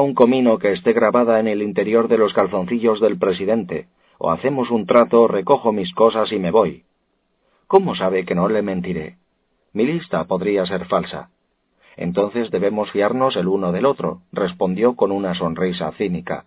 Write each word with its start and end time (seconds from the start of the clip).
un 0.00 0.14
comino 0.14 0.58
que 0.58 0.72
esté 0.72 0.92
grabada 0.92 1.40
en 1.40 1.48
el 1.48 1.62
interior 1.62 2.08
de 2.08 2.18
los 2.18 2.32
calzoncillos 2.32 3.00
del 3.00 3.18
presidente, 3.18 3.88
o 4.18 4.30
hacemos 4.30 4.70
un 4.70 4.86
trato, 4.86 5.28
recojo 5.28 5.72
mis 5.72 5.92
cosas 5.94 6.32
y 6.32 6.38
me 6.38 6.50
voy. 6.50 6.84
¿Cómo 7.66 7.94
sabe 7.94 8.24
que 8.24 8.34
no 8.34 8.48
le 8.48 8.62
mentiré? 8.62 9.16
Mi 9.72 9.86
lista 9.86 10.24
podría 10.24 10.66
ser 10.66 10.86
falsa. 10.86 11.30
Entonces 11.96 12.50
debemos 12.50 12.90
fiarnos 12.90 13.36
el 13.36 13.48
uno 13.48 13.72
del 13.72 13.86
otro, 13.86 14.22
respondió 14.32 14.94
con 14.96 15.12
una 15.12 15.34
sonrisa 15.34 15.92
cínica. 15.92 16.44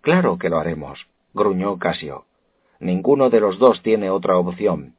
Claro 0.00 0.38
que 0.38 0.48
lo 0.48 0.58
haremos, 0.58 1.06
gruñó 1.34 1.78
Casio. 1.78 2.24
Ninguno 2.80 3.30
de 3.30 3.40
los 3.40 3.58
dos 3.58 3.82
tiene 3.82 4.10
otra 4.10 4.36
opción. 4.36 4.94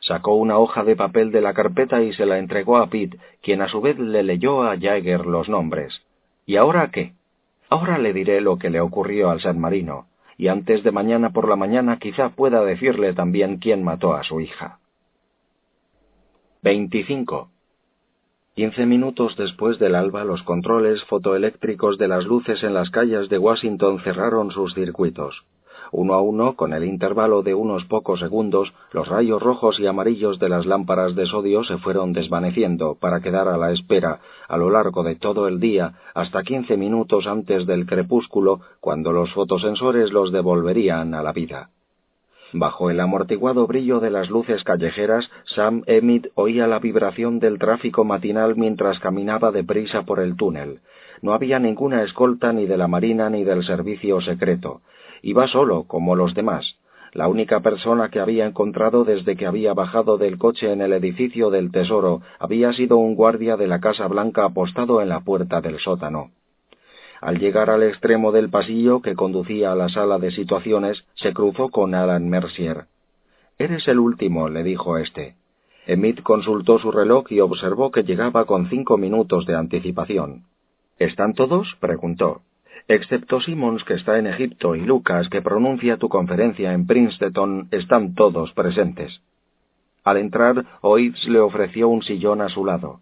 Sacó 0.00 0.34
una 0.34 0.58
hoja 0.58 0.84
de 0.84 0.96
papel 0.96 1.32
de 1.32 1.40
la 1.40 1.52
carpeta 1.52 2.02
y 2.02 2.12
se 2.12 2.26
la 2.26 2.38
entregó 2.38 2.76
a 2.76 2.88
Pitt, 2.88 3.16
quien 3.42 3.60
a 3.60 3.68
su 3.68 3.80
vez 3.80 3.98
le 3.98 4.22
leyó 4.22 4.62
a 4.62 4.78
Jagger 4.78 5.26
los 5.26 5.48
nombres. 5.48 6.02
¿Y 6.46 6.56
ahora 6.56 6.90
qué? 6.90 7.12
Ahora 7.68 7.98
le 7.98 8.12
diré 8.12 8.40
lo 8.40 8.58
que 8.58 8.70
le 8.70 8.80
ocurrió 8.80 9.30
al 9.30 9.40
San 9.40 9.58
Marino, 9.58 10.06
y 10.38 10.48
antes 10.48 10.82
de 10.84 10.92
mañana 10.92 11.30
por 11.30 11.48
la 11.48 11.56
mañana 11.56 11.98
quizá 11.98 12.30
pueda 12.30 12.64
decirle 12.64 13.12
también 13.12 13.58
quién 13.58 13.82
mató 13.82 14.14
a 14.14 14.22
su 14.22 14.40
hija. 14.40 14.78
25. 16.62 17.50
Quince 18.54 18.86
minutos 18.86 19.36
después 19.36 19.78
del 19.78 19.94
alba, 19.94 20.24
los 20.24 20.42
controles 20.42 21.04
fotoeléctricos 21.04 21.98
de 21.98 22.08
las 22.08 22.24
luces 22.24 22.62
en 22.62 22.72
las 22.72 22.90
calles 22.90 23.28
de 23.28 23.38
Washington 23.38 24.00
cerraron 24.00 24.50
sus 24.50 24.74
circuitos. 24.74 25.44
Uno 25.92 26.14
a 26.14 26.20
uno, 26.20 26.54
con 26.56 26.72
el 26.72 26.84
intervalo 26.84 27.42
de 27.42 27.54
unos 27.54 27.84
pocos 27.84 28.20
segundos, 28.20 28.72
los 28.92 29.08
rayos 29.08 29.42
rojos 29.42 29.78
y 29.78 29.86
amarillos 29.86 30.38
de 30.38 30.48
las 30.48 30.66
lámparas 30.66 31.14
de 31.14 31.26
sodio 31.26 31.64
se 31.64 31.78
fueron 31.78 32.12
desvaneciendo 32.12 32.96
para 33.00 33.20
quedar 33.20 33.48
a 33.48 33.56
la 33.56 33.72
espera, 33.72 34.20
a 34.48 34.56
lo 34.56 34.70
largo 34.70 35.02
de 35.02 35.16
todo 35.16 35.48
el 35.48 35.60
día, 35.60 35.94
hasta 36.14 36.42
quince 36.42 36.76
minutos 36.76 37.26
antes 37.26 37.66
del 37.66 37.86
crepúsculo, 37.86 38.60
cuando 38.80 39.12
los 39.12 39.32
fotosensores 39.32 40.12
los 40.12 40.32
devolverían 40.32 41.14
a 41.14 41.22
la 41.22 41.32
vida. 41.32 41.70
Bajo 42.52 42.90
el 42.90 43.00
amortiguado 43.00 43.66
brillo 43.66 43.98
de 44.00 44.10
las 44.10 44.30
luces 44.30 44.62
callejeras, 44.62 45.28
Sam 45.44 45.82
Emmett 45.86 46.30
oía 46.34 46.66
la 46.66 46.78
vibración 46.78 47.40
del 47.40 47.58
tráfico 47.58 48.04
matinal 48.04 48.56
mientras 48.56 49.00
caminaba 49.00 49.50
deprisa 49.50 50.02
por 50.02 50.20
el 50.20 50.36
túnel. 50.36 50.80
No 51.22 51.32
había 51.32 51.58
ninguna 51.58 52.02
escolta 52.02 52.52
ni 52.52 52.66
de 52.66 52.76
la 52.76 52.88
Marina 52.88 53.28
ni 53.30 53.42
del 53.42 53.64
servicio 53.64 54.20
secreto. 54.20 54.80
Iba 55.26 55.48
solo, 55.48 55.88
como 55.88 56.14
los 56.14 56.34
demás. 56.34 56.76
La 57.12 57.26
única 57.26 57.58
persona 57.58 58.10
que 58.10 58.20
había 58.20 58.46
encontrado 58.46 59.02
desde 59.02 59.34
que 59.34 59.44
había 59.44 59.74
bajado 59.74 60.18
del 60.18 60.38
coche 60.38 60.70
en 60.70 60.80
el 60.80 60.92
edificio 60.92 61.50
del 61.50 61.72
Tesoro 61.72 62.22
había 62.38 62.72
sido 62.74 62.98
un 62.98 63.16
guardia 63.16 63.56
de 63.56 63.66
la 63.66 63.80
Casa 63.80 64.06
Blanca 64.06 64.44
apostado 64.44 65.02
en 65.02 65.08
la 65.08 65.22
puerta 65.22 65.60
del 65.60 65.80
sótano. 65.80 66.30
Al 67.20 67.40
llegar 67.40 67.70
al 67.70 67.82
extremo 67.82 68.30
del 68.30 68.50
pasillo 68.50 69.02
que 69.02 69.16
conducía 69.16 69.72
a 69.72 69.74
la 69.74 69.88
sala 69.88 70.20
de 70.20 70.30
situaciones, 70.30 71.04
se 71.16 71.32
cruzó 71.32 71.70
con 71.70 71.96
Alan 71.96 72.28
Mercier. 72.28 72.84
Eres 73.58 73.88
el 73.88 73.98
último, 73.98 74.48
le 74.48 74.62
dijo 74.62 74.96
éste. 74.96 75.34
Emmett 75.88 76.22
consultó 76.22 76.78
su 76.78 76.92
reloj 76.92 77.32
y 77.32 77.40
observó 77.40 77.90
que 77.90 78.04
llegaba 78.04 78.44
con 78.44 78.70
cinco 78.70 78.96
minutos 78.96 79.44
de 79.44 79.56
anticipación. 79.56 80.44
¿Están 81.00 81.34
todos? 81.34 81.76
preguntó. 81.80 82.42
Excepto 82.88 83.40
Simmons, 83.40 83.82
que 83.82 83.94
está 83.94 84.18
en 84.18 84.28
Egipto, 84.28 84.76
y 84.76 84.80
Lucas, 84.80 85.28
que 85.28 85.42
pronuncia 85.42 85.96
tu 85.96 86.08
conferencia 86.08 86.72
en 86.72 86.86
Princeton, 86.86 87.68
están 87.72 88.14
todos 88.14 88.52
presentes. 88.52 89.20
Al 90.04 90.18
entrar, 90.18 90.64
Oates 90.82 91.26
le 91.26 91.40
ofreció 91.40 91.88
un 91.88 92.02
sillón 92.02 92.40
a 92.40 92.48
su 92.48 92.64
lado. 92.64 93.00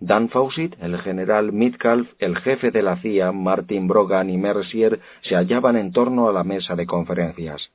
Dan 0.00 0.28
Fawcett, 0.28 0.76
el 0.82 0.98
general 0.98 1.50
Mitcalf, 1.52 2.10
el 2.18 2.36
jefe 2.36 2.70
de 2.70 2.82
la 2.82 2.96
CIA, 2.96 3.32
Martin 3.32 3.88
Brogan 3.88 4.28
y 4.28 4.36
Mercier 4.36 5.00
se 5.22 5.34
hallaban 5.34 5.76
en 5.76 5.92
torno 5.92 6.28
a 6.28 6.32
la 6.32 6.44
mesa 6.44 6.76
de 6.76 6.84
conferencias. 6.84 7.70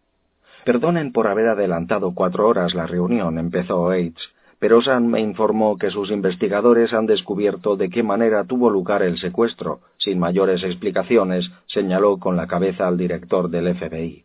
Perdonen 0.64 1.12
por 1.12 1.26
haber 1.26 1.48
adelantado 1.48 2.14
cuatro 2.14 2.48
horas 2.48 2.76
la 2.76 2.86
reunión, 2.86 3.40
empezó 3.40 3.82
Oates, 3.82 4.30
pero 4.62 4.80
Sam 4.80 5.08
me 5.08 5.20
informó 5.20 5.80
que 5.80 5.90
sus 5.90 6.12
investigadores 6.12 6.94
han 6.94 7.08
descubierto 7.08 7.76
de 7.76 7.90
qué 7.90 8.04
manera 8.04 8.44
tuvo 8.44 8.70
lugar 8.70 9.02
el 9.02 9.18
secuestro. 9.18 9.80
Sin 9.98 10.20
mayores 10.20 10.62
explicaciones, 10.62 11.50
señaló 11.66 12.20
con 12.20 12.38
la 12.38 12.46
cabeza 12.46 12.88
al 12.88 12.96
director 12.96 13.50
del 13.50 13.74
FBI. 13.74 14.24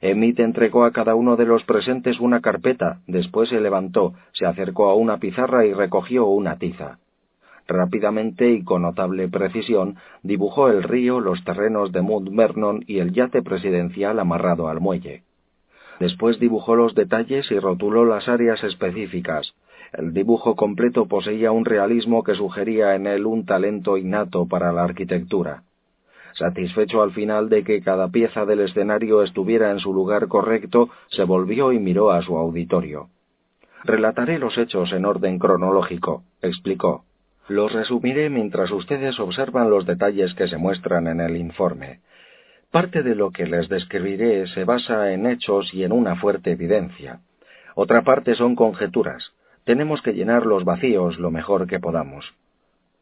Emmett 0.00 0.40
entregó 0.40 0.82
a 0.84 0.90
cada 0.90 1.14
uno 1.14 1.36
de 1.36 1.46
los 1.46 1.62
presentes 1.62 2.18
una 2.18 2.40
carpeta, 2.40 2.98
después 3.06 3.48
se 3.48 3.60
levantó, 3.60 4.14
se 4.32 4.44
acercó 4.44 4.90
a 4.90 4.96
una 4.96 5.18
pizarra 5.18 5.64
y 5.64 5.72
recogió 5.72 6.26
una 6.26 6.58
tiza. 6.58 6.98
Rápidamente 7.68 8.50
y 8.50 8.64
con 8.64 8.82
notable 8.82 9.28
precisión 9.28 9.98
dibujó 10.24 10.68
el 10.68 10.82
río, 10.82 11.20
los 11.20 11.44
terrenos 11.44 11.92
de 11.92 12.02
Mount 12.02 12.34
Vernon 12.34 12.82
y 12.88 12.98
el 12.98 13.12
yate 13.12 13.42
presidencial 13.42 14.18
amarrado 14.18 14.66
al 14.66 14.80
muelle. 14.80 15.22
Después 16.00 16.38
dibujó 16.38 16.76
los 16.76 16.94
detalles 16.94 17.50
y 17.50 17.58
rotuló 17.58 18.04
las 18.04 18.28
áreas 18.28 18.62
específicas. 18.62 19.54
El 19.92 20.12
dibujo 20.12 20.54
completo 20.54 21.06
poseía 21.06 21.50
un 21.50 21.64
realismo 21.64 22.22
que 22.22 22.34
sugería 22.34 22.94
en 22.94 23.06
él 23.06 23.26
un 23.26 23.46
talento 23.46 23.96
innato 23.96 24.46
para 24.46 24.72
la 24.72 24.84
arquitectura. 24.84 25.62
Satisfecho 26.34 27.02
al 27.02 27.12
final 27.12 27.48
de 27.48 27.64
que 27.64 27.82
cada 27.82 28.08
pieza 28.08 28.44
del 28.44 28.60
escenario 28.60 29.22
estuviera 29.22 29.72
en 29.72 29.80
su 29.80 29.92
lugar 29.92 30.28
correcto, 30.28 30.90
se 31.08 31.24
volvió 31.24 31.72
y 31.72 31.78
miró 31.78 32.10
a 32.10 32.22
su 32.22 32.36
auditorio. 32.36 33.08
Relataré 33.84 34.38
los 34.38 34.56
hechos 34.58 34.92
en 34.92 35.04
orden 35.04 35.38
cronológico, 35.38 36.22
explicó. 36.42 37.04
Los 37.48 37.72
resumiré 37.72 38.28
mientras 38.28 38.70
ustedes 38.70 39.18
observan 39.18 39.70
los 39.70 39.86
detalles 39.86 40.34
que 40.34 40.48
se 40.48 40.58
muestran 40.58 41.06
en 41.06 41.20
el 41.20 41.36
informe. 41.36 42.00
Parte 42.70 43.02
de 43.02 43.14
lo 43.14 43.30
que 43.30 43.46
les 43.46 43.68
describiré 43.68 44.46
se 44.48 44.64
basa 44.64 45.12
en 45.12 45.26
hechos 45.26 45.72
y 45.72 45.84
en 45.84 45.92
una 45.92 46.16
fuerte 46.16 46.50
evidencia. 46.52 47.20
Otra 47.74 48.02
parte 48.02 48.34
son 48.34 48.56
conjeturas. 48.56 49.32
Tenemos 49.64 50.02
que 50.02 50.12
llenar 50.12 50.44
los 50.44 50.64
vacíos 50.64 51.18
lo 51.18 51.30
mejor 51.30 51.66
que 51.66 51.80
podamos. 51.80 52.34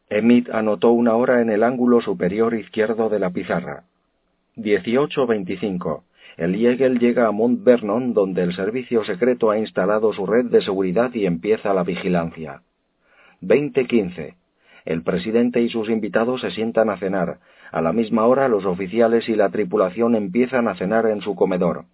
Emmett 0.09 0.49
anotó 0.51 0.91
una 0.91 1.15
hora 1.15 1.41
en 1.41 1.49
el 1.49 1.63
ángulo 1.63 1.99
superior 1.99 2.53
izquierdo 2.53 3.09
de 3.09 3.19
la 3.19 3.31
pizarra. 3.31 3.83
18.25. 4.55 6.03
El 6.37 6.55
Yegel 6.55 6.99
llega 6.99 7.27
a 7.27 7.31
Mount 7.31 7.63
Vernon, 7.63 8.13
donde 8.13 8.43
el 8.43 8.53
servicio 8.55 9.03
secreto 9.03 9.51
ha 9.51 9.57
instalado 9.57 10.13
su 10.13 10.25
red 10.25 10.45
de 10.45 10.61
seguridad 10.61 11.13
y 11.13 11.25
empieza 11.25 11.73
la 11.73 11.83
vigilancia. 11.83 12.61
20.15. 13.41 14.35
El 14.85 15.03
presidente 15.03 15.61
y 15.61 15.69
sus 15.69 15.89
invitados 15.89 16.41
se 16.41 16.51
sientan 16.51 16.89
a 16.89 16.97
cenar. 16.97 17.39
A 17.71 17.81
la 17.81 17.93
misma 17.93 18.25
hora 18.25 18.47
los 18.47 18.65
oficiales 18.65 19.27
y 19.29 19.35
la 19.35 19.49
tripulación 19.49 20.15
empiezan 20.15 20.67
a 20.67 20.75
cenar 20.75 21.05
en 21.07 21.21
su 21.21 21.35
comedor. 21.35 21.85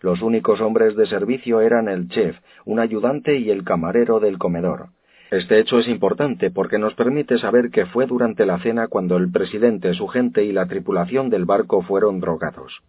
Los 0.00 0.22
únicos 0.22 0.60
hombres 0.60 0.96
de 0.96 1.06
servicio 1.06 1.60
eran 1.60 1.88
el 1.88 2.08
chef, 2.08 2.36
un 2.64 2.78
ayudante 2.78 3.38
y 3.38 3.50
el 3.50 3.64
camarero 3.64 4.20
del 4.20 4.38
comedor. 4.38 4.88
Este 5.30 5.58
hecho 5.58 5.78
es 5.78 5.88
importante 5.88 6.50
porque 6.50 6.78
nos 6.78 6.94
permite 6.94 7.38
saber 7.38 7.70
que 7.70 7.86
fue 7.86 8.06
durante 8.06 8.46
la 8.46 8.58
cena 8.60 8.88
cuando 8.88 9.16
el 9.16 9.30
presidente, 9.30 9.92
su 9.94 10.06
gente 10.08 10.44
y 10.44 10.52
la 10.52 10.66
tripulación 10.66 11.28
del 11.28 11.44
barco 11.44 11.82
fueron 11.82 12.20
drogados. 12.20 12.80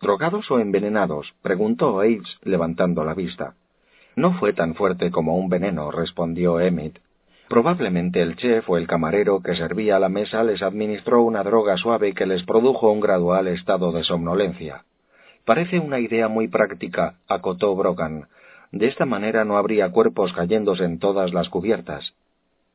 ¿Drogados 0.00 0.48
o 0.50 0.60
envenenados? 0.60 1.34
preguntó 1.42 1.98
Aids 1.98 2.38
levantando 2.42 3.04
la 3.04 3.14
vista. 3.14 3.54
No 4.14 4.34
fue 4.34 4.52
tan 4.52 4.74
fuerte 4.74 5.10
como 5.10 5.36
un 5.36 5.48
veneno, 5.48 5.90
respondió 5.90 6.60
Emmett. 6.60 7.00
Probablemente 7.48 8.20
el 8.20 8.36
chef 8.36 8.68
o 8.68 8.76
el 8.76 8.86
camarero 8.86 9.40
que 9.40 9.56
servía 9.56 9.96
a 9.96 10.00
la 10.00 10.08
mesa 10.08 10.44
les 10.44 10.62
administró 10.62 11.22
una 11.22 11.42
droga 11.42 11.76
suave 11.76 12.12
que 12.12 12.26
les 12.26 12.42
produjo 12.42 12.92
un 12.92 13.00
gradual 13.00 13.48
estado 13.48 13.90
de 13.92 14.04
somnolencia. 14.04 14.84
Parece 15.44 15.78
una 15.78 15.98
idea 15.98 16.28
muy 16.28 16.48
práctica, 16.48 17.14
acotó 17.26 17.74
Brogan, 17.74 18.26
de 18.70 18.86
esta 18.86 19.06
manera 19.06 19.44
no 19.44 19.56
habría 19.56 19.90
cuerpos 19.90 20.32
cayéndose 20.34 20.84
en 20.84 20.98
todas 20.98 21.32
las 21.32 21.48
cubiertas. 21.48 22.12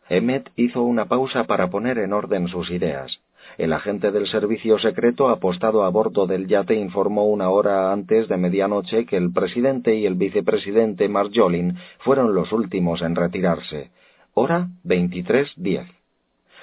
Emmet 0.09 0.49
hizo 0.55 0.81
una 0.81 1.05
pausa 1.05 1.43
para 1.45 1.69
poner 1.69 1.99
en 1.99 2.13
orden 2.13 2.47
sus 2.47 2.71
ideas. 2.71 3.19
El 3.57 3.73
agente 3.73 4.11
del 4.11 4.27
servicio 4.27 4.79
secreto 4.79 5.29
apostado 5.29 5.83
a 5.83 5.89
bordo 5.89 6.25
del 6.25 6.47
yate 6.47 6.75
informó 6.75 7.25
una 7.25 7.49
hora 7.49 7.91
antes 7.91 8.27
de 8.27 8.37
medianoche 8.37 9.05
que 9.05 9.17
el 9.17 9.31
presidente 9.31 9.95
y 9.95 10.05
el 10.05 10.15
vicepresidente 10.15 11.07
Marjolin 11.09 11.77
fueron 11.99 12.33
los 12.33 12.51
últimos 12.51 13.01
en 13.01 13.15
retirarse. 13.15 13.91
Hora 14.35 14.69
23.10. 14.83 15.85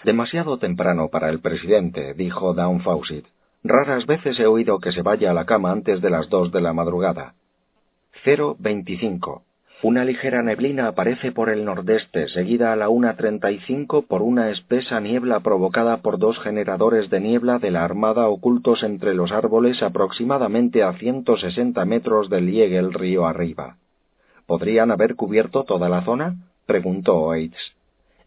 Demasiado 0.02 0.58
temprano 0.58 1.08
para 1.08 1.28
el 1.30 1.38
presidente, 1.38 2.14
dijo 2.14 2.52
Down 2.52 2.80
Fawcett. 2.80 3.24
Raras 3.62 4.06
veces 4.06 4.40
he 4.40 4.46
oído 4.46 4.80
que 4.80 4.90
se 4.90 5.02
vaya 5.02 5.30
a 5.30 5.34
la 5.34 5.44
cama 5.44 5.70
antes 5.70 6.00
de 6.00 6.10
las 6.10 6.28
dos 6.28 6.50
de 6.50 6.62
la 6.62 6.72
madrugada. 6.72 7.34
025. 8.24 9.44
Una 9.82 10.04
ligera 10.04 10.42
neblina 10.42 10.88
aparece 10.88 11.30
por 11.30 11.48
el 11.48 11.64
nordeste, 11.64 12.26
seguida 12.28 12.72
a 12.72 12.76
la 12.76 12.88
1.35 12.88 14.04
por 14.04 14.20
una 14.22 14.50
espesa 14.50 14.98
niebla 14.98 15.38
provocada 15.38 15.98
por 15.98 16.18
dos 16.18 16.40
generadores 16.40 17.08
de 17.08 17.20
niebla 17.20 17.60
de 17.60 17.70
la 17.70 17.84
Armada 17.84 18.26
ocultos 18.28 18.82
entre 18.82 19.14
los 19.14 19.30
árboles 19.30 19.80
aproximadamente 19.80 20.82
a 20.82 20.92
160 20.94 21.84
metros 21.84 22.28
del 22.28 22.48
el 22.48 22.92
río 22.92 23.26
arriba. 23.26 23.76
¿Podrían 24.46 24.90
haber 24.90 25.14
cubierto 25.14 25.62
toda 25.62 25.88
la 25.88 26.02
zona? 26.02 26.49
Preguntó 26.70 27.16
Oates. 27.16 27.72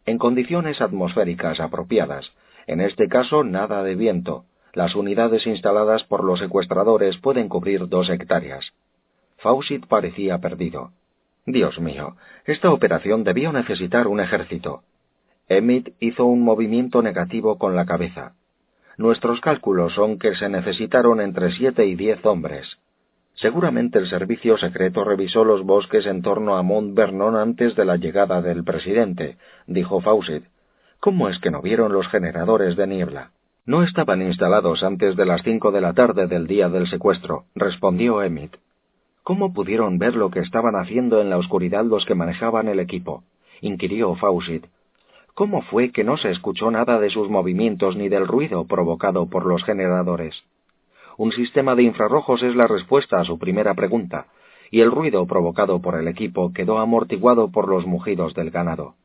En 0.06 0.18
condiciones 0.18 0.82
atmosféricas 0.82 1.62
apropiadas. 1.62 2.30
En 2.68 2.82
este 2.82 3.08
caso, 3.08 3.46
nada 3.46 3.84
de 3.84 3.96
viento. 3.96 4.44
Las 4.74 4.96
unidades 4.96 5.48
instaladas 5.48 6.04
por 6.04 6.26
los 6.26 6.40
secuestradores 6.40 7.18
pueden 7.20 7.48
cubrir 7.48 7.88
dos 7.88 8.10
hectáreas. 8.10 8.74
Fawcett 9.38 9.88
parecía 9.88 10.40
perdido. 10.40 10.92
Dios 11.46 11.80
mío, 11.80 12.18
esta 12.44 12.74
operación 12.74 13.24
debió 13.24 13.54
necesitar 13.54 14.08
un 14.08 14.20
ejército. 14.20 14.84
Emmett 15.48 15.94
hizo 16.02 16.26
un 16.26 16.42
movimiento 16.42 17.02
negativo 17.02 17.58
con 17.58 17.78
la 17.78 17.86
cabeza. 17.86 18.34
Nuestros 18.98 19.40
cálculos 19.40 19.94
son 19.94 20.20
que 20.20 20.36
se 20.36 20.50
necesitaron 20.50 21.22
entre 21.22 21.54
siete 21.54 21.86
y 21.86 21.96
diez 21.96 22.20
hombres. 22.26 22.78
Seguramente 23.36 24.00
el 24.00 24.08
servicio 24.08 24.58
secreto 24.58 25.04
revisó 25.04 25.44
los 25.44 25.64
bosques 25.64 26.06
en 26.06 26.22
torno 26.22 26.56
a 26.56 26.62
Mount 26.62 26.96
Vernon 26.96 27.36
antes 27.36 27.76
de 27.76 27.86
la 27.86 27.98
llegada 27.98 28.42
del 28.42 28.64
presidente, 28.64 29.38
dijo 29.66 30.02
Fawcett. 30.02 30.44
¿Cómo 31.00 31.28
es 31.28 31.40
que 31.40 31.52
no 31.52 31.62
vieron 31.62 31.92
los 31.92 32.08
generadores 32.08 32.76
de 32.76 32.88
niebla? 32.88 33.32
No 33.66 33.84
estaban 33.84 34.22
instalados 34.22 34.84
antes 34.84 35.16
de 35.16 35.26
las 35.26 35.42
cinco 35.42 35.72
de 35.72 35.82
la 35.82 35.94
tarde 35.94 36.28
del 36.28 36.48
día 36.48 36.70
del 36.70 36.88
secuestro, 36.88 37.46
respondió 37.56 38.22
Emmett. 38.22 38.58
¿Cómo 39.24 39.54
pudieron 39.54 39.98
ver 39.98 40.16
lo 40.16 40.30
que 40.30 40.42
estaban 40.42 40.76
haciendo 40.76 41.22
en 41.22 41.30
la 41.30 41.38
oscuridad 41.38 41.86
los 41.86 42.06
que 42.06 42.16
manejaban 42.16 42.68
el 42.68 42.80
equipo? 42.80 43.24
inquirió 43.62 44.14
Fawcett. 44.16 44.70
¿Cómo 45.34 45.62
fue 45.64 45.92
que 45.92 46.04
no 46.04 46.18
se 46.18 46.30
escuchó 46.30 46.70
nada 46.70 47.00
de 47.00 47.10
sus 47.10 47.30
movimientos 47.30 47.96
ni 47.96 48.10
del 48.10 48.28
ruido 48.28 48.66
provocado 48.66 49.28
por 49.28 49.46
los 49.46 49.64
generadores? 49.64 50.44
Un 51.18 51.32
sistema 51.32 51.76
de 51.76 51.84
infrarrojos 51.84 52.42
es 52.44 52.56
la 52.56 52.68
respuesta 52.68 53.20
a 53.20 53.26
su 53.26 53.38
primera 53.38 53.74
pregunta, 53.74 54.28
y 54.72 54.82
el 54.82 54.92
ruido 54.92 55.26
provocado 55.28 55.80
por 55.82 55.96
el 55.96 56.08
equipo 56.08 56.52
quedó 56.54 56.80
amortiguado 56.80 57.52
por 57.52 57.68
los 57.68 57.86
mugidos 57.86 58.34
del 58.34 58.50
ganado. 58.50 58.96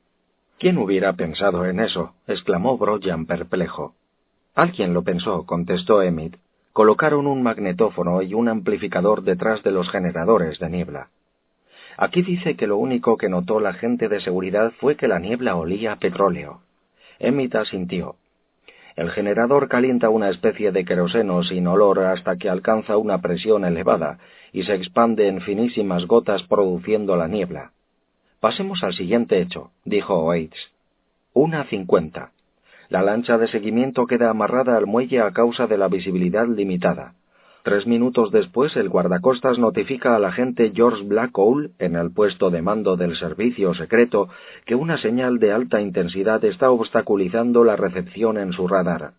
¿Quién 0.58 0.78
hubiera 0.78 1.12
pensado 1.12 1.66
en 1.66 1.78
eso? 1.78 2.14
exclamó 2.26 2.78
Broyan 2.78 3.26
perplejo. 3.26 3.94
Alguien 4.54 4.94
lo 4.94 5.02
pensó, 5.02 5.46
contestó 5.46 6.02
Emmett. 6.02 6.38
Colocaron 6.72 7.26
un 7.26 7.42
magnetófono 7.42 8.22
y 8.22 8.34
un 8.34 8.48
amplificador 8.48 9.22
detrás 9.22 9.62
de 9.62 9.70
los 9.70 9.88
generadores 9.90 10.58
de 10.58 10.70
niebla. 10.70 11.10
Aquí 11.96 12.22
dice 12.22 12.56
que 12.56 12.66
lo 12.66 12.76
único 12.76 13.16
que 13.16 13.28
notó 13.28 13.60
la 13.60 13.72
gente 13.72 14.08
de 14.08 14.20
seguridad 14.20 14.72
fue 14.80 14.96
que 14.96 15.08
la 15.08 15.18
niebla 15.18 15.56
olía 15.56 15.92
a 15.92 15.96
petróleo. 15.96 16.60
Emmett 17.18 17.54
asintió. 17.56 18.16
El 18.98 19.12
generador 19.12 19.68
calienta 19.68 20.10
una 20.10 20.28
especie 20.28 20.72
de 20.72 20.84
queroseno 20.84 21.44
sin 21.44 21.68
olor 21.68 22.00
hasta 22.00 22.36
que 22.36 22.48
alcanza 22.48 22.96
una 22.96 23.20
presión 23.20 23.64
elevada 23.64 24.18
y 24.52 24.64
se 24.64 24.74
expande 24.74 25.28
en 25.28 25.40
finísimas 25.40 26.04
gotas 26.06 26.42
produciendo 26.42 27.14
la 27.14 27.28
niebla. 27.28 27.70
Pasemos 28.40 28.82
al 28.82 28.94
siguiente 28.94 29.40
hecho, 29.40 29.70
dijo 29.84 30.16
Oates. 30.24 30.58
Una 31.32 31.62
cincuenta. 31.66 32.32
La 32.88 33.02
lancha 33.02 33.38
de 33.38 33.46
seguimiento 33.46 34.04
queda 34.08 34.30
amarrada 34.30 34.76
al 34.76 34.86
muelle 34.88 35.20
a 35.20 35.30
causa 35.30 35.68
de 35.68 35.78
la 35.78 35.86
visibilidad 35.86 36.48
limitada. 36.48 37.14
Tres 37.62 37.86
minutos 37.86 38.30
después, 38.30 38.76
el 38.76 38.88
guardacostas 38.88 39.58
notifica 39.58 40.14
al 40.14 40.24
agente 40.24 40.72
George 40.74 41.04
Blackall, 41.04 41.72
en 41.78 41.96
el 41.96 42.12
puesto 42.12 42.50
de 42.50 42.62
mando 42.62 42.96
del 42.96 43.16
servicio 43.16 43.74
secreto, 43.74 44.28
que 44.64 44.74
una 44.74 44.96
señal 44.98 45.38
de 45.38 45.52
alta 45.52 45.80
intensidad 45.80 46.44
está 46.44 46.70
obstaculizando 46.70 47.64
la 47.64 47.76
recepción 47.76 48.38
en 48.38 48.52
su 48.52 48.68
radar. 48.68 49.12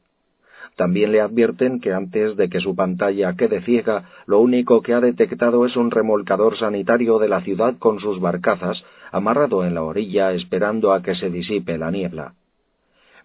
También 0.80 1.12
le 1.12 1.20
advierten 1.20 1.82
que 1.82 1.92
antes 1.92 2.38
de 2.38 2.48
que 2.50 2.62
su 2.62 2.74
pantalla 2.74 3.34
quede 3.34 3.62
ciega, 3.62 4.06
lo 4.26 4.40
único 4.40 4.82
que 4.82 4.94
ha 4.94 5.02
detectado 5.02 5.66
es 5.66 5.76
un 5.76 5.92
remolcador 5.92 6.58
sanitario 6.58 7.20
de 7.20 7.28
la 7.28 7.42
ciudad 7.42 7.76
con 7.78 8.00
sus 8.00 8.22
barcazas, 8.22 8.82
amarrado 9.12 9.66
en 9.66 9.76
la 9.76 9.84
orilla 9.84 10.32
esperando 10.32 10.94
a 10.94 11.02
que 11.02 11.16
se 11.16 11.30
disipe 11.30 11.78
la 11.78 11.92
niebla. 11.92 12.34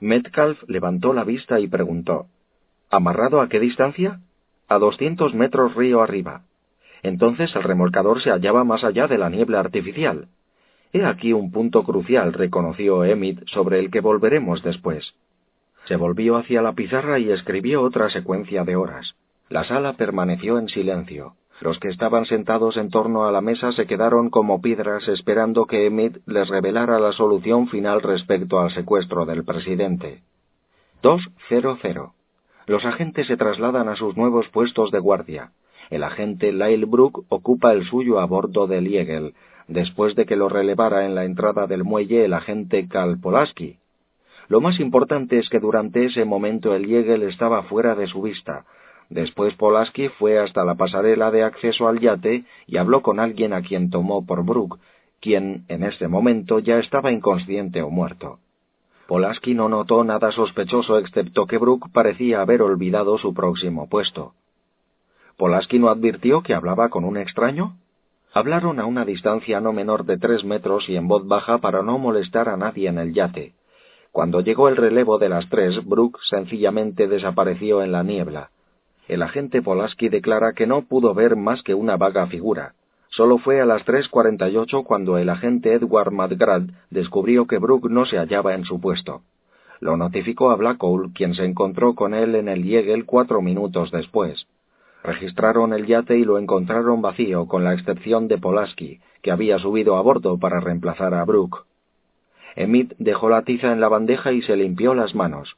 Metcalf 0.01 0.63
levantó 0.67 1.13
la 1.13 1.23
vista 1.23 1.61
y 1.61 1.69
preguntó 1.69 2.27
¿Amarrado 2.91 3.41
a 3.41 3.49
qué 3.49 3.61
distancia? 3.61 4.19
A 4.75 4.79
doscientos 4.81 5.35
metros 5.35 5.77
río 5.77 6.03
arriba. 6.03 6.43
Entonces 7.05 7.55
el 7.55 7.63
remolcador 7.63 8.21
se 8.21 8.31
hallaba 8.31 8.65
más 8.65 8.83
allá 8.83 9.07
de 9.07 9.19
la 9.19 9.31
niebla 9.31 9.61
artificial. 9.61 10.27
He 10.93 11.05
aquí 11.05 11.33
un 11.33 11.53
punto 11.53 11.85
crucial, 11.85 12.33
reconoció 12.33 13.05
Emmett, 13.05 13.47
sobre 13.47 13.79
el 13.79 13.93
que 13.93 14.01
volveremos 14.01 14.65
después. 14.65 15.15
Se 15.85 15.95
volvió 15.95 16.35
hacia 16.37 16.61
la 16.61 16.73
pizarra 16.73 17.21
y 17.21 17.31
escribió 17.31 17.83
otra 17.83 18.11
secuencia 18.11 18.65
de 18.65 18.75
horas. 18.75 19.15
La 19.49 19.63
sala 19.63 19.93
permaneció 19.93 20.59
en 20.59 20.69
silencio. 20.69 21.35
Los 21.61 21.79
que 21.79 21.87
estaban 21.87 22.27
sentados 22.27 22.77
en 22.77 22.91
torno 22.91 23.27
a 23.27 23.31
la 23.31 23.41
mesa 23.41 23.71
se 23.71 23.87
quedaron 23.87 24.29
como 24.29 24.61
piedras 24.61 25.07
esperando 25.07 25.67
que 25.67 25.87
Emmett 25.87 26.21
les 26.27 26.49
revelara 26.49 26.99
la 26.99 27.13
solución 27.13 27.69
final 27.69 28.03
respecto 28.03 28.59
al 28.59 28.73
secuestro 28.73 29.25
del 29.25 29.45
presidente. 29.45 30.23
200. 31.01 32.24
Los 32.67 32.85
agentes 32.85 33.27
se 33.27 33.37
trasladan 33.37 33.89
a 33.89 33.97
sus 33.97 34.17
nuevos 34.17 34.49
puestos 34.49 34.91
de 34.91 34.99
guardia. 34.99 35.53
El 35.91 36.03
agente 36.03 36.53
Lyle 36.53 36.87
Brook 36.87 37.25
ocupa 37.29 37.73
el 37.73 37.85
suyo 37.85 38.19
a 38.21 38.27
bordo 38.27 38.67
del 38.67 38.87
Eagle, 38.87 39.35
después 39.69 40.15
de 40.15 40.25
que 40.27 40.37
lo 40.37 40.49
relevara 40.49 41.05
en 41.05 41.15
la 41.15 41.25
entrada 41.25 41.67
del 41.67 41.85
muelle 41.85 42.25
el 42.25 42.33
agente 42.33 42.89
Cal 42.89 43.19
Polaski. 43.21 43.79
Lo 44.49 44.61
más 44.61 44.81
importante 44.81 45.39
es 45.39 45.49
que 45.49 45.61
durante 45.61 46.05
ese 46.05 46.25
momento 46.25 46.75
el 46.75 46.91
Eagle 46.91 47.29
estaba 47.29 47.63
fuera 47.65 47.95
de 47.95 48.07
su 48.07 48.23
vista, 48.23 48.65
Después 49.11 49.55
Polaski 49.55 50.09
fue 50.09 50.39
hasta 50.39 50.65
la 50.65 50.75
pasarela 50.75 51.31
de 51.31 51.43
acceso 51.43 51.89
al 51.89 52.01
yate 52.01 52.45
y 52.67 52.77
habló 52.79 53.03
con 53.03 53.21
alguien 53.21 53.53
a 53.53 53.63
quien 53.63 53.91
tomó 53.91 54.25
por 54.25 54.45
Brook, 54.45 54.81
quien 55.21 55.65
en 55.69 55.85
este 55.85 56.09
momento 56.09 56.59
ya 56.59 56.79
estaba 56.79 57.13
inconsciente 57.13 57.83
o 57.83 57.91
muerto. 57.91 58.39
Polaski 59.07 59.55
no 59.55 59.69
notó 59.69 60.03
nada 60.03 60.33
sospechoso 60.33 60.99
excepto 60.99 61.47
que 61.47 61.59
Brook 61.59 61.91
parecía 61.93 62.41
haber 62.41 62.63
olvidado 62.63 63.19
su 63.19 63.35
próximo 63.35 63.89
puesto. 63.89 64.33
¿Polaski 65.37 65.79
no 65.79 65.89
advirtió 65.89 66.43
que 66.43 66.55
hablaba 66.55 66.89
con 66.89 67.05
un 67.05 67.17
extraño? 67.17 67.77
Hablaron 68.33 68.81
a 68.81 68.87
una 68.87 69.05
distancia 69.05 69.61
no 69.61 69.73
menor 69.73 70.05
de 70.05 70.17
tres 70.17 70.43
metros 70.45 70.89
y 70.89 70.97
en 70.97 71.07
voz 71.07 71.27
baja 71.27 71.59
para 71.59 71.83
no 71.83 71.99
molestar 71.99 72.49
a 72.49 72.57
nadie 72.57 72.89
en 72.89 72.99
el 72.99 73.13
yate. 73.13 73.55
Cuando 74.11 74.41
llegó 74.41 74.69
el 74.69 74.77
relevo 74.77 75.19
de 75.19 75.29
las 75.29 75.49
tres, 75.51 75.85
Brook 75.85 76.21
sencillamente 76.31 77.07
desapareció 77.07 77.83
en 77.83 77.93
la 77.93 78.03
niebla. 78.03 78.51
El 79.07 79.23
agente 79.23 79.61
Polaski 79.61 80.09
declara 80.09 80.53
que 80.53 80.67
no 80.67 80.83
pudo 80.83 81.15
ver 81.15 81.37
más 81.37 81.63
que 81.63 81.75
una 81.75 81.97
vaga 81.97 82.27
figura. 82.27 82.75
Solo 83.17 83.39
fue 83.39 83.61
a 83.61 83.65
las 83.65 83.85
3.48 83.85 84.83
cuando 84.83 85.19
el 85.19 85.29
agente 85.29 85.73
Edward 85.73 86.11
McGrath 86.11 86.69
descubrió 86.91 87.47
que 87.47 87.59
Brooke 87.59 87.89
no 87.89 88.07
se 88.07 88.19
hallaba 88.19 88.55
en 88.55 88.65
su 88.65 88.81
puesto. 88.81 89.23
Lo 89.79 89.97
notificó 89.97 90.51
a 90.51 90.57
Blackwell, 90.57 91.13
quien 91.15 91.35
se 91.35 91.45
encontró 91.45 91.95
con 91.95 92.13
él 92.13 92.35
en 92.35 92.49
el 92.49 92.65
Yegel 92.65 93.05
cuatro 93.05 93.41
minutos 93.41 93.93
después. 93.93 94.47
Registraron 95.05 95.73
el 95.73 95.87
yate 95.87 96.19
y 96.19 96.25
lo 96.25 96.39
encontraron 96.39 97.03
vacío, 97.03 97.47
con 97.47 97.63
la 97.63 97.75
excepción 97.75 98.27
de 98.27 98.39
Polaski, 98.39 99.01
que 99.23 99.31
había 99.31 99.61
subido 99.61 99.97
a 99.97 100.03
bordo 100.03 100.39
para 100.39 100.59
reemplazar 100.59 101.15
a 101.15 101.25
Brooke. 101.25 101.59
Emmett 102.57 102.97
dejó 102.99 103.29
la 103.29 103.43
tiza 103.43 103.71
en 103.73 103.81
la 103.81 103.89
bandeja 103.89 104.33
y 104.33 104.43
se 104.43 104.57
limpió 104.57 104.93
las 104.93 105.15
manos. 105.15 105.57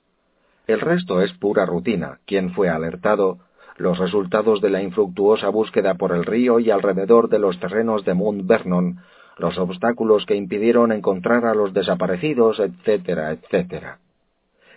El 0.66 0.80
resto 0.80 1.22
es 1.22 1.32
pura 1.32 1.64
rutina. 1.64 2.18
¿Quién 2.26 2.52
fue 2.52 2.68
alertado? 2.68 3.38
Los 3.78 3.99
resultados 3.99 4.61
de 4.61 4.71
la 4.71 4.83
infructuosa 4.83 5.50
búsqueda 5.50 5.95
por 5.95 6.12
el 6.12 6.25
río 6.25 6.59
y 6.61 6.71
alrededor 6.71 7.28
de 7.28 7.38
los 7.38 7.61
terrenos 7.61 8.04
de 8.04 8.14
Mount 8.14 8.47
Vernon, 8.47 9.00
los 9.38 9.59
obstáculos 9.59 10.25
que 10.25 10.35
impidieron 10.35 10.92
encontrar 10.92 11.45
a 11.45 11.54
los 11.54 11.75
desaparecidos, 11.75 12.59
etcétera, 12.59 13.33
etcétera. 13.33 13.99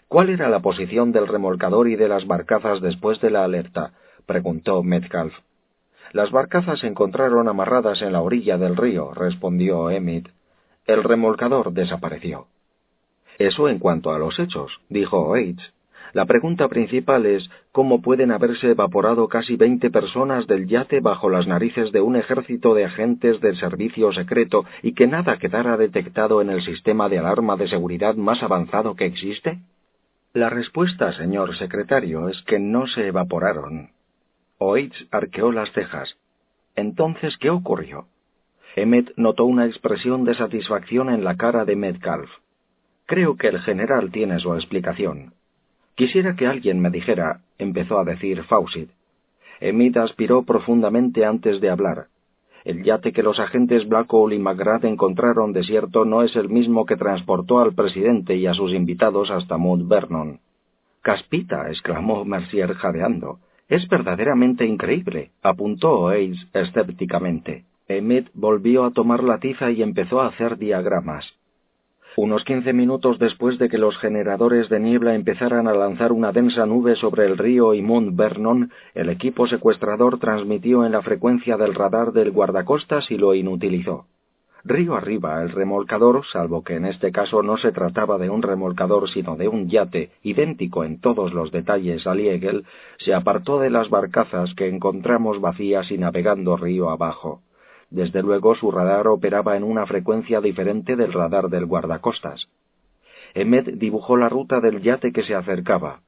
¿Cuál 0.10 0.29
era 0.29 0.50
la 0.50 0.60
posición 0.60 1.12
del 1.12 1.27
remolcador 1.27 1.88
y 1.88 1.96
de 1.96 2.10
las 2.10 2.27
barcazas 2.27 2.82
después 2.82 3.22
de 3.22 3.29
la 3.29 3.44
alerta? 3.44 3.94
preguntó 4.25 4.84
Metcalf. 4.84 5.34
Las 6.12 6.32
barcazas 6.32 6.79
se 6.79 6.88
encontraron 6.88 7.48
amarradas 7.48 8.01
en 8.01 8.13
la 8.13 8.22
orilla 8.22 8.58
del 8.58 8.75
río, 8.75 9.13
respondió 9.13 9.91
Emmett. 9.91 10.29
El 10.88 11.03
remolcador 11.03 11.72
desapareció. 11.72 12.48
Eso 13.38 13.70
en 13.70 13.79
cuanto 13.79 14.12
a 14.12 14.20
los 14.20 14.39
hechos, 14.39 14.82
dijo 14.89 15.20
Oates. 15.20 15.72
La 16.13 16.25
pregunta 16.25 16.67
principal 16.67 17.25
es 17.25 17.49
cómo 17.71 18.01
pueden 18.01 18.31
haberse 18.31 18.71
evaporado 18.71 19.27
casi 19.27 19.55
veinte 19.55 19.91
personas 19.91 20.47
del 20.47 20.67
yate 20.67 21.01
bajo 21.01 21.29
las 21.29 21.47
narices 21.47 21.91
de 21.91 22.01
un 22.01 22.15
ejército 22.15 22.73
de 22.73 22.85
agentes 22.85 23.39
del 23.41 23.57
servicio 23.57 24.11
secreto 24.11 24.65
y 24.81 24.93
que 24.93 25.07
nada 25.07 25.37
quedara 25.37 25.77
detectado 25.77 26.41
en 26.41 26.49
el 26.49 26.61
sistema 26.63 27.09
de 27.09 27.19
alarma 27.19 27.55
de 27.57 27.67
seguridad 27.67 28.15
más 28.15 28.41
avanzado 28.41 28.95
que 28.95 29.05
existe? 29.05 29.59
La 30.33 30.49
respuesta, 30.49 31.13
señor 31.13 31.55
secretario, 31.57 32.29
es 32.29 32.41
que 32.43 32.59
no 32.59 32.87
se 32.87 33.07
evaporaron. 33.07 33.89
Oates 34.57 35.07
arqueó 35.11 35.51
las 35.51 35.71
cejas. 35.71 36.17
Entonces, 36.75 37.37
¿qué 37.37 37.49
ocurrió? 37.49 38.07
Emmet 38.75 39.11
notó 39.15 39.45
una 39.45 39.65
expresión 39.65 40.23
de 40.23 40.35
satisfacción 40.35 41.09
en 41.09 41.23
la 41.23 41.35
cara 41.35 41.65
de 41.65 41.75
Metcalf. 41.75 42.29
Creo 43.05 43.37
que 43.37 43.47
el 43.47 43.59
general 43.61 44.11
tiene 44.11 44.39
su 44.39 44.53
explicación. 44.53 45.33
Quisiera 46.00 46.34
que 46.34 46.48
alguien 46.48 46.79
me 46.79 46.91
dijera, 46.91 47.41
empezó 47.58 48.00
a 48.00 48.06
decir 48.06 48.41
Fawcett. 48.44 48.89
Emmett 49.60 49.98
aspiró 49.98 50.44
profundamente 50.44 51.25
antes 51.25 51.60
de 51.60 51.70
hablar. 51.70 52.06
El 52.63 52.86
yate 52.86 53.12
que 53.12 53.22
los 53.22 53.38
agentes 53.38 53.86
Blackwell 53.86 54.32
y 54.32 54.39
McGrath 54.39 54.86
encontraron 54.86 55.51
desierto 55.51 56.06
no 56.06 56.24
es 56.24 56.34
el 56.38 56.48
mismo 56.48 56.86
que 56.86 56.96
transportó 56.96 57.60
al 57.60 57.74
presidente 57.74 58.38
y 58.38 58.48
a 58.48 58.53
sus 58.53 58.72
invitados 58.72 59.29
hasta 59.29 59.58
Mount 59.58 59.89
Vernon. 59.89 60.39
Caspita, 61.01 61.68
exclamó 61.68 62.24
Mercier 62.24 62.75
jadeando. 62.75 63.39
Es 63.68 63.86
verdaderamente 63.89 64.65
increíble, 64.65 65.32
apuntó 65.44 66.00
Oates 66.00 66.48
escépticamente. 66.53 67.65
Emmett 67.89 68.29
volvió 68.34 68.86
a 68.86 68.91
tomar 68.91 69.22
la 69.22 69.39
tiza 69.39 69.70
y 69.70 69.84
empezó 69.84 70.22
a 70.22 70.27
hacer 70.27 70.58
diagramas. 70.58 71.25
Unos 72.21 72.43
quince 72.43 72.73
minutos 72.73 73.17
después 73.17 73.57
de 73.59 73.69
que 73.69 73.77
los 73.77 73.97
generadores 73.97 74.67
de 74.67 74.81
niebla 74.81 75.15
empezaran 75.15 75.69
a 75.69 75.73
lanzar 75.73 76.11
una 76.11 76.33
densa 76.33 76.65
nube 76.65 76.97
sobre 76.97 77.25
el 77.25 77.38
río 77.38 77.73
y 77.73 77.81
Mount 77.81 78.17
Vernon, 78.17 78.73
el 78.93 79.07
equipo 79.07 79.47
secuestrador 79.47 80.19
transmitió 80.19 80.85
en 80.85 80.91
la 80.91 81.01
frecuencia 81.01 81.55
del 81.55 81.73
radar 81.73 82.11
del 82.11 82.31
guardacostas 82.31 83.09
y 83.09 83.17
lo 83.17 83.35
inutilizó. 83.35 84.07
Río 84.65 84.95
arriba, 84.95 85.41
el 85.41 85.51
remolcador, 85.51 86.25
salvo 86.29 86.61
que 86.61 86.75
en 86.75 86.83
este 86.83 87.13
caso 87.13 87.41
no 87.41 87.55
se 87.55 87.71
trataba 87.71 88.17
de 88.17 88.29
un 88.29 88.41
remolcador 88.41 89.09
sino 89.09 89.38
de 89.38 89.47
un 89.47 89.69
yate 89.69 90.09
idéntico 90.21 90.83
en 90.83 90.99
todos 90.99 91.33
los 91.33 91.53
detalles 91.53 92.05
al 92.05 92.19
Eagle, 92.19 92.63
se 92.97 93.13
apartó 93.13 93.61
de 93.61 93.69
las 93.69 93.89
barcazas 93.89 94.53
que 94.55 94.67
encontramos 94.67 95.39
vacías 95.39 95.89
y 95.89 95.97
navegando 95.97 96.57
río 96.57 96.89
abajo. 96.89 97.43
Desde 97.89 98.22
luego 98.22 98.55
su 98.55 98.72
radar 98.72 99.08
operaba 99.08 99.58
en 99.58 99.63
una 99.63 99.86
frecuencia 99.86 100.41
diferente 100.41 100.96
del 100.96 101.12
radar 101.12 101.50
del 101.50 101.65
guardacostas. 101.65 102.48
Emmet 103.34 103.65
dibujó 103.65 104.17
la 104.17 104.29
ruta 104.29 104.60
del 104.60 104.81
yate 104.81 105.12
que 105.12 105.24
se 105.24 105.36
acercaba. 105.36 106.01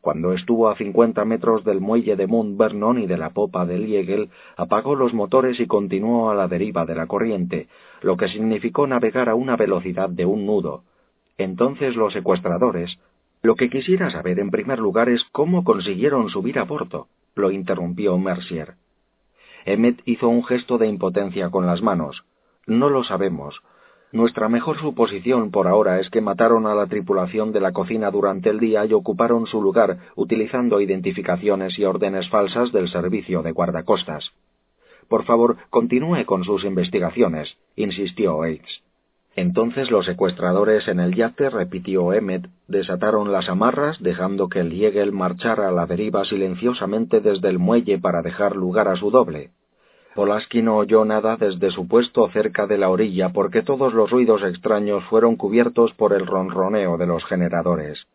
Cuando 0.00 0.32
estuvo 0.32 0.68
a 0.68 0.76
cincuenta 0.76 1.24
metros 1.24 1.62
del 1.62 1.80
muelle 1.80 2.16
de 2.16 2.26
Mount 2.26 2.56
Vernon 2.56 2.98
y 2.98 3.06
de 3.06 3.18
la 3.18 3.30
popa 3.30 3.66
del 3.66 3.92
Eagle, 3.92 4.30
apagó 4.56 4.94
los 4.94 5.12
motores 5.12 5.60
y 5.60 5.66
continuó 5.66 6.30
a 6.30 6.34
la 6.34 6.48
deriva 6.48 6.86
de 6.86 6.94
la 6.94 7.06
corriente, 7.06 7.68
lo 8.00 8.16
que 8.16 8.28
significó 8.28 8.86
navegar 8.86 9.28
a 9.28 9.34
una 9.34 9.56
velocidad 9.56 10.08
de 10.08 10.24
un 10.24 10.46
nudo. 10.46 10.84
Entonces 11.36 11.96
los 11.96 12.12
secuestradores. 12.14 12.98
Lo 13.42 13.56
que 13.56 13.68
quisiera 13.68 14.10
saber 14.10 14.38
en 14.38 14.50
primer 14.50 14.78
lugar 14.78 15.08
es 15.08 15.24
cómo 15.32 15.64
consiguieron 15.64 16.30
subir 16.30 16.58
a 16.58 16.64
bordo, 16.64 17.08
lo 17.34 17.50
interrumpió 17.50 18.16
Mercier. 18.18 18.74
Emmet 19.64 20.00
hizo 20.04 20.28
un 20.28 20.44
gesto 20.44 20.78
de 20.78 20.86
impotencia 20.86 21.50
con 21.50 21.66
las 21.66 21.82
manos. 21.82 22.24
No 22.66 22.88
lo 22.88 23.04
sabemos. 23.04 23.60
Nuestra 24.12 24.48
mejor 24.48 24.78
suposición 24.78 25.52
por 25.52 25.68
ahora 25.68 26.00
es 26.00 26.10
que 26.10 26.20
mataron 26.20 26.66
a 26.66 26.74
la 26.74 26.86
tripulación 26.86 27.52
de 27.52 27.60
la 27.60 27.72
cocina 27.72 28.10
durante 28.10 28.50
el 28.50 28.58
día 28.58 28.84
y 28.84 28.92
ocuparon 28.92 29.46
su 29.46 29.62
lugar 29.62 29.98
utilizando 30.16 30.80
identificaciones 30.80 31.78
y 31.78 31.84
órdenes 31.84 32.28
falsas 32.28 32.72
del 32.72 32.88
servicio 32.88 33.42
de 33.42 33.52
guardacostas. 33.52 34.32
Por 35.08 35.24
favor, 35.24 35.58
continúe 35.70 36.24
con 36.24 36.42
sus 36.44 36.64
investigaciones, 36.64 37.56
insistió 37.76 38.44
Yates. 38.44 38.82
Entonces 39.36 39.90
los 39.90 40.06
secuestradores 40.06 40.88
en 40.88 40.98
el 41.00 41.14
yate, 41.14 41.50
repitió 41.50 42.12
Emmet, 42.12 42.48
desataron 42.66 43.32
las 43.32 43.48
amarras, 43.48 44.00
dejando 44.00 44.48
que 44.48 44.60
el 44.60 44.72
Yegel 44.72 45.12
marchara 45.12 45.68
a 45.68 45.72
la 45.72 45.86
deriva 45.86 46.24
silenciosamente 46.24 47.20
desde 47.20 47.48
el 47.48 47.58
muelle 47.58 47.98
para 47.98 48.22
dejar 48.22 48.56
lugar 48.56 48.88
a 48.88 48.96
su 48.96 49.10
doble. 49.10 49.50
Polaski 50.14 50.62
no 50.62 50.76
oyó 50.76 51.04
nada 51.04 51.36
desde 51.36 51.70
su 51.70 51.86
puesto 51.86 52.28
cerca 52.30 52.66
de 52.66 52.78
la 52.78 52.90
orilla 52.90 53.28
porque 53.32 53.62
todos 53.62 53.94
los 53.94 54.10
ruidos 54.10 54.42
extraños 54.42 55.04
fueron 55.04 55.36
cubiertos 55.36 55.92
por 55.94 56.12
el 56.12 56.26
ronroneo 56.26 56.98
de 56.98 57.06
los 57.06 57.24
generadores. 57.24 58.06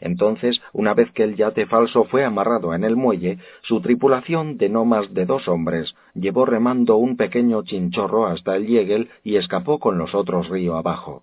Entonces, 0.00 0.60
una 0.72 0.94
vez 0.94 1.10
que 1.12 1.24
el 1.24 1.36
yate 1.36 1.66
falso 1.66 2.04
fue 2.04 2.24
amarrado 2.24 2.74
en 2.74 2.84
el 2.84 2.96
muelle, 2.96 3.38
su 3.62 3.80
tripulación 3.80 4.56
de 4.56 4.68
no 4.68 4.84
más 4.84 5.12
de 5.12 5.26
dos 5.26 5.48
hombres 5.48 5.94
llevó 6.14 6.44
remando 6.44 6.96
un 6.96 7.16
pequeño 7.16 7.62
chinchorro 7.62 8.26
hasta 8.26 8.56
el 8.56 8.66
Yegel 8.66 9.10
y 9.22 9.36
escapó 9.36 9.78
con 9.78 9.98
los 9.98 10.14
otros 10.14 10.48
río 10.48 10.76
abajo. 10.76 11.22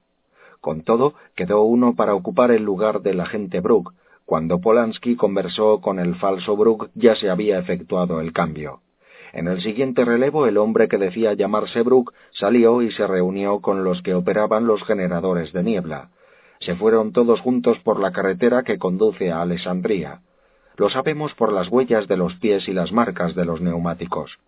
Con 0.61 0.81
todo, 0.81 1.13
quedó 1.35 1.63
uno 1.63 1.95
para 1.95 2.15
ocupar 2.15 2.51
el 2.51 2.63
lugar 2.63 3.01
del 3.01 3.21
agente 3.21 3.61
Brook. 3.61 3.93
Cuando 4.25 4.59
Polanski 4.59 5.15
conversó 5.15 5.81
con 5.81 5.99
el 5.99 6.15
falso 6.15 6.55
Brook 6.55 6.89
ya 6.93 7.15
se 7.15 7.29
había 7.29 7.57
efectuado 7.57 8.19
el 8.19 8.33
cambio. 8.33 8.81
En 9.31 9.47
el 9.47 9.61
siguiente 9.61 10.05
relevo 10.05 10.47
el 10.47 10.57
hombre 10.57 10.87
que 10.87 10.97
decía 10.97 11.33
llamarse 11.33 11.81
Brook 11.81 12.13
salió 12.31 12.81
y 12.81 12.91
se 12.91 13.07
reunió 13.07 13.59
con 13.59 13.83
los 13.83 14.01
que 14.01 14.15
operaban 14.15 14.67
los 14.67 14.83
generadores 14.83 15.53
de 15.53 15.63
niebla. 15.63 16.09
Se 16.61 16.75
fueron 16.75 17.13
todos 17.13 17.39
juntos 17.39 17.79
por 17.79 18.01
la 18.01 18.11
carretera 18.11 18.63
que 18.63 18.77
conduce 18.77 19.31
a 19.31 19.41
Alessandría. 19.41 20.19
Lo 20.75 20.89
sabemos 20.89 21.33
por 21.35 21.53
las 21.53 21.69
huellas 21.69 22.07
de 22.07 22.17
los 22.17 22.35
pies 22.35 22.67
y 22.67 22.73
las 22.73 22.91
marcas 22.91 23.33
de 23.33 23.45
los 23.45 23.61
neumáticos. 23.61 24.39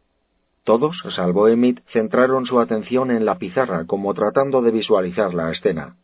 Todos, 0.65 1.01
salvo 1.15 1.47
Emmett, 1.47 1.81
centraron 1.93 2.45
su 2.45 2.59
atención 2.59 3.11
en 3.11 3.25
la 3.25 3.37
pizarra 3.37 3.85
como 3.85 4.13
tratando 4.13 4.61
de 4.61 4.71
visualizar 4.71 5.33
la 5.33 5.51
escena. 5.51 5.95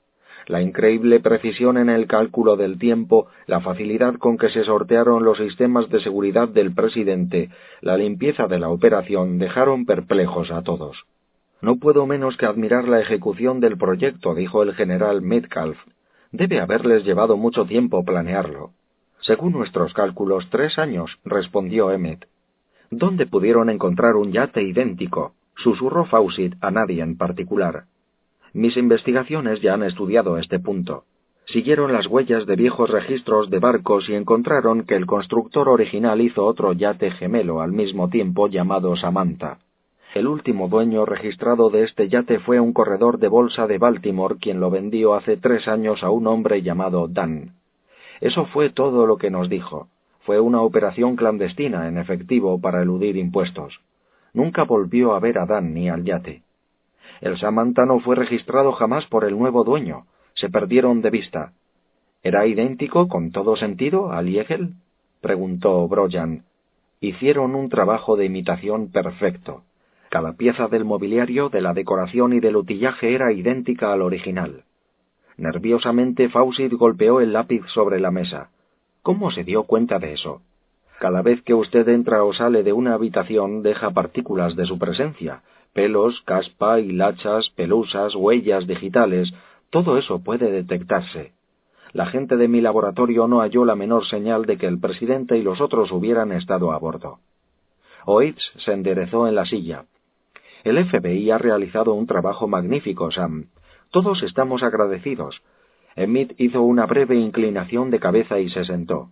La 0.47 0.61
increíble 0.61 1.19
precisión 1.19 1.77
en 1.77 1.89
el 1.89 2.07
cálculo 2.07 2.55
del 2.55 2.79
tiempo, 2.79 3.27
la 3.45 3.59
facilidad 3.59 4.15
con 4.15 4.37
que 4.37 4.49
se 4.49 4.63
sortearon 4.63 5.25
los 5.25 5.37
sistemas 5.37 5.89
de 5.89 5.99
seguridad 5.99 6.47
del 6.47 6.73
presidente, 6.73 7.49
la 7.81 7.97
limpieza 7.97 8.47
de 8.47 8.59
la 8.59 8.69
operación 8.69 9.39
dejaron 9.39 9.85
perplejos 9.85 10.51
a 10.51 10.63
todos. 10.63 11.03
No 11.61 11.75
puedo 11.75 12.05
menos 12.05 12.37
que 12.37 12.45
admirar 12.45 12.87
la 12.87 13.01
ejecución 13.01 13.59
del 13.59 13.77
proyecto, 13.77 14.35
dijo 14.35 14.63
el 14.63 14.73
general 14.73 15.21
Metcalf, 15.21 15.77
Debe 16.31 16.59
haberles 16.59 17.05
llevado 17.05 17.37
mucho 17.37 17.65
tiempo 17.65 18.03
planearlo. 18.03 18.71
Según 19.21 19.53
nuestros 19.53 19.93
cálculos, 19.93 20.47
tres 20.49 20.77
años, 20.77 21.17
respondió 21.25 21.91
Emmet. 21.91 22.27
¿Dónde 22.91 23.25
pudieron 23.25 23.69
encontrar 23.69 24.15
un 24.15 24.31
yate 24.31 24.61
idéntico? 24.63 25.33
susurró 25.55 26.05
Fawcett 26.05 26.55
a 26.61 26.71
nadie 26.71 27.01
en 27.01 27.17
particular. 27.17 27.85
Mis 28.53 28.77
investigaciones 28.77 29.61
ya 29.61 29.73
han 29.73 29.83
estudiado 29.83 30.37
este 30.37 30.59
punto. 30.59 31.03
Siguieron 31.45 31.93
las 31.93 32.07
huellas 32.07 32.45
de 32.45 32.55
viejos 32.55 32.89
registros 32.89 33.49
de 33.49 33.59
barcos 33.59 34.09
y 34.09 34.15
encontraron 34.15 34.83
que 34.83 34.95
el 34.95 35.05
constructor 35.05 35.69
original 35.69 36.21
hizo 36.21 36.45
otro 36.45 36.73
yate 36.73 37.11
gemelo 37.11 37.61
al 37.61 37.71
mismo 37.71 38.09
tiempo 38.09 38.47
llamado 38.47 38.95
Samantha. 38.97 39.59
El 40.17 40.25
último 40.25 40.67
dueño 40.67 41.05
registrado 41.05 41.69
de 41.69 41.83
este 41.83 42.09
yate 42.09 42.39
fue 42.39 42.59
un 42.59 42.73
corredor 42.73 43.19
de 43.19 43.27
bolsa 43.27 43.67
de 43.67 43.77
Baltimore 43.77 44.37
quien 44.41 44.59
lo 44.59 44.71
vendió 44.71 45.13
hace 45.13 45.37
tres 45.37 45.67
años 45.67 46.03
a 46.03 46.09
un 46.09 46.25
hombre 46.25 46.63
llamado 46.63 47.07
Dan. 47.07 47.53
Eso 48.19 48.47
fue 48.47 48.71
todo 48.71 49.05
lo 49.05 49.17
que 49.17 49.29
nos 49.29 49.47
dijo. 49.47 49.89
Fue 50.21 50.39
una 50.39 50.61
operación 50.61 51.17
clandestina 51.17 51.87
en 51.87 51.99
efectivo 51.99 52.59
para 52.59 52.81
eludir 52.81 53.15
impuestos. 53.15 53.79
Nunca 54.33 54.63
volvió 54.63 55.13
a 55.13 55.19
ver 55.19 55.37
a 55.37 55.45
Dan 55.45 55.75
ni 55.75 55.87
al 55.87 56.03
yate. 56.03 56.41
El 57.21 57.37
Samantha 57.37 57.85
no 57.85 57.99
fue 57.99 58.15
registrado 58.15 58.71
jamás 58.71 59.05
por 59.05 59.23
el 59.23 59.37
nuevo 59.37 59.63
dueño. 59.63 60.07
Se 60.33 60.49
perdieron 60.49 61.03
de 61.03 61.11
vista. 61.11 61.53
¿Era 62.23 62.47
idéntico 62.47 63.07
con 63.07 63.31
todo 63.31 63.55
sentido 63.55 64.11
al 64.11 64.31
Yegel? 64.31 64.73
preguntó 65.21 65.87
Brojan. 65.87 66.45
Hicieron 67.01 67.53
un 67.53 67.69
trabajo 67.69 68.17
de 68.17 68.25
imitación 68.25 68.91
perfecto. 68.91 69.61
Cada 70.17 70.33
pieza 70.33 70.67
del 70.67 70.83
mobiliario, 70.83 71.49
de 71.49 71.61
la 71.61 71.75
decoración 71.75 72.33
y 72.33 72.39
del 72.39 72.55
utillaje 72.55 73.13
era 73.13 73.31
idéntica 73.31 73.93
al 73.93 74.01
original. 74.01 74.63
Nerviosamente 75.37 76.27
Fawcett 76.27 76.73
golpeó 76.73 77.21
el 77.21 77.33
lápiz 77.33 77.61
sobre 77.67 77.99
la 77.99 78.09
mesa. 78.09 78.49
¿Cómo 79.03 79.29
se 79.29 79.43
dio 79.43 79.65
cuenta 79.65 79.99
de 79.99 80.13
eso? 80.13 80.41
Cada 80.99 81.21
vez 81.21 81.43
que 81.43 81.53
usted 81.53 81.87
entra 81.89 82.23
o 82.23 82.33
sale 82.33 82.63
de 82.63 82.73
una 82.73 82.95
habitación 82.95 83.61
deja 83.61 83.91
partículas 83.91 84.55
de 84.55 84.65
su 84.65 84.79
presencia, 84.79 85.43
pelos, 85.73 86.19
caspa, 86.21 86.79
hilachas, 86.79 87.51
pelusas, 87.51 88.15
huellas 88.15 88.65
digitales, 88.65 89.31
todo 89.69 89.99
eso 89.99 90.23
puede 90.23 90.49
detectarse. 90.49 91.33
La 91.93 92.07
gente 92.07 92.37
de 92.37 92.47
mi 92.47 92.59
laboratorio 92.59 93.27
no 93.27 93.41
halló 93.41 93.65
la 93.65 93.75
menor 93.75 94.07
señal 94.07 94.45
de 94.47 94.57
que 94.57 94.65
el 94.65 94.79
presidente 94.79 95.37
y 95.37 95.43
los 95.43 95.61
otros 95.61 95.91
hubieran 95.91 96.31
estado 96.31 96.71
a 96.71 96.79
bordo. 96.79 97.19
Oates 98.07 98.51
se 98.65 98.71
enderezó 98.71 99.27
en 99.27 99.35
la 99.35 99.45
silla, 99.45 99.85
el 100.63 100.83
FBI 100.85 101.31
ha 101.31 101.37
realizado 101.37 101.93
un 101.93 102.07
trabajo 102.07 102.47
magnífico, 102.47 103.11
Sam. 103.11 103.47
Todos 103.91 104.23
estamos 104.23 104.63
agradecidos. 104.63 105.41
Emmett 105.95 106.33
hizo 106.39 106.61
una 106.61 106.85
breve 106.85 107.15
inclinación 107.15 107.89
de 107.89 107.99
cabeza 107.99 108.39
y 108.39 108.49
se 108.49 108.65
sentó. 108.65 109.09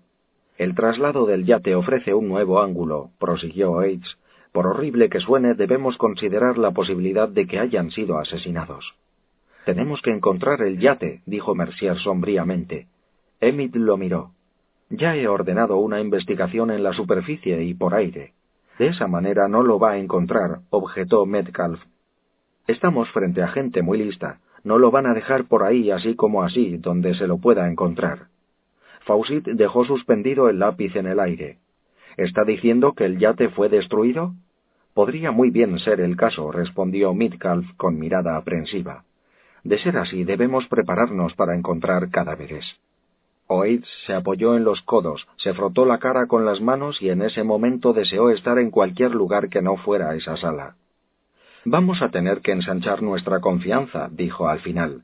El 0.58 0.76
traslado 0.76 1.26
del 1.26 1.46
yate 1.46 1.76
ofrece 1.76 2.14
un 2.14 2.28
nuevo 2.28 2.62
ángulo, 2.62 3.10
prosiguió 3.20 3.84
Yates. 3.84 4.18
Por 4.52 4.68
horrible 4.68 5.10
que 5.10 5.20
suene, 5.20 5.54
debemos 5.54 5.98
considerar 5.98 6.58
la 6.58 6.72
posibilidad 6.72 7.28
de 7.28 7.46
que 7.46 7.60
hayan 7.60 7.92
sido 7.92 8.18
asesinados. 8.20 8.96
Tenemos 9.66 10.02
que 10.02 10.12
encontrar 10.12 10.62
el 10.62 10.80
yate, 10.80 11.22
dijo 11.26 11.56
Mercier 11.56 11.98
sombríamente. 11.98 12.88
Emmett 13.42 13.76
lo 13.76 13.98
miró. 13.98 14.32
Ya 14.90 15.16
he 15.16 15.28
ordenado 15.28 15.78
una 15.78 16.00
investigación 16.00 16.72
en 16.72 16.84
la 16.84 16.94
superficie 16.94 17.64
y 17.64 17.74
por 17.74 17.96
aire. 17.96 18.34
De 18.78 18.88
esa 18.88 19.08
manera 19.08 19.48
no 19.48 19.64
lo 19.64 19.80
va 19.80 19.92
a 19.92 19.98
encontrar, 19.98 20.60
objetó 20.70 21.26
Metcalf. 21.26 21.82
Estamos 22.68 23.10
frente 23.12 23.42
a 23.42 23.48
gente 23.48 23.82
muy 23.82 23.98
lista. 23.98 24.40
No 24.64 24.80
lo 24.80 24.92
van 24.92 25.06
a 25.06 25.14
dejar 25.14 25.46
por 25.46 25.64
ahí 25.64 25.92
así 25.92 26.16
como 26.16 26.44
así, 26.44 26.78
donde 26.78 27.14
se 27.14 27.28
lo 27.28 27.38
pueda 27.38 27.70
encontrar. 27.70 28.28
Fawcett 29.06 29.46
dejó 29.46 29.86
suspendido 29.86 30.50
el 30.50 30.60
lápiz 30.60 30.96
en 30.96 31.06
el 31.06 31.20
aire. 31.20 31.60
¿Está 32.18 32.44
diciendo 32.44 32.94
que 32.94 33.06
el 33.06 33.20
yate 33.20 33.50
fue 33.50 33.70
destruido? 33.70 34.34
Podría 34.94 35.32
muy 35.32 35.52
bien 35.52 35.78
ser 35.80 36.02
el 36.02 36.18
caso, 36.18 36.52
respondió 36.52 37.14
Metcalf 37.14 37.66
con 37.78 38.00
mirada 38.00 38.36
aprensiva. 38.36 39.04
De 39.64 39.78
ser 39.78 39.98
así, 39.98 40.24
debemos 40.24 40.68
prepararnos 40.68 41.34
para 41.36 41.56
encontrar 41.56 42.10
cadáveres. 42.10 42.66
Oates 43.48 43.88
se 44.06 44.14
apoyó 44.14 44.56
en 44.56 44.64
los 44.64 44.82
codos, 44.82 45.28
se 45.38 45.54
frotó 45.54 45.86
la 45.86 46.00
cara 46.00 46.28
con 46.28 46.46
las 46.46 46.62
manos 46.62 47.02
y 47.02 47.10
en 47.10 47.22
ese 47.22 47.44
momento 47.44 47.94
deseó 47.94 48.30
estar 48.32 48.58
en 48.58 48.72
cualquier 48.72 49.14
lugar 49.14 49.50
que 49.50 49.62
no 49.62 49.78
fuera 49.78 50.16
esa 50.16 50.36
sala. 50.38 50.76
Vamos 51.64 52.02
a 52.02 52.10
tener 52.10 52.42
que 52.42 52.52
ensanchar 52.52 53.02
nuestra 53.04 53.40
confianza, 53.40 54.10
dijo 54.12 54.48
al 54.48 54.60
final. 54.60 55.04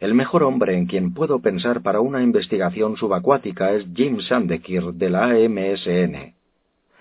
El 0.00 0.14
mejor 0.14 0.42
hombre 0.42 0.76
en 0.76 0.86
quien 0.86 1.14
puedo 1.14 1.40
pensar 1.40 1.82
para 1.82 2.00
una 2.00 2.22
investigación 2.22 2.96
subacuática 2.96 3.72
es 3.72 3.86
Jim 3.94 4.20
Sandekir 4.20 4.94
de 4.94 5.10
la 5.10 5.24
AMSN. 5.26 6.34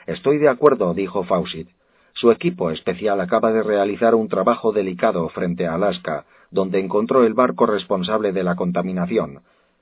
Estoy 0.08 0.38
de 0.40 0.50
acuerdo, 0.50 0.94
dijo 0.94 1.24
Fawcett. 1.24 1.68
Su 2.14 2.32
equipo 2.32 2.70
especial 2.70 3.22
acaba 3.22 3.52
de 3.52 3.64
realizar 3.64 4.14
un 4.14 4.28
trabajo 4.28 4.72
delicado 4.72 5.28
frente 5.30 5.66
a 5.66 5.76
Alaska, 5.76 6.26
donde 6.52 6.80
encontró 6.80 7.24
el 7.26 7.34
barco 7.34 7.66
responsable 7.66 8.34
de 8.34 8.44
la 8.44 8.56
contaminación, 8.56 9.42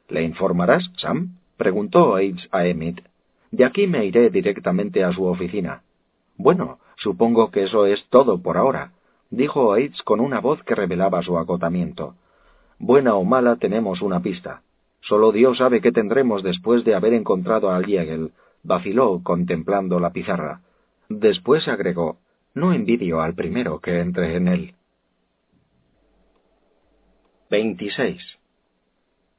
¿Le 0.10 0.24
informarás, 0.24 0.90
Sam? 0.98 1.38
preguntó 1.58 2.16
Aids 2.16 2.48
a 2.52 2.66
Emmett. 2.66 3.04
De 3.52 3.66
aquí 3.66 3.88
me 3.88 4.06
iré 4.06 4.30
directamente 4.30 5.04
a 5.04 5.14
su 5.14 5.26
oficina. 5.26 5.84
Bueno, 6.36 6.80
supongo 6.98 7.52
que 7.52 7.64
eso 7.64 7.86
es 7.86 8.04
todo 8.10 8.42
por 8.42 8.58
ahora, 8.58 8.94
dijo 9.30 9.74
Aids 9.74 10.02
con 10.04 10.20
una 10.20 10.40
voz 10.40 10.64
que 10.64 10.76
revelaba 10.76 11.22
su 11.22 11.38
agotamiento. 11.38 12.16
Buena 12.80 13.16
o 13.16 13.24
mala 13.24 13.58
tenemos 13.58 14.02
una 14.02 14.22
pista. 14.22 14.64
Solo 15.02 15.32
Dios 15.32 15.58
sabe 15.58 15.82
qué 15.82 15.92
tendremos 15.92 16.44
después 16.44 16.84
de 16.84 16.96
haber 16.96 17.14
encontrado 17.14 17.72
al 17.72 17.86
Jägel, 17.86 18.32
vaciló 18.64 19.22
contemplando 19.24 20.00
la 20.00 20.12
pizarra. 20.12 20.62
Después 21.08 21.68
agregó, 21.68 22.18
no 22.54 22.74
envidio 22.74 23.22
al 23.22 23.36
primero 23.36 23.80
que 23.80 24.00
entre 24.00 24.36
en 24.36 24.48
él. 24.48 24.74
26. 27.50 28.39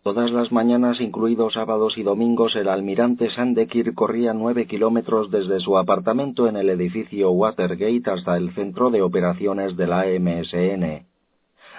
Todas 0.02 0.30
las 0.30 0.50
mañanas, 0.50 0.98
incluidos 0.98 1.52
sábados 1.52 1.98
y 1.98 2.02
domingos, 2.02 2.56
el 2.56 2.70
almirante 2.70 3.28
Sandekir 3.28 3.92
corría 3.92 4.32
nueve 4.32 4.66
kilómetros 4.66 5.30
desde 5.30 5.60
su 5.60 5.76
apartamento 5.76 6.48
en 6.48 6.56
el 6.56 6.70
edificio 6.70 7.30
Watergate 7.32 8.10
hasta 8.10 8.38
el 8.38 8.54
centro 8.54 8.90
de 8.90 9.02
operaciones 9.02 9.76
de 9.76 9.86
la 9.86 10.00
AMSN. 10.00 11.06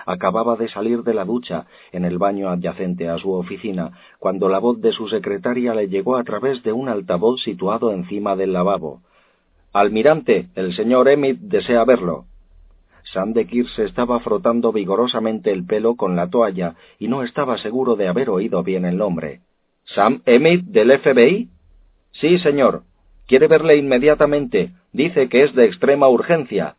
Acababa 0.06 0.56
de 0.56 0.68
salir 0.68 1.01
de 1.01 1.16
la 1.16 1.25
ducha, 1.25 1.66
en 1.92 2.06
el 2.06 2.20
baño 2.20 2.50
adyacente 2.50 3.10
a 3.10 3.18
su 3.18 3.32
oficina, 3.32 3.92
cuando 4.20 4.50
la 4.50 4.60
voz 4.60 4.80
de 4.82 4.92
su 4.92 5.08
secretaria 5.08 5.74
le 5.74 5.88
llegó 5.88 6.16
a 6.16 6.24
través 6.24 6.62
de 6.62 6.74
un 6.74 6.90
altavoz 6.90 7.42
situado 7.42 7.92
encima 7.92 8.36
del 8.36 8.54
lavabo. 8.54 9.01
Almirante, 9.74 10.50
el 10.54 10.75
señor 10.75 11.08
Emmett 11.08 11.40
desea 11.40 11.84
verlo. 11.86 12.25
Sandekir 13.13 13.68
se 13.70 13.84
estaba 13.84 14.22
frotando 14.22 14.72
vigorosamente 14.72 15.51
el 15.51 15.65
pelo 15.65 15.96
con 15.96 16.15
la 16.15 16.30
toalla 16.30 16.75
y 16.98 17.10
no 17.10 17.24
estaba 17.24 17.58
seguro 17.58 17.96
de 17.96 18.08
haber 18.08 18.30
oído 18.30 18.63
bien 18.63 18.86
el 18.86 18.98
nombre. 18.98 19.41
¿Sam 19.86 20.22
Emmett 20.25 20.62
del 20.63 20.98
FBI? 20.98 21.50
Sí, 22.13 22.39
señor. 22.39 22.84
Quiere 23.27 23.48
verle 23.48 23.75
inmediatamente. 23.75 24.72
Dice 24.94 25.27
que 25.27 25.44
es 25.44 25.53
de 25.56 25.65
extrema 25.65 26.08
urgencia. 26.08 26.75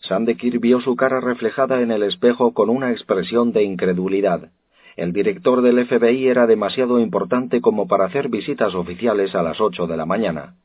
Sandekir 0.00 0.58
vio 0.58 0.80
su 0.80 0.96
cara 0.96 1.20
reflejada 1.20 1.80
en 1.80 1.92
el 1.92 2.02
espejo 2.02 2.52
con 2.54 2.68
una 2.68 2.90
expresión 2.90 3.52
de 3.52 3.62
incredulidad. 3.62 4.50
El 4.96 5.12
director 5.12 5.62
del 5.62 5.86
FBI 5.86 6.26
era 6.26 6.48
demasiado 6.48 6.98
importante 6.98 7.60
como 7.60 7.86
para 7.86 8.06
hacer 8.06 8.28
visitas 8.28 8.74
oficiales 8.74 9.34
a 9.36 9.42
las 9.42 9.60
ocho 9.60 9.86
de 9.86 9.96
la 9.96 10.06
mañana. 10.06 10.56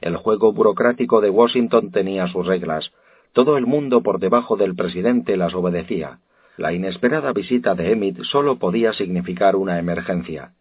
El 0.00 0.16
juego 0.16 0.52
burocrático 0.52 1.20
de 1.20 1.30
Washington 1.30 1.92
tenía 1.92 2.26
sus 2.26 2.46
reglas, 2.46 2.90
todo 3.32 3.56
el 3.56 3.66
mundo 3.66 4.02
por 4.02 4.18
debajo 4.18 4.56
del 4.56 4.74
presidente 4.74 5.36
las 5.36 5.54
obedecía. 5.54 6.18
La 6.56 6.72
inesperada 6.72 7.32
visita 7.32 7.74
de 7.74 7.92
Emmett 7.92 8.22
solo 8.24 8.58
podía 8.58 8.92
significar 8.92 9.56
una 9.56 9.78
emergencia. 9.78 10.52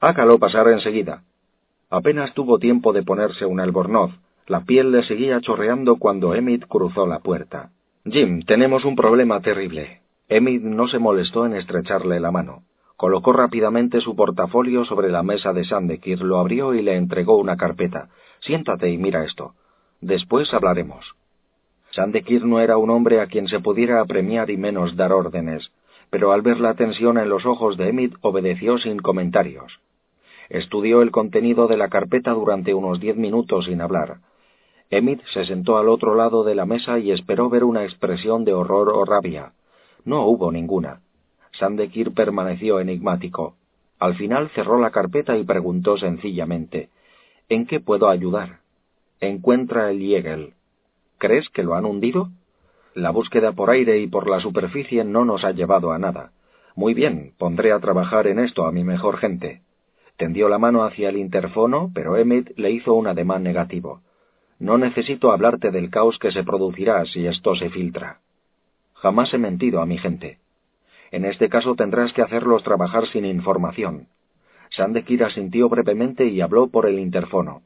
Hágalo 0.00 0.38
pasar 0.38 0.68
enseguida. 0.68 1.22
Apenas 1.90 2.34
tuvo 2.34 2.58
tiempo 2.58 2.92
de 2.92 3.02
ponerse 3.02 3.46
un 3.46 3.60
albornoz. 3.60 4.10
La 4.46 4.64
piel 4.64 4.90
le 4.90 5.02
seguía 5.04 5.40
chorreando 5.40 5.96
cuando 5.96 6.34
Emmett 6.34 6.66
cruzó 6.66 7.06
la 7.06 7.20
puerta. 7.20 7.70
Jim, 8.04 8.42
tenemos 8.42 8.84
un 8.84 8.96
problema 8.96 9.40
terrible. 9.40 10.00
Emmett 10.28 10.62
no 10.62 10.88
se 10.88 10.98
molestó 10.98 11.46
en 11.46 11.54
estrecharle 11.54 12.20
la 12.20 12.30
mano. 12.30 12.62
Colocó 12.96 13.32
rápidamente 13.32 14.00
su 14.00 14.14
portafolio 14.16 14.84
sobre 14.84 15.10
la 15.10 15.22
mesa 15.22 15.52
de 15.52 15.64
Sandekir, 15.64 16.22
lo 16.22 16.38
abrió 16.38 16.74
y 16.74 16.82
le 16.82 16.96
entregó 16.96 17.36
una 17.36 17.56
carpeta. 17.56 18.08
Siéntate 18.40 18.90
y 18.90 18.98
mira 18.98 19.24
esto. 19.24 19.54
Después 20.00 20.52
hablaremos. 20.52 21.14
Sandekir 21.94 22.44
no 22.44 22.58
era 22.58 22.76
un 22.76 22.90
hombre 22.90 23.20
a 23.20 23.26
quien 23.26 23.46
se 23.46 23.60
pudiera 23.60 24.00
apremiar 24.00 24.50
y 24.50 24.56
menos 24.56 24.96
dar 24.96 25.12
órdenes, 25.12 25.70
pero 26.10 26.32
al 26.32 26.42
ver 26.42 26.58
la 26.58 26.74
tensión 26.74 27.18
en 27.18 27.28
los 27.28 27.46
ojos 27.46 27.76
de 27.76 27.88
Emmett 27.88 28.14
obedeció 28.20 28.78
sin 28.78 28.98
comentarios. 28.98 29.80
Estudió 30.48 31.02
el 31.02 31.12
contenido 31.12 31.68
de 31.68 31.76
la 31.76 31.88
carpeta 31.88 32.32
durante 32.32 32.74
unos 32.74 32.98
diez 32.98 33.16
minutos 33.16 33.66
sin 33.66 33.80
hablar. 33.80 34.18
Emmett 34.90 35.24
se 35.32 35.44
sentó 35.44 35.78
al 35.78 35.88
otro 35.88 36.16
lado 36.16 36.42
de 36.42 36.56
la 36.56 36.66
mesa 36.66 36.98
y 36.98 37.12
esperó 37.12 37.48
ver 37.48 37.62
una 37.62 37.84
expresión 37.84 38.44
de 38.44 38.54
horror 38.54 38.88
o 38.88 39.04
rabia. 39.04 39.52
No 40.04 40.26
hubo 40.26 40.50
ninguna. 40.50 41.00
Sandekir 41.52 42.12
permaneció 42.12 42.80
enigmático. 42.80 43.54
Al 44.00 44.16
final 44.16 44.50
cerró 44.50 44.80
la 44.80 44.90
carpeta 44.90 45.38
y 45.38 45.44
preguntó 45.44 45.96
sencillamente 45.96 46.88
¿En 47.48 47.66
qué 47.66 47.78
puedo 47.78 48.08
ayudar? 48.08 48.58
Encuentra 49.20 49.92
el 49.92 50.00
Jägel. 50.00 50.53
¿Crees 51.24 51.48
que 51.48 51.62
lo 51.62 51.74
han 51.74 51.86
hundido? 51.86 52.28
La 52.94 53.08
búsqueda 53.08 53.52
por 53.52 53.70
aire 53.70 53.98
y 53.98 54.06
por 54.06 54.28
la 54.28 54.40
superficie 54.40 55.04
no 55.04 55.24
nos 55.24 55.42
ha 55.42 55.52
llevado 55.52 55.90
a 55.90 55.98
nada. 55.98 56.32
Muy 56.76 56.92
bien, 56.92 57.32
pondré 57.38 57.72
a 57.72 57.80
trabajar 57.80 58.26
en 58.26 58.38
esto 58.38 58.66
a 58.66 58.72
mi 58.72 58.84
mejor 58.84 59.16
gente. 59.16 59.62
Tendió 60.18 60.50
la 60.50 60.58
mano 60.58 60.84
hacia 60.84 61.08
el 61.08 61.16
interfono, 61.16 61.90
pero 61.94 62.18
Emmett 62.18 62.52
le 62.58 62.72
hizo 62.72 62.92
un 62.92 63.06
ademán 63.06 63.42
negativo. 63.42 64.02
No 64.58 64.76
necesito 64.76 65.32
hablarte 65.32 65.70
del 65.70 65.88
caos 65.88 66.18
que 66.18 66.30
se 66.30 66.44
producirá 66.44 67.02
si 67.06 67.26
esto 67.26 67.54
se 67.54 67.70
filtra. 67.70 68.18
Jamás 68.92 69.32
he 69.32 69.38
mentido 69.38 69.80
a 69.80 69.86
mi 69.86 69.96
gente. 69.96 70.40
En 71.10 71.24
este 71.24 71.48
caso 71.48 71.74
tendrás 71.74 72.12
que 72.12 72.20
hacerlos 72.20 72.62
trabajar 72.64 73.06
sin 73.06 73.24
información. 73.24 74.08
Sandekir 74.76 75.24
asintió 75.24 75.70
brevemente 75.70 76.26
y 76.26 76.42
habló 76.42 76.66
por 76.68 76.84
el 76.84 76.98
interfono. 76.98 77.62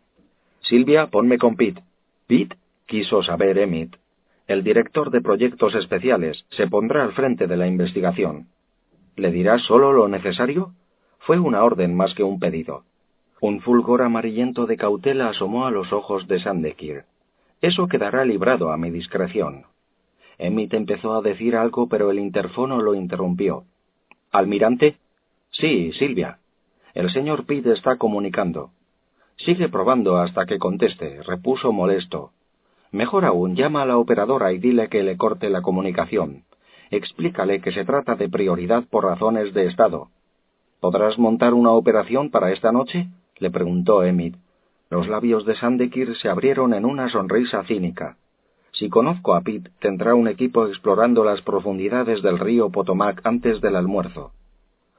Silvia, 0.61 1.09
ponme 1.09 1.39
con 1.39 1.57
Pete. 1.57 1.83
¿Pete? 2.29 2.57
Quiso 2.89 3.23
saber 3.23 3.59
Emmett. 3.59 3.97
El 4.49 4.65
director 4.65 5.11
de 5.11 5.21
proyectos 5.21 5.75
especiales 5.75 6.45
se 6.51 6.67
pondrá 6.67 7.05
al 7.05 7.13
frente 7.13 7.47
de 7.47 7.57
la 7.57 7.69
investigación. 7.69 8.49
¿Le 9.15 9.31
dirá 9.31 9.59
solo 9.59 9.93
lo 9.93 10.09
necesario? 10.09 10.73
Fue 11.19 11.39
una 11.39 11.63
orden 11.63 11.95
más 11.95 12.15
que 12.15 12.25
un 12.25 12.41
pedido. 12.41 12.85
Un 13.41 13.61
fulgor 13.61 14.01
amarillento 14.03 14.67
de 14.67 14.79
cautela 14.79 15.29
asomó 15.29 15.67
a 15.67 15.71
los 15.71 15.93
ojos 15.93 16.27
de 16.27 16.41
Sandekir. 16.41 17.05
Eso 17.61 17.89
quedará 17.89 18.25
librado 18.25 18.73
a 18.73 18.79
mi 18.79 18.91
discreción. 18.91 19.67
Emmett 20.39 20.73
empezó 20.73 21.15
a 21.15 21.21
decir 21.21 21.57
algo, 21.57 21.89
pero 21.89 22.11
el 22.11 22.19
interfono 22.19 22.81
lo 22.81 22.95
interrumpió. 22.95 23.65
¿Almirante? 24.33 24.97
Sí, 25.51 25.93
Silvia. 25.93 26.39
El 26.95 27.11
señor 27.11 27.45
Pitt 27.45 27.67
está 27.67 27.97
comunicando. 27.97 28.71
Sigue 29.37 29.69
probando 29.69 30.17
hasta 30.17 30.47
que 30.47 30.59
conteste, 30.59 31.23
repuso 31.23 31.71
molesto. 31.71 32.33
Mejor 32.91 33.25
aún, 33.25 33.55
llama 33.55 33.83
a 33.83 33.87
la 33.87 33.99
operadora 33.99 34.53
y 34.53 34.59
dile 34.59 34.89
que 34.89 35.03
le 35.03 35.17
corte 35.17 35.51
la 35.51 35.63
comunicación. 35.63 36.45
Explícale 36.91 37.61
que 37.61 37.73
se 37.73 37.85
trata 37.85 38.15
de 38.15 38.29
prioridad 38.29 38.85
por 38.89 39.05
razones 39.05 39.53
de 39.53 39.67
Estado. 39.67 40.09
¿Podrás 40.81 41.19
montar 41.19 41.55
una 41.55 41.73
operación 41.73 42.31
para 42.31 42.53
esta 42.53 42.73
noche? 42.73 43.09
le 43.39 43.51
preguntó 43.51 44.03
Emmett. 44.05 44.37
Los 44.91 45.07
labios 45.07 45.45
de 45.45 45.55
Sandekir 45.57 46.17
se 46.17 46.29
abrieron 46.29 46.73
en 46.73 46.87
una 46.87 47.11
sonrisa 47.11 47.63
cínica. 47.65 48.17
Si 48.73 48.89
conozco 48.89 49.35
a 49.35 49.43
Pitt, 49.43 49.69
tendrá 49.81 50.15
un 50.15 50.29
equipo 50.29 50.67
explorando 50.67 51.25
las 51.25 51.43
profundidades 51.43 52.23
del 52.23 52.39
río 52.39 52.71
Potomac 52.71 53.21
antes 53.25 53.61
del 53.61 53.77
almuerzo. 53.77 54.33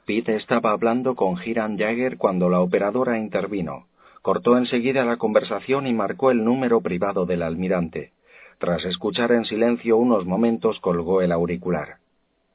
Pitt 0.05 0.29
estaba 0.29 0.71
hablando 0.71 1.15
con 1.15 1.37
Hiram 1.43 1.77
Jagger 1.77 2.17
cuando 2.17 2.49
la 2.49 2.61
operadora 2.61 3.17
intervino. 3.17 3.85
Cortó 4.21 4.57
enseguida 4.57 5.05
la 5.05 5.17
conversación 5.17 5.87
y 5.87 5.93
marcó 5.93 6.31
el 6.31 6.43
número 6.43 6.81
privado 6.81 7.25
del 7.25 7.41
almirante. 7.41 8.11
Tras 8.57 8.83
escuchar 8.83 9.31
en 9.31 9.45
silencio 9.45 9.97
unos 9.97 10.25
momentos 10.25 10.79
colgó 10.81 11.21
el 11.21 11.31
auricular. 11.31 11.97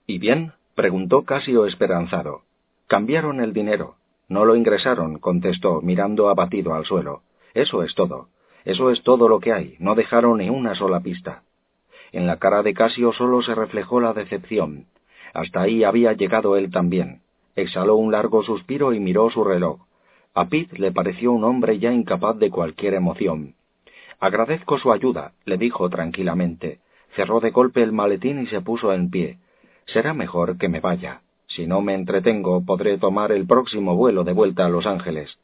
¿Y 0.07 0.19
bien? 0.19 0.53
preguntó 0.75 1.23
Casio 1.23 1.65
esperanzado. 1.67 2.43
Cambiaron 2.87 3.41
el 3.41 3.53
dinero. 3.55 3.97
No 4.29 4.45
lo 4.45 4.57
ingresaron, 4.57 5.19
contestó, 5.19 5.81
mirando 5.81 6.29
abatido 6.29 6.75
al 6.75 6.85
suelo. 6.85 7.23
Eso 7.55 7.83
es 7.83 7.95
todo. 7.95 8.29
Eso 8.65 8.91
es 8.91 9.03
todo 9.03 9.29
lo 9.29 9.41
que 9.41 9.53
hay. 9.53 9.77
No 9.79 9.95
dejaron 9.95 10.39
ni 10.39 10.51
una 10.51 10.75
sola 10.75 11.01
pista. 11.01 11.43
En 12.13 12.27
la 12.27 12.37
cara 12.37 12.63
de 12.63 12.75
Casio 12.75 13.13
solo 13.13 13.43
se 13.43 13.55
reflejó 13.55 14.01
la 14.01 14.13
decepción. 14.13 14.87
Hasta 15.33 15.63
ahí 15.63 15.85
había 15.85 16.13
llegado 16.13 16.57
él 16.57 16.71
también. 16.71 17.23
Exhaló 17.57 17.97
un 17.97 18.13
largo 18.13 18.43
suspiro 18.43 18.93
y 18.93 19.01
miró 19.01 19.31
su 19.31 19.45
reloj. 19.45 19.81
A 20.37 20.49
Pete 20.49 20.79
le 20.79 20.91
pareció 20.91 21.33
un 21.33 21.45
hombre 21.45 21.79
ya 21.79 21.93
incapaz 21.93 22.37
de 22.39 22.51
cualquier 22.51 22.95
emoción. 22.95 23.55
Agradezco 24.19 24.79
su 24.79 24.91
ayuda, 24.91 25.33
le 25.45 25.59
dijo 25.59 25.89
tranquilamente. 25.89 26.81
Cerró 27.15 27.39
de 27.39 27.53
golpe 27.53 27.83
el 27.83 27.93
maletín 27.93 28.43
y 28.43 28.47
se 28.47 28.61
puso 28.61 28.93
en 28.93 29.11
pie. 29.11 29.39
Será 29.87 30.13
mejor 30.13 30.59
que 30.59 30.69
me 30.69 30.81
vaya. 30.81 31.21
Si 31.47 31.69
no 31.69 31.81
me 31.83 31.95
entretengo, 31.95 32.65
podré 32.65 32.99
tomar 32.99 33.31
el 33.31 33.47
próximo 33.47 33.95
vuelo 33.95 34.25
de 34.25 34.33
vuelta 34.33 34.67
a 34.67 34.69
Los 34.69 34.87
Ángeles. 34.87 35.39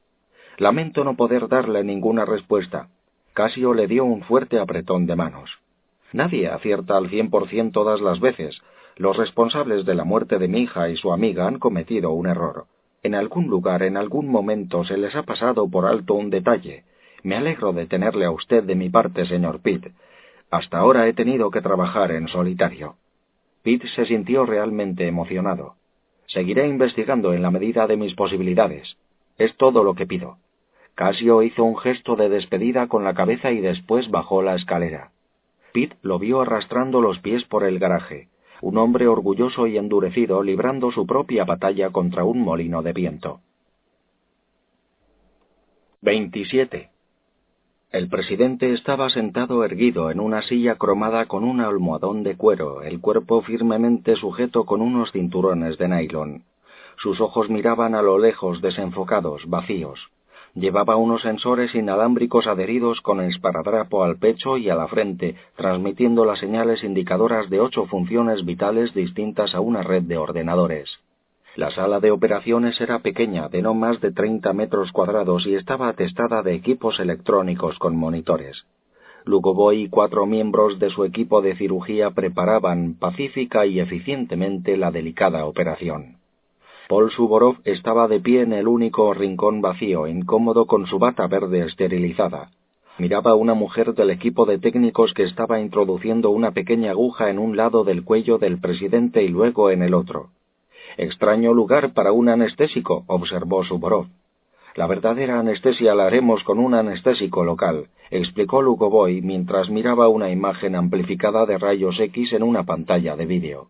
Lamento 0.59 1.05
no 1.05 1.15
poder 1.15 1.47
darle 1.47 1.85
ninguna 1.85 2.25
respuesta. 2.25 2.89
Casio 3.33 3.75
le 3.75 3.87
dio 3.87 4.05
un 4.05 4.23
fuerte 4.23 4.59
apretón 4.59 5.07
de 5.07 5.15
manos. 5.15 5.51
Nadie 6.13 6.49
acierta 6.49 6.97
al 6.97 7.09
cien 7.11 7.31
por 7.31 7.49
cien 7.49 7.71
todas 7.71 8.01
las 8.01 8.19
veces. 8.19 8.61
Los 8.97 9.17
responsables 9.17 9.85
de 9.85 9.95
la 9.95 10.03
muerte 10.03 10.39
de 10.39 10.49
mi 10.49 10.63
hija 10.63 10.89
y 10.89 10.97
su 10.97 11.13
amiga 11.13 11.47
han 11.47 11.61
cometido 11.61 12.11
un 12.11 12.27
error. 12.27 12.67
En 13.03 13.15
algún 13.15 13.49
lugar, 13.49 13.83
en 13.83 13.97
algún 13.97 14.29
momento, 14.29 14.85
se 14.85 14.99
les 14.99 15.15
ha 15.17 15.23
pasado 15.23 15.69
por 15.69 15.87
alto 15.87 16.15
un 16.15 16.29
detalle. 16.29 16.85
Me 17.23 17.37
alegro 17.37 17.73
de 17.73 17.87
tenerle 17.87 18.27
a 18.27 18.31
usted 18.31 18.63
de 18.65 18.75
mi 18.75 18.91
parte, 18.91 19.25
señor 19.25 19.61
Pitt. 19.61 19.87
Hasta 20.51 20.79
ahora 20.79 21.07
he 21.07 21.13
tenido 21.15 21.51
que 21.51 21.63
trabajar 21.63 22.13
en 22.13 22.29
solitario. 22.29 22.97
Pitt 23.63 23.85
se 23.95 24.05
sintió 24.05 24.45
realmente 24.45 25.07
emocionado. 25.07 25.77
Seguiré 26.27 26.67
investigando 26.69 27.33
en 27.33 27.43
la 27.43 27.51
medida 27.51 27.87
de 27.87 27.97
mis 27.97 28.15
posibilidades. 28.15 28.97
Es 29.39 29.57
todo 29.57 29.83
lo 29.83 29.95
que 29.95 30.07
pido. 30.07 30.39
Casio 30.95 31.43
hizo 31.43 31.65
un 31.65 31.79
gesto 31.79 32.17
de 32.17 32.29
despedida 32.29 32.87
con 32.87 33.05
la 33.05 33.15
cabeza 33.15 33.51
y 33.51 33.61
después 33.61 34.11
bajó 34.11 34.43
la 34.43 34.55
escalera. 34.55 35.13
Pitt 35.73 35.95
lo 36.03 36.19
vio 36.19 36.43
arrastrando 36.43 37.01
los 37.01 37.19
pies 37.21 37.45
por 37.45 37.65
el 37.65 37.79
garaje, 37.79 38.29
un 38.63 38.79
hombre 38.79 39.09
orgulloso 39.09 39.67
y 39.67 39.77
endurecido 39.77 40.43
librando 40.43 40.91
su 40.93 41.07
propia 41.07 41.45
batalla 41.45 41.91
contra 41.91 42.25
un 42.25 42.41
molino 42.41 42.83
de 42.83 42.93
viento. 42.93 43.41
27. 46.03 46.91
El 47.91 48.09
presidente 48.09 48.73
estaba 48.73 49.11
sentado 49.11 49.65
erguido 49.65 50.11
en 50.11 50.21
una 50.21 50.43
silla 50.43 50.77
cromada 50.77 51.27
con 51.27 51.43
un 51.43 51.61
almohadón 51.61 52.23
de 52.23 52.37
cuero, 52.37 52.83
el 52.83 53.01
cuerpo 53.01 53.43
firmemente 53.43 54.15
sujeto 54.17 54.65
con 54.65 54.81
unos 54.81 55.11
cinturones 55.11 55.77
de 55.77 55.89
nylon. 55.89 56.45
Sus 56.99 57.21
ojos 57.21 57.51
miraban 57.51 57.95
a 57.95 58.03
lo 58.03 58.19
lejos 58.19 58.63
desenfocados, 58.63 59.43
vacíos. 59.49 60.11
Llevaba 60.55 60.97
unos 60.97 61.23
sensores 61.23 61.75
inalámbricos 61.75 62.47
adheridos 62.47 63.01
con 63.01 63.21
esparadrapo 63.21 64.03
al 64.03 64.19
pecho 64.19 64.57
y 64.57 64.69
a 64.69 64.75
la 64.75 64.89
frente, 64.89 65.37
transmitiendo 65.57 66.25
las 66.25 66.41
señales 66.41 66.83
indicadoras 66.83 67.49
de 67.51 67.61
ocho 67.61 67.87
funciones 67.87 68.45
vitales 68.45 68.93
distintas 68.93 69.55
a 69.55 69.61
una 69.61 69.83
red 69.83 70.03
de 70.03 70.19
ordenadores. 70.19 70.99
La 71.57 71.71
sala 71.71 72.01
de 72.01 72.11
operaciones 72.11 72.81
era 72.81 73.01
pequeña, 73.01 73.49
de 73.49 73.63
no 73.63 73.75
más 73.75 74.01
de 74.01 74.13
30 74.13 74.53
metros 74.53 74.93
cuadrados 74.93 75.47
y 75.47 75.55
estaba 75.55 75.89
atestada 75.89 76.43
de 76.43 76.55
equipos 76.55 77.01
electrónicos 77.01 77.79
con 77.79 77.97
monitores. 77.97 78.65
Lugovoy 79.25 79.83
y 79.83 79.89
cuatro 79.89 80.27
miembros 80.27 80.79
de 80.79 80.91
su 80.91 81.05
equipo 81.05 81.43
de 81.43 81.57
cirugía 81.57 82.11
preparaban 82.11 82.95
pacífica 82.95 83.67
y 83.67 83.81
eficientemente 83.81 84.77
la 84.77 84.91
delicada 84.91 85.45
operación. 85.45 86.20
Paul 86.91 87.09
Suborov 87.13 87.59
estaba 87.67 88.09
de 88.09 88.19
pie 88.19 88.41
en 88.43 88.53
el 88.53 88.67
único 88.67 89.15
rincón 89.15 89.61
vacío, 89.61 90.09
incómodo 90.09 90.67
con 90.67 90.89
su 90.89 90.99
bata 90.99 91.29
verde 91.29 91.61
esterilizada. 91.61 92.51
Miraba 92.99 93.31
a 93.31 93.35
una 93.37 93.55
mujer 93.55 93.95
del 93.95 94.11
equipo 94.11 94.45
de 94.45 94.59
técnicos 94.59 95.15
que 95.15 95.23
estaba 95.23 95.61
introduciendo 95.61 96.31
una 96.31 96.51
pequeña 96.51 96.91
aguja 96.91 97.31
en 97.31 97.39
un 97.39 97.57
lado 97.57 97.85
del 97.85 98.03
cuello 98.03 98.39
del 98.39 98.59
presidente 98.61 99.23
y 99.23 99.29
luego 99.29 99.71
en 99.71 99.83
el 99.83 99.95
otro. 99.95 100.31
Extraño 100.97 101.55
lugar 101.55 101.93
para 101.95 102.11
un 102.11 102.29
anestésico, 102.29 103.05
observó 103.07 103.63
Suborov. 103.63 104.07
La 104.75 104.89
verdadera 104.89 105.39
anestesia 105.39 105.95
la 105.95 106.09
haremos 106.09 106.43
con 106.43 106.59
un 106.59 106.75
anestésico 106.75 107.45
local, 107.45 107.87
explicó 108.11 108.63
Lugovoy 108.63 109.23
mientras 109.23 109.71
miraba 109.71 110.09
una 110.09 110.31
imagen 110.31 110.75
amplificada 110.75 111.47
de 111.47 111.57
rayos 111.57 112.01
X 112.01 112.33
en 112.33 112.43
una 112.43 112.65
pantalla 112.65 113.15
de 113.15 113.27
vídeo. 113.27 113.69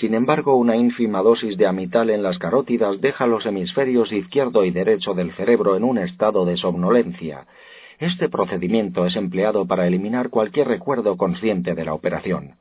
Sin 0.00 0.14
embargo, 0.14 0.54
una 0.54 0.76
ínfima 0.76 1.22
dosis 1.22 1.56
de 1.56 1.66
amital 1.66 2.10
en 2.10 2.22
las 2.22 2.38
carótidas 2.38 3.00
deja 3.00 3.26
los 3.26 3.44
hemisferios 3.46 4.12
izquierdo 4.12 4.64
y 4.64 4.70
derecho 4.70 5.12
del 5.12 5.32
cerebro 5.34 5.76
en 5.76 5.82
un 5.82 5.98
estado 5.98 6.44
de 6.44 6.56
somnolencia. 6.56 7.46
Este 7.98 8.28
procedimiento 8.28 9.06
es 9.06 9.16
empleado 9.16 9.66
para 9.66 9.88
eliminar 9.88 10.30
cualquier 10.30 10.68
recuerdo 10.68 11.16
consciente 11.16 11.74
de 11.74 11.84
la 11.84 11.94
operación. 11.94 12.54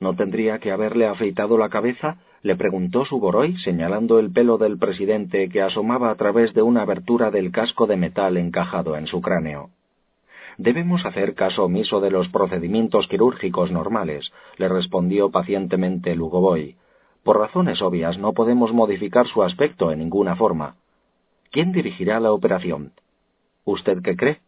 ¿No 0.00 0.16
tendría 0.16 0.58
que 0.58 0.72
haberle 0.72 1.06
afeitado 1.06 1.56
la 1.56 1.68
cabeza? 1.68 2.16
le 2.42 2.56
preguntó 2.56 3.04
Suboroy, 3.04 3.56
señalando 3.58 4.18
el 4.18 4.32
pelo 4.32 4.58
del 4.58 4.76
presidente 4.76 5.48
que 5.48 5.62
asomaba 5.62 6.10
a 6.10 6.16
través 6.16 6.52
de 6.52 6.62
una 6.62 6.82
abertura 6.82 7.30
del 7.30 7.52
casco 7.52 7.86
de 7.86 7.96
metal 7.96 8.36
encajado 8.36 8.96
en 8.96 9.06
su 9.06 9.20
cráneo. 9.20 9.70
Debemos 10.62 11.04
hacer 11.04 11.34
caso 11.34 11.64
omiso 11.64 12.00
de 12.00 12.12
los 12.12 12.28
procedimientos 12.28 13.08
quirúrgicos 13.08 13.72
normales, 13.72 14.30
le 14.58 14.68
respondió 14.68 15.28
pacientemente 15.28 16.14
Lugovoy. 16.14 16.76
Por 17.24 17.40
razones 17.40 17.82
obvias 17.82 18.16
no 18.16 18.32
podemos 18.32 18.72
modificar 18.72 19.26
su 19.26 19.42
aspecto 19.42 19.90
en 19.90 19.98
ninguna 19.98 20.36
forma. 20.36 20.76
¿Quién 21.50 21.72
dirigirá 21.72 22.20
la 22.20 22.30
operación? 22.30 22.92
¿Usted 23.64 24.02
qué 24.04 24.14
cree? 24.14 24.38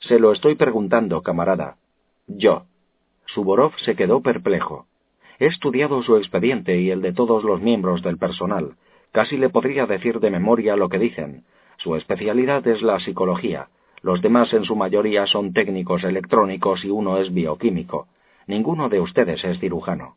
Se 0.00 0.18
lo 0.18 0.32
estoy 0.32 0.56
preguntando, 0.56 1.22
camarada. 1.22 1.78
Yo. 2.26 2.64
Suborov 3.24 3.72
se 3.78 3.96
quedó 3.96 4.20
perplejo. 4.20 4.84
He 5.38 5.46
estudiado 5.46 6.02
su 6.02 6.18
expediente 6.18 6.78
y 6.82 6.90
el 6.90 7.00
de 7.00 7.14
todos 7.14 7.44
los 7.44 7.62
miembros 7.62 8.02
del 8.02 8.18
personal. 8.18 8.76
Casi 9.10 9.38
le 9.38 9.48
podría 9.48 9.86
decir 9.86 10.20
de 10.20 10.30
memoria 10.30 10.76
lo 10.76 10.90
que 10.90 10.98
dicen. 10.98 11.44
Su 11.78 11.96
especialidad 11.96 12.66
es 12.66 12.82
la 12.82 13.00
psicología. 13.00 13.70
Los 14.06 14.22
demás 14.22 14.52
en 14.52 14.62
su 14.62 14.76
mayoría 14.76 15.26
son 15.26 15.52
técnicos 15.52 16.04
electrónicos 16.04 16.84
y 16.84 16.90
uno 16.90 17.18
es 17.18 17.34
bioquímico. 17.34 18.06
Ninguno 18.46 18.88
de 18.88 19.00
ustedes 19.00 19.44
es 19.44 19.58
cirujano. 19.58 20.14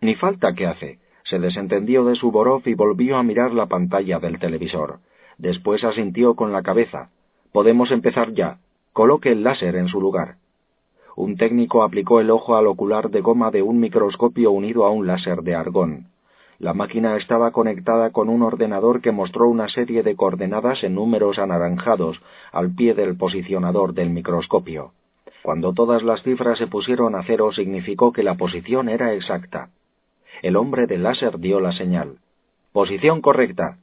Ni 0.00 0.16
falta 0.16 0.52
que 0.52 0.66
hace. 0.66 0.98
Se 1.22 1.38
desentendió 1.38 2.04
de 2.04 2.16
su 2.16 2.32
Borov 2.32 2.62
y 2.66 2.74
volvió 2.74 3.18
a 3.18 3.22
mirar 3.22 3.52
la 3.52 3.66
pantalla 3.66 4.18
del 4.18 4.40
televisor. 4.40 4.98
Después 5.38 5.84
asintió 5.84 6.34
con 6.34 6.50
la 6.50 6.64
cabeza. 6.64 7.10
Podemos 7.52 7.92
empezar 7.92 8.32
ya. 8.32 8.58
Coloque 8.92 9.30
el 9.30 9.44
láser 9.44 9.76
en 9.76 9.86
su 9.86 10.00
lugar 10.00 10.38
un 11.20 11.36
técnico 11.36 11.82
aplicó 11.82 12.20
el 12.20 12.30
ojo 12.30 12.56
al 12.56 12.66
ocular 12.66 13.10
de 13.10 13.20
goma 13.20 13.50
de 13.50 13.62
un 13.62 13.78
microscopio 13.78 14.50
unido 14.50 14.86
a 14.86 14.90
un 14.90 15.06
láser 15.06 15.42
de 15.42 15.54
argón. 15.54 16.06
La 16.60 16.74
máquina 16.74 17.16
estaba 17.16 17.52
conectada 17.52 18.10
con 18.10 18.28
un 18.28 18.42
ordenador 18.42 19.00
que 19.00 19.12
mostró 19.12 19.48
una 19.48 19.66
serie 19.68 20.02
de 20.02 20.14
coordenadas 20.14 20.84
en 20.84 20.94
números 20.94 21.38
anaranjados 21.38 22.20
al 22.52 22.74
pie 22.74 22.92
del 22.92 23.16
posicionador 23.16 23.94
del 23.94 24.10
microscopio. 24.10 24.92
Cuando 25.42 25.72
todas 25.72 26.02
las 26.02 26.22
cifras 26.22 26.58
se 26.58 26.66
pusieron 26.66 27.14
a 27.14 27.22
cero 27.22 27.50
significó 27.52 28.12
que 28.12 28.22
la 28.22 28.34
posición 28.34 28.90
era 28.90 29.14
exacta. 29.14 29.70
El 30.42 30.56
hombre 30.56 30.86
del 30.86 31.02
láser 31.02 31.38
dio 31.38 31.60
la 31.60 31.72
señal. 31.72 32.18
Posición 32.72 33.22
correcta. 33.22 33.78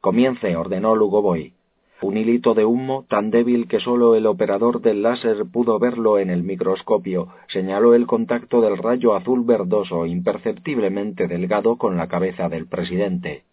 Comience, 0.00 0.56
ordenó 0.56 0.94
Lugovoy. 0.94 1.54
Un 2.02 2.16
hilito 2.16 2.54
de 2.54 2.64
humo, 2.64 3.04
tan 3.08 3.30
débil 3.30 3.68
que 3.68 3.78
sólo 3.78 4.16
el 4.16 4.26
operador 4.26 4.80
del 4.80 5.02
láser 5.02 5.46
pudo 5.46 5.78
verlo 5.78 6.18
en 6.18 6.30
el 6.30 6.42
microscopio, 6.42 7.28
señaló 7.46 7.94
el 7.94 8.08
contacto 8.08 8.60
del 8.60 8.76
rayo 8.76 9.14
azul 9.14 9.44
verdoso 9.44 10.04
imperceptiblemente 10.04 11.28
delgado 11.28 11.76
con 11.76 11.96
la 11.96 12.08
cabeza 12.08 12.48
del 12.48 12.66
presidente. 12.66 13.44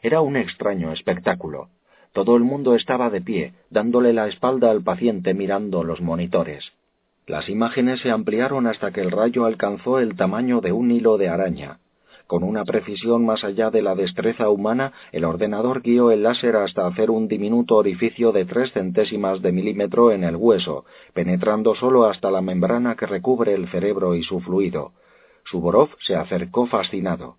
Era 0.00 0.20
un 0.20 0.36
extraño 0.36 0.92
espectáculo. 0.92 1.70
Todo 2.12 2.36
el 2.36 2.44
mundo 2.44 2.76
estaba 2.76 3.10
de 3.10 3.20
pie, 3.20 3.52
dándole 3.68 4.12
la 4.12 4.28
espalda 4.28 4.70
al 4.70 4.84
paciente 4.84 5.34
mirando 5.34 5.82
los 5.82 6.00
monitores. 6.00 6.72
Las 7.26 7.48
imágenes 7.48 8.00
se 8.00 8.12
ampliaron 8.12 8.68
hasta 8.68 8.92
que 8.92 9.00
el 9.00 9.10
rayo 9.10 9.44
alcanzó 9.44 9.98
el 9.98 10.14
tamaño 10.14 10.60
de 10.60 10.70
un 10.70 10.92
hilo 10.92 11.18
de 11.18 11.28
araña. 11.28 11.78
Con 12.26 12.42
una 12.42 12.64
precisión 12.64 13.26
más 13.26 13.44
allá 13.44 13.70
de 13.70 13.82
la 13.82 13.94
destreza 13.94 14.48
humana, 14.48 14.92
el 15.12 15.24
ordenador 15.24 15.82
guió 15.82 16.10
el 16.10 16.22
láser 16.22 16.56
hasta 16.56 16.86
hacer 16.86 17.10
un 17.10 17.28
diminuto 17.28 17.76
orificio 17.76 18.32
de 18.32 18.44
tres 18.44 18.72
centésimas 18.72 19.42
de 19.42 19.52
milímetro 19.52 20.12
en 20.12 20.24
el 20.24 20.36
hueso, 20.36 20.84
penetrando 21.12 21.74
solo 21.74 22.06
hasta 22.06 22.30
la 22.30 22.40
membrana 22.40 22.96
que 22.96 23.06
recubre 23.06 23.54
el 23.54 23.68
cerebro 23.68 24.14
y 24.14 24.22
su 24.22 24.40
fluido. 24.40 24.92
Suborov 25.44 25.90
se 26.00 26.14
acercó 26.14 26.66
fascinado. 26.66 27.36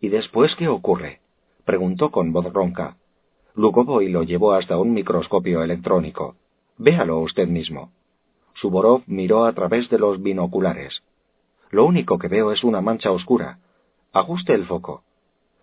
¿Y 0.00 0.08
después 0.08 0.54
qué 0.56 0.68
ocurre? 0.68 1.20
preguntó 1.64 2.10
con 2.10 2.32
voz 2.32 2.52
ronca. 2.52 2.96
Lugovoy 3.54 4.08
lo 4.08 4.22
llevó 4.22 4.52
hasta 4.52 4.78
un 4.78 4.92
microscopio 4.92 5.62
electrónico. 5.62 6.36
Véalo 6.78 7.20
usted 7.20 7.48
mismo. 7.48 7.92
Suborov 8.54 9.02
miró 9.06 9.44
a 9.44 9.52
través 9.52 9.88
de 9.90 9.98
los 9.98 10.22
binoculares. 10.22 11.02
Lo 11.70 11.84
único 11.84 12.18
que 12.18 12.28
veo 12.28 12.52
es 12.52 12.64
una 12.64 12.80
mancha 12.80 13.10
oscura. 13.10 13.58
Ajuste 14.16 14.54
el 14.54 14.64
foco. 14.64 15.02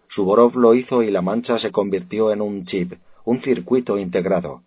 Suborov 0.10 0.56
lo 0.56 0.76
hizo 0.76 1.02
y 1.02 1.10
la 1.10 1.24
mancha 1.24 1.58
se 1.58 1.72
convirtió 1.72 2.32
en 2.32 2.40
un 2.40 2.68
chip, 2.68 2.94
un 3.26 3.42
circuito 3.42 3.98
integrado. 3.98 4.62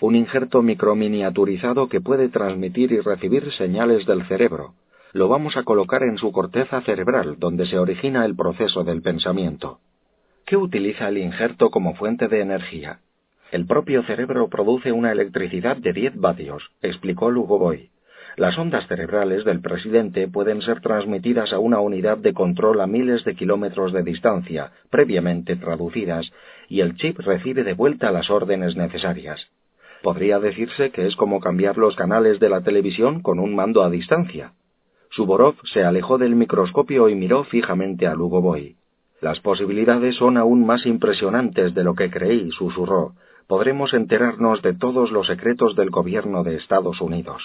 Un 0.00 0.16
injerto 0.16 0.60
microminiaturizado 0.60 1.88
que 1.88 2.00
puede 2.00 2.30
transmitir 2.30 2.90
y 2.90 2.98
recibir 2.98 3.52
señales 3.52 4.06
del 4.06 4.26
cerebro. 4.26 4.74
Lo 5.12 5.28
vamos 5.28 5.56
a 5.56 5.62
colocar 5.62 6.02
en 6.02 6.18
su 6.18 6.32
corteza 6.32 6.80
cerebral, 6.80 7.36
donde 7.38 7.66
se 7.66 7.78
origina 7.78 8.24
el 8.24 8.34
proceso 8.34 8.82
del 8.82 9.02
pensamiento. 9.02 9.78
¿Qué 10.44 10.56
utiliza 10.56 11.06
el 11.06 11.18
injerto 11.18 11.70
como 11.70 11.94
fuente 11.94 12.26
de 12.26 12.40
energía? 12.40 13.02
El 13.52 13.66
propio 13.66 14.02
cerebro 14.02 14.48
produce 14.48 14.90
una 14.90 15.12
electricidad 15.12 15.76
de 15.76 15.92
10 15.92 16.16
vatios, 16.18 16.72
explicó 16.82 17.30
Lugovoy. 17.30 17.91
Las 18.36 18.56
ondas 18.56 18.86
cerebrales 18.86 19.44
del 19.44 19.60
presidente 19.60 20.26
pueden 20.26 20.62
ser 20.62 20.80
transmitidas 20.80 21.52
a 21.52 21.58
una 21.58 21.80
unidad 21.80 22.16
de 22.16 22.32
control 22.32 22.80
a 22.80 22.86
miles 22.86 23.24
de 23.24 23.34
kilómetros 23.34 23.92
de 23.92 24.02
distancia, 24.02 24.72
previamente 24.88 25.56
traducidas, 25.56 26.32
y 26.68 26.80
el 26.80 26.96
chip 26.96 27.18
recibe 27.18 27.62
de 27.62 27.74
vuelta 27.74 28.10
las 28.10 28.30
órdenes 28.30 28.74
necesarias. 28.74 29.48
Podría 30.02 30.38
decirse 30.40 30.90
que 30.90 31.06
es 31.06 31.14
como 31.14 31.40
cambiar 31.40 31.76
los 31.76 31.94
canales 31.94 32.40
de 32.40 32.48
la 32.48 32.62
televisión 32.62 33.20
con 33.20 33.38
un 33.38 33.54
mando 33.54 33.82
a 33.82 33.90
distancia. 33.90 34.54
Suborov 35.10 35.56
se 35.64 35.84
alejó 35.84 36.16
del 36.16 36.34
microscopio 36.34 37.10
y 37.10 37.14
miró 37.14 37.44
fijamente 37.44 38.06
a 38.06 38.14
Lugovoy. 38.14 38.76
Las 39.20 39.40
posibilidades 39.40 40.16
son 40.16 40.38
aún 40.38 40.64
más 40.66 40.86
impresionantes 40.86 41.74
de 41.74 41.84
lo 41.84 41.94
que 41.94 42.10
creí, 42.10 42.50
susurró. 42.50 43.12
Podremos 43.46 43.92
enterarnos 43.92 44.62
de 44.62 44.72
todos 44.72 45.12
los 45.12 45.26
secretos 45.26 45.76
del 45.76 45.90
gobierno 45.90 46.42
de 46.42 46.56
Estados 46.56 47.00
Unidos. 47.00 47.42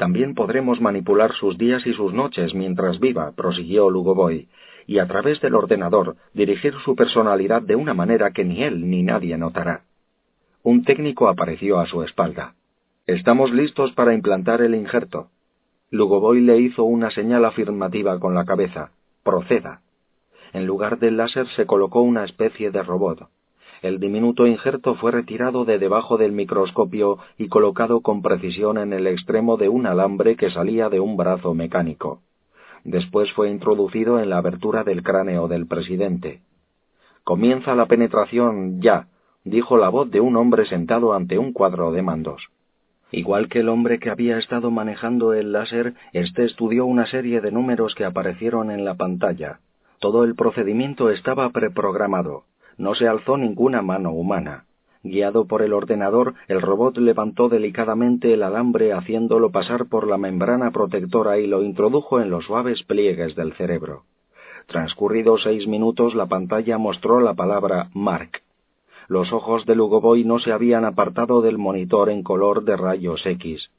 También 0.00 0.34
podremos 0.34 0.80
manipular 0.80 1.34
sus 1.34 1.58
días 1.58 1.86
y 1.86 1.92
sus 1.92 2.14
noches 2.14 2.54
mientras 2.54 2.98
viva, 3.00 3.32
prosiguió 3.32 3.90
Lugovoy, 3.90 4.48
y 4.86 4.98
a 4.98 5.06
través 5.06 5.42
del 5.42 5.54
ordenador 5.54 6.16
dirigir 6.32 6.72
su 6.86 6.96
personalidad 6.96 7.60
de 7.60 7.76
una 7.76 7.92
manera 7.92 8.30
que 8.30 8.42
ni 8.42 8.62
él 8.62 8.88
ni 8.88 9.02
nadie 9.02 9.36
notará. 9.36 9.82
Un 10.62 10.84
técnico 10.84 11.28
apareció 11.28 11.78
a 11.78 11.84
su 11.84 12.02
espalda. 12.02 12.54
Estamos 13.06 13.52
listos 13.52 13.92
para 13.92 14.14
implantar 14.14 14.62
el 14.62 14.74
injerto. 14.74 15.28
Lugovoy 15.90 16.40
le 16.40 16.58
hizo 16.58 16.84
una 16.84 17.10
señal 17.10 17.44
afirmativa 17.44 18.18
con 18.18 18.34
la 18.34 18.46
cabeza. 18.46 18.92
Proceda. 19.22 19.82
En 20.54 20.64
lugar 20.64 20.98
del 20.98 21.18
láser 21.18 21.46
se 21.48 21.66
colocó 21.66 22.00
una 22.00 22.24
especie 22.24 22.70
de 22.70 22.82
robot. 22.82 23.28
El 23.82 23.98
diminuto 23.98 24.46
injerto 24.46 24.94
fue 24.96 25.10
retirado 25.10 25.64
de 25.64 25.78
debajo 25.78 26.18
del 26.18 26.32
microscopio 26.32 27.18
y 27.38 27.48
colocado 27.48 28.02
con 28.02 28.20
precisión 28.20 28.76
en 28.76 28.92
el 28.92 29.06
extremo 29.06 29.56
de 29.56 29.70
un 29.70 29.86
alambre 29.86 30.36
que 30.36 30.50
salía 30.50 30.90
de 30.90 31.00
un 31.00 31.16
brazo 31.16 31.54
mecánico. 31.54 32.20
Después 32.84 33.32
fue 33.32 33.50
introducido 33.50 34.20
en 34.20 34.28
la 34.28 34.38
abertura 34.38 34.84
del 34.84 35.02
cráneo 35.02 35.48
del 35.48 35.66
presidente. 35.66 36.42
Comienza 37.24 37.74
la 37.74 37.86
penetración 37.86 38.80
ya, 38.82 39.08
dijo 39.44 39.78
la 39.78 39.88
voz 39.88 40.10
de 40.10 40.20
un 40.20 40.36
hombre 40.36 40.66
sentado 40.66 41.14
ante 41.14 41.38
un 41.38 41.52
cuadro 41.52 41.90
de 41.92 42.02
mandos. 42.02 42.48
Igual 43.12 43.48
que 43.48 43.60
el 43.60 43.68
hombre 43.68 43.98
que 43.98 44.10
había 44.10 44.38
estado 44.38 44.70
manejando 44.70 45.32
el 45.32 45.52
láser, 45.52 45.94
éste 46.12 46.44
estudió 46.44 46.86
una 46.86 47.06
serie 47.06 47.40
de 47.40 47.50
números 47.50 47.94
que 47.94 48.04
aparecieron 48.04 48.70
en 48.70 48.84
la 48.84 48.94
pantalla. 48.94 49.60
Todo 49.98 50.24
el 50.24 50.34
procedimiento 50.34 51.10
estaba 51.10 51.50
preprogramado. 51.50 52.44
No 52.80 52.94
se 52.94 53.06
alzó 53.06 53.36
ninguna 53.36 53.82
mano 53.82 54.10
humana. 54.10 54.64
Guiado 55.02 55.44
por 55.44 55.60
el 55.60 55.74
ordenador, 55.74 56.32
el 56.48 56.62
robot 56.62 56.96
levantó 56.96 57.50
delicadamente 57.50 58.32
el 58.32 58.42
alambre 58.42 58.94
haciéndolo 58.94 59.50
pasar 59.50 59.84
por 59.84 60.08
la 60.08 60.16
membrana 60.16 60.70
protectora 60.70 61.38
y 61.38 61.46
lo 61.46 61.62
introdujo 61.62 62.22
en 62.22 62.30
los 62.30 62.46
suaves 62.46 62.82
pliegues 62.84 63.36
del 63.36 63.52
cerebro. 63.52 64.04
Transcurridos 64.66 65.42
seis 65.42 65.66
minutos, 65.66 66.14
la 66.14 66.24
pantalla 66.24 66.78
mostró 66.78 67.20
la 67.20 67.34
palabra 67.34 67.90
Mark. 67.92 68.40
Los 69.08 69.30
ojos 69.30 69.66
de 69.66 69.74
Lugovoy 69.74 70.24
no 70.24 70.38
se 70.38 70.50
habían 70.50 70.86
apartado 70.86 71.42
del 71.42 71.58
monitor 71.58 72.08
en 72.08 72.22
color 72.22 72.64
de 72.64 72.78
rayos 72.78 73.26
X. 73.26 73.70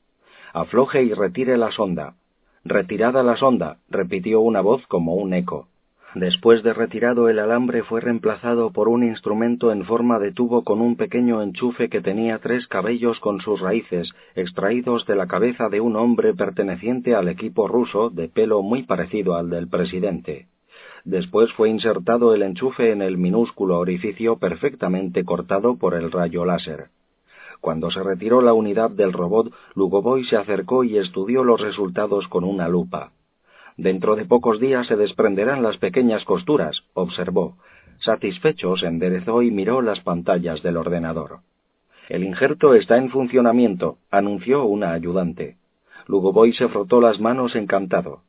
Afloje 0.54 1.02
y 1.02 1.14
retire 1.16 1.58
la 1.58 1.72
sonda. 1.72 2.18
Retirada 2.64 3.24
la 3.24 3.36
sonda, 3.36 3.78
repitió 3.90 4.42
una 4.42 4.62
voz 4.62 4.86
como 4.86 5.16
un 5.16 5.34
eco. 5.34 5.71
Después 6.16 6.62
de 6.62 6.74
retirado 6.74 7.30
el 7.30 7.40
alambre 7.40 7.84
fue 7.84 8.02
reemplazado 8.02 8.72
por 8.72 8.90
un 8.90 9.02
instrumento 9.02 9.72
en 9.72 9.86
forma 9.86 10.20
de 10.20 10.34
tubo 10.34 10.66
con 10.66 10.82
un 10.82 10.98
pequeño 10.98 11.42
enchufe 11.42 11.88
que 11.88 12.02
tenía 12.02 12.40
tres 12.40 12.68
cabellos 12.68 13.18
con 13.22 13.40
sus 13.40 13.62
raíces, 13.62 14.12
extraídos 14.36 15.06
de 15.06 15.16
la 15.16 15.28
cabeza 15.28 15.70
de 15.70 15.80
un 15.80 15.96
hombre 15.96 16.34
perteneciente 16.34 17.16
al 17.16 17.30
equipo 17.30 17.66
ruso 17.70 18.10
de 18.10 18.28
pelo 18.28 18.62
muy 18.62 18.84
parecido 18.84 19.36
al 19.36 19.50
del 19.50 19.70
presidente. 19.70 20.48
Después 21.06 21.52
fue 21.54 21.70
insertado 21.70 22.36
el 22.36 22.44
enchufe 22.44 22.92
en 22.92 23.02
el 23.02 23.18
minúsculo 23.18 23.80
orificio 23.80 24.38
perfectamente 24.38 25.24
cortado 25.24 25.78
por 25.78 25.94
el 25.94 26.12
rayo 26.12 26.44
láser. 26.44 26.90
Cuando 27.62 27.90
se 27.90 28.04
retiró 28.04 28.42
la 28.42 28.52
unidad 28.52 28.90
del 28.90 29.14
robot, 29.14 29.54
Lugovoy 29.76 30.26
se 30.26 30.36
acercó 30.36 30.84
y 30.84 30.98
estudió 30.98 31.46
los 31.46 31.62
resultados 31.62 32.28
con 32.28 32.44
una 32.44 32.68
lupa. 32.68 33.12
Dentro 33.82 34.16
de 34.16 34.26
pocos 34.26 34.60
días 34.60 34.86
se 34.86 34.96
desprenderán 34.96 35.64
las 35.64 35.80
pequeñas 35.80 36.24
costuras, 36.24 36.84
observó. 36.94 37.58
Satisfecho 38.02 38.78
se 38.78 38.86
enderezó 38.86 39.42
y 39.42 39.50
miró 39.50 39.82
las 39.82 40.00
pantallas 40.02 40.62
del 40.62 40.78
ordenador. 40.78 41.40
El 42.08 42.24
injerto 42.24 42.76
está 42.76 42.98
en 42.98 43.10
funcionamiento, 43.10 43.98
anunció 44.12 44.66
una 44.66 44.92
ayudante. 44.92 45.58
Lugovoy 46.06 46.54
se 46.54 46.68
frotó 46.68 47.02
las 47.02 47.20
manos 47.20 47.56
encantado. 47.56 48.22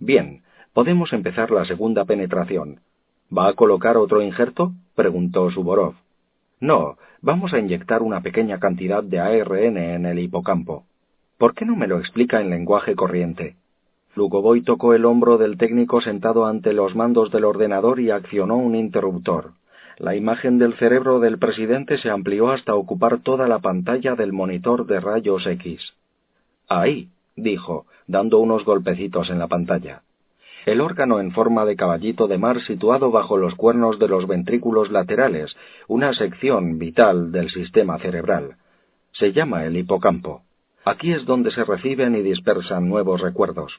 Bien, 0.00 0.42
podemos 0.72 1.12
empezar 1.12 1.52
la 1.52 1.64
segunda 1.66 2.04
penetración. 2.04 2.80
¿Va 3.30 3.46
a 3.46 3.52
colocar 3.52 3.96
otro 3.96 4.22
injerto? 4.22 4.72
preguntó 4.96 5.52
Suborov. 5.52 5.94
No, 6.58 6.96
vamos 7.22 7.54
a 7.54 7.60
inyectar 7.60 8.02
una 8.02 8.22
pequeña 8.22 8.58
cantidad 8.58 9.04
de 9.04 9.20
ARN 9.20 9.76
en 9.76 10.04
el 10.04 10.18
hipocampo. 10.18 10.84
¿Por 11.38 11.54
qué 11.54 11.64
no 11.64 11.76
me 11.76 11.86
lo 11.86 12.00
explica 12.00 12.40
en 12.40 12.50
lenguaje 12.50 12.96
corriente? 12.96 13.54
Lugovoy 14.16 14.62
tocó 14.62 14.94
el 14.94 15.04
hombro 15.04 15.36
del 15.36 15.58
técnico 15.58 16.00
sentado 16.00 16.46
ante 16.46 16.72
los 16.72 16.96
mandos 16.96 17.30
del 17.30 17.44
ordenador 17.44 18.00
y 18.00 18.10
accionó 18.10 18.56
un 18.56 18.74
interruptor. 18.74 19.52
La 19.98 20.16
imagen 20.16 20.56
del 20.56 20.72
cerebro 20.74 21.20
del 21.20 21.38
presidente 21.38 21.98
se 21.98 22.08
amplió 22.08 22.48
hasta 22.48 22.74
ocupar 22.74 23.20
toda 23.20 23.46
la 23.46 23.58
pantalla 23.58 24.14
del 24.14 24.32
monitor 24.32 24.86
de 24.86 25.00
rayos 25.00 25.46
X. 25.46 25.92
Ahí, 26.66 27.10
dijo, 27.36 27.84
dando 28.06 28.38
unos 28.38 28.64
golpecitos 28.64 29.28
en 29.28 29.38
la 29.38 29.48
pantalla. 29.48 30.00
El 30.64 30.80
órgano 30.80 31.20
en 31.20 31.32
forma 31.32 31.66
de 31.66 31.76
caballito 31.76 32.26
de 32.26 32.38
mar 32.38 32.62
situado 32.62 33.10
bajo 33.10 33.36
los 33.36 33.54
cuernos 33.54 33.98
de 33.98 34.08
los 34.08 34.26
ventrículos 34.26 34.90
laterales, 34.90 35.54
una 35.88 36.14
sección 36.14 36.78
vital 36.78 37.32
del 37.32 37.50
sistema 37.50 37.98
cerebral. 37.98 38.56
Se 39.12 39.34
llama 39.34 39.66
el 39.66 39.76
hipocampo. 39.76 40.40
Aquí 40.86 41.12
es 41.12 41.26
donde 41.26 41.50
se 41.50 41.64
reciben 41.64 42.16
y 42.16 42.22
dispersan 42.22 42.88
nuevos 42.88 43.20
recuerdos. 43.20 43.78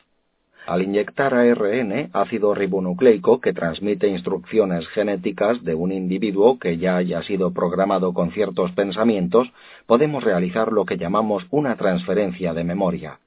Al 0.67 0.81
inyectar 0.81 1.33
ARN, 1.33 2.09
ácido 2.11 2.53
ribonucleico 2.53 3.39
que 3.39 3.53
transmite 3.53 4.09
instrucciones 4.09 4.85
genéticas 4.89 5.63
de 5.63 5.73
un 5.73 5.93
individuo 5.93 6.59
que 6.59 6.77
ya 6.77 6.97
haya 6.97 7.23
sido 7.23 7.53
programado 7.53 8.13
con 8.13 8.31
ciertos 8.31 8.73
pensamientos, 8.73 9.49
podemos 9.85 10.25
realizar 10.25 10.73
lo 10.73 10.83
que 10.83 10.97
llamamos 10.97 11.47
una 11.51 11.77
transferencia 11.77 12.53
de 12.53 12.65
memoria. 12.65 13.19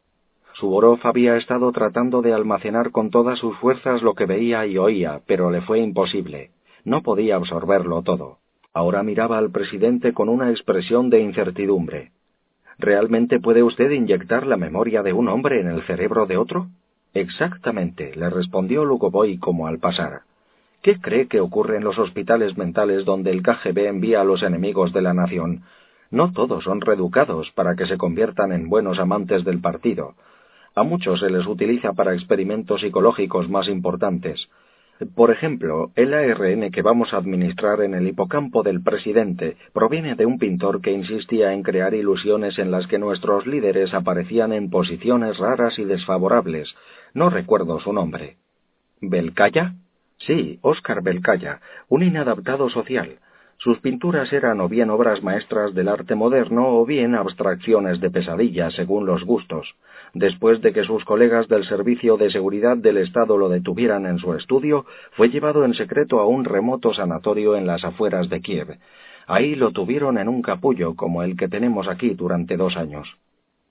Suborov 0.53 0.99
había 1.05 1.39
estado 1.39 1.73
tratando 1.73 2.21
de 2.21 2.35
almacenar 2.35 2.91
con 2.91 3.09
todas 3.09 3.39
sus 3.39 3.57
fuerzas 3.57 4.03
lo 4.03 4.13
que 4.13 4.27
veía 4.27 4.67
y 4.67 4.77
oía, 4.77 5.23
pero 5.27 5.51
le 5.51 5.63
fue 5.63 5.79
imposible. 5.79 6.51
No 6.85 7.03
podía 7.03 7.37
absorberlo 7.37 8.03
todo. 8.03 8.37
Ahora 8.75 9.03
miraba 9.03 9.39
al 9.39 9.51
presidente 9.51 10.13
con 10.13 10.29
una 10.29 10.51
expresión 10.51 11.09
de 11.09 11.23
incertidumbre. 11.23 12.13
¿Realmente 12.77 13.41
puede 13.41 13.63
usted 13.63 13.91
inyectar 13.93 14.47
la 14.47 14.59
memoria 14.59 15.03
de 15.03 15.15
un 15.15 15.29
hombre 15.29 15.63
en 15.63 15.69
el 15.69 15.83
cerebro 15.85 16.27
de 16.27 16.37
otro? 16.37 16.67
Exactamente, 17.15 18.13
le 18.15 18.31
respondió 18.31 18.85
Lugovoy 18.85 19.39
como 19.39 19.67
al 19.67 19.79
pasar. 19.79 20.23
¿Qué 20.83 21.01
cree 21.01 21.27
que 21.27 21.41
ocurre 21.41 21.77
en 21.77 21.85
los 21.85 21.99
hospitales 21.99 22.57
mentales 22.57 23.05
donde 23.05 23.33
el 23.33 23.43
KGB 23.43 23.87
envía 23.87 24.21
a 24.21 24.25
los 24.25 24.43
enemigos 24.43 24.93
de 24.93 25.03
la 25.03 25.13
nación? 25.13 25.63
No 26.11 26.33
todos 26.33 26.65
son 26.65 26.81
reeducados 26.81 27.51
para 27.53 27.77
que 27.77 27.87
se 27.87 27.99
conviertan 27.99 28.53
en 28.53 28.69
buenos 28.69 28.99
amantes 28.99 29.45
del 29.45 29.61
partido. 29.61 30.15
A 30.75 30.83
muchos 30.83 31.21
se 31.21 31.31
les 31.31 31.47
utiliza 31.47 31.93
para 31.93 32.15
experimentos 32.15 32.81
psicológicos 32.81 33.49
más 33.51 33.69
importantes. 33.69 34.49
Por 35.15 35.31
ejemplo, 35.31 35.93
el 35.97 36.13
ARN 36.13 36.71
que 36.71 36.83
vamos 36.83 37.15
a 37.15 37.17
administrar 37.17 37.81
en 37.81 37.95
el 37.95 38.07
hipocampo 38.07 38.63
del 38.63 38.83
presidente 38.83 39.57
proviene 39.73 40.15
de 40.15 40.27
un 40.27 40.39
pintor 40.39 40.83
que 40.83 40.93
insistía 40.93 41.55
en 41.55 41.63
crear 41.63 41.95
ilusiones 41.95 42.59
en 42.59 42.71
las 42.71 42.87
que 42.87 42.99
nuestros 42.99 43.47
líderes 43.47 43.95
aparecían 43.95 44.53
en 44.53 44.69
posiciones 44.69 45.39
raras 45.39 45.79
y 45.79 45.85
desfavorables. 45.85 46.75
No 47.15 47.31
recuerdo 47.31 47.81
su 47.81 47.93
nombre. 47.93 48.37
¿Belcaya? 49.01 49.75
Sí, 50.19 50.59
Oscar 50.63 51.03
Belcaya, 51.03 51.61
un 51.89 52.03
inadaptado 52.03 52.69
social. 52.69 53.19
Sus 53.59 53.79
pinturas 53.81 54.33
eran 54.33 54.61
o 54.61 54.69
bien 54.69 54.91
obras 54.91 55.23
maestras 55.23 55.75
del 55.75 55.89
arte 55.89 56.15
moderno 56.15 56.69
o 56.79 56.87
bien 56.87 57.15
abstracciones 57.15 58.01
de 58.01 58.11
pesadilla, 58.11 58.71
según 58.71 59.07
los 59.07 59.25
gustos 59.25 59.77
después 60.15 60.61
de 60.61 60.73
que 60.73 60.85
sus 60.85 61.05
colegas 61.05 61.49
del 61.49 61.65
Servicio 61.65 62.17
de 62.17 62.31
Seguridad 62.31 62.77
del 62.77 62.99
Estado 62.99 63.37
lo 63.37 63.49
detuvieran 63.49 64.07
en 64.07 64.19
su 64.19 64.35
estudio, 64.35 64.87
fue 65.13 65.29
llevado 65.29 65.65
en 65.65 65.75
secreto 65.75 66.21
a 66.21 66.27
un 66.27 66.45
remoto 66.45 66.93
sanatorio 66.93 67.57
en 67.57 67.67
las 67.67 67.85
afueras 67.85 68.29
de 68.29 68.41
Kiev. 68.41 68.79
Ahí 69.27 69.55
lo 69.55 69.71
tuvieron 69.71 70.19
en 70.19 70.29
un 70.29 70.43
capullo 70.43 70.95
como 70.97 71.23
el 71.23 71.37
que 71.37 71.49
tenemos 71.49 71.89
aquí 71.89 72.11
durante 72.11 72.57
dos 72.57 72.77
años. 72.77 73.09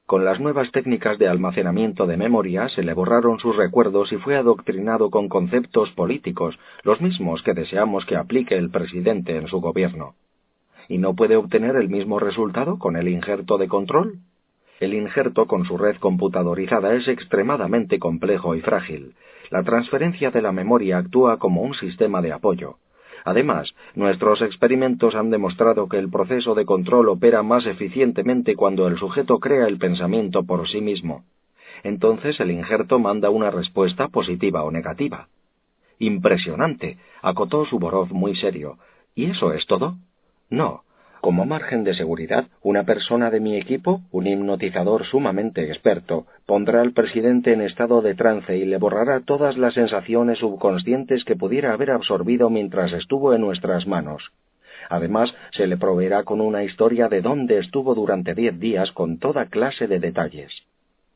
Con 0.10 0.26
las 0.26 0.40
nuevas 0.40 0.72
técnicas 0.72 1.20
de 1.20 1.28
almacenamiento 1.28 2.08
de 2.08 2.18
memoria 2.18 2.68
se 2.70 2.82
le 2.82 2.96
borraron 2.96 3.38
sus 3.40 3.56
recuerdos 3.56 4.12
y 4.12 4.18
fue 4.18 4.38
adoctrinado 4.38 5.12
con 5.12 5.30
conceptos 5.30 5.92
políticos, 5.92 6.58
los 6.82 7.00
mismos 7.00 7.44
que 7.44 7.54
deseamos 7.54 8.08
que 8.08 8.16
aplique 8.16 8.56
el 8.58 8.72
presidente 8.72 9.36
en 9.36 9.48
su 9.48 9.62
gobierno. 9.62 10.16
¿Y 10.88 10.98
no 10.98 11.14
puede 11.14 11.36
obtener 11.36 11.76
el 11.76 11.90
mismo 11.90 12.18
resultado 12.18 12.80
con 12.80 12.96
el 12.96 13.08
injerto 13.08 13.60
de 13.60 13.68
control? 13.68 14.18
El 14.80 14.96
injerto 14.96 15.46
con 15.46 15.66
su 15.66 15.78
red 15.78 15.98
computadorizada 15.98 16.96
es 16.96 17.08
extremadamente 17.08 18.00
complejo 18.00 18.56
y 18.56 18.62
frágil. 18.62 19.14
La 19.52 19.62
transferencia 19.62 20.32
de 20.32 20.42
la 20.42 20.52
memoria 20.52 20.98
actúa 20.98 21.38
como 21.38 21.62
un 21.62 21.76
sistema 21.76 22.24
de 22.24 22.34
apoyo. 22.34 22.78
Además, 23.26 23.74
nuestros 23.96 24.42
experimentos 24.42 25.16
han 25.16 25.30
demostrado 25.30 25.88
que 25.88 25.98
el 25.98 26.10
proceso 26.10 26.56
de 26.56 26.66
control 26.66 27.10
opera 27.10 27.44
más 27.44 27.66
eficientemente 27.66 28.56
cuando 28.56 28.88
el 28.88 28.98
sujeto 28.98 29.40
crea 29.40 29.68
el 29.68 29.78
pensamiento 29.78 30.44
por 30.44 30.68
sí 30.68 30.82
mismo. 30.82 31.24
Entonces 31.84 32.40
el 32.40 32.52
injerto 32.52 33.00
manda 33.00 33.30
una 33.30 33.52
respuesta 33.52 34.08
positiva 34.10 34.64
o 34.64 34.72
negativa. 34.72 35.28
Impresionante, 36.00 36.98
acotó 37.22 37.66
Suborov 37.66 38.12
muy 38.14 38.36
serio. 38.36 38.78
¿Y 39.16 39.26
eso 39.26 39.54
es 39.54 39.66
todo? 39.66 39.98
No, 40.50 40.84
como 41.22 41.46
margen 41.46 41.84
de 41.84 41.94
seguridad, 41.94 42.48
una 42.62 42.84
persona 42.84 43.30
de 43.30 43.40
mi 43.40 43.58
equipo, 43.58 44.02
un 44.12 44.28
hipnotizador 44.28 45.06
sumamente 45.06 45.68
experto, 45.68 46.26
pondrá 46.46 46.82
al 46.82 46.94
presidente 46.94 47.54
en 47.54 47.62
estado 47.62 48.02
de 48.02 48.16
trance 48.16 48.58
y 48.58 48.66
le 48.66 48.78
borrará 48.78 49.22
todas 49.22 49.58
las 49.58 49.74
sensaciones 49.74 50.40
subconscientes 50.40 51.24
que 51.26 51.36
pudiera 51.36 51.74
haber 51.74 51.92
absorbido 51.92 52.50
mientras 52.50 52.94
estuvo 52.94 53.34
en 53.34 53.42
nuestras 53.42 53.86
manos. 53.86 54.32
Además, 54.90 55.34
se 55.52 55.68
le 55.68 55.78
proveerá 55.78 56.24
con 56.24 56.42
una 56.42 56.64
historia 56.64 57.10
de 57.10 57.22
dónde 57.22 57.60
estuvo 57.60 57.94
durante 57.94 58.34
diez 58.34 58.60
días 58.60 58.92
con 58.92 59.20
toda 59.20 59.46
clase 59.46 59.88
de 59.88 60.00
detalles. 60.00 60.52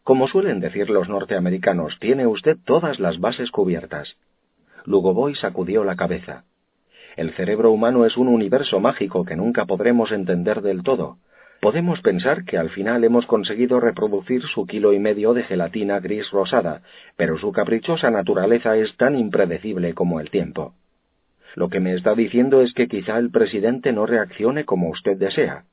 Como 0.04 0.28
suelen 0.28 0.60
decir 0.60 0.90
los 0.90 1.08
norteamericanos, 1.08 1.98
tiene 2.00 2.28
usted 2.28 2.58
todas 2.66 3.00
las 3.00 3.20
bases 3.20 3.52
cubiertas. 3.52 4.16
Lugovoy 4.86 5.36
sacudió 5.36 5.86
la 5.86 5.96
cabeza. 5.96 6.44
El 7.16 7.32
cerebro 7.34 7.72
humano 7.72 8.06
es 8.06 8.18
un 8.18 8.28
universo 8.28 8.80
mágico 8.80 9.24
que 9.24 9.36
nunca 9.36 9.66
podremos 9.66 10.12
entender 10.12 10.62
del 10.62 10.84
todo. 10.84 11.18
Podemos 11.62 12.02
pensar 12.02 12.44
que 12.44 12.58
al 12.58 12.72
final 12.72 13.04
hemos 13.04 13.26
conseguido 13.26 13.80
reproducir 13.80 14.42
su 14.44 14.66
kilo 14.66 14.94
y 14.94 15.00
medio 15.00 15.34
de 15.34 15.44
gelatina 15.44 16.00
gris 16.00 16.30
rosada, 16.32 16.82
pero 17.16 17.38
su 17.38 17.52
caprichosa 17.52 18.12
naturaleza 18.12 18.76
es 18.76 18.98
tan 18.98 19.18
impredecible 19.18 19.94
como 19.94 20.20
el 20.20 20.30
tiempo. 20.30 20.74
Lo 21.56 21.70
que 21.70 21.80
me 21.80 21.94
está 21.94 22.16
diciendo 22.16 22.62
es 22.62 22.74
que 22.74 22.88
quizá 22.88 23.18
el 23.18 23.30
presidente 23.30 23.94
no 23.94 24.06
reaccione 24.06 24.66
como 24.66 24.90
usted 24.90 25.18
desea. 25.18 25.66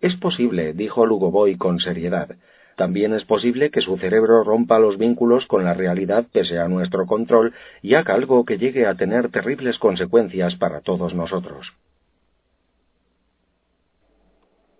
Es 0.00 0.16
posible, 0.16 0.72
dijo 0.72 1.06
Lugovoy 1.06 1.56
con 1.56 1.78
seriedad, 1.78 2.36
también 2.80 3.12
es 3.12 3.26
posible 3.26 3.70
que 3.70 3.82
su 3.82 3.98
cerebro 3.98 4.42
rompa 4.42 4.78
los 4.78 4.96
vínculos 4.96 5.44
con 5.44 5.64
la 5.64 5.74
realidad 5.74 6.24
pese 6.32 6.58
a 6.58 6.66
nuestro 6.66 7.04
control 7.04 7.52
y 7.82 7.92
haga 7.92 8.14
algo 8.14 8.46
que 8.46 8.56
llegue 8.56 8.86
a 8.86 8.94
tener 8.94 9.30
terribles 9.30 9.78
consecuencias 9.78 10.56
para 10.56 10.80
todos 10.80 11.12
nosotros. 11.12 11.70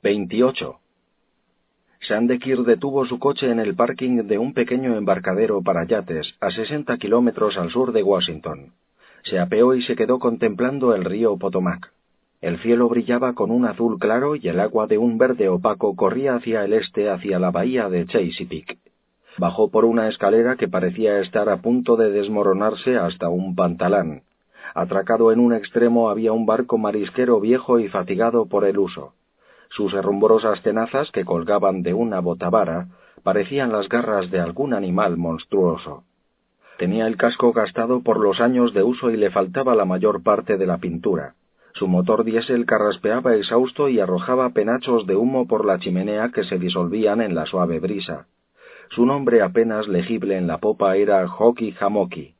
28. 0.03 0.79
Sandekir 2.01 2.61
detuvo 2.63 3.05
su 3.05 3.19
coche 3.19 3.51
en 3.51 3.61
el 3.61 3.75
parking 3.75 4.27
de 4.27 4.39
un 4.39 4.55
pequeño 4.55 4.97
embarcadero 4.97 5.61
para 5.61 5.85
yates 5.85 6.35
a 6.41 6.51
60 6.51 6.97
kilómetros 6.97 7.59
al 7.59 7.69
sur 7.71 7.93
de 7.93 8.03
Washington. 8.03 8.73
Se 9.25 9.39
apeó 9.39 9.75
y 9.75 9.83
se 9.83 9.95
quedó 9.95 10.19
contemplando 10.19 10.95
el 10.95 11.05
río 11.05 11.37
Potomac. 11.37 11.93
El 12.41 12.59
cielo 12.61 12.89
brillaba 12.89 13.35
con 13.35 13.51
un 13.51 13.67
azul 13.67 13.99
claro 13.99 14.35
y 14.35 14.49
el 14.49 14.61
agua 14.61 14.87
de 14.87 14.97
un 14.97 15.19
verde 15.19 15.51
opaco 15.51 15.95
corría 15.95 16.37
hacia 16.37 16.65
el 16.65 16.73
este, 16.73 17.11
hacia 17.11 17.39
la 17.39 17.51
bahía 17.51 17.91
de 17.91 18.07
Chesapeake. 18.07 18.79
Bajó 19.37 19.71
por 19.71 19.85
una 19.85 20.09
escalera 20.09 20.57
que 20.57 20.67
parecía 20.67 21.21
estar 21.21 21.51
a 21.51 21.59
punto 21.59 21.97
de 21.97 22.11
desmoronarse 22.11 22.97
hasta 22.97 23.29
un 23.29 23.55
pantalán. 23.55 24.23
Atracado 24.75 25.33
en 25.33 25.41
un 25.41 25.53
extremo 25.53 26.09
había 26.09 26.33
un 26.33 26.47
barco 26.47 26.79
marisquero 26.79 27.41
viejo 27.41 27.79
y 27.79 27.89
fatigado 27.89 28.47
por 28.47 28.65
el 28.65 28.79
uso. 28.79 29.13
Sus 29.69 29.93
herrumbrosas 29.93 30.63
tenazas 30.63 31.11
que 31.11 31.27
colgaban 31.27 31.83
de 31.83 31.93
una 31.93 32.21
botavara 32.21 32.89
parecían 33.23 33.71
las 33.71 33.89
garras 33.89 34.31
de 34.31 34.41
algún 34.41 34.73
animal 34.73 35.19
monstruoso. 35.19 36.05
Tenía 36.79 37.07
el 37.07 37.19
casco 37.19 37.53
gastado 37.53 38.03
por 38.03 38.19
los 38.19 38.41
años 38.41 38.73
de 38.73 38.83
uso 38.83 39.11
y 39.11 39.19
le 39.19 39.31
faltaba 39.31 39.75
la 39.75 39.85
mayor 39.85 40.23
parte 40.23 40.57
de 40.57 40.67
la 40.67 40.79
pintura. 40.79 41.35
Su 41.75 41.89
motor 41.89 42.25
diésel 42.25 42.67
carraspeaba 42.67 43.37
exhausto 43.37 43.89
y 43.89 44.01
arrojaba 44.01 44.51
penachos 44.51 45.07
de 45.07 45.17
humo 45.17 45.47
por 45.47 45.65
la 45.65 45.79
chimenea 45.79 46.31
que 46.31 46.45
se 46.45 46.59
disolvían 46.59 47.21
en 47.21 47.35
la 47.35 47.47
suave 47.47 47.79
brisa. 47.79 48.27
Su 48.91 49.07
nombre 49.07 49.41
apenas 49.41 49.87
legible 49.87 50.37
en 50.37 50.47
la 50.47 50.59
popa 50.59 50.97
era 50.97 51.27
Hockey 51.29 51.75
Hamoki. 51.79 52.35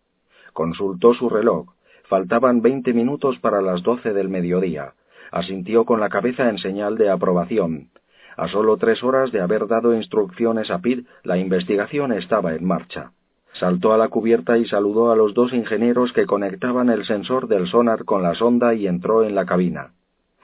Consultó 0.53 1.15
su 1.15 1.29
reloj. 1.29 1.69
Faltaban 2.09 2.61
veinte 2.61 2.93
minutos 2.93 3.39
para 3.39 3.63
las 3.63 3.83
doce 3.85 4.13
del 4.13 4.29
mediodía. 4.29 4.95
Asintió 5.31 5.85
con 5.85 6.01
la 6.01 6.09
cabeza 6.09 6.49
en 6.49 6.59
señal 6.59 6.99
de 6.99 7.09
aprobación. 7.09 7.91
A 8.37 8.49
solo 8.49 8.79
tres 8.79 9.03
horas 9.05 9.31
de 9.31 9.41
haber 9.41 9.69
dado 9.69 9.95
instrucciones 9.95 10.71
a 10.71 10.81
Pitt, 10.81 11.07
la 11.23 11.39
investigación 11.39 12.13
estaba 12.13 12.55
en 12.55 12.65
marcha. 12.65 13.13
Saltó 13.55 13.93
a 13.93 13.99
la 13.99 14.09
cubierta 14.09 14.59
y 14.59 14.67
saludó 14.67 15.11
a 15.11 15.17
los 15.17 15.35
dos 15.35 15.53
ingenieros 15.53 16.13
que 16.13 16.27
conectaban 16.27 16.89
el 16.89 17.05
sensor 17.05 17.49
del 17.49 17.67
sonar 17.67 18.05
con 18.05 18.23
la 18.23 18.35
sonda 18.35 18.75
y 18.75 18.87
entró 18.87 19.25
en 19.25 19.35
la 19.35 19.45
cabina. 19.45 19.93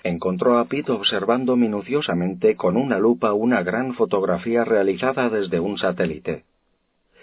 Encontró 0.02 0.58
a 0.58 0.66
Pitt 0.66 0.88
observando 0.90 1.56
minuciosamente 1.56 2.56
con 2.56 2.76
una 2.76 2.98
lupa 2.98 3.32
una 3.32 3.62
gran 3.62 3.94
fotografía 3.94 4.64
realizada 4.64 5.28
desde 5.30 5.60
un 5.60 5.78
satélite. 5.78 6.44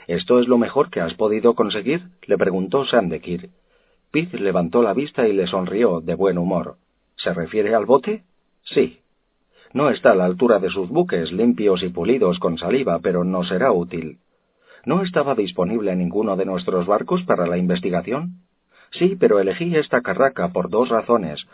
¿Esto 0.08 0.40
es 0.40 0.48
lo 0.48 0.58
mejor 0.58 0.90
que 0.90 1.00
has 1.00 1.14
podido 1.14 1.54
conseguir? 1.54 2.10
le 2.28 2.38
preguntó 2.38 2.86
Sandekir. 2.86 3.50
Pitt 4.12 4.34
levantó 4.34 4.82
la 4.84 4.94
vista 4.94 5.28
y 5.28 5.34
le 5.34 5.48
sonrió 5.48 6.02
de 6.02 6.16
buen 6.16 6.38
humor. 6.38 6.76
¿Se 7.16 7.34
refiere 7.34 7.74
al 7.74 7.86
bote? 7.86 8.24
Sí. 8.64 9.00
No 9.74 9.90
está 9.90 10.12
a 10.12 10.16
la 10.16 10.26
altura 10.26 10.60
de 10.60 10.70
sus 10.70 10.90
buques, 10.90 11.32
limpios 11.32 11.84
y 11.84 11.90
pulidos 11.90 12.38
con 12.40 12.58
saliva, 12.58 13.00
pero 13.00 13.24
no 13.24 13.44
será 13.44 13.72
útil. 13.72 14.20
¿No 14.86 15.02
estaba 15.02 15.34
disponible 15.34 15.96
ninguno 15.96 16.36
de 16.36 16.46
nuestros 16.46 16.86
barcos 16.86 17.24
para 17.24 17.48
la 17.48 17.58
investigación? 17.58 18.42
Sí, 18.92 19.16
pero 19.18 19.40
elegí 19.40 19.76
esta 19.76 20.02
carraca 20.02 20.50
por 20.50 20.70
dos 20.70 20.90
razones. 20.90 21.46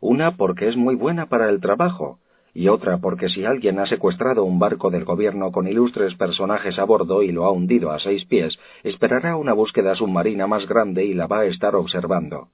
Una 0.00 0.36
porque 0.36 0.68
es 0.68 0.76
muy 0.76 0.94
buena 0.94 1.26
para 1.26 1.50
el 1.50 1.60
trabajo, 1.60 2.18
y 2.54 2.68
otra 2.68 2.98
porque 2.98 3.28
si 3.28 3.44
alguien 3.44 3.78
ha 3.78 3.86
secuestrado 3.86 4.44
un 4.44 4.58
barco 4.58 4.90
del 4.90 5.04
gobierno 5.04 5.52
con 5.52 5.68
ilustres 5.68 6.14
personajes 6.14 6.78
a 6.78 6.84
bordo 6.84 7.22
y 7.22 7.30
lo 7.30 7.44
ha 7.44 7.52
hundido 7.52 7.90
a 7.90 7.98
seis 7.98 8.24
pies, 8.24 8.58
esperará 8.82 9.36
una 9.36 9.52
búsqueda 9.52 9.94
submarina 9.94 10.46
más 10.46 10.66
grande 10.66 11.04
y 11.04 11.14
la 11.14 11.26
va 11.26 11.40
a 11.40 11.44
estar 11.44 11.76
observando. 11.76 12.48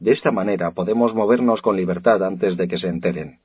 De 0.00 0.12
esta 0.12 0.30
manera 0.30 0.70
podemos 0.72 1.14
movernos 1.14 1.60
con 1.60 1.76
libertad 1.76 2.22
antes 2.24 2.56
de 2.56 2.66
que 2.66 2.78
se 2.78 2.88
enteren. 2.88 3.40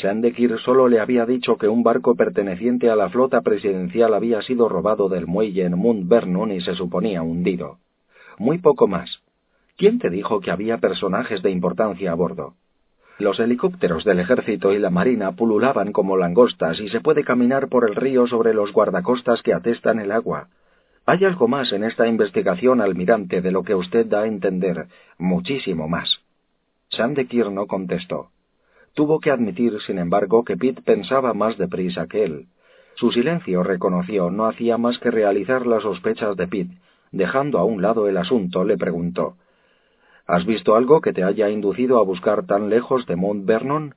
Sandekir 0.00 0.58
solo 0.60 0.86
le 0.86 1.00
había 1.00 1.26
dicho 1.26 1.56
que 1.56 1.66
un 1.66 1.82
barco 1.82 2.14
perteneciente 2.14 2.88
a 2.88 2.96
la 2.96 3.08
flota 3.08 3.40
presidencial 3.40 4.14
había 4.14 4.42
sido 4.42 4.68
robado 4.68 5.08
del 5.08 5.26
muelle 5.26 5.64
en 5.64 5.76
Mount 5.76 6.08
Vernon 6.08 6.52
y 6.52 6.60
se 6.60 6.74
suponía 6.74 7.22
hundido. 7.22 7.78
Muy 8.38 8.58
poco 8.58 8.86
más. 8.86 9.20
¿Quién 9.76 9.98
te 9.98 10.10
dijo 10.10 10.40
que 10.40 10.52
había 10.52 10.78
personajes 10.78 11.42
de 11.42 11.50
importancia 11.50 12.12
a 12.12 12.14
bordo? 12.14 12.54
Los 13.18 13.40
helicópteros 13.40 14.04
del 14.04 14.20
ejército 14.20 14.72
y 14.72 14.78
la 14.78 14.90
marina 14.90 15.32
pululaban 15.32 15.92
como 15.92 16.16
langostas 16.16 16.78
y 16.78 16.88
se 16.88 17.00
puede 17.00 17.24
caminar 17.24 17.68
por 17.68 17.88
el 17.88 17.96
río 17.96 18.28
sobre 18.28 18.54
los 18.54 18.72
guardacostas 18.72 19.42
que 19.42 19.52
atestan 19.52 19.98
el 19.98 20.12
agua. 20.12 20.48
Hay 21.06 21.24
algo 21.24 21.48
más 21.48 21.72
en 21.72 21.82
esta 21.82 22.06
investigación, 22.06 22.80
almirante, 22.80 23.40
de 23.40 23.50
lo 23.50 23.64
que 23.64 23.74
usted 23.74 24.06
da 24.06 24.20
a 24.20 24.26
entender, 24.26 24.86
muchísimo 25.18 25.88
más. 25.88 26.20
Sandekir 26.90 27.50
no 27.50 27.66
contestó. 27.66 28.30
Tuvo 28.98 29.20
que 29.20 29.30
admitir, 29.30 29.80
sin 29.86 30.00
embargo, 30.00 30.42
que 30.42 30.56
Pitt 30.56 30.80
pensaba 30.80 31.32
más 31.32 31.56
deprisa 31.56 32.08
que 32.08 32.24
él. 32.24 32.46
Su 32.96 33.12
silencio, 33.12 33.62
reconoció, 33.62 34.28
no 34.28 34.46
hacía 34.46 34.76
más 34.76 34.98
que 34.98 35.12
realizar 35.12 35.68
las 35.68 35.84
sospechas 35.84 36.36
de 36.36 36.48
Pitt. 36.48 36.72
Dejando 37.12 37.60
a 37.60 37.64
un 37.64 37.80
lado 37.80 38.08
el 38.08 38.16
asunto, 38.16 38.64
le 38.64 38.76
preguntó 38.76 39.36
¿Has 40.26 40.44
visto 40.46 40.74
algo 40.74 41.00
que 41.00 41.12
te 41.12 41.22
haya 41.22 41.48
inducido 41.48 42.00
a 42.00 42.02
buscar 42.02 42.44
tan 42.46 42.70
lejos 42.70 43.06
de 43.06 43.14
Mount 43.14 43.46
Vernon? 43.46 43.94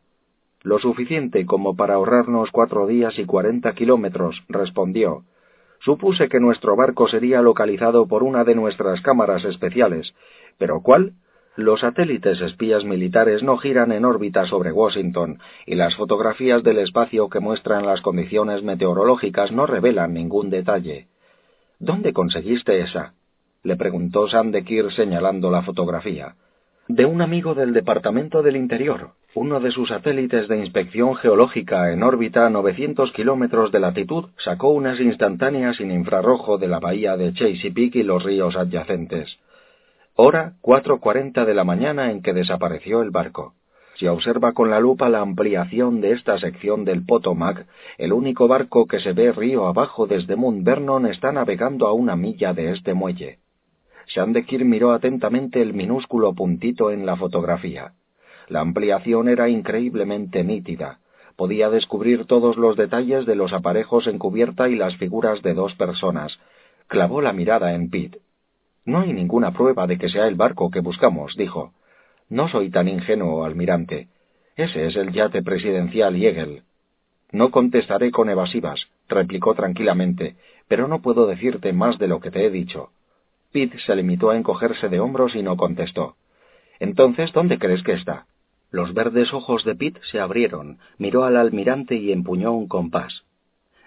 Lo 0.62 0.78
suficiente 0.78 1.48
como 1.48 1.76
para 1.76 1.96
ahorrarnos 1.96 2.52
cuatro 2.52 2.86
días 2.86 3.18
y 3.18 3.26
cuarenta 3.26 3.74
kilómetros, 3.74 4.44
respondió. 4.50 5.24
Supuse 5.80 6.30
que 6.30 6.40
nuestro 6.40 6.76
barco 6.76 7.08
sería 7.08 7.42
localizado 7.42 8.08
por 8.08 8.22
una 8.22 8.44
de 8.44 8.54
nuestras 8.54 9.02
cámaras 9.02 9.46
especiales. 9.46 10.14
¿Pero 10.60 10.82
cuál? 10.84 11.14
Los 11.58 11.82
satélites 11.82 12.40
espías 12.40 12.86
militares 12.86 13.44
no 13.44 13.58
giran 13.58 13.92
en 13.92 14.06
órbita 14.06 14.46
sobre 14.46 14.72
Washington 14.72 15.40
y 15.66 15.76
las 15.76 15.96
fotografías 15.96 16.64
del 16.64 16.78
espacio 16.78 17.28
que 17.28 17.42
muestran 17.42 17.86
las 17.86 18.00
condiciones 18.00 18.64
meteorológicas 18.64 19.52
no 19.52 19.66
revelan 19.66 20.14
ningún 20.14 20.50
detalle. 20.50 21.08
¿Dónde 21.78 22.14
conseguiste 22.14 22.80
esa? 22.80 23.16
le 23.64 23.76
preguntó 23.76 24.30
Sandekir 24.30 24.94
señalando 24.94 25.52
la 25.52 25.62
fotografía. 25.62 26.36
De 26.88 27.06
un 27.06 27.22
amigo 27.22 27.54
del 27.54 27.74
Departamento 27.74 28.42
del 28.42 28.56
Interior. 28.56 29.12
Uno 29.36 29.60
de 29.60 29.72
sus 29.72 29.90
satélites 29.90 30.48
de 30.48 30.58
inspección 30.58 31.16
geológica 31.16 31.92
en 31.92 32.02
órbita 32.02 32.46
a 32.46 32.50
900 32.50 33.12
kilómetros 33.12 33.74
de 33.74 33.82
latitud 33.82 34.30
sacó 34.38 34.70
unas 34.70 35.02
instantáneas 35.02 35.82
en 35.82 35.92
infrarrojo 35.92 36.58
de 36.58 36.70
la 36.70 36.80
bahía 36.80 37.18
de 37.18 37.34
Chesapeake 37.34 37.98
y 37.98 38.04
los 38.04 38.24
ríos 38.24 38.56
adyacentes 38.56 39.38
hora 40.22 40.54
cuatro 40.62 41.00
cuarenta 41.00 41.46
de 41.46 41.56
la 41.56 41.64
mañana 41.64 42.12
en 42.12 42.22
que 42.22 42.34
desapareció 42.34 43.02
el 43.02 43.10
barco. 43.10 43.56
Si 43.96 44.06
observa 44.08 44.54
con 44.54 44.70
la 44.70 44.80
lupa 44.80 45.10
la 45.10 45.20
ampliación 45.20 46.00
de 46.00 46.12
esta 46.12 46.38
sección 46.38 46.86
del 46.86 47.06
Potomac, 47.06 47.66
el 47.98 48.14
único 48.14 48.48
barco 48.48 48.86
que 48.86 49.00
se 49.00 49.14
ve 49.14 49.32
río 49.32 49.66
abajo 49.66 50.06
desde 50.06 50.36
Mount 50.36 50.64
Vernon 50.64 51.08
está 51.08 51.32
navegando 51.32 51.88
a 51.88 51.94
una 51.94 52.16
milla 52.16 52.54
de 52.54 52.72
este 52.72 52.94
muelle. 52.94 53.40
Shandekir 54.08 54.64
miró 54.64 54.92
atentamente 54.92 55.60
el 55.62 55.74
minúsculo 55.74 56.34
puntito 56.34 56.92
en 56.92 57.06
la 57.08 57.16
fotografía. 57.16 57.94
La 58.48 58.62
ampliación 58.62 59.28
era 59.28 59.50
increíblemente 59.50 60.44
nítida. 60.44 61.00
Podía 61.36 61.72
descubrir 61.72 62.26
todos 62.26 62.58
los 62.58 62.76
detalles 62.76 63.26
de 63.26 63.36
los 63.36 63.54
aparejos 63.54 64.06
en 64.06 64.20
cubierta 64.20 64.70
y 64.70 64.76
las 64.76 64.96
figuras 64.98 65.42
de 65.42 65.56
dos 65.56 65.74
personas. 65.76 66.38
Clavó 66.88 67.22
la 67.22 67.34
mirada 67.34 67.74
en 67.74 67.90
Pitt. 67.90 68.18
No 68.86 69.02
hay 69.02 69.14
ninguna 69.14 69.52
prueba 69.52 69.88
de 69.88 69.98
que 69.98 70.10
sea 70.10 70.28
el 70.28 70.36
barco 70.36 70.72
que 70.72 70.80
buscamos, 70.80 71.36
dijo. 71.36 71.74
No 72.30 72.48
soy 72.48 72.70
tan 72.70 72.88
ingenuo, 72.88 73.44
almirante. 73.44 74.08
Ese 74.56 74.88
es 74.88 74.96
el 74.96 75.12
yate 75.12 75.44
presidencial 75.44 76.16
Yegel. 76.16 76.64
No 77.32 77.52
contestaré 77.52 78.12
con 78.12 78.30
evasivas, 78.30 78.88
replicó 79.08 79.56
tranquilamente, 79.56 80.36
pero 80.68 80.88
no 80.88 81.02
puedo 81.02 81.28
decirte 81.28 81.74
más 81.74 81.98
de 81.98 82.08
lo 82.08 82.20
que 82.20 82.32
te 82.32 82.46
he 82.46 82.50
dicho. 82.50 82.90
Pitt 83.52 83.76
se 83.86 83.96
limitó 83.96 84.30
a 84.30 84.38
encogerse 84.38 84.90
de 84.90 85.00
hombros 85.00 85.36
y 85.36 85.44
no 85.44 85.58
contestó. 85.58 86.16
Entonces, 86.80 87.32
¿dónde 87.34 87.60
crees 87.60 87.84
que 87.84 87.94
está? 87.94 88.26
Los 88.72 88.94
verdes 88.94 89.34
ojos 89.34 89.66
de 89.66 89.76
Pitt 89.76 90.00
se 90.12 90.20
abrieron, 90.20 90.80
miró 90.98 91.26
al 91.26 91.38
almirante 91.38 91.96
y 91.96 92.12
empuñó 92.12 92.54
un 92.54 92.68
compás. 92.68 93.24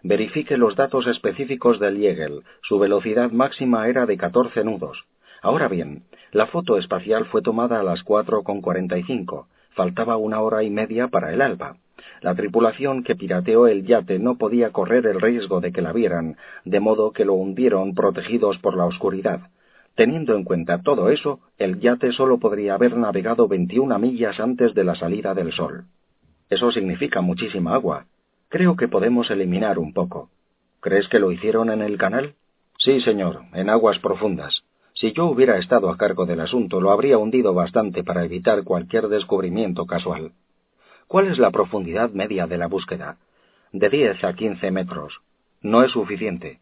Verifique 0.06 0.58
los 0.58 0.76
datos 0.76 1.06
específicos 1.06 1.80
del 1.80 1.96
Yegel. 1.96 2.42
Su 2.60 2.78
velocidad 2.78 3.30
máxima 3.30 3.88
era 3.88 4.04
de 4.04 4.18
catorce 4.18 4.62
nudos. 4.62 5.02
Ahora 5.40 5.66
bien, 5.66 6.02
la 6.30 6.46
foto 6.46 6.76
espacial 6.76 7.24
fue 7.24 7.40
tomada 7.40 7.80
a 7.80 7.82
las 7.82 8.02
cuatro 8.02 8.42
con 8.42 8.60
cuarenta 8.60 8.98
y 8.98 9.02
cinco. 9.04 9.48
Faltaba 9.70 10.18
una 10.18 10.42
hora 10.42 10.62
y 10.62 10.68
media 10.68 11.08
para 11.08 11.32
el 11.32 11.40
alba. 11.40 11.78
La 12.20 12.34
tripulación 12.34 13.02
que 13.02 13.16
pirateó 13.16 13.66
el 13.66 13.86
yate 13.86 14.18
no 14.18 14.36
podía 14.36 14.72
correr 14.72 15.06
el 15.06 15.22
riesgo 15.22 15.62
de 15.62 15.72
que 15.72 15.80
la 15.80 15.94
vieran, 15.94 16.36
de 16.66 16.80
modo 16.80 17.12
que 17.12 17.24
lo 17.24 17.32
hundieron 17.32 17.94
protegidos 17.94 18.58
por 18.58 18.76
la 18.76 18.84
oscuridad. 18.84 19.48
Teniendo 19.94 20.34
en 20.34 20.44
cuenta 20.44 20.82
todo 20.82 21.08
eso, 21.08 21.40
el 21.56 21.80
yate 21.80 22.12
solo 22.12 22.38
podría 22.38 22.74
haber 22.74 22.94
navegado 22.98 23.48
veintiuna 23.48 23.96
millas 23.96 24.38
antes 24.38 24.74
de 24.74 24.84
la 24.84 24.96
salida 24.96 25.32
del 25.32 25.52
sol. 25.52 25.84
Eso 26.50 26.70
significa 26.72 27.22
muchísima 27.22 27.74
agua. 27.74 28.04
Creo 28.54 28.76
que 28.76 28.86
podemos 28.86 29.28
eliminar 29.32 29.80
un 29.80 29.92
poco. 29.92 30.30
¿Crees 30.78 31.08
que 31.08 31.18
lo 31.18 31.32
hicieron 31.32 31.72
en 31.72 31.82
el 31.82 31.98
canal? 31.98 32.36
Sí, 32.78 33.00
señor, 33.00 33.40
en 33.52 33.68
aguas 33.68 33.98
profundas. 33.98 34.62
Si 34.92 35.12
yo 35.12 35.26
hubiera 35.26 35.58
estado 35.58 35.90
a 35.90 35.96
cargo 35.96 36.24
del 36.24 36.38
asunto, 36.38 36.80
lo 36.80 36.92
habría 36.92 37.18
hundido 37.18 37.52
bastante 37.52 38.04
para 38.04 38.24
evitar 38.24 38.62
cualquier 38.62 39.08
descubrimiento 39.08 39.86
casual. 39.86 40.34
¿Cuál 41.08 41.26
es 41.26 41.38
la 41.40 41.50
profundidad 41.50 42.10
media 42.10 42.46
de 42.46 42.58
la 42.58 42.68
búsqueda? 42.68 43.16
De 43.72 43.88
diez 43.88 44.22
a 44.22 44.34
quince 44.34 44.70
metros. 44.70 45.20
No 45.60 45.82
es 45.82 45.90
suficiente. 45.90 46.60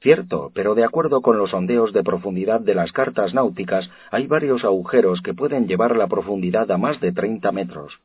Cierto, 0.00 0.52
pero 0.54 0.76
de 0.76 0.84
acuerdo 0.84 1.22
con 1.22 1.38
los 1.38 1.50
sondeos 1.50 1.92
de 1.92 2.04
profundidad 2.04 2.60
de 2.60 2.76
las 2.76 2.92
cartas 2.92 3.34
náuticas, 3.34 3.90
hay 4.12 4.28
varios 4.28 4.62
agujeros 4.62 5.20
que 5.22 5.34
pueden 5.34 5.66
llevar 5.66 5.96
la 5.96 6.06
profundidad 6.06 6.70
a 6.70 6.78
más 6.78 7.00
de 7.00 7.10
treinta 7.10 7.50
metros. 7.50 7.98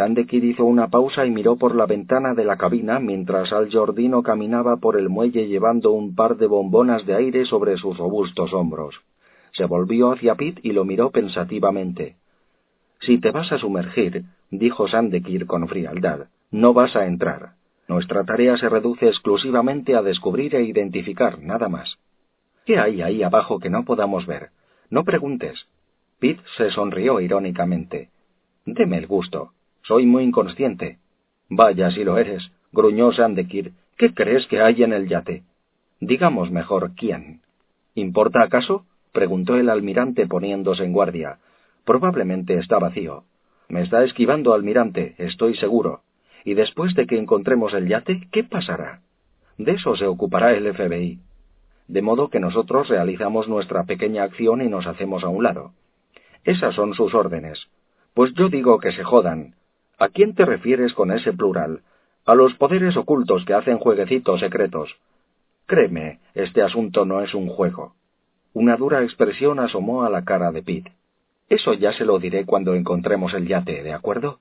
Sandekir 0.00 0.42
hizo 0.44 0.64
una 0.64 0.88
pausa 0.88 1.26
y 1.26 1.30
miró 1.30 1.56
por 1.56 1.74
la 1.74 1.84
ventana 1.84 2.32
de 2.32 2.42
la 2.42 2.56
cabina 2.56 2.98
mientras 2.98 3.52
Al 3.52 3.70
Jordino 3.70 4.22
caminaba 4.22 4.78
por 4.78 4.96
el 4.96 5.10
muelle 5.10 5.46
llevando 5.46 5.92
un 5.92 6.14
par 6.14 6.38
de 6.38 6.46
bombonas 6.46 7.04
de 7.04 7.16
aire 7.16 7.44
sobre 7.44 7.76
sus 7.76 7.98
robustos 7.98 8.54
hombros. 8.54 8.98
Se 9.52 9.66
volvió 9.66 10.10
hacia 10.10 10.36
Pitt 10.36 10.58
y 10.62 10.72
lo 10.72 10.86
miró 10.86 11.10
pensativamente. 11.10 12.16
Si 13.00 13.20
te 13.20 13.30
vas 13.30 13.52
a 13.52 13.58
sumergir, 13.58 14.24
dijo 14.50 14.88
Sandekir 14.88 15.46
con 15.46 15.68
frialdad, 15.68 16.28
no 16.50 16.72
vas 16.72 16.96
a 16.96 17.04
entrar. 17.04 17.56
Nuestra 17.86 18.24
tarea 18.24 18.56
se 18.56 18.70
reduce 18.70 19.06
exclusivamente 19.06 19.96
a 19.96 20.00
descubrir 20.00 20.54
e 20.54 20.62
identificar, 20.62 21.42
nada 21.42 21.68
más. 21.68 21.98
¿Qué 22.64 22.78
hay 22.78 23.02
ahí 23.02 23.22
abajo 23.22 23.58
que 23.58 23.68
no 23.68 23.84
podamos 23.84 24.24
ver? 24.24 24.48
No 24.88 25.04
preguntes. 25.04 25.66
Pitt 26.18 26.40
se 26.56 26.70
sonrió 26.70 27.20
irónicamente. 27.20 28.08
Deme 28.64 28.96
el 28.96 29.06
gusto. 29.06 29.52
Soy 29.82 30.06
muy 30.06 30.24
inconsciente. 30.24 30.98
Vaya, 31.48 31.90
si 31.90 32.04
lo 32.04 32.18
eres, 32.18 32.50
gruñó 32.72 33.12
Sandekir. 33.12 33.72
¿Qué 33.96 34.14
crees 34.14 34.46
que 34.46 34.60
hay 34.60 34.82
en 34.82 34.92
el 34.92 35.08
yate? 35.08 35.42
Digamos 36.00 36.50
mejor 36.50 36.92
quién. 36.96 37.40
¿Importa 37.94 38.42
acaso? 38.42 38.86
preguntó 39.12 39.56
el 39.56 39.68
almirante 39.68 40.26
poniéndose 40.26 40.84
en 40.84 40.92
guardia. 40.92 41.38
Probablemente 41.84 42.58
está 42.58 42.78
vacío. 42.78 43.24
Me 43.68 43.82
está 43.82 44.04
esquivando, 44.04 44.54
almirante, 44.54 45.14
estoy 45.18 45.56
seguro. 45.56 46.00
Y 46.44 46.54
después 46.54 46.94
de 46.94 47.06
que 47.06 47.18
encontremos 47.18 47.74
el 47.74 47.88
yate, 47.88 48.28
¿qué 48.32 48.44
pasará? 48.44 49.00
De 49.58 49.72
eso 49.72 49.94
se 49.96 50.06
ocupará 50.06 50.52
el 50.52 50.72
FBI. 50.72 51.18
De 51.88 52.02
modo 52.02 52.30
que 52.30 52.40
nosotros 52.40 52.88
realizamos 52.88 53.48
nuestra 53.48 53.84
pequeña 53.84 54.22
acción 54.22 54.62
y 54.62 54.68
nos 54.68 54.86
hacemos 54.86 55.24
a 55.24 55.28
un 55.28 55.44
lado. 55.44 55.72
Esas 56.44 56.74
son 56.74 56.94
sus 56.94 57.14
órdenes. 57.14 57.66
Pues 58.14 58.32
yo 58.34 58.48
digo 58.48 58.78
que 58.78 58.92
se 58.92 59.04
jodan, 59.04 59.54
¿A 60.00 60.08
quién 60.08 60.34
te 60.34 60.46
refieres 60.46 60.94
con 60.94 61.10
ese 61.12 61.30
plural? 61.34 61.82
A 62.24 62.34
los 62.34 62.54
poderes 62.54 62.96
ocultos 62.96 63.44
que 63.44 63.52
hacen 63.52 63.76
jueguecitos 63.76 64.40
secretos. 64.40 64.96
Créeme, 65.66 66.20
este 66.34 66.62
asunto 66.62 67.04
no 67.04 67.20
es 67.20 67.34
un 67.34 67.48
juego. 67.48 67.92
Una 68.54 68.78
dura 68.78 69.02
expresión 69.02 69.60
asomó 69.60 70.04
a 70.04 70.08
la 70.08 70.24
cara 70.24 70.52
de 70.52 70.62
Pete. 70.62 70.92
Eso 71.50 71.74
ya 71.74 71.92
se 71.92 72.06
lo 72.06 72.18
diré 72.18 72.46
cuando 72.46 72.74
encontremos 72.74 73.34
el 73.34 73.46
yate, 73.46 73.82
¿de 73.82 73.92
acuerdo? 73.92 74.38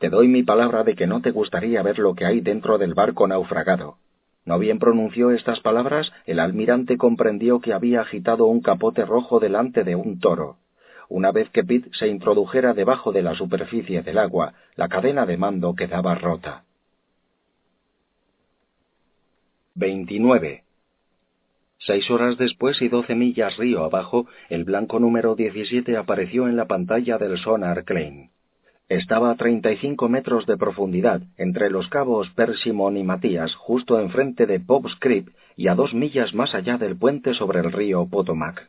Te 0.00 0.08
doy 0.10 0.26
mi 0.26 0.42
palabra 0.42 0.82
de 0.82 0.96
que 0.96 1.06
no 1.06 1.22
te 1.22 1.30
gustaría 1.30 1.80
ver 1.84 2.00
lo 2.00 2.16
que 2.16 2.26
hay 2.26 2.40
dentro 2.40 2.76
del 2.76 2.94
barco 2.94 3.28
naufragado. 3.28 3.98
No 4.44 4.58
bien 4.58 4.80
pronunció 4.80 5.30
estas 5.30 5.60
palabras, 5.60 6.12
el 6.26 6.40
almirante 6.40 6.96
comprendió 6.96 7.60
que 7.60 7.72
había 7.72 8.00
agitado 8.00 8.46
un 8.46 8.62
capote 8.62 9.04
rojo 9.04 9.38
delante 9.38 9.84
de 9.84 9.94
un 9.94 10.18
toro. 10.18 10.56
Una 11.08 11.32
vez 11.32 11.48
que 11.50 11.64
Pitt 11.64 11.92
se 11.94 12.08
introdujera 12.08 12.74
debajo 12.74 13.12
de 13.12 13.22
la 13.22 13.34
superficie 13.34 14.02
del 14.02 14.18
agua, 14.18 14.52
la 14.76 14.88
cadena 14.88 15.24
de 15.24 15.36
mando 15.38 15.74
quedaba 15.74 16.14
rota. 16.14 16.64
29. 19.74 20.64
Seis 21.78 22.10
horas 22.10 22.36
después 22.36 22.82
y 22.82 22.88
doce 22.88 23.14
millas 23.14 23.56
río 23.56 23.84
abajo, 23.84 24.26
el 24.50 24.64
blanco 24.64 24.98
número 24.98 25.36
17 25.36 25.96
apareció 25.96 26.48
en 26.48 26.56
la 26.56 26.66
pantalla 26.66 27.16
del 27.16 27.38
sonar 27.38 27.84
Klein. 27.84 28.30
Estaba 28.88 29.30
a 29.30 29.36
35 29.36 30.08
metros 30.08 30.46
de 30.46 30.56
profundidad, 30.56 31.22
entre 31.36 31.70
los 31.70 31.88
cabos 31.88 32.28
Persimon 32.30 32.96
y 32.96 33.04
Matías, 33.04 33.54
justo 33.54 34.00
enfrente 34.00 34.46
de 34.46 34.58
Bob's 34.58 34.96
Creek 34.98 35.30
y 35.56 35.68
a 35.68 35.74
dos 35.74 35.94
millas 35.94 36.34
más 36.34 36.54
allá 36.54 36.78
del 36.78 36.96
puente 36.96 37.34
sobre 37.34 37.60
el 37.60 37.70
río 37.70 38.06
Potomac. 38.08 38.68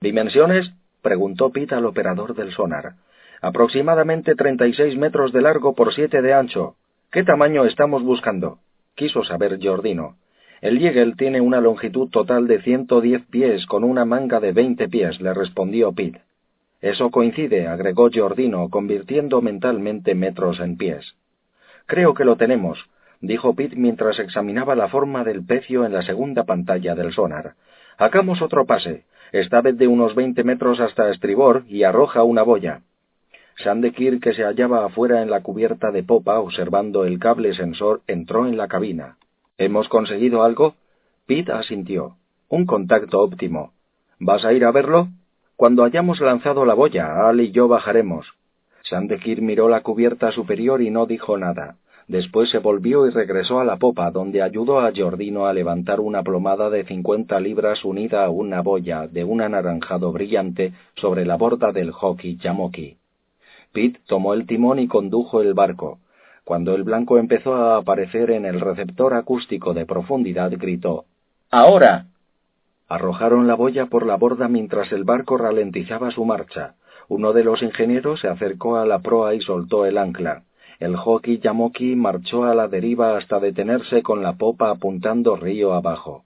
¿Dimensiones? 0.00 0.72
Preguntó 1.02 1.50
Pitt 1.50 1.72
al 1.72 1.84
operador 1.84 2.34
del 2.34 2.52
sonar. 2.52 2.94
Aproximadamente 3.40 4.34
treinta 4.36 4.66
y 4.66 4.72
seis 4.72 4.96
metros 4.96 5.32
de 5.32 5.42
largo 5.42 5.74
por 5.74 5.92
siete 5.92 6.22
de 6.22 6.32
ancho. 6.32 6.76
¿Qué 7.10 7.24
tamaño 7.24 7.64
estamos 7.64 8.02
buscando? 8.02 8.58
quiso 8.94 9.24
saber 9.24 9.58
Jordino. 9.60 10.16
El 10.60 10.78
Yegel 10.78 11.16
tiene 11.16 11.40
una 11.40 11.60
longitud 11.60 12.08
total 12.10 12.46
de 12.46 12.62
ciento 12.62 13.00
diez 13.00 13.22
pies 13.26 13.66
con 13.66 13.82
una 13.82 14.04
manga 14.04 14.38
de 14.38 14.52
veinte 14.52 14.88
pies, 14.88 15.20
le 15.20 15.34
respondió 15.34 15.92
Pitt. 15.92 16.18
Eso 16.80 17.10
coincide, 17.10 17.66
agregó 17.66 18.10
Jordino, 18.12 18.68
convirtiendo 18.70 19.42
mentalmente 19.42 20.14
metros 20.14 20.60
en 20.60 20.76
pies. 20.76 21.16
Creo 21.86 22.14
que 22.14 22.24
lo 22.24 22.36
tenemos, 22.36 22.78
dijo 23.20 23.54
Pitt 23.56 23.74
mientras 23.74 24.20
examinaba 24.20 24.76
la 24.76 24.88
forma 24.88 25.24
del 25.24 25.44
pecio 25.44 25.84
en 25.84 25.92
la 25.92 26.02
segunda 26.02 26.44
pantalla 26.44 26.94
del 26.94 27.12
sonar. 27.12 27.54
Hagamos 27.98 28.40
otro 28.40 28.66
pase 28.66 29.04
vez 29.32 29.76
de 29.76 29.88
unos 29.88 30.14
veinte 30.14 30.44
metros 30.44 30.80
hasta 30.80 31.10
estribor, 31.10 31.64
y 31.68 31.84
arroja 31.84 32.22
una 32.22 32.42
boya. 32.42 32.82
Sandekir, 33.56 34.20
que 34.20 34.32
se 34.32 34.44
hallaba 34.44 34.84
afuera 34.84 35.22
en 35.22 35.30
la 35.30 35.42
cubierta 35.42 35.90
de 35.90 36.02
popa 36.02 36.38
observando 36.38 37.04
el 37.04 37.18
cable 37.18 37.54
sensor, 37.54 38.02
entró 38.06 38.46
en 38.46 38.56
la 38.56 38.68
cabina. 38.68 39.16
¿Hemos 39.58 39.88
conseguido 39.88 40.42
algo? 40.42 40.74
Pitt 41.26 41.50
asintió. 41.50 42.16
Un 42.48 42.66
contacto 42.66 43.20
óptimo. 43.20 43.72
¿Vas 44.18 44.44
a 44.44 44.52
ir 44.52 44.64
a 44.64 44.72
verlo? 44.72 45.08
Cuando 45.56 45.84
hayamos 45.84 46.20
lanzado 46.20 46.64
la 46.64 46.74
boya, 46.74 47.28
Al 47.28 47.40
y 47.40 47.52
yo 47.52 47.68
bajaremos. 47.68 48.26
Sandekir 48.84 49.42
miró 49.42 49.68
la 49.68 49.82
cubierta 49.82 50.32
superior 50.32 50.82
y 50.82 50.90
no 50.90 51.06
dijo 51.06 51.38
nada. 51.38 51.76
Después 52.08 52.50
se 52.50 52.58
volvió 52.58 53.06
y 53.06 53.10
regresó 53.10 53.60
a 53.60 53.64
la 53.64 53.76
popa, 53.76 54.10
donde 54.10 54.42
ayudó 54.42 54.80
a 54.80 54.92
Jordino 54.94 55.46
a 55.46 55.52
levantar 55.52 56.00
una 56.00 56.22
plomada 56.22 56.68
de 56.68 56.84
cincuenta 56.84 57.40
libras 57.40 57.84
unida 57.84 58.24
a 58.24 58.30
una 58.30 58.60
boya 58.60 59.06
de 59.06 59.24
un 59.24 59.40
anaranjado 59.40 60.12
brillante 60.12 60.72
sobre 60.96 61.24
la 61.24 61.36
borda 61.36 61.72
del 61.72 61.92
hockey 61.92 62.36
Yamoki. 62.36 62.96
Pitt 63.72 63.98
tomó 64.06 64.34
el 64.34 64.46
timón 64.46 64.78
y 64.78 64.88
condujo 64.88 65.40
el 65.40 65.54
barco. 65.54 65.98
Cuando 66.44 66.74
el 66.74 66.82
blanco 66.82 67.18
empezó 67.18 67.54
a 67.54 67.76
aparecer 67.76 68.30
en 68.32 68.44
el 68.44 68.60
receptor 68.60 69.14
acústico 69.14 69.74
de 69.74 69.86
profundidad, 69.86 70.50
gritó 70.52 71.04
¡Ahora! 71.50 72.06
Arrojaron 72.88 73.46
la 73.46 73.54
boya 73.54 73.86
por 73.86 74.04
la 74.06 74.16
borda 74.16 74.48
mientras 74.48 74.92
el 74.92 75.04
barco 75.04 75.38
ralentizaba 75.38 76.10
su 76.10 76.24
marcha. 76.24 76.74
Uno 77.08 77.32
de 77.32 77.44
los 77.44 77.62
ingenieros 77.62 78.20
se 78.20 78.28
acercó 78.28 78.76
a 78.76 78.86
la 78.86 78.98
proa 78.98 79.34
y 79.34 79.40
soltó 79.40 79.86
el 79.86 79.98
ancla. 79.98 80.42
El 80.78 80.96
hockey 80.96 81.38
Yamoki 81.38 81.96
marchó 81.96 82.44
a 82.44 82.54
la 82.54 82.68
deriva 82.68 83.16
hasta 83.16 83.40
detenerse 83.40 84.02
con 84.02 84.22
la 84.22 84.34
popa 84.34 84.70
apuntando 84.70 85.36
río 85.36 85.74
abajo. 85.74 86.24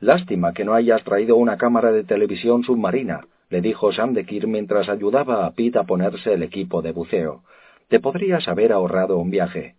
Lástima 0.00 0.52
que 0.52 0.64
no 0.64 0.74
hayas 0.74 1.02
traído 1.04 1.36
una 1.36 1.56
cámara 1.56 1.92
de 1.92 2.04
televisión 2.04 2.64
submarina, 2.64 3.26
le 3.50 3.60
dijo 3.60 3.92
Sandekir 3.92 4.46
mientras 4.46 4.88
ayudaba 4.88 5.46
a 5.46 5.50
Pete 5.52 5.78
a 5.78 5.84
ponerse 5.84 6.32
el 6.32 6.42
equipo 6.42 6.82
de 6.82 6.92
buceo. 6.92 7.42
Te 7.88 8.00
podrías 8.00 8.48
haber 8.48 8.72
ahorrado 8.72 9.18
un 9.18 9.30
viaje. 9.30 9.76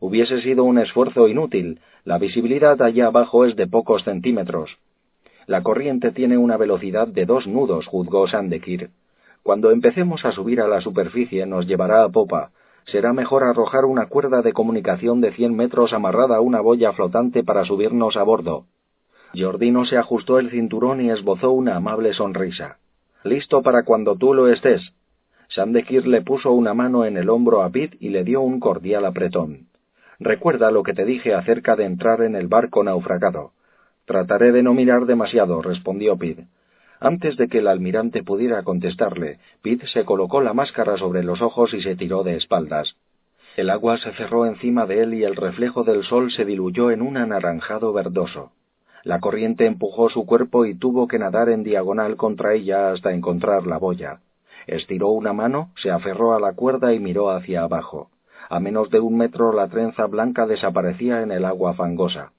Hubiese 0.00 0.42
sido 0.42 0.64
un 0.64 0.78
esfuerzo 0.78 1.28
inútil. 1.28 1.80
La 2.04 2.18
visibilidad 2.18 2.80
allá 2.82 3.06
abajo 3.06 3.44
es 3.44 3.56
de 3.56 3.66
pocos 3.66 4.02
centímetros. 4.04 4.76
La 5.46 5.62
corriente 5.62 6.10
tiene 6.10 6.36
una 6.36 6.56
velocidad 6.56 7.06
de 7.06 7.24
dos 7.24 7.46
nudos, 7.46 7.86
juzgó 7.86 8.26
Sandekir. 8.26 8.90
Cuando 9.42 9.70
empecemos 9.70 10.24
a 10.24 10.32
subir 10.32 10.60
a 10.60 10.66
la 10.66 10.80
superficie 10.80 11.46
nos 11.46 11.66
llevará 11.66 12.02
a 12.02 12.08
popa. 12.08 12.50
Será 12.86 13.12
mejor 13.12 13.42
arrojar 13.42 13.84
una 13.84 14.06
cuerda 14.06 14.42
de 14.42 14.52
comunicación 14.52 15.20
de 15.20 15.32
cien 15.32 15.54
metros 15.54 15.92
amarrada 15.92 16.36
a 16.36 16.40
una 16.40 16.60
boya 16.60 16.92
flotante 16.92 17.42
para 17.42 17.64
subirnos 17.64 18.16
a 18.16 18.22
bordo. 18.22 18.66
Jordino 19.34 19.84
se 19.84 19.98
ajustó 19.98 20.38
el 20.38 20.50
cinturón 20.50 21.00
y 21.00 21.10
esbozó 21.10 21.50
una 21.50 21.76
amable 21.76 22.12
sonrisa. 22.14 22.78
Listo 23.24 23.62
para 23.62 23.82
cuando 23.82 24.16
tú 24.16 24.34
lo 24.34 24.48
estés. 24.48 24.92
Sandekir 25.48 26.06
le 26.06 26.22
puso 26.22 26.52
una 26.52 26.74
mano 26.74 27.04
en 27.04 27.16
el 27.16 27.28
hombro 27.28 27.62
a 27.62 27.70
Pete 27.70 27.96
y 28.00 28.10
le 28.10 28.24
dio 28.24 28.40
un 28.40 28.60
cordial 28.60 29.04
apretón. 29.04 29.66
Recuerda 30.18 30.70
lo 30.70 30.82
que 30.82 30.94
te 30.94 31.04
dije 31.04 31.34
acerca 31.34 31.76
de 31.76 31.84
entrar 31.84 32.22
en 32.22 32.36
el 32.36 32.46
barco 32.46 32.82
naufragado. 32.84 33.50
Trataré 34.06 34.52
de 34.52 34.62
no 34.62 34.74
mirar 34.74 35.06
demasiado, 35.06 35.60
respondió 35.60 36.16
Pete. 36.16 36.46
Antes 37.06 37.36
de 37.36 37.46
que 37.46 37.58
el 37.58 37.68
almirante 37.68 38.24
pudiera 38.24 38.64
contestarle, 38.64 39.38
Pete 39.62 39.86
se 39.86 40.04
colocó 40.04 40.40
la 40.40 40.54
máscara 40.54 40.96
sobre 40.96 41.22
los 41.22 41.40
ojos 41.40 41.72
y 41.72 41.80
se 41.80 41.94
tiró 41.94 42.24
de 42.24 42.34
espaldas. 42.34 42.96
El 43.56 43.70
agua 43.70 43.96
se 43.98 44.10
cerró 44.14 44.44
encima 44.44 44.86
de 44.86 45.02
él 45.02 45.14
y 45.14 45.22
el 45.22 45.36
reflejo 45.36 45.84
del 45.84 46.02
sol 46.02 46.32
se 46.32 46.44
diluyó 46.44 46.90
en 46.90 47.02
un 47.02 47.16
anaranjado 47.16 47.92
verdoso. 47.92 48.50
La 49.04 49.20
corriente 49.20 49.66
empujó 49.66 50.08
su 50.10 50.26
cuerpo 50.26 50.66
y 50.66 50.74
tuvo 50.74 51.06
que 51.06 51.20
nadar 51.20 51.48
en 51.48 51.62
diagonal 51.62 52.16
contra 52.16 52.54
ella 52.54 52.90
hasta 52.90 53.12
encontrar 53.12 53.68
la 53.68 53.78
boya. 53.78 54.18
Estiró 54.66 55.10
una 55.10 55.32
mano, 55.32 55.70
se 55.76 55.92
aferró 55.92 56.34
a 56.34 56.40
la 56.40 56.54
cuerda 56.54 56.92
y 56.92 56.98
miró 56.98 57.30
hacia 57.30 57.62
abajo. 57.62 58.10
A 58.50 58.58
menos 58.58 58.90
de 58.90 58.98
un 58.98 59.16
metro 59.16 59.52
la 59.52 59.68
trenza 59.68 60.06
blanca 60.06 60.44
desaparecía 60.44 61.22
en 61.22 61.30
el 61.30 61.44
agua 61.44 61.74
fangosa. 61.74 62.32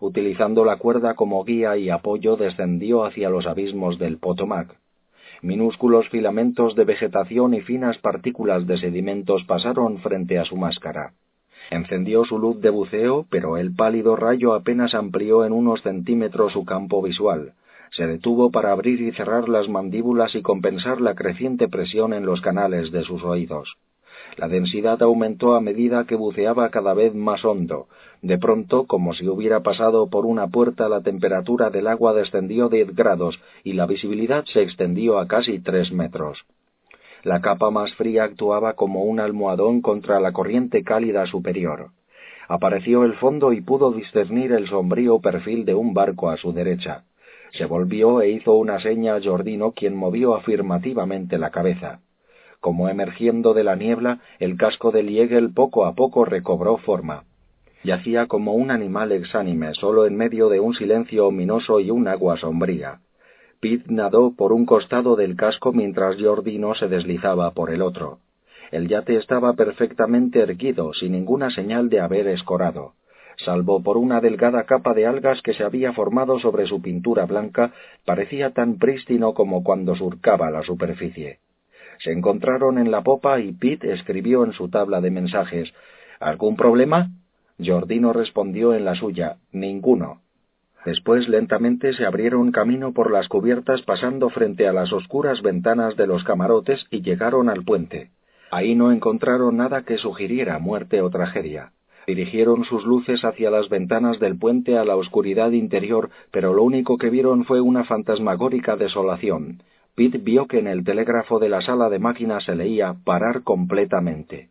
Utilizando 0.00 0.64
la 0.64 0.76
cuerda 0.76 1.14
como 1.14 1.44
guía 1.44 1.76
y 1.76 1.90
apoyo 1.90 2.36
descendió 2.36 3.04
hacia 3.04 3.30
los 3.30 3.46
abismos 3.46 3.98
del 3.98 4.18
Potomac. 4.18 4.76
Minúsculos 5.42 6.08
filamentos 6.08 6.74
de 6.76 6.84
vegetación 6.84 7.54
y 7.54 7.60
finas 7.60 7.98
partículas 7.98 8.66
de 8.66 8.78
sedimentos 8.78 9.44
pasaron 9.44 9.98
frente 9.98 10.38
a 10.38 10.44
su 10.44 10.56
máscara. 10.56 11.12
Encendió 11.70 12.24
su 12.24 12.38
luz 12.38 12.60
de 12.60 12.70
buceo, 12.70 13.26
pero 13.28 13.56
el 13.56 13.74
pálido 13.74 14.16
rayo 14.16 14.54
apenas 14.54 14.94
amplió 14.94 15.44
en 15.44 15.52
unos 15.52 15.82
centímetros 15.82 16.52
su 16.52 16.64
campo 16.64 17.02
visual. 17.02 17.52
Se 17.90 18.06
detuvo 18.06 18.50
para 18.50 18.72
abrir 18.72 19.00
y 19.00 19.12
cerrar 19.12 19.48
las 19.48 19.68
mandíbulas 19.68 20.34
y 20.34 20.42
compensar 20.42 21.00
la 21.00 21.14
creciente 21.14 21.68
presión 21.68 22.12
en 22.12 22.24
los 22.24 22.40
canales 22.40 22.90
de 22.92 23.02
sus 23.02 23.22
oídos. 23.24 23.76
La 24.36 24.48
densidad 24.48 25.02
aumentó 25.02 25.54
a 25.54 25.60
medida 25.60 26.04
que 26.04 26.14
buceaba 26.14 26.68
cada 26.70 26.94
vez 26.94 27.14
más 27.14 27.44
hondo. 27.44 27.88
De 28.22 28.36
pronto, 28.38 28.86
como 28.86 29.14
si 29.14 29.28
hubiera 29.28 29.62
pasado 29.62 30.08
por 30.08 30.26
una 30.26 30.48
puerta, 30.48 30.88
la 30.88 31.02
temperatura 31.02 31.70
del 31.70 31.86
agua 31.86 32.14
descendió 32.14 32.68
diez 32.68 32.94
grados 32.94 33.38
y 33.62 33.74
la 33.74 33.86
visibilidad 33.86 34.44
se 34.46 34.62
extendió 34.62 35.18
a 35.18 35.28
casi 35.28 35.60
tres 35.60 35.92
metros. 35.92 36.44
La 37.22 37.40
capa 37.40 37.70
más 37.70 37.94
fría 37.94 38.24
actuaba 38.24 38.74
como 38.74 39.04
un 39.04 39.20
almohadón 39.20 39.82
contra 39.82 40.20
la 40.20 40.32
corriente 40.32 40.82
cálida 40.82 41.26
superior. 41.26 41.90
Apareció 42.48 43.04
el 43.04 43.14
fondo 43.14 43.52
y 43.52 43.60
pudo 43.60 43.92
discernir 43.92 44.52
el 44.52 44.68
sombrío 44.68 45.20
perfil 45.20 45.64
de 45.64 45.74
un 45.74 45.94
barco 45.94 46.30
a 46.30 46.36
su 46.36 46.52
derecha. 46.52 47.04
Se 47.52 47.66
volvió 47.66 48.20
e 48.20 48.30
hizo 48.30 48.54
una 48.54 48.80
seña 48.80 49.14
a 49.16 49.22
Jordino, 49.22 49.72
quien 49.72 49.94
movió 49.94 50.34
afirmativamente 50.34 51.38
la 51.38 51.50
cabeza. 51.50 52.00
Como 52.60 52.88
emergiendo 52.88 53.54
de 53.54 53.64
la 53.64 53.76
niebla, 53.76 54.20
el 54.38 54.56
casco 54.56 54.90
de 54.90 55.02
Liegel 55.02 55.52
poco 55.52 55.84
a 55.84 55.94
poco 55.94 56.24
recobró 56.24 56.78
forma. 56.78 57.24
Yacía 57.84 58.26
como 58.26 58.54
un 58.54 58.70
animal 58.70 59.12
exánime, 59.12 59.74
solo 59.74 60.06
en 60.06 60.16
medio 60.16 60.48
de 60.48 60.60
un 60.60 60.74
silencio 60.74 61.26
ominoso 61.26 61.80
y 61.80 61.90
un 61.90 62.08
agua 62.08 62.36
sombría. 62.36 63.00
Pitt 63.60 63.86
nadó 63.86 64.34
por 64.36 64.52
un 64.52 64.66
costado 64.66 65.16
del 65.16 65.36
casco 65.36 65.72
mientras 65.72 66.16
Jordino 66.20 66.74
se 66.74 66.88
deslizaba 66.88 67.52
por 67.52 67.70
el 67.70 67.82
otro. 67.82 68.18
El 68.70 68.88
yate 68.88 69.16
estaba 69.16 69.54
perfectamente 69.54 70.40
erguido, 70.40 70.92
sin 70.92 71.12
ninguna 71.12 71.50
señal 71.50 71.88
de 71.88 72.00
haber 72.00 72.28
escorado. 72.28 72.94
Salvo 73.38 73.82
por 73.82 73.96
una 73.96 74.20
delgada 74.20 74.64
capa 74.64 74.94
de 74.94 75.06
algas 75.06 75.40
que 75.42 75.54
se 75.54 75.64
había 75.64 75.92
formado 75.92 76.38
sobre 76.40 76.66
su 76.66 76.82
pintura 76.82 77.24
blanca, 77.24 77.72
parecía 78.04 78.50
tan 78.50 78.78
prístino 78.78 79.32
como 79.32 79.62
cuando 79.62 79.94
surcaba 79.94 80.50
la 80.50 80.62
superficie. 80.62 81.38
Se 81.98 82.12
encontraron 82.12 82.78
en 82.78 82.90
la 82.90 83.02
popa 83.02 83.40
y 83.40 83.52
Pitt 83.52 83.84
escribió 83.84 84.44
en 84.44 84.52
su 84.52 84.68
tabla 84.68 85.00
de 85.00 85.10
mensajes 85.10 85.72
¿Algún 86.20 86.56
problema? 86.56 87.10
Jordino 87.58 88.12
respondió 88.12 88.74
en 88.74 88.84
la 88.84 88.94
suya 88.94 89.36
Ninguno. 89.52 90.20
Después 90.84 91.28
lentamente 91.28 91.92
se 91.92 92.06
abrieron 92.06 92.52
camino 92.52 92.92
por 92.92 93.10
las 93.10 93.28
cubiertas 93.28 93.82
pasando 93.82 94.30
frente 94.30 94.68
a 94.68 94.72
las 94.72 94.92
oscuras 94.92 95.42
ventanas 95.42 95.96
de 95.96 96.06
los 96.06 96.24
camarotes 96.24 96.86
y 96.90 97.02
llegaron 97.02 97.48
al 97.48 97.64
puente. 97.64 98.10
Ahí 98.50 98.74
no 98.74 98.92
encontraron 98.92 99.56
nada 99.56 99.82
que 99.82 99.98
sugiriera 99.98 100.58
muerte 100.58 101.02
o 101.02 101.10
tragedia. 101.10 101.72
Dirigieron 102.06 102.64
sus 102.64 102.84
luces 102.86 103.22
hacia 103.22 103.50
las 103.50 103.68
ventanas 103.68 104.18
del 104.18 104.38
puente 104.38 104.78
a 104.78 104.84
la 104.84 104.96
oscuridad 104.96 105.50
interior, 105.50 106.08
pero 106.30 106.54
lo 106.54 106.62
único 106.62 106.96
que 106.96 107.10
vieron 107.10 107.44
fue 107.44 107.60
una 107.60 107.84
fantasmagórica 107.84 108.76
desolación. 108.76 109.62
Pitt 109.94 110.22
vio 110.24 110.46
que 110.46 110.60
en 110.60 110.68
el 110.68 110.84
telégrafo 110.84 111.38
de 111.38 111.50
la 111.50 111.60
sala 111.60 111.90
de 111.90 111.98
máquinas 111.98 112.44
se 112.44 112.54
leía 112.54 112.94
parar 113.04 113.42
completamente. 113.42 114.48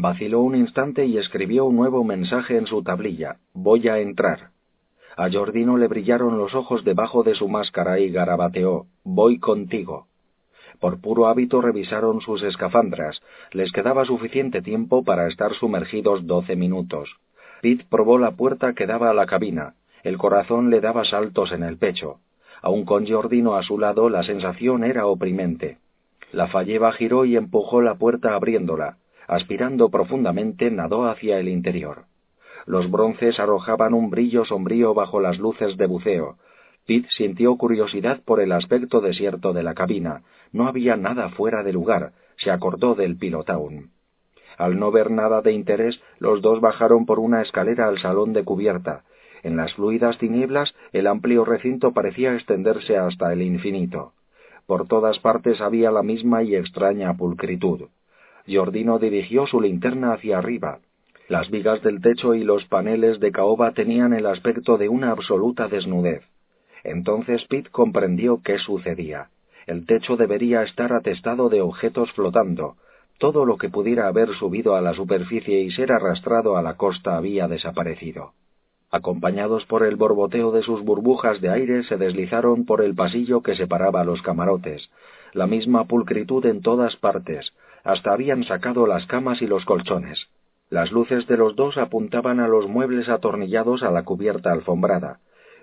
Vaciló 0.00 0.42
un 0.42 0.54
instante 0.54 1.06
y 1.06 1.18
escribió 1.18 1.64
un 1.64 1.74
nuevo 1.74 2.04
mensaje 2.04 2.56
en 2.56 2.66
su 2.68 2.84
tablilla. 2.84 3.38
Voy 3.52 3.88
a 3.88 3.98
entrar. 3.98 4.50
A 5.16 5.28
Jordino 5.28 5.76
le 5.76 5.88
brillaron 5.88 6.38
los 6.38 6.54
ojos 6.54 6.84
debajo 6.84 7.24
de 7.24 7.34
su 7.34 7.48
máscara 7.48 7.98
y 7.98 8.08
garabateó 8.08 8.86
Voy 9.02 9.40
contigo. 9.40 10.06
Por 10.78 11.00
puro 11.00 11.26
hábito 11.26 11.60
revisaron 11.60 12.20
sus 12.20 12.44
escafandras. 12.44 13.20
Les 13.50 13.72
quedaba 13.72 14.04
suficiente 14.04 14.62
tiempo 14.62 15.02
para 15.02 15.26
estar 15.26 15.52
sumergidos 15.54 16.24
doce 16.28 16.54
minutos. 16.54 17.16
Pitt 17.60 17.82
probó 17.88 18.18
la 18.18 18.36
puerta 18.36 18.74
que 18.74 18.86
daba 18.86 19.10
a 19.10 19.14
la 19.14 19.26
cabina. 19.26 19.74
El 20.04 20.16
corazón 20.16 20.70
le 20.70 20.80
daba 20.80 21.04
saltos 21.04 21.50
en 21.50 21.64
el 21.64 21.76
pecho. 21.76 22.20
Aun 22.62 22.84
con 22.84 23.04
Jordino 23.04 23.56
a 23.56 23.64
su 23.64 23.78
lado, 23.78 24.08
la 24.10 24.22
sensación 24.22 24.84
era 24.84 25.06
oprimente. 25.06 25.78
La 26.30 26.46
falleva 26.46 26.92
giró 26.92 27.24
y 27.24 27.36
empujó 27.36 27.82
la 27.82 27.96
puerta 27.96 28.36
abriéndola. 28.36 28.98
Aspirando 29.28 29.90
profundamente, 29.90 30.70
nadó 30.70 31.06
hacia 31.06 31.38
el 31.38 31.48
interior. 31.48 32.06
Los 32.64 32.90
bronces 32.90 33.38
arrojaban 33.38 33.92
un 33.92 34.08
brillo 34.08 34.46
sombrío 34.46 34.94
bajo 34.94 35.20
las 35.20 35.38
luces 35.38 35.76
de 35.76 35.86
buceo. 35.86 36.38
Pitt 36.86 37.06
sintió 37.10 37.54
curiosidad 37.56 38.22
por 38.24 38.40
el 38.40 38.52
aspecto 38.52 39.02
desierto 39.02 39.52
de 39.52 39.62
la 39.62 39.74
cabina. 39.74 40.22
No 40.50 40.66
había 40.66 40.96
nada 40.96 41.28
fuera 41.28 41.62
de 41.62 41.74
lugar. 41.74 42.12
Se 42.38 42.50
acordó 42.50 42.94
del 42.94 43.18
pilotaun. 43.18 43.90
Al 44.56 44.78
no 44.78 44.90
ver 44.90 45.10
nada 45.10 45.42
de 45.42 45.52
interés, 45.52 46.00
los 46.18 46.40
dos 46.40 46.62
bajaron 46.62 47.04
por 47.04 47.18
una 47.18 47.42
escalera 47.42 47.86
al 47.86 47.98
salón 47.98 48.32
de 48.32 48.44
cubierta. 48.44 49.04
En 49.42 49.58
las 49.58 49.74
fluidas 49.74 50.16
tinieblas, 50.16 50.74
el 50.92 51.06
amplio 51.06 51.44
recinto 51.44 51.92
parecía 51.92 52.34
extenderse 52.34 52.96
hasta 52.96 53.30
el 53.32 53.42
infinito. 53.42 54.14
Por 54.66 54.88
todas 54.88 55.18
partes 55.18 55.60
había 55.60 55.90
la 55.90 56.02
misma 56.02 56.42
y 56.42 56.56
extraña 56.56 57.14
pulcritud. 57.14 57.88
Jordino 58.48 58.98
dirigió 58.98 59.46
su 59.46 59.60
linterna 59.60 60.12
hacia 60.12 60.38
arriba. 60.38 60.80
Las 61.28 61.50
vigas 61.50 61.82
del 61.82 62.00
techo 62.00 62.34
y 62.34 62.42
los 62.42 62.64
paneles 62.64 63.20
de 63.20 63.32
caoba 63.32 63.72
tenían 63.72 64.14
el 64.14 64.26
aspecto 64.26 64.78
de 64.78 64.88
una 64.88 65.10
absoluta 65.10 65.68
desnudez. 65.68 66.22
Entonces 66.84 67.44
Pitt 67.48 67.68
comprendió 67.70 68.40
qué 68.42 68.58
sucedía. 68.58 69.28
El 69.66 69.84
techo 69.84 70.16
debería 70.16 70.62
estar 70.62 70.92
atestado 70.94 71.50
de 71.50 71.60
objetos 71.60 72.10
flotando. 72.12 72.76
Todo 73.18 73.44
lo 73.44 73.58
que 73.58 73.68
pudiera 73.68 74.08
haber 74.08 74.34
subido 74.36 74.76
a 74.76 74.80
la 74.80 74.94
superficie 74.94 75.60
y 75.60 75.70
ser 75.72 75.92
arrastrado 75.92 76.56
a 76.56 76.62
la 76.62 76.74
costa 76.76 77.16
había 77.16 77.48
desaparecido. 77.48 78.32
Acompañados 78.90 79.66
por 79.66 79.82
el 79.82 79.96
borboteo 79.96 80.50
de 80.50 80.62
sus 80.62 80.82
burbujas 80.82 81.42
de 81.42 81.50
aire, 81.50 81.82
se 81.84 81.98
deslizaron 81.98 82.64
por 82.64 82.80
el 82.80 82.94
pasillo 82.94 83.42
que 83.42 83.54
separaba 83.54 84.04
los 84.04 84.22
camarotes. 84.22 84.88
La 85.34 85.46
misma 85.46 85.84
pulcritud 85.84 86.46
en 86.46 86.62
todas 86.62 86.96
partes. 86.96 87.52
Hasta 87.84 88.12
habían 88.12 88.44
sacado 88.44 88.86
las 88.86 89.06
camas 89.06 89.42
y 89.42 89.46
los 89.46 89.64
colchones. 89.64 90.28
Las 90.70 90.92
luces 90.92 91.26
de 91.26 91.36
los 91.36 91.56
dos 91.56 91.78
apuntaban 91.78 92.40
a 92.40 92.48
los 92.48 92.68
muebles 92.68 93.08
atornillados 93.08 93.82
a 93.82 93.90
la 93.90 94.02
cubierta 94.02 94.52
alfombrada. 94.52 95.20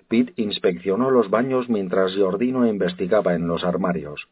Pitt 0.08 0.32
inspeccionó 0.36 1.10
los 1.10 1.30
baños 1.30 1.68
mientras 1.68 2.16
Jordino 2.16 2.66
investigaba 2.66 3.34
en 3.34 3.46
los 3.46 3.64
armarios. 3.64 4.28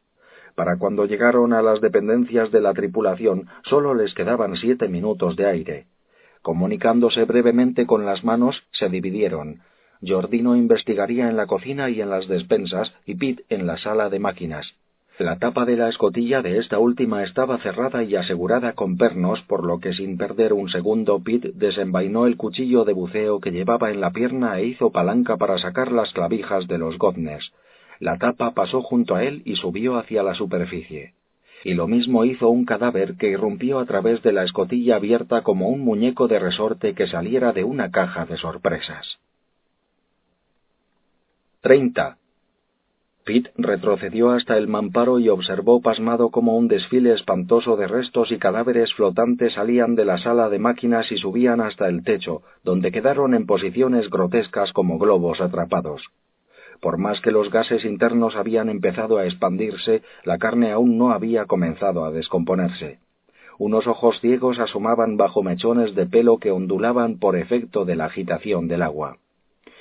Para 0.54 0.76
cuando 0.78 1.04
llegaron 1.06 1.52
a 1.52 1.62
las 1.62 1.80
dependencias 1.80 2.52
de 2.52 2.60
la 2.60 2.72
tripulación, 2.72 3.48
solo 3.64 3.94
les 3.94 4.14
quedaban 4.14 4.56
siete 4.56 4.88
minutos 4.88 5.36
de 5.36 5.46
aire. 5.46 5.86
Comunicándose 6.42 7.24
brevemente 7.24 7.86
con 7.86 8.04
las 8.04 8.22
manos, 8.22 8.62
se 8.72 8.88
dividieron. 8.88 9.62
Jordino 10.06 10.54
investigaría 10.54 11.28
en 11.28 11.36
la 11.36 11.46
cocina 11.46 11.90
y 11.90 12.00
en 12.00 12.10
las 12.10 12.28
despensas, 12.28 12.92
y 13.06 13.14
Pete 13.14 13.44
en 13.48 13.66
la 13.66 13.78
sala 13.78 14.10
de 14.10 14.18
máquinas. 14.18 14.74
La 15.18 15.38
tapa 15.38 15.64
de 15.64 15.76
la 15.76 15.88
escotilla 15.88 16.42
de 16.42 16.58
esta 16.58 16.80
última 16.80 17.22
estaba 17.22 17.58
cerrada 17.58 18.02
y 18.02 18.16
asegurada 18.16 18.72
con 18.72 18.96
pernos, 18.96 19.40
por 19.42 19.64
lo 19.64 19.78
que 19.78 19.92
sin 19.92 20.18
perder 20.18 20.52
un 20.52 20.68
segundo 20.68 21.22
Pete 21.22 21.52
desenvainó 21.54 22.26
el 22.26 22.36
cuchillo 22.36 22.84
de 22.84 22.94
buceo 22.94 23.38
que 23.38 23.52
llevaba 23.52 23.92
en 23.92 24.00
la 24.00 24.10
pierna 24.10 24.58
e 24.58 24.66
hizo 24.66 24.90
palanca 24.90 25.36
para 25.36 25.56
sacar 25.58 25.92
las 25.92 26.12
clavijas 26.12 26.66
de 26.66 26.78
los 26.78 26.98
goznes. 26.98 27.52
La 28.00 28.18
tapa 28.18 28.54
pasó 28.54 28.82
junto 28.82 29.14
a 29.14 29.22
él 29.22 29.42
y 29.44 29.54
subió 29.54 29.98
hacia 29.98 30.24
la 30.24 30.34
superficie. 30.34 31.14
Y 31.62 31.74
lo 31.74 31.86
mismo 31.86 32.24
hizo 32.24 32.48
un 32.48 32.64
cadáver 32.64 33.14
que 33.16 33.28
irrumpió 33.28 33.78
a 33.78 33.86
través 33.86 34.20
de 34.22 34.32
la 34.32 34.42
escotilla 34.42 34.96
abierta 34.96 35.42
como 35.42 35.68
un 35.68 35.84
muñeco 35.84 36.26
de 36.26 36.40
resorte 36.40 36.94
que 36.94 37.06
saliera 37.06 37.52
de 37.52 37.62
una 37.62 37.92
caja 37.92 38.26
de 38.26 38.36
sorpresas. 38.36 39.20
30. 41.60 42.18
Pitt 43.24 43.48
retrocedió 43.56 44.32
hasta 44.32 44.58
el 44.58 44.68
mamparo 44.68 45.18
y 45.18 45.30
observó 45.30 45.80
pasmado 45.80 46.28
como 46.28 46.58
un 46.58 46.68
desfile 46.68 47.14
espantoso 47.14 47.74
de 47.74 47.88
restos 47.88 48.30
y 48.30 48.36
cadáveres 48.36 48.92
flotantes 48.92 49.54
salían 49.54 49.94
de 49.94 50.04
la 50.04 50.18
sala 50.18 50.50
de 50.50 50.58
máquinas 50.58 51.10
y 51.10 51.16
subían 51.16 51.62
hasta 51.62 51.88
el 51.88 52.04
techo, 52.04 52.42
donde 52.64 52.92
quedaron 52.92 53.32
en 53.32 53.46
posiciones 53.46 54.10
grotescas 54.10 54.74
como 54.74 54.98
globos 54.98 55.40
atrapados. 55.40 56.02
Por 56.82 56.98
más 56.98 57.22
que 57.22 57.30
los 57.30 57.50
gases 57.50 57.86
internos 57.86 58.36
habían 58.36 58.68
empezado 58.68 59.16
a 59.16 59.24
expandirse, 59.24 60.02
la 60.24 60.36
carne 60.36 60.72
aún 60.72 60.98
no 60.98 61.12
había 61.12 61.46
comenzado 61.46 62.04
a 62.04 62.10
descomponerse. 62.10 62.98
Unos 63.58 63.86
ojos 63.86 64.20
ciegos 64.20 64.58
asomaban 64.58 65.16
bajo 65.16 65.42
mechones 65.42 65.94
de 65.94 66.04
pelo 66.04 66.36
que 66.36 66.50
ondulaban 66.50 67.18
por 67.18 67.36
efecto 67.36 67.86
de 67.86 67.96
la 67.96 68.04
agitación 68.04 68.68
del 68.68 68.82
agua. 68.82 69.16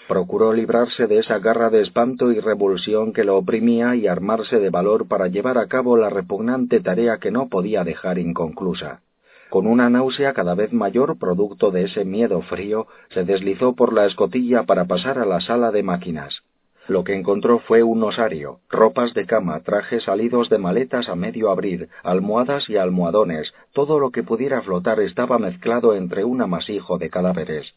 Procuró 0.08 0.52
librarse 0.52 1.08
de 1.08 1.20
esa 1.20 1.40
garra 1.40 1.70
de 1.70 1.82
espanto 1.82 2.32
y 2.32 2.40
revulsión 2.40 3.14
que 3.14 3.24
lo 3.24 3.38
oprimía 3.38 3.96
y 3.96 4.08
armarse 4.08 4.60
de 4.60 4.70
valor 4.70 5.08
para 5.08 5.28
llevar 5.28 5.58
a 5.58 5.68
cabo 5.68 5.96
la 5.96 6.10
repugnante 6.10 6.82
tarea 6.82 7.18
que 7.18 7.32
no 7.32 7.48
podía 7.48 7.84
dejar 7.84 8.20
inconclusa. 8.20 9.02
Con 9.50 9.66
una 9.66 9.90
náusea 9.90 10.34
cada 10.34 10.56
vez 10.56 10.74
mayor 10.74 11.18
producto 11.18 11.72
de 11.72 11.84
ese 11.84 12.06
miedo 12.06 12.42
frío, 12.42 12.88
se 13.12 13.24
deslizó 13.24 13.76
por 13.76 13.94
la 13.94 14.06
escotilla 14.06 14.64
para 14.64 14.86
pasar 14.86 15.20
a 15.20 15.26
la 15.26 15.40
sala 15.40 15.72
de 15.72 15.84
máquinas. 15.84 16.44
Lo 16.88 17.06
que 17.06 17.14
encontró 17.14 17.60
fue 17.60 17.82
un 17.82 18.04
osario, 18.04 18.60
ropas 18.70 19.14
de 19.14 19.26
cama, 19.26 19.62
trajes 19.62 20.04
salidos 20.04 20.50
de 20.50 20.58
maletas 20.58 21.08
a 21.08 21.16
medio 21.16 21.50
abrir, 21.50 21.88
almohadas 22.04 22.70
y 22.70 22.76
almohadones, 22.76 23.54
todo 23.72 24.00
lo 24.00 24.12
que 24.12 24.24
pudiera 24.24 24.62
flotar 24.64 25.00
estaba 25.00 25.38
mezclado 25.40 25.96
entre 25.96 26.26
un 26.26 26.42
amasijo 26.42 26.98
de 26.98 27.10
cadáveres. 27.10 27.74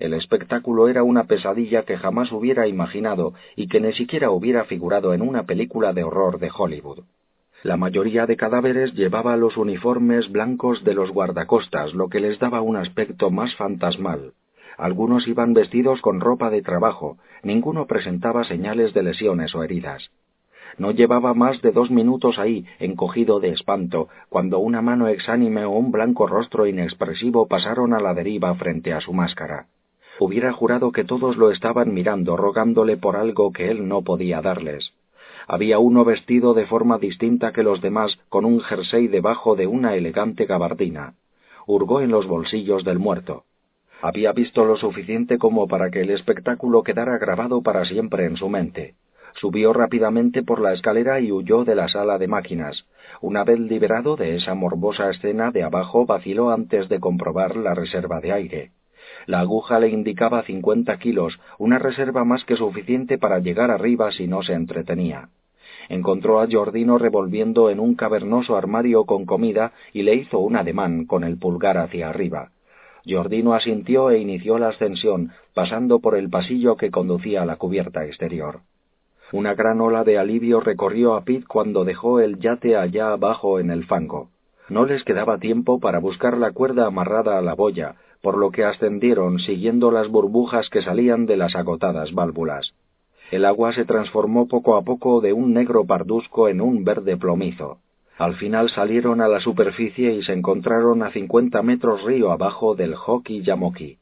El 0.00 0.14
espectáculo 0.14 0.88
era 0.88 1.02
una 1.02 1.24
pesadilla 1.24 1.82
que 1.82 1.96
jamás 1.96 2.32
hubiera 2.32 2.66
imaginado 2.66 3.34
y 3.56 3.68
que 3.68 3.80
ni 3.80 3.92
siquiera 3.92 4.30
hubiera 4.30 4.64
figurado 4.64 5.14
en 5.14 5.22
una 5.22 5.44
película 5.44 5.92
de 5.92 6.04
horror 6.04 6.38
de 6.38 6.50
Hollywood. 6.56 7.04
La 7.62 7.76
mayoría 7.76 8.26
de 8.26 8.36
cadáveres 8.36 8.92
llevaba 8.92 9.36
los 9.36 9.56
uniformes 9.56 10.30
blancos 10.30 10.84
de 10.84 10.94
los 10.94 11.10
guardacostas, 11.10 11.94
lo 11.94 12.08
que 12.08 12.20
les 12.20 12.38
daba 12.38 12.60
un 12.60 12.76
aspecto 12.76 13.30
más 13.30 13.54
fantasmal. 13.56 14.34
Algunos 14.76 15.26
iban 15.28 15.54
vestidos 15.54 16.00
con 16.02 16.20
ropa 16.20 16.50
de 16.50 16.60
trabajo, 16.60 17.16
ninguno 17.42 17.86
presentaba 17.86 18.44
señales 18.44 18.92
de 18.92 19.04
lesiones 19.04 19.54
o 19.54 19.62
heridas. 19.62 20.10
No 20.76 20.90
llevaba 20.90 21.34
más 21.34 21.62
de 21.62 21.70
dos 21.70 21.90
minutos 21.90 22.38
ahí, 22.38 22.66
encogido 22.80 23.38
de 23.38 23.50
espanto, 23.50 24.08
cuando 24.28 24.58
una 24.58 24.82
mano 24.82 25.06
exánime 25.06 25.64
o 25.64 25.70
un 25.70 25.92
blanco 25.92 26.26
rostro 26.26 26.66
inexpresivo 26.66 27.46
pasaron 27.46 27.94
a 27.94 28.00
la 28.00 28.12
deriva 28.12 28.54
frente 28.56 28.92
a 28.92 29.00
su 29.00 29.12
máscara. 29.12 29.68
Hubiera 30.20 30.52
jurado 30.52 30.92
que 30.92 31.04
todos 31.04 31.36
lo 31.36 31.50
estaban 31.50 31.92
mirando, 31.92 32.36
rogándole 32.36 32.96
por 32.96 33.16
algo 33.16 33.52
que 33.52 33.70
él 33.70 33.88
no 33.88 34.02
podía 34.02 34.40
darles. 34.40 34.92
Había 35.46 35.78
uno 35.78 36.04
vestido 36.04 36.54
de 36.54 36.66
forma 36.66 36.98
distinta 36.98 37.52
que 37.52 37.62
los 37.62 37.80
demás, 37.80 38.18
con 38.28 38.44
un 38.44 38.60
jersey 38.60 39.08
debajo 39.08 39.56
de 39.56 39.66
una 39.66 39.94
elegante 39.94 40.46
gabardina. 40.46 41.14
Hurgó 41.66 42.00
en 42.00 42.10
los 42.10 42.26
bolsillos 42.26 42.84
del 42.84 42.98
muerto. 42.98 43.44
Había 44.00 44.32
visto 44.32 44.64
lo 44.64 44.76
suficiente 44.76 45.38
como 45.38 45.66
para 45.66 45.90
que 45.90 46.02
el 46.02 46.10
espectáculo 46.10 46.82
quedara 46.82 47.18
grabado 47.18 47.62
para 47.62 47.84
siempre 47.84 48.26
en 48.26 48.36
su 48.36 48.48
mente. 48.48 48.94
Subió 49.34 49.72
rápidamente 49.72 50.42
por 50.42 50.60
la 50.60 50.72
escalera 50.72 51.20
y 51.20 51.32
huyó 51.32 51.64
de 51.64 51.74
la 51.74 51.88
sala 51.88 52.18
de 52.18 52.28
máquinas. 52.28 52.84
Una 53.20 53.42
vez 53.44 53.58
liberado 53.58 54.16
de 54.16 54.36
esa 54.36 54.54
morbosa 54.54 55.10
escena 55.10 55.50
de 55.50 55.64
abajo, 55.64 56.06
vaciló 56.06 56.50
antes 56.50 56.88
de 56.88 57.00
comprobar 57.00 57.56
la 57.56 57.74
reserva 57.74 58.20
de 58.20 58.32
aire. 58.32 58.70
La 59.26 59.40
aguja 59.40 59.78
le 59.78 59.88
indicaba 59.88 60.42
cincuenta 60.42 60.98
kilos, 60.98 61.38
una 61.58 61.78
reserva 61.78 62.24
más 62.24 62.44
que 62.44 62.56
suficiente 62.56 63.18
para 63.18 63.38
llegar 63.38 63.70
arriba 63.70 64.10
si 64.12 64.26
no 64.26 64.42
se 64.42 64.52
entretenía. 64.52 65.28
Encontró 65.88 66.40
a 66.40 66.46
Jordino 66.50 66.98
revolviendo 66.98 67.70
en 67.70 67.80
un 67.80 67.94
cavernoso 67.94 68.56
armario 68.56 69.04
con 69.04 69.26
comida 69.26 69.72
y 69.92 70.02
le 70.02 70.14
hizo 70.14 70.38
un 70.38 70.56
ademán 70.56 71.04
con 71.06 71.24
el 71.24 71.38
pulgar 71.38 71.78
hacia 71.78 72.08
arriba. 72.08 72.50
Jordino 73.06 73.52
asintió 73.54 74.10
e 74.10 74.18
inició 74.18 74.58
la 74.58 74.68
ascensión, 74.68 75.32
pasando 75.52 76.00
por 76.00 76.16
el 76.16 76.30
pasillo 76.30 76.76
que 76.76 76.90
conducía 76.90 77.42
a 77.42 77.46
la 77.46 77.56
cubierta 77.56 78.04
exterior. 78.06 78.60
Una 79.32 79.54
gran 79.54 79.80
ola 79.80 80.04
de 80.04 80.18
alivio 80.18 80.60
recorrió 80.60 81.14
a 81.14 81.24
Pitt 81.24 81.46
cuando 81.46 81.84
dejó 81.84 82.20
el 82.20 82.38
yate 82.38 82.76
allá 82.76 83.12
abajo 83.12 83.58
en 83.58 83.70
el 83.70 83.84
fango. 83.84 84.30
No 84.68 84.86
les 84.86 85.04
quedaba 85.04 85.38
tiempo 85.38 85.80
para 85.80 85.98
buscar 85.98 86.38
la 86.38 86.52
cuerda 86.52 86.86
amarrada 86.86 87.36
a 87.36 87.42
la 87.42 87.54
boya, 87.54 87.96
por 88.24 88.38
lo 88.38 88.50
que 88.50 88.64
ascendieron 88.64 89.38
siguiendo 89.38 89.90
las 89.90 90.08
burbujas 90.08 90.70
que 90.70 90.80
salían 90.80 91.26
de 91.26 91.36
las 91.36 91.54
agotadas 91.54 92.14
válvulas. 92.14 92.72
El 93.30 93.44
agua 93.44 93.74
se 93.74 93.84
transformó 93.84 94.48
poco 94.48 94.76
a 94.76 94.82
poco 94.82 95.20
de 95.20 95.34
un 95.34 95.52
negro 95.52 95.84
parduzco 95.84 96.48
en 96.48 96.62
un 96.62 96.84
verde 96.84 97.18
plomizo. 97.18 97.80
Al 98.16 98.36
final 98.36 98.70
salieron 98.70 99.20
a 99.20 99.28
la 99.28 99.40
superficie 99.40 100.14
y 100.14 100.22
se 100.22 100.32
encontraron 100.32 101.02
a 101.02 101.10
cincuenta 101.10 101.62
metros 101.62 102.02
río 102.02 102.32
abajo 102.32 102.74
del 102.74 102.94
Hoki 102.94 103.42
Yamoki. 103.42 103.98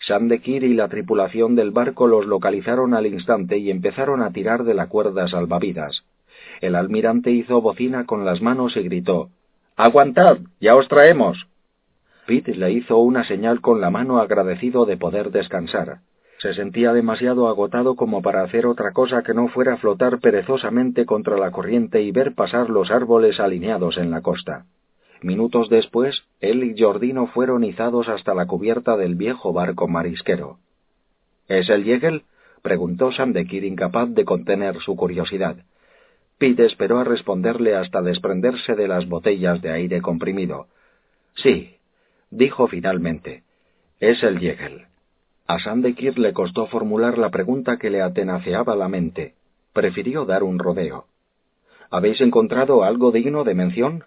Sandekir 0.00 0.64
y 0.64 0.72
la 0.72 0.88
tripulación 0.88 1.54
del 1.54 1.72
barco 1.72 2.06
los 2.06 2.24
localizaron 2.24 2.94
al 2.94 3.06
instante 3.06 3.58
y 3.58 3.70
empezaron 3.70 4.22
a 4.22 4.32
tirar 4.32 4.64
de 4.64 4.72
la 4.72 4.88
cuerda 4.88 5.28
salvavidas. 5.28 6.04
El 6.62 6.74
almirante 6.74 7.30
hizo 7.30 7.60
bocina 7.60 8.06
con 8.06 8.24
las 8.24 8.40
manos 8.40 8.78
y 8.78 8.82
gritó 8.82 9.28
Aguantad. 9.76 10.38
ya 10.58 10.74
os 10.74 10.88
traemos. 10.88 11.51
Pete 12.26 12.54
le 12.54 12.70
hizo 12.72 12.98
una 12.98 13.24
señal 13.24 13.60
con 13.60 13.80
la 13.80 13.90
mano 13.90 14.18
agradecido 14.18 14.86
de 14.86 14.96
poder 14.96 15.30
descansar. 15.30 15.98
Se 16.38 16.54
sentía 16.54 16.92
demasiado 16.92 17.48
agotado 17.48 17.94
como 17.94 18.22
para 18.22 18.42
hacer 18.42 18.66
otra 18.66 18.92
cosa 18.92 19.22
que 19.22 19.34
no 19.34 19.48
fuera 19.48 19.76
flotar 19.76 20.18
perezosamente 20.18 21.06
contra 21.06 21.36
la 21.36 21.50
corriente 21.50 22.02
y 22.02 22.10
ver 22.10 22.34
pasar 22.34 22.68
los 22.68 22.90
árboles 22.90 23.38
alineados 23.38 23.96
en 23.96 24.10
la 24.10 24.22
costa. 24.22 24.66
Minutos 25.22 25.68
después, 25.68 26.24
él 26.40 26.64
y 26.64 26.80
Jordino 26.80 27.28
fueron 27.28 27.62
izados 27.62 28.08
hasta 28.08 28.34
la 28.34 28.46
cubierta 28.46 28.96
del 28.96 29.14
viejo 29.14 29.52
barco 29.52 29.86
marisquero. 29.86 30.58
¿Es 31.46 31.68
el 31.70 31.84
Yegel? 31.84 32.22
preguntó 32.62 33.12
Sandekir 33.12 33.64
incapaz 33.64 34.08
de 34.10 34.24
contener 34.24 34.80
su 34.80 34.96
curiosidad. 34.96 35.56
Pete 36.38 36.66
esperó 36.66 36.98
a 36.98 37.04
responderle 37.04 37.76
hasta 37.76 38.02
desprenderse 38.02 38.74
de 38.74 38.88
las 38.88 39.08
botellas 39.08 39.62
de 39.62 39.70
aire 39.70 40.00
comprimido. 40.00 40.66
Sí, 41.36 41.76
dijo 42.32 42.66
finalmente. 42.66 43.44
Es 44.00 44.22
el 44.24 44.40
Yegel. 44.40 44.86
A 45.46 45.58
Sandekir 45.60 46.18
le 46.18 46.32
costó 46.32 46.66
formular 46.66 47.18
la 47.18 47.30
pregunta 47.30 47.76
que 47.76 47.90
le 47.90 48.02
atenaceaba 48.02 48.74
la 48.74 48.88
mente. 48.88 49.34
Prefirió 49.72 50.24
dar 50.24 50.42
un 50.42 50.58
rodeo. 50.58 51.06
¿Habéis 51.90 52.20
encontrado 52.20 52.84
algo 52.84 53.12
digno 53.12 53.44
de 53.44 53.54
mención? 53.54 54.04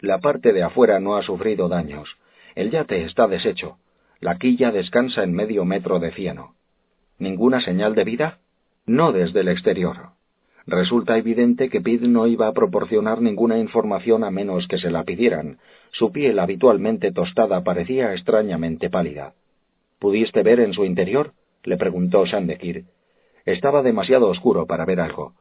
La 0.00 0.18
parte 0.18 0.52
de 0.52 0.64
afuera 0.64 0.98
no 1.00 1.16
ha 1.16 1.22
sufrido 1.22 1.68
daños. 1.68 2.16
El 2.56 2.70
yate 2.70 3.04
está 3.04 3.28
deshecho. 3.28 3.78
La 4.20 4.36
quilla 4.36 4.72
descansa 4.72 5.22
en 5.22 5.32
medio 5.32 5.64
metro 5.64 6.00
de 6.00 6.10
cieno. 6.10 6.54
¿Ninguna 7.18 7.60
señal 7.60 7.94
de 7.94 8.04
vida? 8.04 8.38
No 8.84 9.12
desde 9.12 9.40
el 9.40 9.48
exterior. 9.48 10.10
Resulta 10.66 11.18
evidente 11.18 11.68
que 11.68 11.80
Pid 11.80 12.02
no 12.02 12.26
iba 12.26 12.48
a 12.48 12.52
proporcionar 12.52 13.20
ninguna 13.20 13.58
información 13.58 14.24
a 14.24 14.30
menos 14.30 14.66
que 14.66 14.78
se 14.78 14.90
la 14.90 15.04
pidieran. 15.04 15.58
Su 15.94 16.10
piel 16.10 16.40
habitualmente 16.40 17.12
tostada 17.12 17.62
parecía 17.62 18.14
extrañamente 18.14 18.90
pálida. 18.90 19.34
¿Pudiste 20.00 20.42
ver 20.42 20.58
en 20.58 20.72
su 20.72 20.84
interior? 20.84 21.34
le 21.62 21.76
preguntó 21.76 22.26
Sandekir. 22.26 22.86
Estaba 23.44 23.80
demasiado 23.80 24.28
oscuro 24.28 24.66
para 24.66 24.84
ver 24.84 24.98
algo. 24.98 25.34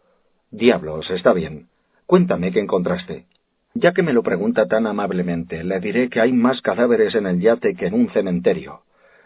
Diablos, 0.52 1.10
está 1.10 1.34
bien. 1.34 1.70
Cuéntame 2.06 2.52
qué 2.52 2.60
encontraste. 2.60 3.26
Ya 3.74 3.94
que 3.94 4.04
me 4.04 4.14
lo 4.14 4.22
pregunta 4.22 4.68
tan 4.68 4.86
amablemente, 4.86 5.64
le 5.64 5.80
diré 5.80 6.08
que 6.10 6.22
hay 6.22 6.32
más 6.32 6.62
cadáveres 6.62 7.16
en 7.16 7.26
el 7.26 7.40
yate 7.40 7.74
que 7.74 7.88
en 7.88 7.96
un 7.96 8.10
cementerio. 8.12 8.82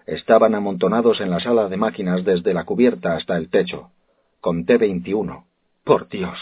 Estaban 0.06 0.56
amontonados 0.56 1.20
en 1.20 1.30
la 1.30 1.42
sala 1.42 1.68
de 1.68 1.76
máquinas 1.76 2.24
desde 2.24 2.54
la 2.54 2.64
cubierta 2.64 3.18
hasta 3.18 3.36
el 3.36 3.50
techo. 3.50 3.90
Conté 4.40 4.78
veintiuno. 4.78 5.46
Por 5.84 6.08
Dios. 6.08 6.40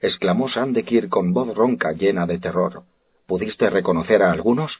exclamó 0.00 0.48
Sandekir 0.48 1.08
con 1.08 1.32
voz 1.32 1.54
ronca 1.54 1.92
llena 1.92 2.26
de 2.26 2.40
terror. 2.40 2.82
¿Pudiste 3.28 3.68
reconocer 3.68 4.22
a 4.22 4.32
algunos? 4.32 4.72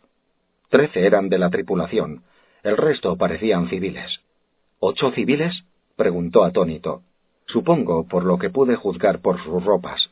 Trece 0.71 1.05
eran 1.05 1.29
de 1.29 1.37
la 1.37 1.51
tripulación. 1.51 2.23
El 2.63 2.79
resto 2.79 3.15
parecían 3.19 3.69
civiles. 3.69 4.21
¿Ocho 4.81 5.11
civiles? 5.11 5.65
preguntó 5.97 6.45
atónito. 6.45 7.03
Supongo, 7.45 8.09
por 8.09 8.25
lo 8.25 8.39
que 8.39 8.49
pude 8.49 8.75
juzgar 8.75 9.21
por 9.21 9.39
sus 9.45 9.63
ropas. 9.63 10.09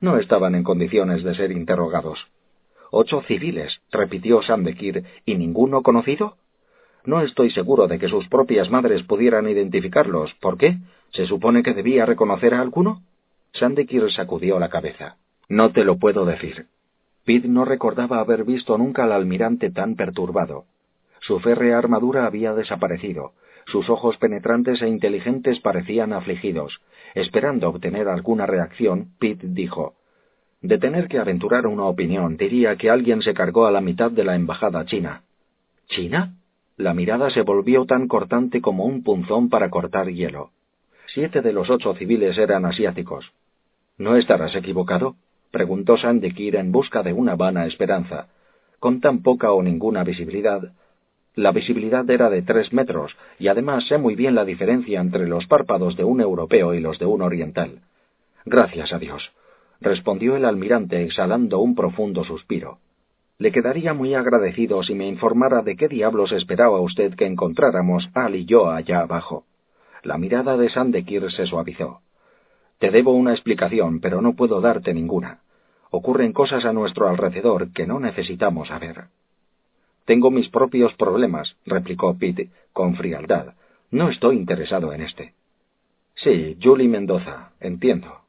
No 0.00 0.16
estaban 0.18 0.54
en 0.54 0.62
condiciones 0.62 1.24
de 1.24 1.34
ser 1.34 1.50
interrogados. 1.50 2.24
Ocho 2.92 3.20
civiles, 3.22 3.80
repitió 3.90 4.42
Sandekir, 4.42 5.04
¿y 5.26 5.34
ninguno 5.34 5.82
conocido? 5.82 6.36
No 7.04 7.20
estoy 7.20 7.50
seguro 7.50 7.88
de 7.88 7.98
que 7.98 8.08
sus 8.08 8.28
propias 8.28 8.70
madres 8.70 9.02
pudieran 9.02 9.48
identificarlos. 9.48 10.32
¿Por 10.34 10.56
qué? 10.56 10.76
¿Se 11.10 11.26
supone 11.26 11.64
que 11.64 11.74
debía 11.74 12.06
reconocer 12.06 12.54
a 12.54 12.60
alguno? 12.60 13.02
Sandekir 13.54 14.08
sacudió 14.12 14.60
la 14.60 14.68
cabeza. 14.68 15.16
No 15.48 15.72
te 15.72 15.82
lo 15.82 15.98
puedo 15.98 16.24
decir. 16.24 16.68
Pete 17.24 17.48
no 17.48 17.64
recordaba 17.64 18.18
haber 18.18 18.44
visto 18.44 18.76
nunca 18.76 19.04
al 19.04 19.12
almirante 19.12 19.70
tan 19.70 19.94
perturbado. 19.94 20.64
Su 21.20 21.38
férrea 21.38 21.78
armadura 21.78 22.26
había 22.26 22.52
desaparecido. 22.52 23.32
Sus 23.66 23.88
ojos 23.88 24.16
penetrantes 24.16 24.82
e 24.82 24.88
inteligentes 24.88 25.60
parecían 25.60 26.12
afligidos. 26.12 26.80
Esperando 27.14 27.68
obtener 27.68 28.08
alguna 28.08 28.46
reacción, 28.46 29.10
Pete 29.20 29.46
dijo 29.48 29.94
De 30.60 30.78
tener 30.78 31.06
que 31.06 31.18
aventurar 31.18 31.68
una 31.68 31.84
opinión, 31.84 32.36
diría 32.36 32.76
que 32.76 32.90
alguien 32.90 33.22
se 33.22 33.34
cargó 33.34 33.66
a 33.66 33.70
la 33.70 33.80
mitad 33.80 34.10
de 34.10 34.24
la 34.24 34.34
embajada 34.34 34.84
china. 34.84 35.22
¿China? 35.86 36.34
La 36.76 36.94
mirada 36.94 37.30
se 37.30 37.42
volvió 37.42 37.84
tan 37.84 38.08
cortante 38.08 38.60
como 38.60 38.84
un 38.84 39.04
punzón 39.04 39.48
para 39.48 39.70
cortar 39.70 40.08
hielo. 40.08 40.50
Siete 41.06 41.40
de 41.42 41.52
los 41.52 41.70
ocho 41.70 41.94
civiles 41.94 42.36
eran 42.38 42.64
asiáticos. 42.64 43.32
¿No 43.98 44.16
estarás 44.16 44.56
equivocado? 44.56 45.16
Preguntó 45.52 45.96
Sandekir 45.96 46.56
en 46.56 46.72
busca 46.72 47.04
de 47.04 47.12
una 47.12 47.36
vana 47.36 47.66
esperanza. 47.66 48.26
Con 48.80 49.00
tan 49.00 49.22
poca 49.22 49.52
o 49.52 49.62
ninguna 49.62 50.02
visibilidad. 50.02 50.72
La 51.36 51.52
visibilidad 51.52 52.08
era 52.10 52.28
de 52.30 52.42
tres 52.42 52.72
metros, 52.72 53.16
y 53.38 53.48
además 53.48 53.86
sé 53.86 53.98
muy 53.98 54.16
bien 54.16 54.34
la 54.34 54.44
diferencia 54.44 55.00
entre 55.00 55.28
los 55.28 55.46
párpados 55.46 55.96
de 55.96 56.04
un 56.04 56.20
europeo 56.20 56.74
y 56.74 56.80
los 56.80 56.98
de 56.98 57.06
un 57.06 57.22
oriental. 57.22 57.82
Gracias 58.44 58.92
a 58.92 58.98
Dios, 58.98 59.30
respondió 59.80 60.36
el 60.36 60.44
almirante 60.44 61.04
exhalando 61.04 61.60
un 61.60 61.74
profundo 61.74 62.24
suspiro. 62.24 62.78
Le 63.38 63.52
quedaría 63.52 63.94
muy 63.94 64.14
agradecido 64.14 64.82
si 64.82 64.94
me 64.94 65.06
informara 65.06 65.62
de 65.62 65.76
qué 65.76 65.88
diablos 65.88 66.32
esperaba 66.32 66.80
usted 66.80 67.14
que 67.14 67.26
encontráramos 67.26 68.08
Al 68.14 68.36
y 68.36 68.44
yo 68.44 68.70
allá 68.70 69.00
abajo. 69.00 69.44
La 70.02 70.18
mirada 70.18 70.56
de 70.56 70.68
Sandekir 70.68 71.30
se 71.30 71.46
suavizó. 71.46 72.00
Te 72.78 72.90
debo 72.90 73.12
una 73.12 73.32
explicación, 73.32 74.00
pero 74.00 74.20
no 74.20 74.34
puedo 74.34 74.60
darte 74.60 74.92
ninguna. 74.92 75.41
Ocurren 75.94 76.32
cosas 76.32 76.64
a 76.64 76.72
nuestro 76.72 77.06
alrededor 77.06 77.70
que 77.74 77.86
no 77.86 78.00
necesitamos 78.00 78.68
saber. 78.68 79.08
Tengo 80.06 80.30
mis 80.30 80.48
propios 80.48 80.94
problemas, 80.94 81.54
replicó 81.66 82.16
Pete 82.16 82.48
con 82.72 82.96
frialdad. 82.96 83.52
No 83.90 84.08
estoy 84.08 84.36
interesado 84.36 84.94
en 84.94 85.02
este. 85.02 85.34
Sí, 86.14 86.56
Julie 86.62 86.88
Mendoza, 86.88 87.50
entiendo. 87.60 88.22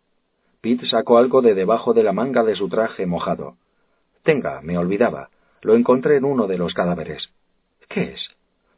Pete 0.59 0.85
sacó 0.87 1.17
algo 1.17 1.41
de 1.41 1.55
debajo 1.55 1.93
de 1.93 2.03
la 2.03 2.11
manga 2.11 2.43
de 2.43 2.55
su 2.55 2.67
traje 2.67 3.05
mojado. 3.05 3.55
Tenga, 4.23 4.59
me 4.61 4.77
olvidaba. 4.77 5.29
Lo 5.61 5.75
encontré 5.75 6.17
en 6.17 6.25
uno 6.25 6.47
de 6.47 6.57
los 6.57 6.73
cadáveres. 6.73 7.29
¿Qué 7.87 8.11
es? 8.13 8.29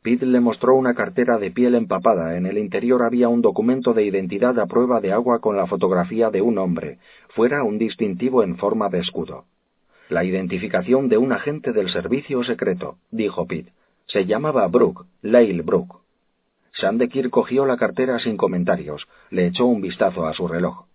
Pete 0.06 0.28
le 0.28 0.40
mostró 0.40 0.76
una 0.76 0.94
cartera 0.94 1.40
de 1.40 1.50
piel 1.50 1.74
empapada. 1.74 2.38
En 2.38 2.46
el 2.46 2.60
interior 2.60 3.02
había 3.02 3.28
un 3.28 3.42
documento 3.42 3.92
de 3.96 4.06
identidad 4.06 4.60
a 4.60 4.68
prueba 4.68 5.02
de 5.02 5.12
agua 5.12 5.40
con 5.40 5.58
la 5.58 5.66
fotografía 5.66 6.30
de 6.30 6.44
un 6.44 6.60
hombre, 6.60 7.00
fuera 7.30 7.64
un 7.64 7.80
distintivo 7.80 8.44
en 8.44 8.56
forma 8.56 8.88
de 8.90 9.00
escudo. 9.00 9.46
La 10.10 10.24
identificación 10.24 11.10
de 11.10 11.18
un 11.18 11.32
agente 11.32 11.74
del 11.74 11.90
servicio 11.90 12.44
secreto, 12.44 12.98
dijo 13.10 13.48
Pete. 13.48 13.74
Se 14.06 14.28
llamaba 14.28 14.68
Brooke, 14.68 15.06
Lyle 15.24 15.64
Brooke. 15.64 15.98
Sandekir 16.74 17.32
cogió 17.32 17.66
la 17.66 17.76
cartera 17.76 18.20
sin 18.20 18.38
comentarios, 18.38 19.08
le 19.32 19.48
echó 19.48 19.66
un 19.66 19.82
vistazo 19.82 20.28
a 20.28 20.36
su 20.36 20.48
reloj. 20.48 20.86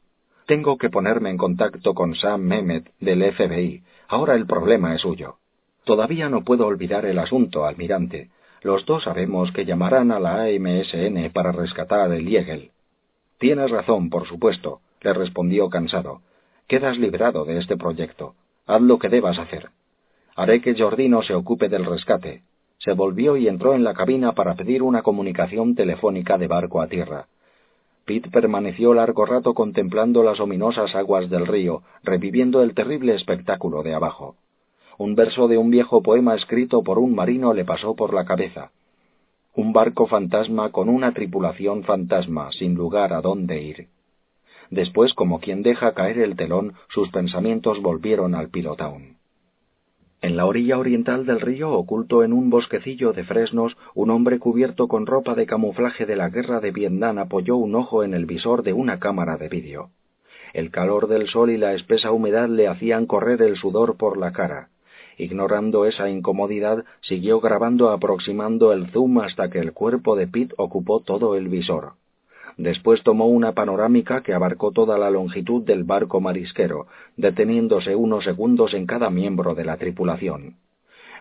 Tengo 0.47 0.79
que 0.79 0.89
ponerme 0.89 1.31
en 1.31 1.37
contacto 1.37 1.95
con 1.95 2.15
Sam 2.15 2.43
Mehmet 2.43 2.93
del 3.01 3.25
FBI. 3.33 3.83
Ahora 4.07 4.37
el 4.37 4.47
problema 4.47 4.95
es 4.95 5.01
suyo. 5.01 5.39
Todavía 5.83 6.29
no 6.29 6.45
puedo 6.45 6.65
olvidar 6.65 7.07
el 7.07 7.19
asunto, 7.19 7.67
almirante. 7.67 8.31
Los 8.63 8.85
dos 8.85 9.05
sabemos 9.05 9.53
que 9.53 9.65
llamarán 9.65 10.13
a 10.13 10.21
la 10.21 10.43
AMSN 10.43 11.31
para 11.33 11.53
rescatar 11.53 12.13
el 12.13 12.27
Liegel. 12.27 12.71
Tienes 13.39 13.71
razón, 13.71 14.11
por 14.11 14.27
supuesto, 14.27 14.81
le 15.01 15.15
respondió 15.15 15.71
cansado. 15.71 16.21
Quedas 16.67 16.99
librado 16.99 17.47
de 17.47 17.59
este 17.59 17.79
proyecto. 17.79 18.35
Haz 18.67 18.83
lo 18.83 18.99
que 18.99 19.09
debas 19.09 19.39
hacer. 19.39 19.71
Haré 20.37 20.61
que 20.61 20.75
Jordino 20.79 21.23
se 21.23 21.35
ocupe 21.35 21.69
del 21.69 21.87
rescate. 21.87 22.43
Se 22.79 22.93
volvió 22.93 23.37
y 23.37 23.49
entró 23.49 23.75
en 23.75 23.83
la 23.83 23.95
cabina 23.95 24.33
para 24.33 24.55
pedir 24.55 24.83
una 24.83 25.03
comunicación 25.03 25.75
telefónica 25.75 26.37
de 26.37 26.47
barco 26.47 26.83
a 26.83 26.87
tierra. 26.87 27.27
Pitt 28.05 28.31
permaneció 28.31 28.93
largo 28.93 29.25
rato 29.25 29.55
contemplando 29.55 30.23
las 30.23 30.39
ominosas 30.39 30.95
aguas 30.95 31.31
del 31.31 31.47
río, 31.47 31.83
reviviendo 32.03 32.63
el 32.63 32.75
terrible 32.75 33.15
espectáculo 33.15 33.83
de 33.83 33.95
abajo. 33.95 34.37
Un 35.01 35.15
verso 35.15 35.49
de 35.49 35.57
un 35.57 35.71
viejo 35.71 36.03
poema 36.03 36.35
escrito 36.35 36.83
por 36.83 36.99
un 36.99 37.15
marino 37.15 37.55
le 37.55 37.65
pasó 37.65 37.97
por 37.97 38.13
la 38.13 38.27
cabeza. 38.27 38.71
Un 39.55 39.73
barco 39.73 40.07
fantasma 40.07 40.73
con 40.73 40.91
una 40.91 41.15
tripulación 41.15 41.85
fantasma, 41.85 42.53
sin 42.53 42.75
lugar 42.75 43.15
a 43.15 43.23
dónde 43.23 43.63
ir. 43.63 43.87
Después, 44.69 45.15
como 45.15 45.41
quien 45.41 45.63
deja 45.63 45.95
caer 45.95 46.19
el 46.19 46.37
telón, 46.37 46.75
sus 46.91 47.09
pensamientos 47.09 47.81
volvieron 47.81 48.35
al 48.35 48.51
pilotaun. 48.51 49.17
En 50.21 50.37
la 50.37 50.45
orilla 50.45 50.79
oriental 50.79 51.25
del 51.25 51.41
río, 51.41 51.73
oculto 51.73 52.23
en 52.23 52.35
un 52.35 52.51
bosquecillo 52.51 53.15
de 53.15 53.25
fresnos, 53.25 53.79
un 53.95 54.11
hombre 54.11 54.39
cubierto 54.39 54.87
con 54.87 55.07
ropa 55.07 55.35
de 55.35 55.47
camuflaje 55.47 56.05
de 56.05 56.17
la 56.17 56.29
guerra 56.29 56.61
de 56.61 56.73
Vietnam 56.73 57.17
apoyó 57.17 57.57
un 57.57 57.75
ojo 57.75 58.05
en 58.05 58.13
el 58.13 58.27
visor 58.27 58.63
de 58.63 58.75
una 58.75 58.99
cámara 58.99 59.39
de 59.39 59.49
vídeo. 59.49 59.93
El 60.53 60.71
calor 60.71 61.09
del 61.09 61.27
sol 61.27 61.49
y 61.51 61.57
la 61.57 61.73
espesa 61.73 62.13
humedad 62.13 62.51
le 62.51 62.69
hacían 62.69 63.07
correr 63.07 63.41
el 63.41 63.57
sudor 63.57 63.97
por 63.97 64.19
la 64.19 64.33
cara. 64.33 64.69
Ignorando 65.21 65.85
esa 65.85 66.09
incomodidad, 66.09 66.83
siguió 67.03 67.41
grabando 67.41 67.91
aproximando 67.91 68.73
el 68.73 68.87
zoom 68.87 69.19
hasta 69.19 69.51
que 69.51 69.59
el 69.59 69.75
cuerpo 69.75 70.17
de 70.17 70.27
Pitt 70.27 70.55
ocupó 70.57 71.01
todo 71.01 71.37
el 71.37 71.49
visor. 71.49 71.93
Después 72.57 73.03
tomó 73.03 73.27
una 73.27 73.53
panorámica 73.53 74.23
que 74.23 74.33
abarcó 74.33 74.73
toda 74.73 74.97
la 74.97 75.11
longitud 75.11 75.63
del 75.63 75.85
barco 75.85 76.23
marisquero, 76.23 76.87
deteniéndose 77.19 77.95
unos 77.95 78.25
segundos 78.25 78.73
en 78.73 78.87
cada 78.87 79.11
miembro 79.11 79.55
de 79.55 79.67
la 79.67 79.77
tripulación. 79.77 80.57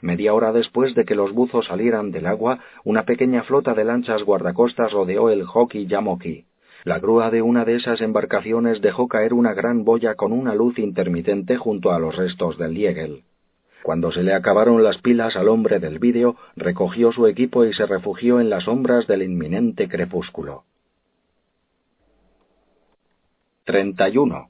Media 0.01 0.33
hora 0.33 0.53
después 0.53 0.95
de 0.95 1.03
que 1.03 1.15
los 1.15 1.33
buzos 1.33 1.65
salieran 1.65 2.11
del 2.11 2.27
agua, 2.27 2.59
una 2.85 3.03
pequeña 3.03 3.43
flota 3.43 3.73
de 3.73 3.83
lanchas 3.83 4.23
guardacostas 4.23 4.93
rodeó 4.93 5.29
el 5.29 5.43
Hockey 5.43 5.87
Yamoki. 5.87 6.45
La 6.85 6.99
grúa 6.99 7.31
de 7.31 7.41
una 7.41 7.65
de 7.65 7.75
esas 7.75 7.99
embarcaciones 7.99 8.79
dejó 8.79 9.09
caer 9.09 9.33
una 9.33 9.53
gran 9.53 9.83
boya 9.83 10.15
con 10.15 10.31
una 10.31 10.55
luz 10.55 10.79
intermitente 10.79 11.57
junto 11.57 11.91
a 11.91 11.99
los 11.99 12.15
restos 12.15 12.57
del 12.57 12.75
Liegel. 12.75 13.23
Cuando 13.83 14.11
se 14.11 14.23
le 14.23 14.33
acabaron 14.33 14.83
las 14.83 14.97
pilas 14.97 15.35
al 15.35 15.47
hombre 15.47 15.79
del 15.79 15.99
vídeo, 15.99 16.35
recogió 16.55 17.11
su 17.11 17.27
equipo 17.27 17.65
y 17.65 17.73
se 17.73 17.85
refugió 17.85 18.39
en 18.39 18.49
las 18.49 18.65
sombras 18.65 19.07
del 19.07 19.23
inminente 19.23 19.87
crepúsculo. 19.87 20.63
31. 23.65 24.49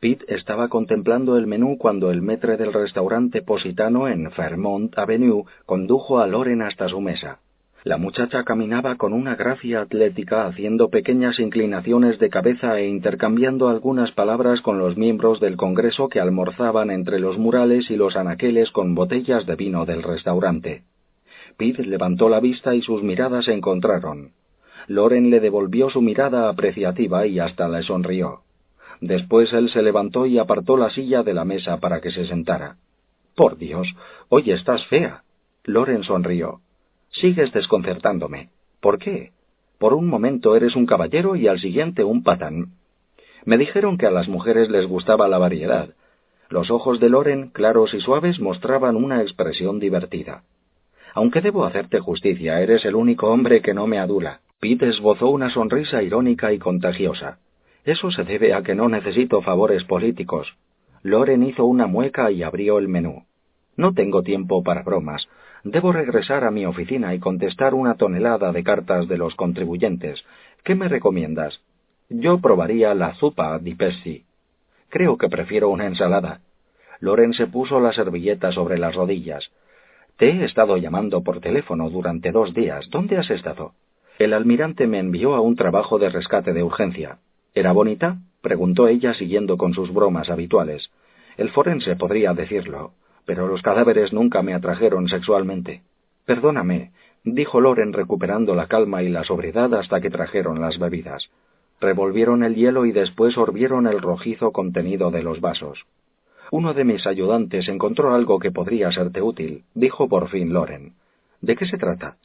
Pete 0.00 0.34
estaba 0.34 0.68
contemplando 0.68 1.36
el 1.36 1.46
menú 1.46 1.76
cuando 1.78 2.10
el 2.10 2.22
metre 2.22 2.56
del 2.56 2.72
restaurante 2.72 3.42
positano 3.42 4.08
en 4.08 4.30
Fairmont 4.32 4.96
Avenue 4.98 5.44
condujo 5.66 6.18
a 6.18 6.26
Loren 6.26 6.62
hasta 6.62 6.88
su 6.88 7.00
mesa. 7.00 7.40
La 7.84 7.96
muchacha 7.96 8.44
caminaba 8.44 8.94
con 8.94 9.12
una 9.12 9.34
gracia 9.34 9.80
atlética 9.80 10.46
haciendo 10.46 10.88
pequeñas 10.88 11.40
inclinaciones 11.40 12.20
de 12.20 12.30
cabeza 12.30 12.78
e 12.78 12.86
intercambiando 12.86 13.68
algunas 13.68 14.12
palabras 14.12 14.60
con 14.60 14.78
los 14.78 14.96
miembros 14.96 15.40
del 15.40 15.56
Congreso 15.56 16.08
que 16.08 16.20
almorzaban 16.20 16.92
entre 16.92 17.18
los 17.18 17.38
murales 17.38 17.90
y 17.90 17.96
los 17.96 18.14
anaqueles 18.14 18.70
con 18.70 18.94
botellas 18.94 19.46
de 19.46 19.56
vino 19.56 19.84
del 19.84 20.04
restaurante. 20.04 20.84
Pete 21.56 21.84
levantó 21.84 22.28
la 22.28 22.38
vista 22.38 22.72
y 22.76 22.82
sus 22.82 23.02
miradas 23.02 23.46
se 23.46 23.52
encontraron. 23.52 24.30
Loren 24.86 25.30
le 25.30 25.40
devolvió 25.40 25.90
su 25.90 26.02
mirada 26.02 26.48
apreciativa 26.48 27.26
y 27.26 27.40
hasta 27.40 27.68
le 27.68 27.82
sonrió. 27.82 28.42
Después 29.00 29.52
él 29.52 29.68
se 29.70 29.82
levantó 29.82 30.26
y 30.26 30.38
apartó 30.38 30.76
la 30.76 30.90
silla 30.90 31.24
de 31.24 31.34
la 31.34 31.44
mesa 31.44 31.78
para 31.78 32.00
que 32.00 32.12
se 32.12 32.26
sentara. 32.26 32.76
Por 33.34 33.58
Dios, 33.58 33.88
hoy 34.28 34.52
estás 34.52 34.86
fea. 34.86 35.24
Loren 35.64 36.04
sonrió. 36.04 36.60
Sigues 37.12 37.52
desconcertándome. 37.52 38.50
¿Por 38.80 38.98
qué? 38.98 39.32
Por 39.78 39.94
un 39.94 40.06
momento 40.06 40.56
eres 40.56 40.76
un 40.76 40.86
caballero 40.86 41.36
y 41.36 41.46
al 41.46 41.60
siguiente 41.60 42.04
un 42.04 42.22
patán. 42.22 42.72
Me 43.44 43.58
dijeron 43.58 43.98
que 43.98 44.06
a 44.06 44.10
las 44.10 44.28
mujeres 44.28 44.70
les 44.70 44.86
gustaba 44.86 45.28
la 45.28 45.38
variedad. 45.38 45.90
Los 46.48 46.70
ojos 46.70 47.00
de 47.00 47.08
Loren, 47.08 47.48
claros 47.50 47.94
y 47.94 48.00
suaves, 48.00 48.40
mostraban 48.40 48.96
una 48.96 49.22
expresión 49.22 49.78
divertida. 49.78 50.44
Aunque 51.14 51.40
debo 51.40 51.64
hacerte 51.64 51.98
justicia, 52.00 52.60
eres 52.60 52.84
el 52.84 52.94
único 52.94 53.30
hombre 53.30 53.60
que 53.60 53.74
no 53.74 53.86
me 53.86 53.98
adula. 53.98 54.40
Pete 54.60 54.88
esbozó 54.88 55.28
una 55.30 55.50
sonrisa 55.50 56.02
irónica 56.02 56.52
y 56.52 56.58
contagiosa. 56.58 57.38
Eso 57.84 58.10
se 58.10 58.22
debe 58.22 58.54
a 58.54 58.62
que 58.62 58.74
no 58.74 58.88
necesito 58.88 59.42
favores 59.42 59.84
políticos. 59.84 60.56
Loren 61.02 61.42
hizo 61.42 61.64
una 61.64 61.86
mueca 61.86 62.30
y 62.30 62.42
abrió 62.42 62.78
el 62.78 62.88
menú. 62.88 63.24
No 63.76 63.92
tengo 63.92 64.22
tiempo 64.22 64.62
para 64.62 64.82
bromas. 64.82 65.26
Debo 65.64 65.92
regresar 65.92 66.44
a 66.44 66.50
mi 66.50 66.66
oficina 66.66 67.14
y 67.14 67.20
contestar 67.20 67.74
una 67.74 67.94
tonelada 67.94 68.52
de 68.52 68.64
cartas 68.64 69.06
de 69.06 69.16
los 69.16 69.34
contribuyentes. 69.36 70.24
¿Qué 70.64 70.74
me 70.74 70.88
recomiendas? 70.88 71.60
Yo 72.08 72.38
probaría 72.38 72.94
la 72.94 73.14
zupa 73.14 73.58
di 73.58 73.74
pesci. 73.74 74.24
Creo 74.88 75.16
que 75.16 75.28
prefiero 75.28 75.70
una 75.70 75.86
ensalada. 75.86 76.40
Loren 77.00 77.32
se 77.32 77.46
puso 77.46 77.80
la 77.80 77.92
servilleta 77.92 78.52
sobre 78.52 78.78
las 78.78 78.94
rodillas. 78.94 79.50
Te 80.16 80.30
he 80.30 80.44
estado 80.44 80.76
llamando 80.76 81.22
por 81.22 81.40
teléfono 81.40 81.88
durante 81.90 82.32
dos 82.32 82.52
días. 82.54 82.88
¿Dónde 82.90 83.16
has 83.16 83.30
estado? 83.30 83.72
El 84.18 84.34
almirante 84.34 84.86
me 84.86 84.98
envió 84.98 85.34
a 85.34 85.40
un 85.40 85.56
trabajo 85.56 85.98
de 85.98 86.10
rescate 86.10 86.52
de 86.52 86.62
urgencia. 86.62 87.18
¿Era 87.54 87.72
bonita? 87.72 88.18
preguntó 88.40 88.88
ella 88.88 89.14
siguiendo 89.14 89.56
con 89.56 89.72
sus 89.74 89.92
bromas 89.92 90.28
habituales. 90.28 90.90
El 91.36 91.50
forense 91.50 91.96
podría 91.96 92.34
decirlo, 92.34 92.92
pero 93.24 93.46
los 93.46 93.62
cadáveres 93.62 94.12
nunca 94.12 94.42
me 94.42 94.54
atrajeron 94.54 95.08
sexualmente. 95.08 95.82
Perdóname, 96.26 96.92
dijo 97.24 97.60
Loren 97.60 97.92
recuperando 97.92 98.54
la 98.54 98.66
calma 98.66 99.02
y 99.02 99.08
la 99.08 99.24
sobriedad 99.24 99.72
hasta 99.74 100.00
que 100.00 100.10
trajeron 100.10 100.60
las 100.60 100.78
bebidas. 100.78 101.30
Revolvieron 101.80 102.44
el 102.44 102.54
hielo 102.54 102.86
y 102.86 102.92
después 102.92 103.36
orvieron 103.36 103.86
el 103.86 104.00
rojizo 104.00 104.52
contenido 104.52 105.10
de 105.10 105.22
los 105.22 105.40
vasos. 105.40 105.84
Uno 106.52 106.74
de 106.74 106.84
mis 106.84 107.06
ayudantes 107.06 107.66
encontró 107.68 108.14
algo 108.14 108.38
que 108.38 108.50
podría 108.50 108.92
serte 108.92 109.22
útil, 109.22 109.64
dijo 109.74 110.08
por 110.08 110.28
fin 110.28 110.52
Loren. 110.52 110.92
¿De 111.40 111.56
qué 111.56 111.66
se 111.66 111.78
trata? 111.78 112.16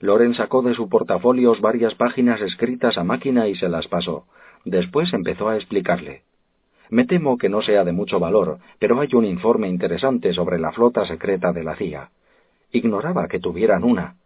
Loren 0.00 0.34
sacó 0.34 0.62
de 0.62 0.74
su 0.74 0.88
portafolios 0.88 1.60
varias 1.60 1.94
páginas 1.94 2.40
escritas 2.40 2.98
a 2.98 3.04
máquina 3.04 3.46
y 3.46 3.54
se 3.54 3.68
las 3.68 3.86
pasó. 3.86 4.24
Después 4.64 5.12
empezó 5.12 5.48
a 5.48 5.56
explicarle. 5.56 6.22
Me 6.90 7.04
temo 7.04 7.38
que 7.38 7.48
no 7.48 7.62
sea 7.62 7.84
de 7.84 7.92
mucho 7.92 8.20
valor, 8.20 8.58
pero 8.78 9.00
hay 9.00 9.08
un 9.14 9.24
informe 9.24 9.68
interesante 9.68 10.32
sobre 10.32 10.58
la 10.58 10.72
flota 10.72 11.06
secreta 11.06 11.52
de 11.52 11.64
la 11.64 11.76
CIA. 11.76 12.10
Ignoraba 12.72 13.28
que 13.28 13.40
tuvieran 13.40 13.84
una. 13.84 14.16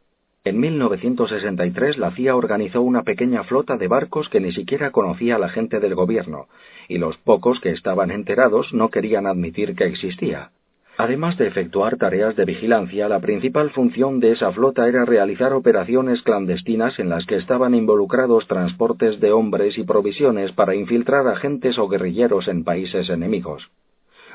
En 0.44 0.61
1963 0.61 1.98
la 1.98 2.12
CIA 2.12 2.36
organizó 2.36 2.80
una 2.80 3.02
pequeña 3.02 3.44
flota 3.44 3.76
de 3.76 3.88
barcos 3.88 4.28
que 4.28 4.40
ni 4.40 4.52
siquiera 4.52 4.90
conocía 4.90 5.38
la 5.38 5.48
gente 5.48 5.80
del 5.80 5.94
gobierno, 5.94 6.46
y 6.88 6.98
los 6.98 7.16
pocos 7.18 7.61
que 7.61 7.70
estaban 7.70 8.11
enterados 8.11 8.72
no 8.72 8.88
querían 8.88 9.26
admitir 9.26 9.74
que 9.74 9.84
existía. 9.84 10.50
Además 11.01 11.38
de 11.38 11.46
efectuar 11.46 11.96
tareas 11.96 12.34
de 12.34 12.44
vigilancia, 12.44 13.09
la 13.09 13.20
principal 13.20 13.70
función 13.70 14.18
de 14.18 14.32
esa 14.32 14.51
flota 14.51 14.88
era 14.88 15.05
realizar 15.05 15.53
operaciones 15.53 16.22
clandestinas 16.22 16.99
en 16.99 17.09
las 17.09 17.24
que 17.24 17.36
estaban 17.36 17.76
involucrados 17.76 18.49
transportes 18.49 19.20
de 19.20 19.30
hombres 19.30 19.78
y 19.78 19.84
provisiones 19.84 20.51
para 20.51 20.74
infiltrar 20.74 21.28
agentes 21.28 21.78
o 21.78 21.86
guerrilleros 21.86 22.49
en 22.49 22.64
países 22.64 23.09
enemigos. 23.11 23.70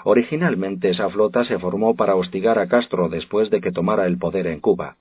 Originalmente 0.05 0.91
esa 0.91 1.09
flota 1.09 1.43
se 1.43 1.59
formó 1.59 1.97
para 1.97 2.15
hostigar 2.15 2.57
a 2.57 2.67
Castro 2.67 3.09
después 3.09 3.49
de 3.49 3.59
que 3.59 3.73
tomara 3.73 4.05
el 4.05 4.17
poder 4.17 4.47
en 4.47 4.61
Cuba. 4.61 4.95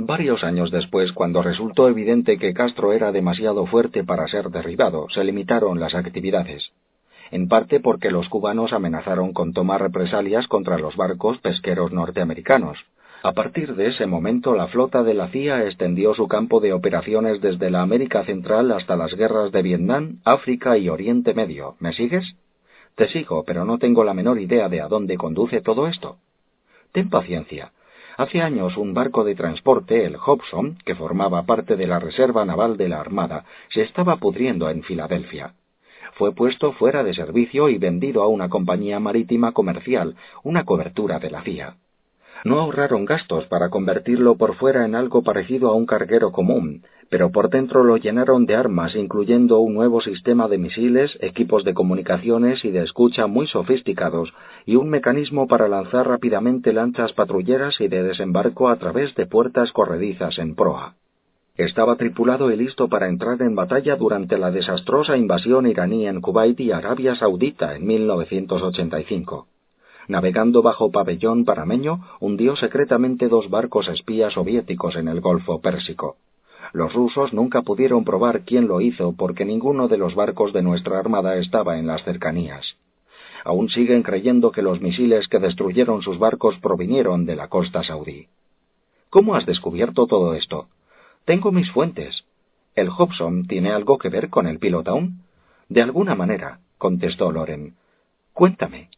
Varios 0.00 0.42
años 0.42 0.72
después, 0.72 1.12
cuando 1.12 1.40
resultó 1.40 1.88
evidente 1.88 2.36
que 2.36 2.52
Castro 2.52 2.92
era 2.92 3.12
demasiado 3.12 3.64
fuerte 3.66 4.02
para 4.02 4.26
ser 4.26 4.50
derribado, 4.50 5.06
se 5.10 5.22
limitaron 5.22 5.78
las 5.78 5.94
actividades. 5.94 6.72
En 7.30 7.48
parte 7.48 7.80
porque 7.80 8.10
los 8.10 8.28
cubanos 8.28 8.72
amenazaron 8.72 9.32
con 9.32 9.52
tomar 9.52 9.82
represalias 9.82 10.46
contra 10.48 10.78
los 10.78 10.96
barcos 10.96 11.38
pesqueros 11.38 11.92
norteamericanos. 11.92 12.78
A 13.22 13.32
partir 13.32 13.74
de 13.74 13.88
ese 13.88 14.06
momento, 14.06 14.54
la 14.54 14.68
flota 14.68 15.02
de 15.02 15.14
la 15.14 15.28
CIA 15.28 15.64
extendió 15.64 16.14
su 16.14 16.28
campo 16.28 16.60
de 16.60 16.72
operaciones 16.72 17.40
desde 17.40 17.70
la 17.70 17.82
América 17.82 18.24
Central 18.24 18.70
hasta 18.70 18.94
las 18.96 19.14
guerras 19.14 19.50
de 19.50 19.62
Vietnam, 19.62 20.20
África 20.24 20.78
y 20.78 20.88
Oriente 20.88 21.34
Medio. 21.34 21.74
¿Me 21.80 21.92
sigues? 21.92 22.36
Te 22.94 23.08
sigo, 23.08 23.44
pero 23.44 23.64
no 23.64 23.78
tengo 23.78 24.04
la 24.04 24.14
menor 24.14 24.40
idea 24.40 24.68
de 24.68 24.80
a 24.80 24.88
dónde 24.88 25.16
conduce 25.16 25.60
todo 25.60 25.88
esto. 25.88 26.18
Ten 26.92 27.10
paciencia. 27.10 27.72
Hace 28.16 28.40
años 28.40 28.76
un 28.76 28.94
barco 28.94 29.24
de 29.24 29.34
transporte, 29.34 30.06
el 30.06 30.16
Hobson, 30.16 30.78
que 30.84 30.94
formaba 30.94 31.42
parte 31.42 31.76
de 31.76 31.86
la 31.86 31.98
Reserva 31.98 32.44
Naval 32.44 32.76
de 32.76 32.88
la 32.88 33.00
Armada, 33.00 33.44
se 33.68 33.82
estaba 33.82 34.16
pudriendo 34.16 34.70
en 34.70 34.82
Filadelfia. 34.82 35.54
Fue 36.16 36.34
puesto 36.34 36.72
fuera 36.72 37.04
de 37.04 37.12
servicio 37.12 37.68
y 37.68 37.76
vendido 37.76 38.22
a 38.22 38.28
una 38.28 38.48
compañía 38.48 38.98
marítima 38.98 39.52
comercial, 39.52 40.16
una 40.42 40.64
cobertura 40.64 41.18
de 41.18 41.30
la 41.30 41.42
CIA. 41.42 41.76
No 42.42 42.58
ahorraron 42.58 43.04
gastos 43.04 43.44
para 43.48 43.68
convertirlo 43.68 44.36
por 44.36 44.54
fuera 44.54 44.86
en 44.86 44.94
algo 44.94 45.22
parecido 45.22 45.68
a 45.68 45.74
un 45.74 45.84
carguero 45.84 46.32
común, 46.32 46.84
pero 47.10 47.30
por 47.32 47.50
dentro 47.50 47.84
lo 47.84 47.98
llenaron 47.98 48.46
de 48.46 48.56
armas, 48.56 48.96
incluyendo 48.96 49.58
un 49.60 49.74
nuevo 49.74 50.00
sistema 50.00 50.48
de 50.48 50.56
misiles, 50.56 51.18
equipos 51.20 51.64
de 51.64 51.74
comunicaciones 51.74 52.64
y 52.64 52.70
de 52.70 52.82
escucha 52.82 53.26
muy 53.26 53.46
sofisticados, 53.46 54.32
y 54.64 54.76
un 54.76 54.88
mecanismo 54.88 55.46
para 55.46 55.68
lanzar 55.68 56.08
rápidamente 56.08 56.72
lanchas 56.72 57.12
patrulleras 57.12 57.78
y 57.78 57.88
de 57.88 58.02
desembarco 58.02 58.70
a 58.70 58.76
través 58.76 59.14
de 59.16 59.26
puertas 59.26 59.70
corredizas 59.70 60.38
en 60.38 60.54
proa. 60.54 60.94
Estaba 61.56 61.96
tripulado 61.96 62.50
y 62.50 62.56
listo 62.56 62.88
para 62.88 63.08
entrar 63.08 63.40
en 63.40 63.54
batalla 63.54 63.96
durante 63.96 64.36
la 64.36 64.50
desastrosa 64.50 65.16
invasión 65.16 65.66
iraní 65.66 66.06
en 66.06 66.20
Kuwait 66.20 66.60
y 66.60 66.70
Arabia 66.70 67.14
Saudita 67.14 67.74
en 67.74 67.86
1985. 67.86 69.46
Navegando 70.08 70.60
bajo 70.60 70.90
pabellón 70.90 71.46
parameño, 71.46 72.00
hundió 72.20 72.56
secretamente 72.56 73.28
dos 73.28 73.48
barcos 73.48 73.88
espías 73.88 74.34
soviéticos 74.34 74.96
en 74.96 75.08
el 75.08 75.22
Golfo 75.22 75.62
Pérsico. 75.62 76.16
Los 76.74 76.92
rusos 76.92 77.32
nunca 77.32 77.62
pudieron 77.62 78.04
probar 78.04 78.42
quién 78.42 78.68
lo 78.68 78.82
hizo 78.82 79.14
porque 79.16 79.46
ninguno 79.46 79.88
de 79.88 79.96
los 79.96 80.14
barcos 80.14 80.52
de 80.52 80.60
nuestra 80.60 80.98
armada 80.98 81.36
estaba 81.38 81.78
en 81.78 81.86
las 81.86 82.04
cercanías. 82.04 82.76
Aún 83.44 83.70
siguen 83.70 84.02
creyendo 84.02 84.50
que 84.52 84.60
los 84.60 84.82
misiles 84.82 85.26
que 85.28 85.38
destruyeron 85.38 86.02
sus 86.02 86.18
barcos 86.18 86.58
provinieron 86.58 87.24
de 87.24 87.36
la 87.36 87.48
costa 87.48 87.82
saudí. 87.82 88.26
¿Cómo 89.08 89.36
has 89.36 89.46
descubierto 89.46 90.06
todo 90.06 90.34
esto? 90.34 90.66
Tengo 91.26 91.50
mis 91.50 91.68
fuentes. 91.72 92.24
¿El 92.76 92.88
Hobson 92.88 93.48
tiene 93.48 93.72
algo 93.72 93.98
que 93.98 94.08
ver 94.08 94.30
con 94.30 94.46
el 94.46 94.60
Pilotown? 94.60 95.22
De 95.68 95.82
alguna 95.82 96.14
manera, 96.14 96.60
contestó 96.78 97.32
Loren. 97.32 97.74
Cuéntame. 98.32 98.90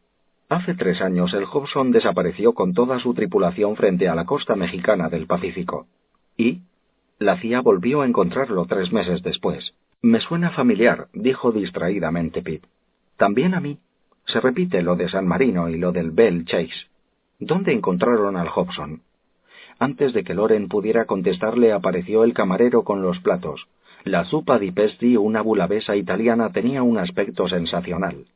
Hace 0.51 0.75
tres 0.75 1.01
años 1.01 1.33
el 1.33 1.45
Hobson 1.45 1.91
desapareció 1.91 2.53
con 2.53 2.75
toda 2.75 3.01
su 3.01 3.15
tripulación 3.15 3.77
frente 3.77 4.11
a 4.11 4.15
la 4.15 4.27
costa 4.27 4.57
mexicana 4.57 5.09
del 5.09 5.27
Pacífico. 5.27 5.87
¿Y? 6.37 6.61
La 7.19 7.41
CIA 7.41 7.63
volvió 7.63 8.03
a 8.03 8.07
encontrarlo 8.07 8.67
tres 8.67 8.93
meses 8.93 9.23
después. 9.23 9.73
Me 10.03 10.21
suena 10.21 10.51
familiar, 10.51 11.09
dijo 11.15 11.51
distraídamente 11.51 12.43
Pitt. 12.43 12.67
También 13.17 13.55
a 13.55 13.61
mí. 13.61 13.79
Se 14.27 14.39
repite 14.39 14.83
lo 14.83 14.97
de 14.97 15.09
San 15.09 15.27
Marino 15.27 15.71
y 15.71 15.79
lo 15.79 15.93
del 15.93 16.11
Bell 16.11 16.45
Chase. 16.45 16.89
¿Dónde 17.39 17.73
encontraron 17.73 18.37
al 18.37 18.49
Hobson? 18.55 19.01
Antes 19.79 20.13
de 20.13 20.25
que 20.25 20.35
Loren 20.35 20.69
pudiera 20.69 21.05
contestarle 21.05 21.73
apareció 21.73 22.25
el 22.25 22.35
camarero 22.35 22.83
con 22.83 23.03
los 23.03 23.21
platos. 23.21 23.69
La 24.05 24.25
zupa 24.25 24.59
di 24.59 24.73
pesti, 24.73 25.17
una 25.17 25.43
bulabesa 25.43 25.95
italiana, 25.95 26.51
tenía 26.51 26.83
un 26.83 26.99
aspecto 26.99 27.49
sensacional. 27.49 28.27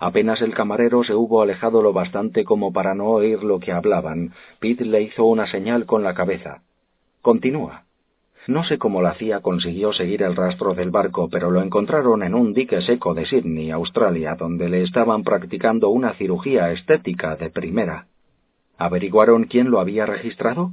Apenas 0.00 0.42
el 0.42 0.54
camarero 0.54 1.04
se 1.04 1.14
hubo 1.14 1.40
alejado 1.40 1.80
lo 1.80 1.92
bastante 1.92 2.44
como 2.44 2.72
para 2.72 2.94
no 2.94 3.06
oír 3.06 3.42
lo 3.42 3.60
que 3.60 3.72
hablaban, 3.72 4.32
Pitt 4.58 4.80
le 4.82 5.02
hizo 5.02 5.24
una 5.24 5.46
señal 5.46 5.86
con 5.86 6.02
la 6.02 6.14
cabeza. 6.14 6.62
Continúa. 7.22 7.84
No 8.46 8.64
sé 8.64 8.76
cómo 8.76 9.00
la 9.00 9.14
CIA 9.14 9.40
consiguió 9.40 9.94
seguir 9.94 10.22
el 10.22 10.36
rastro 10.36 10.74
del 10.74 10.90
barco, 10.90 11.30
pero 11.30 11.50
lo 11.50 11.62
encontraron 11.62 12.22
en 12.22 12.34
un 12.34 12.52
dique 12.52 12.82
seco 12.82 13.14
de 13.14 13.24
Sydney, 13.24 13.70
Australia, 13.70 14.36
donde 14.38 14.68
le 14.68 14.82
estaban 14.82 15.22
practicando 15.22 15.88
una 15.88 16.12
cirugía 16.14 16.70
estética 16.72 17.36
de 17.36 17.48
primera. 17.48 18.08
¿Averiguaron 18.78 19.44
quién 19.44 19.70
lo 19.70 19.80
había 19.80 20.06
registrado? 20.06 20.72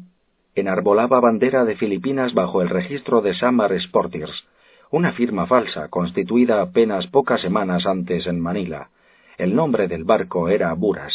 Enarbolaba 0.55 1.19
bandera 1.19 1.65
de 1.65 1.75
Filipinas 1.75 2.33
bajo 2.33 2.61
el 2.61 2.69
registro 2.69 3.21
de 3.21 3.33
Samar 3.33 3.79
Sporters, 3.79 4.43
una 4.89 5.13
firma 5.13 5.47
falsa 5.47 5.87
constituida 5.87 6.61
apenas 6.61 7.07
pocas 7.07 7.39
semanas 7.41 7.85
antes 7.85 8.27
en 8.27 8.39
Manila. 8.39 8.89
El 9.37 9.55
nombre 9.55 9.87
del 9.87 10.03
barco 10.03 10.49
era 10.49 10.73
Buras. 10.73 11.13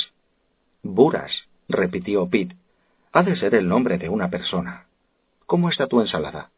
Buras, 0.82 1.32
repitió 1.68 2.28
Pitt. 2.28 2.55
Ha 3.12 3.22
de 3.22 3.37
ser 3.37 3.55
el 3.55 3.68
nombre 3.68 3.99
de 3.99 4.09
una 4.09 4.30
persona. 4.30 4.87
¿Cómo 5.47 5.68
está 5.68 5.87
tu 5.87 6.01
ensalada? 6.01 6.51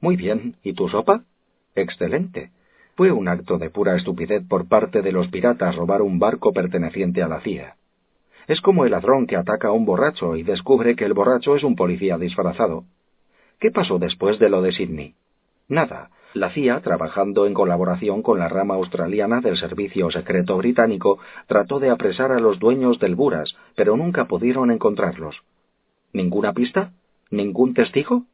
Muy 0.00 0.16
bien. 0.16 0.56
¿Y 0.62 0.72
tu 0.74 0.88
sopa? 0.88 1.24
Excelente. 1.74 2.50
Fue 2.96 3.12
un 3.12 3.28
acto 3.28 3.58
de 3.58 3.70
pura 3.70 3.96
estupidez 3.96 4.42
por 4.46 4.68
parte 4.68 5.02
de 5.02 5.12
los 5.12 5.28
piratas 5.28 5.76
robar 5.76 6.02
un 6.02 6.18
barco 6.18 6.52
perteneciente 6.52 7.22
a 7.22 7.28
la 7.28 7.40
CIA. 7.40 7.76
Es 8.46 8.60
como 8.60 8.84
el 8.84 8.92
ladrón 8.92 9.26
que 9.26 9.36
ataca 9.36 9.68
a 9.68 9.72
un 9.72 9.84
borracho 9.84 10.36
y 10.36 10.42
descubre 10.42 10.96
que 10.96 11.04
el 11.04 11.14
borracho 11.14 11.56
es 11.56 11.64
un 11.64 11.76
policía 11.76 12.18
disfrazado. 12.18 12.84
¿Qué 13.58 13.70
pasó 13.70 13.98
después 13.98 14.38
de 14.38 14.48
lo 14.48 14.62
de 14.62 14.72
Sydney? 14.72 15.14
Nada. 15.68 16.10
La 16.32 16.50
CIA, 16.50 16.80
trabajando 16.80 17.46
en 17.46 17.54
colaboración 17.54 18.22
con 18.22 18.38
la 18.38 18.48
rama 18.48 18.74
australiana 18.74 19.40
del 19.40 19.56
Servicio 19.56 20.10
Secreto 20.10 20.56
Británico, 20.56 21.18
trató 21.48 21.80
de 21.80 21.90
apresar 21.90 22.30
a 22.30 22.38
los 22.38 22.60
dueños 22.60 23.00
del 23.00 23.16
Buras, 23.16 23.56
pero 23.74 23.96
nunca 23.96 24.26
pudieron 24.26 24.70
encontrarlos. 24.70 25.42
¿Ninguna 26.12 26.52
pista? 26.52 26.92
¿Ningún 27.30 27.74
testigo? 27.74 28.24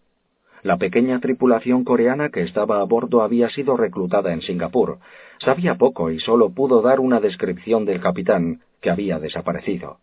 La 0.63 0.79
pequeña 0.79 1.21
tripulación 1.21 1.85
coreana 1.85 2.31
que 2.31 2.43
estaba 2.43 2.81
a 2.81 2.85
bordo 2.85 3.23
había 3.23 3.49
sido 3.51 3.77
reclutada 3.77 4.33
en 4.33 4.43
Singapur. 4.43 4.99
Sabía 5.39 5.77
poco 5.77 6.11
y 6.11 6.19
solo 6.19 6.51
pudo 6.51 6.83
dar 6.83 7.01
una 7.01 7.21
descripción 7.21 7.85
del 7.85 8.01
capitán, 8.01 8.61
había 8.91 9.18
desaparecido. 9.18 9.99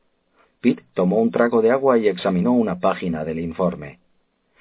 Pitt 0.61 0.81
tomó 0.93 1.17
un 1.17 1.31
trago 1.31 1.61
de 1.61 1.71
agua 1.71 1.97
y 1.97 2.07
examinó 2.07 2.53
una 2.53 2.79
página 2.79 3.25
del 3.25 3.39
informe. 3.39 3.99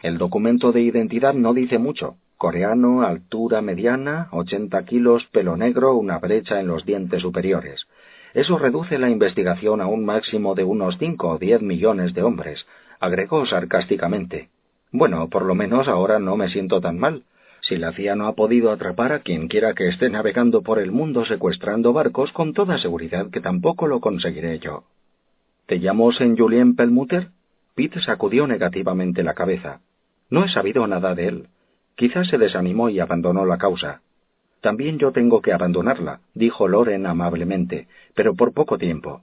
El 0.03 0.19
documento 0.19 0.73
de 0.73 0.81
identidad 0.81 1.35
no 1.35 1.55
dice 1.55 1.79
mucho. 1.79 2.17
Coreano, 2.37 3.03
altura 3.03 3.63
mediana, 3.63 4.29
80 4.33 4.85
kilos, 4.85 5.25
pelo 5.31 5.57
negro, 5.57 5.95
una 5.95 6.19
brecha 6.19 6.59
en 6.61 6.67
los 6.67 6.85
dientes 6.85 7.23
superiores. 7.23 7.87
Eso 8.35 8.59
reduce 8.59 8.99
la 8.99 9.11
investigación 9.11 9.81
a 9.81 9.87
un 9.87 10.05
máximo 10.05 10.55
de 10.55 10.65
unos 10.65 10.97
cinco 10.99 11.29
o 11.29 11.39
diez 11.39 11.63
millones 11.63 12.15
de 12.15 12.23
hombres, 12.23 12.67
agregó 12.99 13.47
sarcásticamente. 13.47 14.49
Bueno, 14.91 15.29
por 15.29 15.45
lo 15.45 15.55
menos 15.55 15.87
ahora 15.87 16.19
no 16.19 16.37
me 16.37 16.49
siento 16.49 16.81
tan 16.81 16.99
mal. 16.99 17.25
Si 17.63 17.77
la 17.77 17.93
CIA 17.93 18.17
no 18.17 18.27
ha 18.27 18.35
podido 18.35 18.73
atrapar 18.73 19.13
a 19.13 19.21
quien 19.21 19.47
quiera 19.47 19.73
que 19.73 19.87
esté 19.89 20.11
navegando 20.11 20.63
por 20.63 20.81
el 20.81 20.91
mundo 20.91 21.25
secuestrando 21.25 21.93
barcos, 21.93 22.33
con 22.33 22.55
toda 22.55 22.77
seguridad 22.79 23.31
que 23.31 23.41
tampoco 23.41 23.87
lo 23.87 24.01
conseguiré 24.01 24.59
yo. 24.59 24.83
¿Te 25.67 25.79
llamo 25.79 26.13
Saint 26.13 26.37
Julien 26.37 26.75
Pelmuter? 26.75 27.29
Pete 27.77 28.01
sacudió 28.01 28.49
negativamente 28.49 29.23
la 29.23 29.35
cabeza. 29.35 29.81
No 30.29 30.45
he 30.45 30.49
sabido 30.49 30.87
nada 30.89 31.15
de 31.15 31.29
él. 31.29 31.47
Quizás 31.95 32.27
se 32.29 32.37
desanimó 32.37 32.91
y 32.91 32.99
abandonó 32.99 33.47
la 33.47 33.59
causa. 33.59 34.03
También 34.61 34.99
yo 34.99 35.13
tengo 35.13 35.41
que 35.41 35.53
abandonarla, 35.53 36.21
dijo 36.35 36.67
Loren 36.67 37.07
amablemente, 37.07 37.87
pero 38.15 38.35
por 38.35 38.53
poco 38.53 38.77
tiempo. 38.77 39.23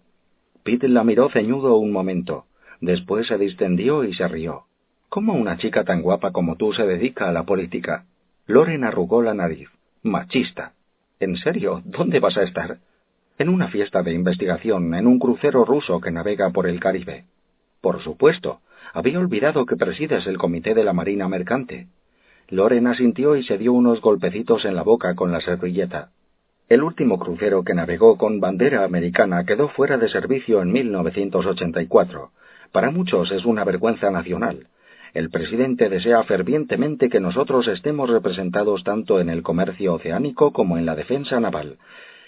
Pete 0.63 0.87
la 0.87 1.03
miró 1.03 1.29
ceñudo 1.29 1.77
un 1.77 1.91
momento. 1.91 2.45
Después 2.79 3.27
se 3.27 3.37
distendió 3.37 4.05
y 4.05 4.13
se 4.13 4.27
rió. 4.29 4.63
¿Cómo 5.09 5.33
una 5.33 5.57
chica 5.57 5.83
tan 5.83 6.01
guapa 6.01 6.31
como 6.31 6.55
tú 6.55 6.71
se 6.71 6.85
dedica 6.85 7.27
a 7.27 7.33
la 7.33 7.43
política? 7.43 8.05
Loren 8.49 8.83
arrugó 8.83 9.21
la 9.21 9.35
nariz. 9.35 9.69
Machista. 10.01 10.73
¿En 11.19 11.37
serio? 11.37 11.83
¿Dónde 11.85 12.19
vas 12.19 12.35
a 12.35 12.41
estar? 12.41 12.79
En 13.37 13.47
una 13.47 13.67
fiesta 13.67 14.01
de 14.01 14.11
investigación, 14.11 14.91
en 14.95 15.05
un 15.05 15.19
crucero 15.19 15.65
ruso 15.65 16.01
que 16.01 16.09
navega 16.09 16.49
por 16.49 16.65
el 16.65 16.79
Caribe. 16.79 17.25
Por 17.79 18.01
supuesto. 18.01 18.61
Había 18.91 19.19
olvidado 19.19 19.67
que 19.67 19.75
presides 19.75 20.25
el 20.25 20.39
comité 20.39 20.73
de 20.73 20.83
la 20.83 20.93
Marina 20.93 21.27
Mercante. 21.27 21.89
Loren 22.47 22.87
asintió 22.87 23.35
y 23.35 23.43
se 23.43 23.59
dio 23.59 23.71
unos 23.71 24.01
golpecitos 24.01 24.65
en 24.65 24.75
la 24.75 24.81
boca 24.81 25.13
con 25.13 25.31
la 25.31 25.41
servilleta. 25.41 26.09
El 26.69 26.81
último 26.81 27.19
crucero 27.19 27.63
que 27.63 27.75
navegó 27.75 28.17
con 28.17 28.39
bandera 28.39 28.83
americana 28.83 29.45
quedó 29.45 29.69
fuera 29.69 29.99
de 29.99 30.09
servicio 30.09 30.63
en 30.63 30.71
1984. 30.71 32.31
Para 32.71 32.89
muchos 32.89 33.31
es 33.31 33.45
una 33.45 33.63
vergüenza 33.63 34.09
nacional. 34.09 34.65
El 35.14 35.30
presidente 35.30 35.89
desea 35.89 36.24
fervientemente 36.24 37.10
que 37.10 37.20
nosotros 37.20 37.68
estemos 37.68 38.10
representados 38.10 38.84
tanto 38.84 39.20
en 39.20 39.30
el 39.30 39.43
comercio 39.43 39.93
oceánico 39.93 40.51
como 40.53 40.78
en 40.78 40.86
la 40.86 40.95
defensa 40.95 41.39
naval 41.39 41.78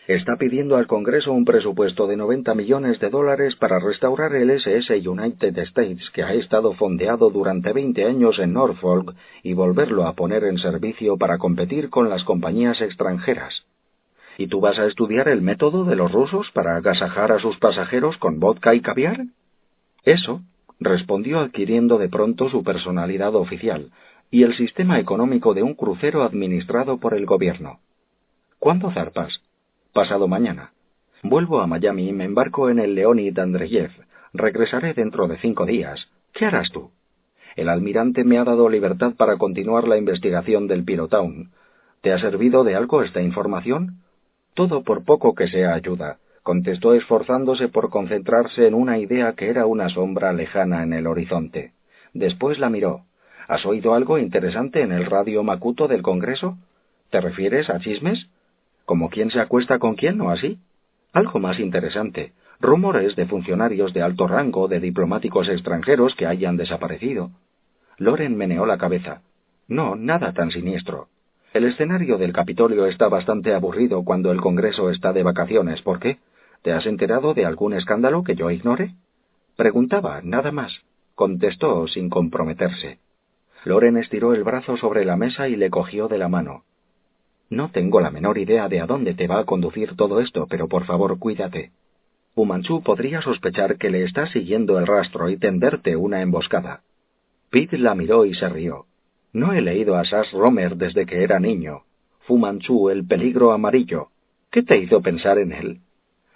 está 0.08 0.36
pidiendo 0.36 0.78
al 0.78 0.88
Congreso 0.88 1.32
un 1.32 1.46
presupuesto 1.46 2.08
de 2.08 2.18
90 2.18 2.54
millones 2.56 3.00
de 3.00 3.10
dólares 3.10 3.56
para 3.56 3.80
restaurar 3.80 4.34
el 4.36 4.50
SS 4.50 5.08
United 5.08 5.58
States 5.60 6.10
que 6.12 6.24
ha 6.24 6.34
estado 6.34 6.74
fondeado 6.74 7.30
durante 7.30 7.72
20 7.72 8.06
años 8.06 8.40
en 8.40 8.54
Norfolk 8.54 9.16
y 9.44 9.54
volverlo 9.54 10.06
a 10.06 10.14
poner 10.14 10.44
en 10.44 10.58
servicio 10.58 11.18
para 11.18 11.38
competir 11.38 11.90
con 11.90 12.10
las 12.10 12.24
compañías 12.24 12.82
extranjeras. 12.82 13.64
¿Y 14.38 14.48
tú 14.48 14.60
vas 14.60 14.80
a 14.80 14.86
estudiar 14.86 15.28
el 15.28 15.42
método 15.42 15.86
de 15.86 15.96
los 15.96 16.12
rusos 16.12 16.50
para 16.54 16.78
agasajar 16.78 17.32
a 17.32 17.40
sus 17.40 17.58
pasajeros 17.58 18.18
con 18.18 18.40
vodka 18.40 18.74
y 18.74 18.82
caviar? 18.82 19.26
Eso, 20.04 20.42
respondió 20.82 21.40
adquiriendo 21.40 22.00
de 22.00 22.10
pronto 22.10 22.50
su 22.50 22.64
personalidad 22.64 23.36
oficial 23.36 23.92
y 24.32 24.44
el 24.44 24.56
sistema 24.56 25.00
económico 25.00 25.54
de 25.54 25.62
un 25.62 25.76
crucero 25.76 26.24
administrado 26.24 26.98
por 26.98 27.14
el 27.14 27.26
gobierno. 27.28 27.80
¿Cuándo 28.58 28.92
zarpas? 28.92 29.42
Pasado 29.94 30.28
mañana. 30.28 30.74
Vuelvo 31.22 31.62
a 31.62 31.68
Miami 31.68 32.10
y 32.10 32.14
me 32.14 32.26
embarco 32.26 32.70
en 32.70 32.80
el 32.80 32.96
Leonid 32.96 33.38
Andreyev. 33.38 33.92
Regresaré 34.34 34.96
dentro 34.96 35.28
de 35.28 35.38
cinco 35.38 35.66
días. 35.66 36.10
¿Qué 36.34 36.46
harás 36.46 36.72
tú? 36.72 36.92
El 37.56 37.70
almirante 37.70 38.24
me 38.24 38.40
ha 38.40 38.44
dado 38.44 38.68
libertad 38.68 39.14
para 39.16 39.38
continuar 39.38 39.88
la 39.88 39.98
investigación 39.98 40.68
del 40.68 40.84
Pirotown. 40.84 41.52
¿Te 42.02 42.12
ha 42.12 42.18
servido 42.18 42.64
de 42.64 42.76
algo 42.76 43.04
esta 43.04 43.22
información? 43.22 44.00
Todo 44.56 44.84
por 44.84 45.04
poco 45.04 45.36
que 45.36 45.48
sea 45.48 45.74
ayuda, 45.74 46.18
contestó 46.44 46.94
esforzándose 46.94 47.68
por 47.68 47.90
concentrarse 47.90 48.68
en 48.68 48.74
una 48.74 48.98
idea 48.98 49.34
que 49.34 49.50
era 49.50 49.66
una 49.66 49.90
sombra 49.90 50.34
lejana 50.34 50.84
en 50.84 50.94
el 50.94 51.08
horizonte. 51.08 51.74
Después 52.14 52.60
la 52.60 52.70
miró. 52.70 53.06
¿Has 53.48 53.66
oído 53.66 53.94
algo 53.94 54.18
interesante 54.18 54.82
en 54.82 54.92
el 54.92 55.06
radio 55.06 55.44
Macuto 55.44 55.88
del 55.88 56.02
Congreso? 56.02 56.58
¿Te 57.10 57.22
refieres 57.22 57.70
a 57.70 57.80
chismes? 57.80 58.28
como 58.92 59.10
quién 59.10 59.32
se 59.32 59.40
acuesta 59.40 59.80
con 59.80 59.96
quién 59.96 60.20
o 60.20 60.32
así. 60.32 60.58
Algo 61.14 61.40
más 61.40 61.60
interesante, 61.60 62.34
rumores 62.60 63.16
de 63.16 63.26
funcionarios 63.26 63.94
de 63.94 64.02
alto 64.02 64.28
rango, 64.28 64.68
de 64.68 64.82
diplomáticos 64.82 65.48
extranjeros 65.48 66.14
que 66.16 66.26
hayan 66.26 66.58
desaparecido. 66.58 67.32
Loren 67.98 68.36
meneó 68.36 68.66
la 68.66 68.78
cabeza. 68.78 69.22
No, 69.70 69.96
nada 69.96 70.34
tan 70.34 70.52
siniestro. 70.52 71.08
El 71.54 71.64
escenario 71.64 72.18
del 72.18 72.34
Capitolio 72.34 72.86
está 72.86 73.08
bastante 73.08 73.54
aburrido 73.54 74.04
cuando 74.04 74.30
el 74.32 74.42
Congreso 74.42 74.90
está 74.90 75.14
de 75.14 75.24
vacaciones. 75.24 75.82
¿Por 75.82 76.00
qué? 76.00 76.18
¿Te 76.62 76.74
has 76.74 76.86
enterado 76.86 77.34
de 77.34 77.46
algún 77.46 77.74
escándalo 77.74 78.24
que 78.24 78.36
yo 78.36 78.52
ignore? 78.52 78.94
Preguntaba, 79.56 80.22
nada 80.24 80.52
más. 80.52 80.82
Contestó 81.16 81.88
sin 81.88 82.10
comprometerse. 82.10 83.00
Loren 83.66 83.98
estiró 83.98 84.34
el 84.34 84.44
brazo 84.44 84.78
sobre 84.78 85.06
la 85.06 85.18
mesa 85.18 85.48
y 85.48 85.56
le 85.56 85.70
cogió 85.70 86.08
de 86.08 86.18
la 86.18 86.30
mano. 86.30 86.64
No 87.50 87.70
tengo 87.70 88.00
la 88.00 88.12
menor 88.12 88.38
idea 88.38 88.70
de 88.70 88.80
a 88.80 88.88
dónde 88.88 89.14
te 89.14 89.28
va 89.28 89.40
a 89.40 89.46
conducir 89.46 89.96
todo 89.96 90.20
esto, 90.22 90.48
pero 90.48 90.68
por 90.68 90.86
favor 90.86 91.20
cuídate. 91.20 91.72
Umanchu 92.34 92.82
podría 92.82 93.22
sospechar 93.22 93.78
que 93.78 93.90
le 93.90 94.04
estás 94.04 94.32
siguiendo 94.32 94.80
el 94.80 94.88
rastro 94.88 95.30
y 95.30 95.38
tenderte 95.38 95.96
una 95.96 96.22
emboscada. 96.22 96.82
Pete 97.50 97.78
la 97.78 97.94
miró 97.94 98.26
y 98.26 98.34
se 98.34 98.48
rió. 98.48 98.86
No 99.34 99.52
he 99.54 99.62
leído 99.62 99.98
a 99.98 100.06
Sass 100.06 100.32
Romer 100.32 100.78
desde 100.78 101.06
que 101.06 101.24
era 101.24 101.40
niño. 101.40 101.84
Fu 102.22 102.38
Manchu, 102.38 102.90
el 102.90 103.06
peligro 103.06 103.52
amarillo. 103.52 104.08
¿Qué 104.50 104.64
te 104.64 104.78
hizo 104.78 105.02
pensar 105.02 105.38
en 105.38 105.52
él? 105.52 105.82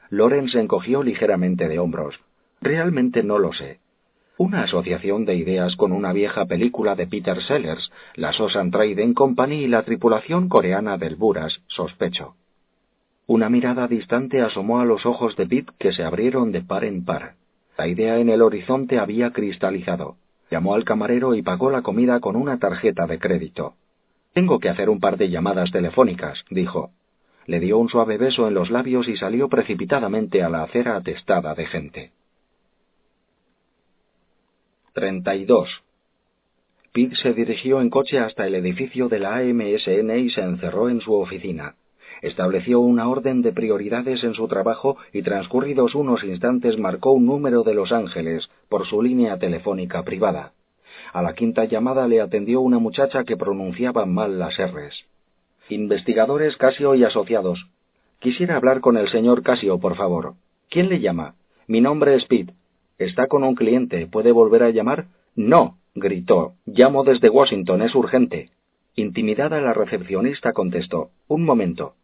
Loren 0.09 0.49
se 0.49 0.59
encogió 0.59 1.03
ligeramente 1.03 1.67
de 1.67 1.79
hombros. 1.79 2.19
Realmente 2.61 3.23
no 3.23 3.39
lo 3.39 3.53
sé 3.53 3.79
una 4.37 4.63
asociación 4.63 5.25
de 5.25 5.35
ideas 5.35 5.75
con 5.75 5.91
una 5.91 6.11
vieja 6.11 6.45
película 6.45 6.95
de 6.95 7.07
Peter 7.07 7.41
Sellers, 7.41 7.91
la 8.15 8.33
Sosan 8.33 8.69
Trading 8.69 9.13
Company 9.13 9.63
y 9.63 9.67
la 9.67 9.83
tripulación 9.83 10.49
coreana 10.49 10.97
del 10.97 11.15
Buras, 11.15 11.61
sospecho. 11.67 12.35
Una 13.27 13.49
mirada 13.49 13.87
distante 13.87 14.41
asomó 14.41 14.79
a 14.81 14.85
los 14.85 15.05
ojos 15.05 15.35
de 15.35 15.47
Pete 15.47 15.73
que 15.79 15.93
se 15.93 16.03
abrieron 16.03 16.51
de 16.51 16.61
par 16.61 16.83
en 16.83 17.05
par. 17.05 17.35
La 17.77 17.87
idea 17.87 18.19
en 18.19 18.29
el 18.29 18.41
horizonte 18.41 18.99
había 18.99 19.31
cristalizado. 19.31 20.17
Llamó 20.51 20.75
al 20.75 20.83
camarero 20.83 21.33
y 21.33 21.41
pagó 21.41 21.71
la 21.71 21.81
comida 21.81 22.19
con 22.19 22.35
una 22.35 22.59
tarjeta 22.59 23.07
de 23.07 23.19
crédito. 23.19 23.73
Tengo 24.33 24.59
que 24.59 24.69
hacer 24.69 24.89
un 24.89 24.99
par 24.99 25.17
de 25.17 25.29
llamadas 25.29 25.71
telefónicas, 25.71 26.43
dijo. 26.49 26.91
Le 27.47 27.59
dio 27.59 27.77
un 27.77 27.89
suave 27.89 28.17
beso 28.17 28.47
en 28.47 28.53
los 28.53 28.69
labios 28.69 29.07
y 29.07 29.17
salió 29.17 29.49
precipitadamente 29.49 30.41
a 30.41 30.49
la 30.49 30.63
acera 30.63 30.95
atestada 30.95 31.53
de 31.53 31.65
gente. 31.67 32.11
32. 34.93 35.69
Pete 36.91 37.15
se 37.17 37.33
dirigió 37.33 37.81
en 37.81 37.89
coche 37.89 38.19
hasta 38.19 38.47
el 38.47 38.55
edificio 38.55 39.09
de 39.09 39.19
la 39.19 39.35
AMSN 39.35 40.17
y 40.17 40.29
se 40.29 40.41
encerró 40.41 40.89
en 40.89 41.01
su 41.01 41.13
oficina. 41.13 41.75
Estableció 42.21 42.79
una 42.79 43.09
orden 43.09 43.41
de 43.41 43.51
prioridades 43.51 44.23
en 44.23 44.33
su 44.33 44.47
trabajo 44.47 44.97
y 45.11 45.21
transcurridos 45.21 45.93
unos 45.93 46.23
instantes 46.23 46.79
marcó 46.79 47.11
un 47.11 47.25
número 47.25 47.63
de 47.63 47.73
Los 47.73 47.91
Ángeles 47.91 48.49
por 48.69 48.87
su 48.87 49.01
línea 49.01 49.37
telefónica 49.37 50.03
privada. 50.03 50.53
A 51.11 51.21
la 51.21 51.33
quinta 51.33 51.65
llamada 51.65 52.07
le 52.07 52.21
atendió 52.21 52.61
una 52.61 52.79
muchacha 52.79 53.25
que 53.25 53.37
pronunciaba 53.37 54.05
mal 54.05 54.39
las 54.39 54.57
R's. 54.57 55.05
Investigadores 55.69 56.57
Casio 56.57 56.93
y 56.93 57.03
asociados. 57.03 57.65
Quisiera 58.19 58.55
hablar 58.55 58.81
con 58.81 58.97
el 58.97 59.09
señor 59.09 59.41
Casio, 59.41 59.79
por 59.79 59.95
favor. 59.95 60.35
¿Quién 60.69 60.89
le 60.89 60.99
llama? 60.99 61.33
Mi 61.67 61.81
nombre 61.81 62.15
es 62.15 62.25
Pete. 62.25 62.53
Está 62.99 63.25
con 63.25 63.43
un 63.43 63.55
cliente. 63.55 64.05
¿Puede 64.05 64.31
volver 64.31 64.61
a 64.61 64.69
llamar? 64.69 65.07
No, 65.35 65.77
gritó. 65.95 66.53
Llamo 66.67 67.03
desde 67.03 67.29
Washington. 67.29 67.81
Es 67.81 67.95
urgente. 67.95 68.51
Intimidada 68.95 69.59
la 69.59 69.73
recepcionista 69.73 70.53
contestó. 70.53 71.09
Un 71.27 71.43
momento. 71.43 71.95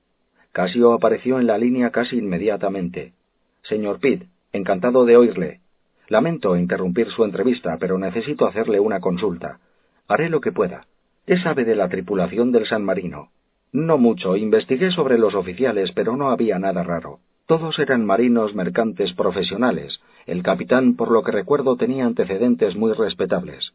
Casio 0.51 0.93
apareció 0.93 1.39
en 1.39 1.45
la 1.45 1.59
línea 1.59 1.91
casi 1.91 2.17
inmediatamente. 2.17 3.13
Señor 3.61 3.99
Pitt, 3.99 4.23
encantado 4.53 5.05
de 5.05 5.17
oírle. 5.17 5.59
Lamento 6.07 6.57
interrumpir 6.57 7.11
su 7.11 7.23
entrevista, 7.23 7.77
pero 7.79 7.99
necesito 7.99 8.47
hacerle 8.47 8.79
una 8.79 8.99
consulta. 8.99 9.59
Haré 10.07 10.29
lo 10.29 10.41
que 10.41 10.51
pueda. 10.51 10.87
¿Qué 11.27 11.37
sabe 11.37 11.63
de 11.63 11.75
la 11.75 11.87
tripulación 11.89 12.51
del 12.51 12.65
San 12.65 12.83
Marino? 12.83 13.29
No 13.73 13.97
mucho. 13.97 14.35
Investigué 14.35 14.91
sobre 14.91 15.17
los 15.17 15.35
oficiales, 15.35 15.91
pero 15.93 16.17
no 16.17 16.29
había 16.29 16.59
nada 16.59 16.83
raro. 16.83 17.19
Todos 17.45 17.79
eran 17.79 18.05
marinos 18.05 18.53
mercantes 18.55 19.13
profesionales. 19.13 19.99
El 20.25 20.43
capitán, 20.43 20.95
por 20.95 21.11
lo 21.11 21.23
que 21.23 21.31
recuerdo, 21.31 21.75
tenía 21.75 22.05
antecedentes 22.05 22.75
muy 22.75 22.93
respetables. 22.93 23.73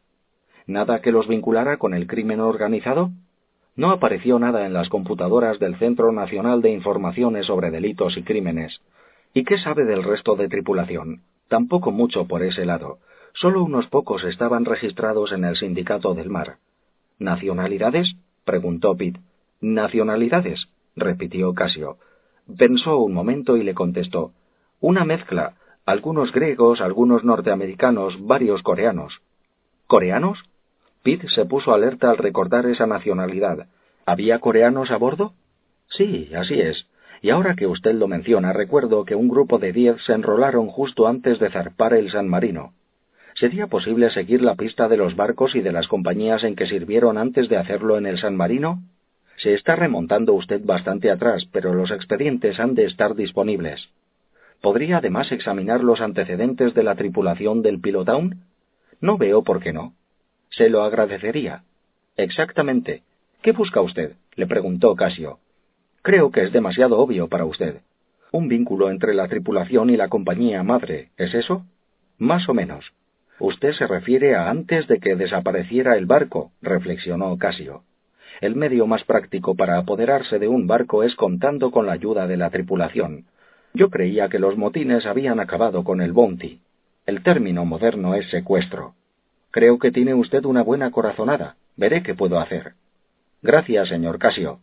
¿Nada 0.65 1.01
que 1.01 1.11
los 1.11 1.27
vinculara 1.27 1.77
con 1.77 1.93
el 1.93 2.07
crimen 2.07 2.39
organizado? 2.39 3.11
No 3.75 3.91
apareció 3.91 4.39
nada 4.39 4.65
en 4.65 4.73
las 4.73 4.89
computadoras 4.89 5.59
del 5.59 5.77
Centro 5.77 6.11
Nacional 6.11 6.61
de 6.61 6.71
Informaciones 6.71 7.45
sobre 7.45 7.69
Delitos 7.69 8.17
y 8.17 8.23
Crímenes. 8.23 8.81
¿Y 9.33 9.43
qué 9.43 9.57
sabe 9.59 9.85
del 9.85 10.03
resto 10.03 10.35
de 10.35 10.49
tripulación? 10.49 11.21
Tampoco 11.47 11.91
mucho 11.91 12.25
por 12.25 12.43
ese 12.43 12.65
lado. 12.65 12.97
Solo 13.33 13.63
unos 13.63 13.87
pocos 13.87 14.23
estaban 14.23 14.65
registrados 14.65 15.31
en 15.31 15.43
el 15.43 15.55
Sindicato 15.55 16.15
del 16.15 16.29
Mar. 16.29 16.57
¿Nacionalidades? 17.19 18.15
preguntó 18.43 18.97
Pitt. 18.97 19.17
¿Nacionalidades? 19.61 20.67
repitió 20.95 21.53
Casio. 21.53 21.97
Pensó 22.57 22.99
un 22.99 23.13
momento 23.13 23.57
y 23.57 23.63
le 23.63 23.73
contestó. 23.73 24.31
Una 24.79 25.03
mezcla. 25.03 25.55
Algunos 25.85 26.31
griegos, 26.31 26.81
algunos 26.81 27.23
norteamericanos, 27.23 28.17
varios 28.25 28.61
coreanos. 28.61 29.21
¿Coreanos? 29.87 30.43
Pitt 31.01 31.27
se 31.29 31.45
puso 31.45 31.73
alerta 31.73 32.09
al 32.09 32.17
recordar 32.17 32.65
esa 32.65 32.85
nacionalidad. 32.85 33.67
¿Había 34.05 34.39
coreanos 34.39 34.91
a 34.91 34.97
bordo? 34.97 35.33
Sí, 35.89 36.29
así 36.35 36.59
es. 36.59 36.85
Y 37.21 37.29
ahora 37.29 37.55
que 37.55 37.67
usted 37.67 37.95
lo 37.95 38.07
menciona, 38.07 38.53
recuerdo 38.53 39.05
que 39.05 39.15
un 39.15 39.27
grupo 39.27 39.57
de 39.57 39.71
diez 39.71 40.01
se 40.05 40.13
enrolaron 40.13 40.67
justo 40.67 41.07
antes 41.07 41.39
de 41.39 41.49
zarpar 41.49 41.93
el 41.93 42.11
San 42.11 42.27
Marino. 42.27 42.73
¿Sería 43.35 43.67
posible 43.67 44.09
seguir 44.11 44.41
la 44.41 44.55
pista 44.55 44.87
de 44.87 44.97
los 44.97 45.15
barcos 45.15 45.55
y 45.55 45.61
de 45.61 45.71
las 45.71 45.87
compañías 45.87 46.43
en 46.43 46.55
que 46.55 46.67
sirvieron 46.67 47.17
antes 47.17 47.49
de 47.49 47.57
hacerlo 47.57 47.97
en 47.97 48.05
el 48.05 48.19
San 48.19 48.35
Marino? 48.35 48.81
Se 49.37 49.53
está 49.53 49.75
remontando 49.75 50.33
usted 50.33 50.61
bastante 50.63 51.11
atrás, 51.11 51.47
pero 51.51 51.73
los 51.73 51.91
expedientes 51.91 52.59
han 52.59 52.75
de 52.75 52.85
estar 52.85 53.15
disponibles. 53.15 53.89
¿Podría 54.61 54.97
además 54.97 55.31
examinar 55.31 55.83
los 55.83 56.01
antecedentes 56.01 56.73
de 56.73 56.83
la 56.83 56.95
tripulación 56.95 57.61
del 57.61 57.79
Pilotown? 57.79 58.43
No 58.99 59.17
veo 59.17 59.43
por 59.43 59.61
qué 59.61 59.73
no. 59.73 59.93
Se 60.49 60.69
lo 60.69 60.81
agradecería. 60.81 61.63
Exactamente. 62.15 63.03
¿Qué 63.43 63.51
busca 63.51 63.81
usted? 63.81 64.13
le 64.35 64.47
preguntó 64.47 64.95
Casio. 64.95 65.39
Creo 66.01 66.31
que 66.31 66.43
es 66.43 66.51
demasiado 66.51 66.97
obvio 66.97 67.27
para 67.27 67.45
usted. 67.45 67.81
Un 68.31 68.47
vínculo 68.47 68.89
entre 68.89 69.13
la 69.13 69.27
tripulación 69.27 69.89
y 69.91 69.97
la 69.97 70.09
compañía 70.09 70.63
madre, 70.63 71.09
¿es 71.17 71.33
eso? 71.33 71.65
Más 72.17 72.49
o 72.49 72.53
menos. 72.55 72.91
Usted 73.39 73.73
se 73.73 73.85
refiere 73.85 74.35
a 74.35 74.49
antes 74.49 74.87
de 74.87 74.99
que 74.99 75.15
desapareciera 75.15 75.95
el 75.95 76.07
barco, 76.07 76.51
reflexionó 76.61 77.37
Casio. 77.37 77.83
El 78.39 78.55
medio 78.55 78.85
más 78.85 79.03
práctico 79.03 79.55
para 79.55 79.77
apoderarse 79.77 80.39
de 80.39 80.47
un 80.47 80.67
barco 80.67 81.03
es 81.03 81.15
contando 81.15 81.71
con 81.71 81.87
la 81.87 81.93
ayuda 81.93 82.27
de 82.27 82.37
la 82.37 82.49
tripulación. 82.49 83.25
Yo 83.73 83.89
creía 83.89 84.29
que 84.29 84.39
los 84.39 84.57
motines 84.57 85.05
habían 85.05 85.39
acabado 85.39 85.83
con 85.83 86.01
el 86.01 86.13
bounty. 86.13 86.61
El 87.05 87.23
término 87.23 87.65
moderno 87.65 88.15
es 88.15 88.29
secuestro. 88.29 88.93
Creo 89.51 89.79
que 89.79 89.91
tiene 89.91 90.13
usted 90.13 90.45
una 90.45 90.61
buena 90.61 90.91
corazonada. 90.91 91.55
Veré 91.75 92.03
qué 92.03 92.13
puedo 92.13 92.39
hacer. 92.39 92.73
Gracias, 93.41 93.89
señor 93.89 94.19
Casio. 94.19 94.59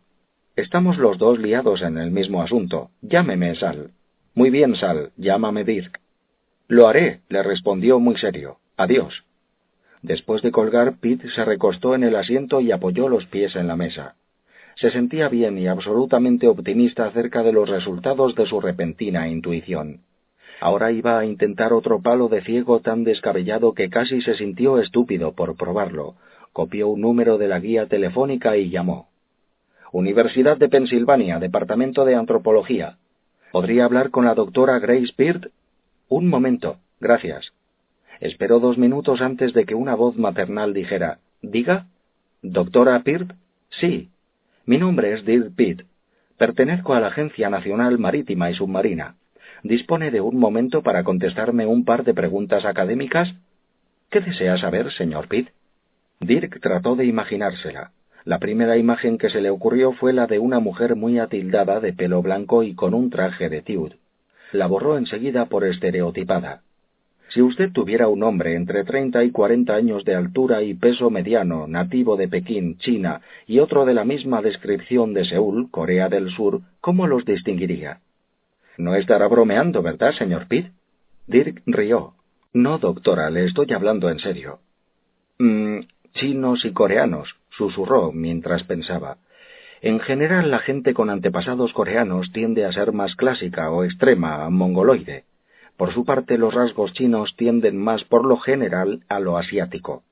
Estamos 0.57 0.99
los 0.99 1.19
dos 1.19 1.39
liados 1.39 1.83
en 1.83 1.99
el 1.99 2.11
mismo 2.11 2.43
asunto. 2.43 2.91
Llámeme 3.03 3.55
Sal. 3.57 3.91
Muy 4.35 4.51
bien, 4.51 4.77
Sal. 4.77 5.11
Llámame 5.17 5.65
Dirk. 5.65 6.01
Lo 6.69 6.87
haré, 6.87 7.21
le 7.29 7.43
respondió 7.43 7.99
muy 7.99 8.17
serio. 8.19 8.59
Adiós. 8.77 9.25
Después 10.05 10.43
de 10.43 10.51
colgar, 10.51 10.99
Pete 11.01 11.31
se 11.31 11.47
recostó 11.47 11.95
en 11.95 12.05
el 12.05 12.15
asiento 12.15 12.61
y 12.61 12.73
apoyó 12.73 13.09
los 13.09 13.25
pies 13.25 13.57
en 13.57 13.67
la 13.67 13.75
mesa. 13.75 14.17
Se 14.77 14.91
sentía 14.91 15.31
bien 15.31 15.57
y 15.57 15.67
absolutamente 15.67 16.47
optimista 16.47 17.07
acerca 17.07 17.43
de 17.43 17.55
los 17.55 17.71
resultados 17.71 18.35
de 18.35 18.45
su 18.45 18.61
repentina 18.61 19.29
intuición. 19.29 20.03
Ahora 20.61 20.93
iba 20.93 21.19
a 21.19 21.25
intentar 21.25 21.73
otro 21.73 22.03
palo 22.03 22.29
de 22.29 22.43
ciego 22.43 22.81
tan 22.81 23.03
descabellado 23.03 23.73
que 23.73 23.89
casi 23.89 24.21
se 24.21 24.35
sintió 24.35 24.79
estúpido 24.79 25.33
por 25.33 25.57
probarlo. 25.57 26.17
Copió 26.53 26.89
un 26.89 27.01
número 27.01 27.39
de 27.39 27.49
la 27.49 27.59
guía 27.59 27.87
telefónica 27.87 28.59
y 28.59 28.69
llamó. 28.69 29.09
Universidad 29.91 30.59
de 30.59 30.69
Pensilvania, 30.69 31.39
Departamento 31.39 32.05
de 32.05 32.15
Antropología. 32.15 32.99
¿Podría 33.53 33.87
hablar 33.87 34.11
con 34.11 34.27
la 34.27 34.35
doctora 34.35 34.79
Grace 34.81 35.15
Peart? 35.17 35.47
Un 36.11 36.29
momento, 36.29 36.77
gracias. 37.01 37.55
Esperó 38.25 38.59
dos 38.59 38.79
minutos 38.79 39.21
antes 39.21 39.53
de 39.53 39.67
que 39.67 39.75
una 39.75 39.95
voz 39.95 40.17
maternal 40.17 40.73
dijera, 40.73 41.19
¿Diga? 41.43 41.89
¿Doctora 42.41 42.99
Peart? 43.03 43.33
Sí. 43.69 44.09
Mi 44.65 44.79
nombre 44.79 45.13
es 45.13 45.27
Dirk 45.27 45.55
Pitt. 45.55 45.83
Pertenezco 46.39 46.95
a 46.95 47.01
la 47.01 47.09
Agencia 47.09 47.51
Nacional 47.51 47.99
Marítima 47.99 48.51
y 48.51 48.55
Submarina. 48.55 49.17
¿Dispone 49.63 50.11
de 50.11 50.23
un 50.23 50.39
momento 50.39 50.83
para 50.83 51.05
contestarme 51.05 51.67
un 51.67 51.85
par 51.85 52.03
de 52.03 52.15
preguntas 52.15 52.65
académicas? 52.65 53.35
¿Qué 54.09 54.23
desea 54.23 54.57
saber, 54.57 54.91
señor 54.93 55.29
Pitt? 55.29 55.51
Dirk 56.19 56.63
trató 56.63 56.97
de 56.97 57.05
imaginársela. 57.05 57.93
La 58.25 58.39
primera 58.39 58.79
imagen 58.79 59.19
que 59.19 59.29
se 59.29 59.43
le 59.43 59.51
ocurrió 59.51 59.93
fue 59.93 60.15
la 60.15 60.27
de 60.27 60.39
una 60.39 60.61
mujer 60.61 60.97
muy 60.97 61.19
atildada 61.19 61.79
de 61.79 61.93
pelo 61.93 62.23
blanco 62.23 62.63
y 62.63 62.75
con 62.75 62.95
un 62.95 63.11
traje 63.11 63.51
de 63.51 63.61
tiud. 63.61 63.93
La 64.51 64.67
borró 64.67 64.97
enseguida 64.97 65.45
por 65.45 65.65
estereotipada. 65.65 66.63
Si 67.29 67.43
usted 67.43 67.73
tuviera 67.73 68.09
un 68.09 68.23
hombre 68.23 68.55
entre 68.55 68.85
treinta 68.85 69.25
y 69.25 69.31
cuarenta 69.31 69.75
años 69.75 70.05
de 70.05 70.15
altura 70.15 70.63
y 70.63 70.75
peso 70.75 71.11
mediano, 71.11 71.67
nativo 71.67 72.17
de 72.17 72.29
Pekín, 72.29 72.79
China, 72.79 73.23
y 73.47 73.59
otro 73.59 73.85
de 73.85 73.95
la 73.95 74.05
misma 74.05 74.43
descripción 74.43 75.15
de 75.15 75.25
Seúl, 75.25 75.71
Corea 75.71 76.09
del 76.09 76.31
Sur, 76.31 76.61
¿cómo 76.81 77.07
los 77.07 77.25
distinguiría? 77.25 78.01
No 78.77 78.95
estará 78.95 79.27
bromeando, 79.29 79.83
¿verdad, 79.83 80.13
señor 80.13 80.47
Pitt? 80.49 80.67
Dirk 81.27 81.63
rió. 81.67 82.15
No, 82.53 82.79
doctora, 82.79 83.31
le 83.31 83.45
estoy 83.47 83.73
hablando 83.73 84.11
en 84.11 84.19
serio. 84.19 84.61
Mmm, 85.39 85.81
chinos 86.15 86.65
y 86.65 86.73
coreanos, 86.73 87.35
susurró 87.51 88.13
mientras 88.13 88.63
pensaba. 88.65 89.19
En 89.81 90.01
general, 90.01 90.51
la 90.51 90.61
gente 90.61 90.95
con 90.95 91.11
antepasados 91.11 91.73
coreanos 91.73 92.33
tiende 92.33 92.65
a 92.65 92.73
ser 92.73 92.93
más 92.93 93.17
clásica 93.17 93.71
o 93.71 93.85
extrema, 93.85 94.49
mongoloide. 94.51 95.25
Por 95.77 95.93
su 95.93 96.05
parte, 96.05 96.39
los 96.39 96.55
rasgos 96.55 96.93
chinos 96.93 97.35
tienden 97.37 97.77
más 97.77 98.05
por 98.05 98.25
lo 98.25 98.37
general 98.37 99.01
a 99.09 99.19
lo 99.19 99.37
asiático. 99.37 100.03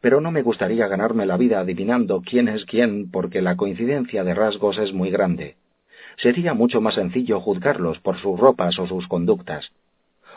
Pero 0.00 0.20
no 0.20 0.30
me 0.30 0.42
gustaría 0.42 0.88
ganarme 0.88 1.24
la 1.24 1.36
vida 1.36 1.60
adivinando 1.60 2.20
quién 2.20 2.48
es 2.48 2.64
quién 2.64 3.10
porque 3.10 3.40
la 3.40 3.56
coincidencia 3.56 4.24
de 4.24 4.34
rasgos 4.34 4.78
es 4.78 4.92
muy 4.92 5.10
grande. 5.10 5.56
Sería 6.16 6.54
mucho 6.54 6.80
más 6.80 6.94
sencillo 6.94 7.40
juzgarlos 7.40 8.00
por 8.00 8.18
sus 8.18 8.38
ropas 8.38 8.78
o 8.78 8.86
sus 8.86 9.08
conductas, 9.08 9.72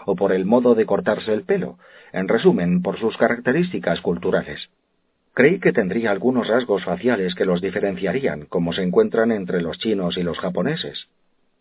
o 0.05 0.15
por 0.15 0.31
el 0.31 0.45
modo 0.45 0.73
de 0.73 0.85
cortarse 0.85 1.33
el 1.33 1.43
pelo, 1.43 1.77
en 2.13 2.27
resumen, 2.27 2.81
por 2.81 2.97
sus 2.97 3.17
características 3.17 4.01
culturales. 4.01 4.69
Creí 5.33 5.59
que 5.59 5.73
tendría 5.73 6.11
algunos 6.11 6.47
rasgos 6.47 6.83
faciales 6.83 7.35
que 7.35 7.45
los 7.45 7.61
diferenciarían, 7.61 8.45
como 8.45 8.73
se 8.73 8.83
encuentran 8.83 9.31
entre 9.31 9.61
los 9.61 9.77
chinos 9.77 10.17
y 10.17 10.23
los 10.23 10.39
japoneses. 10.39 11.07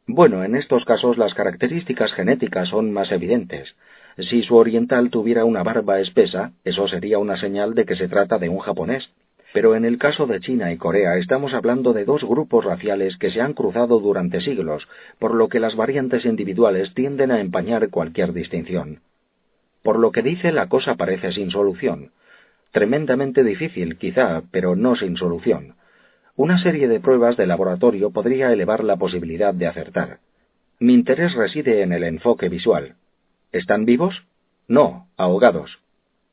Bueno, 0.09 0.45
en 0.45 0.55
estos 0.55 0.85
casos 0.85 1.19
las 1.19 1.35
características 1.35 2.13
genéticas 2.13 2.69
son 2.69 2.93
más 2.93 3.11
evidentes. 3.11 3.75
Si 4.19 4.43
su 4.45 4.55
oriental 4.55 5.11
tuviera 5.11 5.45
una 5.45 5.65
barba 5.65 6.01
espesa, 6.01 6.53
eso 6.65 6.87
sería 6.87 7.19
una 7.19 7.37
señal 7.39 7.75
de 7.75 7.85
que 7.85 7.97
se 7.97 8.09
trata 8.09 8.39
de 8.39 8.49
un 8.49 8.61
japonés. 8.61 9.11
Pero 9.53 9.75
en 9.75 9.85
el 9.85 9.99
caso 9.99 10.27
de 10.27 10.41
China 10.41 10.73
y 10.73 10.77
Corea 10.77 11.17
estamos 11.17 11.55
hablando 11.55 11.93
de 11.93 12.05
dos 12.05 12.23
grupos 12.23 12.65
raciales 12.65 13.17
que 13.17 13.31
se 13.31 13.41
han 13.41 13.53
cruzado 13.53 13.99
durante 13.99 14.41
siglos, 14.41 14.87
por 15.18 15.35
lo 15.35 15.49
que 15.49 15.61
las 15.61 15.75
variantes 15.75 16.25
individuales 16.25 16.95
tienden 16.95 17.33
a 17.33 17.41
empañar 17.41 17.91
cualquier 17.91 18.33
distinción. 18.33 19.01
Por 19.83 19.99
lo 19.99 20.13
que 20.13 20.22
dice, 20.22 20.53
la 20.53 20.68
cosa 20.68 20.95
parece 20.95 21.33
sin 21.33 21.51
solución. 21.51 22.13
Tremendamente 22.71 23.43
difícil, 23.43 23.97
quizá, 23.99 24.43
pero 24.53 24.76
no 24.76 24.95
sin 24.95 25.17
solución. 25.17 25.75
Una 26.38 26.58
serie 26.58 26.87
de 26.87 27.00
pruebas 27.00 27.38
de 27.38 27.46
laboratorio 27.46 28.11
podría 28.11 28.53
elevar 28.53 28.84
la 28.84 28.96
posibilidad 28.96 29.54
de 29.54 29.68
acertar. 29.68 30.18
Mi 30.79 30.92
interés 30.92 31.34
reside 31.34 31.80
en 31.80 31.92
el 31.92 32.04
enfoque 32.04 32.50
visual. 32.50 32.96
¿Están 33.53 33.87
vivos? 33.87 34.22
No, 34.68 35.08
ahogados. 35.17 35.79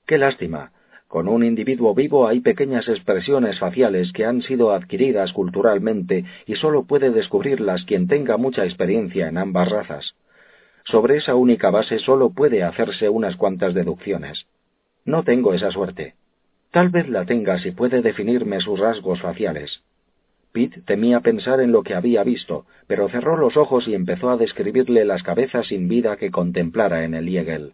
Qué 0.06 0.18
lástima. 0.18 0.74
Con 1.08 1.30
un 1.30 1.46
individuo 1.46 1.96
vivo 1.96 2.28
hay 2.28 2.42
pequeñas 2.42 2.90
expresiones 2.90 3.60
faciales 3.60 4.12
que 4.12 4.26
han 4.26 4.42
sido 4.42 4.74
adquiridas 4.74 5.32
culturalmente 5.32 6.26
y 6.48 6.56
sólo 6.56 6.84
puede 6.84 7.12
descubrirlas 7.12 7.86
quien 7.86 8.10
tenga 8.10 8.36
mucha 8.36 8.66
experiencia 8.66 9.30
en 9.30 9.38
ambas 9.38 9.70
razas. 9.70 10.16
Sobre 10.84 11.16
esa 11.16 11.36
única 11.36 11.70
base 11.70 12.00
sólo 12.00 12.32
puede 12.32 12.64
hacerse 12.64 13.08
unas 13.08 13.38
cuantas 13.38 13.74
deducciones. 13.74 14.48
No 15.06 15.24
tengo 15.24 15.54
esa 15.54 15.72
suerte. 15.72 16.16
Tal 16.72 16.90
vez 16.90 17.08
la 17.08 17.24
tenga 17.24 17.58
si 17.60 17.72
puede 17.72 18.02
definirme 18.02 18.60
sus 18.60 18.80
rasgos 18.80 19.22
faciales. 19.22 19.82
Pitt 20.54 20.86
temía 20.86 21.20
pensar 21.22 21.60
en 21.62 21.72
lo 21.72 21.82
que 21.82 21.96
había 21.96 22.24
visto, 22.24 22.68
pero 22.86 23.10
cerró 23.10 23.38
los 23.38 23.58
ojos 23.58 23.88
y 23.88 23.96
empezó 23.96 24.30
a 24.30 24.38
describirle 24.38 25.04
las 25.04 25.24
cabezas 25.24 25.66
sin 25.66 25.88
vida 25.88 26.16
que 26.16 26.30
contemplara 26.30 27.04
en 27.06 27.16
el 27.16 27.28
Yegel. 27.28 27.74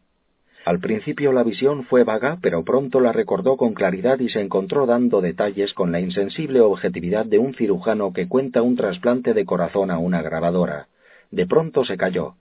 Al 0.64 0.80
principio 0.80 1.34
la 1.34 1.44
visión 1.44 1.84
fue 1.84 2.06
vaga, 2.06 2.40
pero 2.42 2.64
pronto 2.64 3.02
la 3.02 3.12
recordó 3.12 3.58
con 3.58 3.74
claridad 3.74 4.20
y 4.20 4.30
se 4.30 4.40
encontró 4.40 4.86
dando 4.86 5.20
detalles 5.20 5.74
con 5.74 5.92
la 5.92 6.00
insensible 6.00 6.62
objetividad 6.62 7.26
de 7.26 7.38
un 7.38 7.54
cirujano 7.54 8.14
que 8.14 8.30
cuenta 8.30 8.62
un 8.62 8.78
trasplante 8.78 9.34
de 9.34 9.46
corazón 9.46 9.92
a 9.92 9.98
una 9.98 10.22
grabadora. 10.22 10.88
De 11.32 11.46
pronto 11.48 11.84
se 11.84 11.98
calló. 11.98 12.36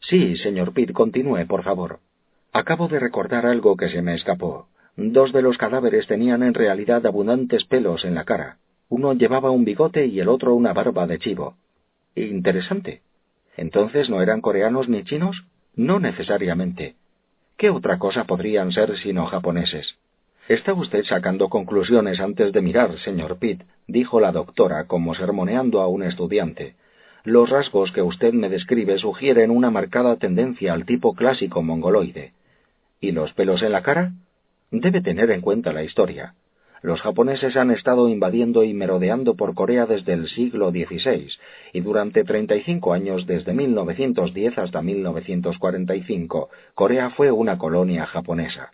Sí, 0.00 0.36
señor 0.36 0.72
Pitt, 0.72 0.92
continúe, 0.92 1.46
por 1.46 1.62
favor. 1.62 1.98
Acabo 2.54 2.88
de 2.88 3.00
recordar 3.00 3.44
algo 3.44 3.76
que 3.76 3.90
se 3.90 4.00
me 4.00 4.14
escapó. 4.14 4.68
Dos 4.96 5.30
de 5.32 5.42
los 5.42 5.58
cadáveres 5.58 6.06
tenían 6.06 6.42
en 6.42 6.54
realidad 6.54 7.04
abundantes 7.04 7.64
pelos 7.64 8.04
en 8.06 8.14
la 8.14 8.24
cara. 8.24 8.56
Uno 8.92 9.14
llevaba 9.14 9.50
un 9.50 9.64
bigote 9.64 10.04
y 10.04 10.20
el 10.20 10.28
otro 10.28 10.54
una 10.54 10.74
barba 10.74 11.06
de 11.06 11.18
chivo. 11.18 11.56
Interesante. 12.14 13.00
¿Entonces 13.56 14.10
no 14.10 14.20
eran 14.20 14.42
coreanos 14.42 14.86
ni 14.86 15.02
chinos? 15.02 15.44
No 15.74 15.98
necesariamente. 15.98 16.96
¿Qué 17.56 17.70
otra 17.70 17.98
cosa 17.98 18.24
podrían 18.24 18.70
ser 18.70 18.98
sino 18.98 19.24
japoneses? 19.24 19.94
Está 20.46 20.74
usted 20.74 21.04
sacando 21.04 21.48
conclusiones 21.48 22.20
antes 22.20 22.52
de 22.52 22.60
mirar, 22.60 22.98
señor 22.98 23.38
Pitt, 23.38 23.62
dijo 23.86 24.20
la 24.20 24.30
doctora 24.30 24.84
como 24.84 25.14
sermoneando 25.14 25.80
a 25.80 25.88
un 25.88 26.02
estudiante. 26.02 26.74
Los 27.24 27.48
rasgos 27.48 27.92
que 27.92 28.02
usted 28.02 28.34
me 28.34 28.50
describe 28.50 28.98
sugieren 28.98 29.50
una 29.50 29.70
marcada 29.70 30.16
tendencia 30.16 30.74
al 30.74 30.84
tipo 30.84 31.14
clásico 31.14 31.62
mongoloide. 31.62 32.34
¿Y 33.00 33.12
los 33.12 33.32
pelos 33.32 33.62
en 33.62 33.72
la 33.72 33.82
cara? 33.82 34.12
Debe 34.70 35.00
tener 35.00 35.30
en 35.30 35.40
cuenta 35.40 35.72
la 35.72 35.82
historia. 35.82 36.34
Los 36.82 37.00
japoneses 37.00 37.56
han 37.56 37.70
estado 37.70 38.08
invadiendo 38.08 38.64
y 38.64 38.74
merodeando 38.74 39.36
por 39.36 39.54
Corea 39.54 39.86
desde 39.86 40.14
el 40.14 40.28
siglo 40.28 40.72
XVI 40.72 41.28
y 41.72 41.80
durante 41.80 42.24
35 42.24 42.92
años, 42.92 43.24
desde 43.24 43.52
1910 43.52 44.58
hasta 44.58 44.82
1945, 44.82 46.50
Corea 46.74 47.10
fue 47.10 47.30
una 47.30 47.56
colonia 47.56 48.06
japonesa. 48.06 48.72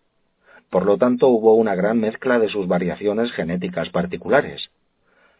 Por 0.70 0.86
lo 0.86 0.96
tanto, 0.96 1.28
hubo 1.28 1.54
una 1.54 1.74
gran 1.74 2.00
mezcla 2.00 2.38
de 2.38 2.48
sus 2.48 2.66
variaciones 2.66 3.30
genéticas 3.32 3.90
particulares. 3.90 4.70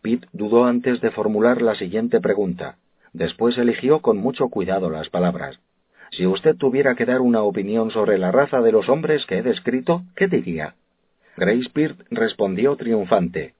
Pitt 0.03 0.27
dudó 0.33 0.67
antes 0.67 1.01
de 1.01 1.11
formular 1.11 1.63
la 1.63 1.75
siguiente 1.75 2.21
pregunta. 2.21 2.77
Después 3.15 3.57
eligió 3.57 4.01
con 4.01 4.19
mucho 4.19 4.49
cuidado 4.51 4.91
las 4.91 5.09
palabras. 5.09 5.59
Si 6.11 6.27
usted 6.27 6.57
tuviera 6.57 6.95
que 6.95 7.07
dar 7.07 7.23
una 7.23 7.43
opinión 7.43 7.91
sobre 7.91 8.19
la 8.19 8.31
raza 8.31 8.61
de 8.61 8.73
los 8.73 8.91
hombres 8.91 9.25
que 9.25 9.39
he 9.39 9.43
descrito, 9.43 10.03
¿qué 10.17 10.29
diría? 10.29 10.75
Grace 11.39 11.71
Peart 11.73 12.01
respondió 12.11 12.75
triunfante. 12.75 13.55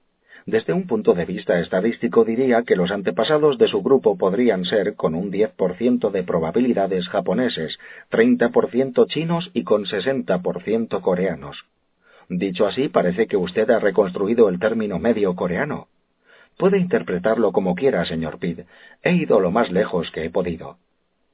Desde 0.45 0.73
un 0.73 0.85
punto 0.85 1.13
de 1.13 1.23
vista 1.23 1.61
estadístico 1.61 2.25
diría 2.25 2.63
que 2.63 2.75
los 2.75 2.91
antepasados 2.91 3.57
de 3.57 3.69
su 3.69 3.81
grupo 3.81 4.17
podrían 4.17 4.65
ser, 4.65 4.95
con 4.95 5.15
un 5.15 5.31
10% 5.31 6.11
de 6.11 6.23
probabilidades 6.23 7.07
japoneses, 7.07 7.79
30% 8.11 9.07
chinos 9.07 9.49
y 9.53 9.63
con 9.63 9.85
60% 9.85 10.99
coreanos. 11.01 11.65
Dicho 12.27 12.67
así, 12.67 12.89
parece 12.89 13.27
que 13.27 13.37
usted 13.37 13.69
ha 13.69 13.79
reconstruido 13.79 14.49
el 14.49 14.59
término 14.59 14.99
medio 14.99 15.33
coreano. 15.37 15.87
Puede 16.57 16.79
interpretarlo 16.79 17.53
como 17.53 17.75
quiera, 17.75 18.03
señor 18.03 18.39
Pitt. 18.39 18.59
He 19.03 19.13
ido 19.13 19.39
lo 19.39 19.51
más 19.51 19.71
lejos 19.71 20.11
que 20.11 20.25
he 20.25 20.29
podido. 20.29 20.79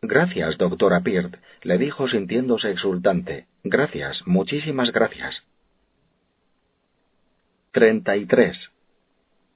Gracias, 0.04 0.60
doctora 0.60 1.00
Peart, 1.00 1.38
le 1.64 1.80
dijo 1.80 2.08
sintiéndose 2.08 2.70
exultante. 2.70 3.48
Gracias, 3.64 4.22
muchísimas 4.28 4.92
gracias. 4.92 5.44
33. 7.76 8.58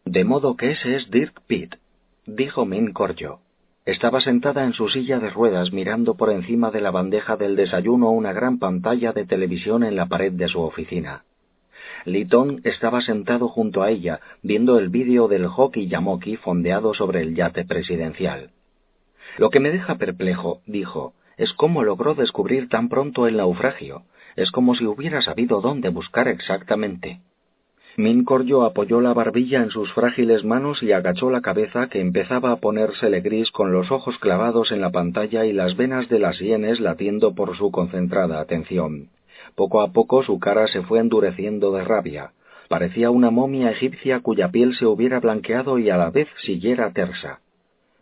De 0.03 0.25
modo 0.25 0.57
que 0.57 0.71
ese 0.71 0.97
es 0.97 1.09
Dirk 1.09 1.39
Pitt, 1.47 1.75
dijo 2.25 2.65
Min 2.65 2.91
Corjo. 2.91 3.39
Estaba 3.85 4.19
sentada 4.19 4.65
en 4.65 4.73
su 4.73 4.89
silla 4.89 5.19
de 5.19 5.29
ruedas 5.29 5.71
mirando 5.71 6.15
por 6.15 6.29
encima 6.29 6.69
de 6.69 6.81
la 6.81 6.91
bandeja 6.91 7.37
del 7.37 7.55
desayuno 7.55 8.11
una 8.11 8.33
gran 8.33 8.59
pantalla 8.59 9.13
de 9.13 9.25
televisión 9.25 9.85
en 9.85 9.95
la 9.95 10.07
pared 10.07 10.33
de 10.33 10.49
su 10.49 10.59
oficina. 10.59 11.23
Litton 12.03 12.59
estaba 12.65 12.99
sentado 12.99 13.47
junto 13.47 13.83
a 13.83 13.89
ella, 13.89 14.19
viendo 14.43 14.77
el 14.79 14.89
vídeo 14.89 15.29
del 15.29 15.47
hockey 15.47 15.87
Yamoki 15.87 16.35
fondeado 16.35 16.93
sobre 16.93 17.21
el 17.21 17.35
yate 17.35 17.63
presidencial. 17.63 18.49
Lo 19.37 19.49
que 19.49 19.61
me 19.61 19.71
deja 19.71 19.95
perplejo, 19.95 20.59
dijo, 20.65 21.13
es 21.37 21.53
cómo 21.53 21.85
logró 21.85 22.15
descubrir 22.15 22.67
tan 22.67 22.89
pronto 22.89 23.27
el 23.27 23.37
naufragio. 23.37 24.03
Es 24.35 24.51
como 24.51 24.75
si 24.75 24.85
hubiera 24.85 25.21
sabido 25.21 25.61
dónde 25.61 25.87
buscar 25.87 26.27
exactamente. 26.27 27.21
Mincordio 27.97 28.63
apoyó 28.63 29.01
la 29.01 29.13
barbilla 29.13 29.61
en 29.61 29.71
sus 29.71 29.91
frágiles 29.93 30.45
manos 30.45 30.81
y 30.81 30.91
agachó 30.91 31.29
la 31.29 31.41
cabeza 31.41 31.87
que 31.87 31.99
empezaba 31.99 32.51
a 32.51 32.57
ponérsele 32.57 33.21
gris 33.21 33.51
con 33.51 33.73
los 33.73 33.91
ojos 33.91 34.17
clavados 34.19 34.71
en 34.71 34.81
la 34.81 34.91
pantalla 34.91 35.45
y 35.45 35.53
las 35.53 35.75
venas 35.75 36.07
de 36.07 36.19
las 36.19 36.37
sienes 36.37 36.79
latiendo 36.79 37.35
por 37.35 37.57
su 37.57 37.71
concentrada 37.71 38.39
atención. 38.39 39.09
Poco 39.55 39.81
a 39.81 39.91
poco 39.91 40.23
su 40.23 40.39
cara 40.39 40.67
se 40.67 40.81
fue 40.83 40.99
endureciendo 40.99 41.71
de 41.71 41.83
rabia. 41.83 42.31
Parecía 42.69 43.09
una 43.09 43.31
momia 43.31 43.71
egipcia 43.71 44.19
cuya 44.19 44.49
piel 44.49 44.75
se 44.75 44.85
hubiera 44.85 45.19
blanqueado 45.19 45.79
y 45.79 45.89
a 45.89 45.97
la 45.97 46.11
vez 46.11 46.27
siguiera 46.43 46.91
tersa. 46.93 47.39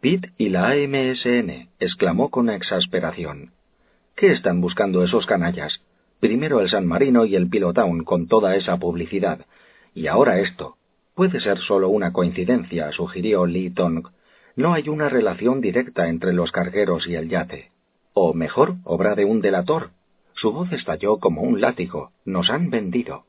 Pitt 0.02 0.28
y 0.38 0.50
la 0.50 0.68
AMSN, 0.70 1.70
exclamó 1.80 2.30
con 2.30 2.50
exasperación. 2.50 3.52
¿Qué 4.16 4.32
están 4.32 4.62
buscando 4.62 5.04
esos 5.04 5.26
canallas? 5.26 5.80
Primero 6.20 6.60
el 6.60 6.70
San 6.70 6.86
Marino 6.86 7.26
y 7.26 7.36
el 7.36 7.50
Pilotown 7.50 8.04
con 8.04 8.28
toda 8.28 8.56
esa 8.56 8.78
publicidad, 8.78 9.46
y 9.98 10.06
ahora 10.06 10.40
esto. 10.40 10.76
Puede 11.16 11.40
ser 11.40 11.58
solo 11.58 11.90
una 11.90 12.14
coincidencia, 12.14 12.92
sugirió 12.92 13.48
Lee 13.48 13.72
Tong. 13.72 14.08
No 14.56 14.74
hay 14.74 14.90
una 14.90 15.10
relación 15.10 15.60
directa 15.60 16.08
entre 16.08 16.34
los 16.34 16.52
cargueros 16.52 17.08
y 17.08 17.16
el 17.16 17.30
yate. 17.30 17.72
O 18.14 18.36
mejor, 18.36 18.76
obra 18.84 19.16
de 19.16 19.26
un 19.26 19.42
delator. 19.42 19.90
Su 20.36 20.52
voz 20.52 20.72
estalló 20.72 21.18
como 21.18 21.42
un 21.42 21.62
látigo. 21.62 22.12
Nos 22.26 22.52
han 22.52 22.70
vendido. 22.70 23.24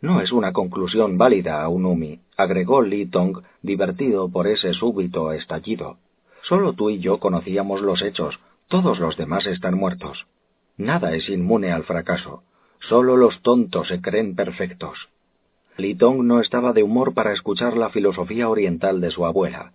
No 0.00 0.22
es 0.22 0.32
una 0.32 0.54
conclusión 0.54 1.18
válida, 1.18 1.62
Aunumi, 1.62 2.20
agregó 2.34 2.80
Lee 2.80 3.04
Tong, 3.04 3.42
divertido 3.60 4.30
por 4.30 4.46
ese 4.46 4.72
súbito 4.72 5.32
estallido. 5.32 5.98
Solo 6.48 6.72
tú 6.72 6.88
y 6.88 7.00
yo 7.00 7.18
conocíamos 7.18 7.82
los 7.82 8.00
hechos, 8.00 8.40
todos 8.68 8.98
los 9.00 9.18
demás 9.18 9.46
están 9.46 9.74
muertos. 9.74 10.26
Nada 10.78 11.14
es 11.14 11.28
inmune 11.28 11.72
al 11.72 11.84
fracaso. 11.84 12.42
Solo 12.88 13.18
los 13.18 13.42
tontos 13.42 13.88
se 13.88 14.00
creen 14.00 14.34
perfectos. 14.34 15.10
Litong 15.80 16.26
no 16.26 16.40
estaba 16.40 16.72
de 16.72 16.82
humor 16.82 17.14
para 17.14 17.32
escuchar 17.32 17.76
la 17.76 17.90
filosofía 17.90 18.48
oriental 18.48 19.00
de 19.00 19.10
su 19.10 19.26
abuela. 19.26 19.72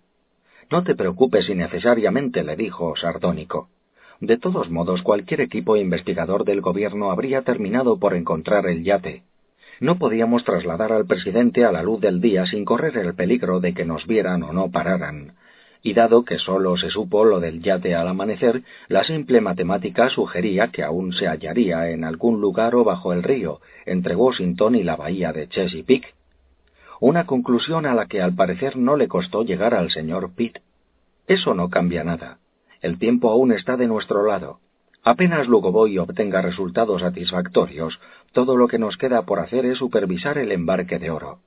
No 0.70 0.82
te 0.82 0.94
preocupes 0.94 1.48
innecesariamente, 1.48 2.42
le 2.42 2.56
dijo, 2.56 2.96
sardónico. 2.96 3.68
De 4.20 4.38
todos 4.38 4.70
modos, 4.70 5.02
cualquier 5.02 5.42
equipo 5.42 5.76
investigador 5.76 6.44
del 6.44 6.60
gobierno 6.60 7.10
habría 7.10 7.42
terminado 7.42 7.98
por 7.98 8.14
encontrar 8.14 8.66
el 8.66 8.82
yate. 8.82 9.24
No 9.78 9.98
podíamos 9.98 10.44
trasladar 10.44 10.92
al 10.92 11.06
presidente 11.06 11.64
a 11.64 11.72
la 11.72 11.82
luz 11.82 12.00
del 12.00 12.20
día 12.20 12.46
sin 12.46 12.64
correr 12.64 12.96
el 12.96 13.14
peligro 13.14 13.60
de 13.60 13.74
que 13.74 13.84
nos 13.84 14.06
vieran 14.06 14.42
o 14.42 14.52
no 14.52 14.70
pararan 14.70 15.34
y 15.86 15.94
dado 15.94 16.24
que 16.24 16.40
sólo 16.40 16.76
se 16.76 16.90
supo 16.90 17.24
lo 17.24 17.38
del 17.38 17.62
yate 17.62 17.94
al 17.94 18.08
amanecer, 18.08 18.64
la 18.88 19.04
simple 19.04 19.40
matemática 19.40 20.10
sugería 20.10 20.72
que 20.72 20.82
aún 20.82 21.12
se 21.12 21.28
hallaría 21.28 21.90
en 21.90 22.02
algún 22.02 22.40
lugar 22.40 22.74
o 22.74 22.82
bajo 22.82 23.12
el 23.12 23.22
río, 23.22 23.60
entre 23.84 24.16
Washington 24.16 24.74
y 24.74 24.82
la 24.82 24.96
bahía 24.96 25.32
de 25.32 25.48
Chesapeake. 25.48 26.12
Una 26.98 27.24
conclusión 27.24 27.86
a 27.86 27.94
la 27.94 28.06
que 28.06 28.20
al 28.20 28.34
parecer 28.34 28.76
no 28.76 28.96
le 28.96 29.06
costó 29.06 29.44
llegar 29.44 29.74
al 29.74 29.92
señor 29.92 30.34
Pitt. 30.34 30.58
Eso 31.28 31.54
no 31.54 31.70
cambia 31.70 32.02
nada. 32.02 32.38
El 32.82 32.98
tiempo 32.98 33.30
aún 33.30 33.52
está 33.52 33.76
de 33.76 33.86
nuestro 33.86 34.26
lado. 34.26 34.58
Apenas 35.04 35.46
Lugovoy 35.46 35.98
obtenga 35.98 36.42
resultados 36.42 37.02
satisfactorios, 37.02 38.00
todo 38.32 38.56
lo 38.56 38.66
que 38.66 38.80
nos 38.80 38.96
queda 38.96 39.22
por 39.22 39.38
hacer 39.38 39.64
es 39.66 39.78
supervisar 39.78 40.36
el 40.36 40.50
embarque 40.50 40.98
de 40.98 41.12
oro. 41.12 41.38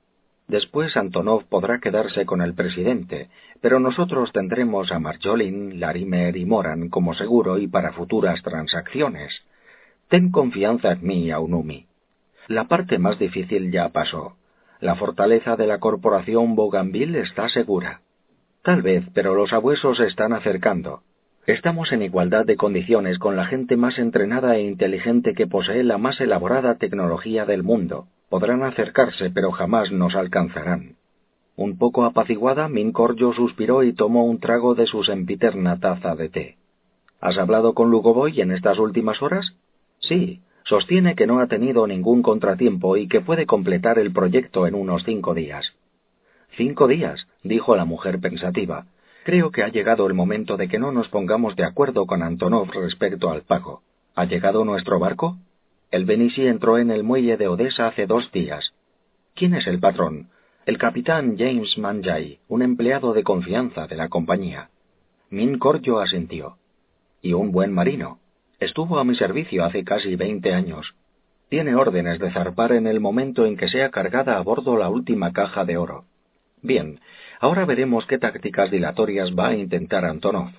Después 0.50 0.96
Antonov 0.96 1.44
podrá 1.44 1.78
quedarse 1.78 2.26
con 2.26 2.42
el 2.42 2.54
presidente, 2.54 3.28
pero 3.60 3.78
nosotros 3.78 4.32
tendremos 4.32 4.90
a 4.90 4.98
Marjolin, 4.98 5.78
Larimer 5.78 6.36
y 6.36 6.44
Moran 6.44 6.88
como 6.88 7.14
seguro 7.14 7.58
y 7.58 7.68
para 7.68 7.92
futuras 7.92 8.42
transacciones. 8.42 9.32
Ten 10.08 10.32
confianza 10.32 10.90
en 10.90 11.06
mí, 11.06 11.30
Aunumi. 11.30 11.86
La 12.48 12.64
parte 12.64 12.98
más 12.98 13.16
difícil 13.20 13.70
ya 13.70 13.90
pasó. 13.90 14.38
La 14.80 14.96
fortaleza 14.96 15.54
de 15.54 15.68
la 15.68 15.78
corporación 15.78 16.56
Bougainville 16.56 17.20
está 17.20 17.48
segura. 17.48 18.00
Tal 18.64 18.82
vez, 18.82 19.04
pero 19.14 19.36
los 19.36 19.52
abuesos 19.52 19.98
se 19.98 20.08
están 20.08 20.32
acercando. 20.32 21.04
Estamos 21.46 21.92
en 21.92 22.02
igualdad 22.02 22.44
de 22.44 22.56
condiciones 22.56 23.20
con 23.20 23.36
la 23.36 23.46
gente 23.46 23.76
más 23.76 24.00
entrenada 24.00 24.56
e 24.56 24.62
inteligente 24.62 25.32
que 25.32 25.46
posee 25.46 25.84
la 25.84 25.96
más 25.96 26.20
elaborada 26.20 26.74
tecnología 26.74 27.44
del 27.44 27.62
mundo. 27.62 28.08
Podrán 28.30 28.62
acercarse, 28.62 29.28
pero 29.30 29.50
jamás 29.50 29.90
nos 29.90 30.14
alcanzarán. 30.14 30.96
Un 31.56 31.76
poco 31.76 32.04
apaciguada, 32.04 32.68
Mincorjo 32.68 33.34
suspiró 33.34 33.82
y 33.82 33.92
tomó 33.92 34.24
un 34.24 34.38
trago 34.38 34.74
de 34.74 34.86
su 34.86 35.02
sempiterna 35.04 35.78
taza 35.80 36.14
de 36.14 36.28
té. 36.30 36.56
¿Has 37.20 37.36
hablado 37.36 37.74
con 37.74 37.90
Lugovoy 37.90 38.40
en 38.40 38.52
estas 38.52 38.78
últimas 38.78 39.20
horas? 39.20 39.52
Sí. 39.98 40.40
Sostiene 40.64 41.16
que 41.16 41.26
no 41.26 41.40
ha 41.40 41.48
tenido 41.48 41.86
ningún 41.86 42.22
contratiempo 42.22 42.96
y 42.96 43.08
que 43.08 43.20
puede 43.20 43.46
completar 43.46 43.98
el 43.98 44.12
proyecto 44.12 44.66
en 44.68 44.74
unos 44.76 45.02
cinco 45.04 45.34
días. 45.34 45.72
Cinco 46.56 46.86
días, 46.86 47.26
dijo 47.42 47.74
la 47.74 47.84
mujer 47.84 48.20
pensativa. 48.20 48.86
Creo 49.24 49.50
que 49.50 49.64
ha 49.64 49.68
llegado 49.68 50.06
el 50.06 50.14
momento 50.14 50.56
de 50.56 50.68
que 50.68 50.78
no 50.78 50.92
nos 50.92 51.08
pongamos 51.08 51.56
de 51.56 51.64
acuerdo 51.64 52.06
con 52.06 52.22
Antonov 52.22 52.70
respecto 52.70 53.30
al 53.30 53.42
pago. 53.42 53.82
¿Ha 54.14 54.24
llegado 54.26 54.64
nuestro 54.64 54.98
barco? 55.00 55.36
El 55.90 56.04
Benisi 56.04 56.46
entró 56.46 56.78
en 56.78 56.92
el 56.92 57.02
muelle 57.02 57.36
de 57.36 57.48
Odessa 57.48 57.88
hace 57.88 58.06
dos 58.06 58.30
días. 58.30 58.72
¿Quién 59.34 59.54
es 59.54 59.66
el 59.66 59.80
patrón? 59.80 60.28
El 60.64 60.78
capitán 60.78 61.36
James 61.36 61.76
Manjay, 61.78 62.38
un 62.46 62.62
empleado 62.62 63.12
de 63.12 63.24
confianza 63.24 63.88
de 63.88 63.96
la 63.96 64.08
compañía. 64.08 64.70
Min 65.30 65.58
Corjo 65.58 65.98
asintió. 65.98 66.58
Y 67.22 67.32
un 67.32 67.50
buen 67.50 67.72
marino. 67.72 68.20
Estuvo 68.60 69.00
a 69.00 69.04
mi 69.04 69.16
servicio 69.16 69.64
hace 69.64 69.82
casi 69.82 70.14
veinte 70.14 70.54
años. 70.54 70.94
Tiene 71.48 71.74
órdenes 71.74 72.20
de 72.20 72.30
zarpar 72.30 72.70
en 72.70 72.86
el 72.86 73.00
momento 73.00 73.44
en 73.44 73.56
que 73.56 73.68
sea 73.68 73.90
cargada 73.90 74.38
a 74.38 74.42
bordo 74.42 74.76
la 74.76 74.88
última 74.88 75.32
caja 75.32 75.64
de 75.64 75.76
oro. 75.76 76.04
Bien, 76.62 77.00
ahora 77.40 77.64
veremos 77.64 78.06
qué 78.06 78.18
tácticas 78.18 78.70
dilatorias 78.70 79.32
va 79.36 79.48
a 79.48 79.56
intentar 79.56 80.04
Antonov. 80.04 80.50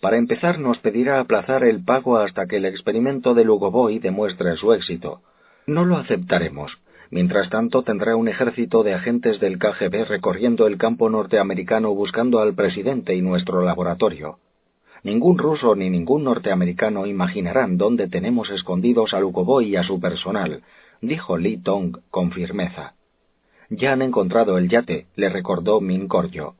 Para 0.00 0.16
empezar, 0.16 0.58
nos 0.58 0.78
pedirá 0.78 1.20
aplazar 1.20 1.62
el 1.64 1.84
pago 1.84 2.16
hasta 2.16 2.46
que 2.46 2.56
el 2.56 2.64
experimento 2.64 3.34
de 3.34 3.44
Lugovoy 3.44 3.98
demuestre 3.98 4.56
su 4.56 4.72
éxito. 4.72 5.20
No 5.66 5.84
lo 5.84 5.96
aceptaremos. 5.96 6.78
Mientras 7.10 7.50
tanto, 7.50 7.82
tendrá 7.82 8.16
un 8.16 8.28
ejército 8.28 8.82
de 8.82 8.94
agentes 8.94 9.40
del 9.40 9.58
KGB 9.58 10.06
recorriendo 10.08 10.66
el 10.66 10.78
campo 10.78 11.10
norteamericano 11.10 11.92
buscando 11.92 12.40
al 12.40 12.54
presidente 12.54 13.14
y 13.14 13.20
nuestro 13.20 13.62
laboratorio. 13.62 14.38
Ningún 15.02 15.38
ruso 15.38 15.74
ni 15.74 15.90
ningún 15.90 16.24
norteamericano 16.24 17.06
imaginarán 17.06 17.78
dónde 17.78 18.06
tenemos 18.08 18.50
escondidos 18.50 19.12
a 19.12 19.20
Lugovoy 19.20 19.70
y 19.70 19.76
a 19.76 19.82
su 19.82 19.98
personal, 19.98 20.62
dijo 21.00 21.36
Lee 21.36 21.58
Tong 21.58 21.98
con 22.10 22.30
firmeza. 22.32 22.94
Ya 23.70 23.92
han 23.92 24.02
encontrado 24.02 24.56
el 24.56 24.68
yate, 24.68 25.06
le 25.16 25.28
recordó 25.28 25.80
Min 25.80 26.06
Koryo. 26.06 26.54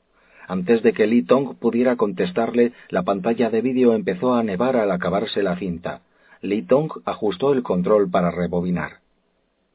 Antes 0.50 0.82
de 0.82 0.92
que 0.92 1.06
Lee 1.06 1.22
Tong 1.22 1.54
pudiera 1.54 1.94
contestarle, 1.94 2.72
la 2.88 3.04
pantalla 3.04 3.50
de 3.50 3.60
vídeo 3.60 3.94
empezó 3.94 4.34
a 4.34 4.42
nevar 4.42 4.76
al 4.76 4.90
acabarse 4.90 5.44
la 5.44 5.54
cinta. 5.54 6.00
Lee 6.42 6.62
Tong 6.62 6.90
ajustó 7.04 7.52
el 7.52 7.62
control 7.62 8.10
para 8.10 8.32
rebobinar. 8.32 8.94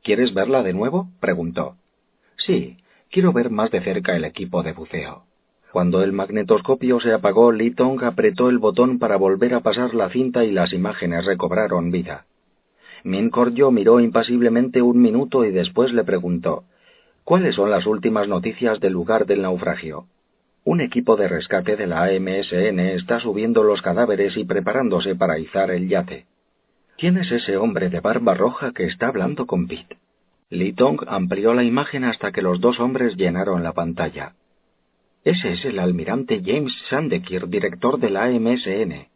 ¿Quieres 0.04 0.34
verla 0.34 0.64
de 0.64 0.74
nuevo? 0.74 1.08
preguntó. 1.22 1.78
Sí, 2.36 2.76
quiero 3.10 3.32
ver 3.32 3.52
más 3.52 3.72
de 3.72 3.80
cerca 3.80 4.18
el 4.18 4.26
equipo 4.26 4.64
de 4.64 4.74
buceo. 4.74 5.24
Cuando 5.72 6.04
el 6.04 6.12
magnetoscopio 6.12 7.00
se 7.00 7.14
apagó, 7.14 7.54
Lee 7.54 7.72
Tong 7.72 8.04
apretó 8.04 8.50
el 8.50 8.58
botón 8.58 9.00
para 9.00 9.16
volver 9.16 9.54
a 9.54 9.62
pasar 9.62 9.94
la 9.94 10.10
cinta 10.10 10.44
y 10.44 10.52
las 10.52 10.74
imágenes 10.74 11.24
recobraron 11.24 11.90
vida. 11.90 12.26
Min 13.06 13.30
Koryo 13.30 13.72
miró 13.72 14.02
impasiblemente 14.02 14.82
un 14.82 15.02
minuto 15.02 15.46
y 15.46 15.52
después 15.52 15.94
le 15.94 16.04
preguntó 16.04 16.66
¿Cuáles 17.24 17.56
son 17.56 17.72
las 17.72 17.86
últimas 17.86 18.28
noticias 18.28 18.82
del 18.82 18.92
lugar 18.92 19.26
del 19.26 19.42
naufragio? 19.42 20.08
Un 20.66 20.82
equipo 20.82 21.16
de 21.16 21.28
rescate 21.28 21.76
de 21.76 21.86
la 21.86 22.06
AMSN 22.06 22.80
está 22.80 23.20
subiendo 23.20 23.62
los 23.62 23.84
cadáveres 23.84 24.36
y 24.36 24.46
preparándose 24.46 25.14
para 25.14 25.38
izar 25.38 25.70
el 25.70 25.88
yate. 25.88 26.26
¿Quién 26.98 27.18
es 27.18 27.32
ese 27.32 27.56
hombre 27.56 27.90
de 27.90 28.00
barba 28.00 28.34
roja 28.34 28.72
que 28.72 28.86
está 28.86 29.10
hablando 29.10 29.46
con 29.46 29.68
Pete? 29.68 29.98
Lee 30.50 30.74
Tong 30.74 31.02
amplió 31.08 31.54
la 31.54 31.64
imagen 31.64 32.04
hasta 32.04 32.32
que 32.32 32.42
los 32.42 32.60
dos 32.62 32.80
hombres 32.80 33.16
llenaron 33.16 33.62
la 33.62 33.74
pantalla. 33.74 34.34
Ese 35.24 35.52
es 35.52 35.66
el 35.66 35.78
almirante 35.78 36.42
James 36.44 36.74
Sandekir, 36.90 37.48
director 37.48 38.00
de 38.00 38.10
la 38.10 38.24
AMSN. 38.24 39.08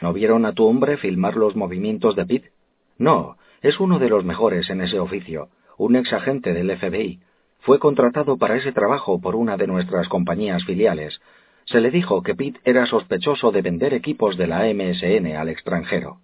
¿No 0.00 0.12
vieron 0.12 0.46
a 0.46 0.52
tu 0.52 0.66
hombre 0.66 0.96
filmar 0.96 1.36
los 1.36 1.54
movimientos 1.54 2.16
de 2.16 2.26
Pete? 2.26 2.50
No, 2.98 3.36
es 3.62 3.78
uno 3.78 4.00
de 4.00 4.08
los 4.08 4.24
mejores 4.24 4.68
en 4.68 4.80
ese 4.80 4.98
oficio, 4.98 5.48
un 5.76 5.94
ex 5.94 6.12
agente 6.12 6.52
del 6.52 6.76
FBI, 6.76 7.20
fue 7.68 7.78
contratado 7.78 8.38
para 8.38 8.56
ese 8.56 8.72
trabajo 8.72 9.20
por 9.20 9.36
una 9.36 9.58
de 9.58 9.66
nuestras 9.66 10.08
compañías 10.08 10.64
filiales. 10.64 11.20
Se 11.66 11.82
le 11.82 11.90
dijo 11.90 12.22
que 12.22 12.34
Pitt 12.34 12.56
era 12.64 12.86
sospechoso 12.86 13.52
de 13.52 13.60
vender 13.60 13.92
equipos 13.92 14.38
de 14.38 14.46
la 14.46 14.60
MSN 14.72 15.36
al 15.36 15.50
extranjero. 15.50 16.16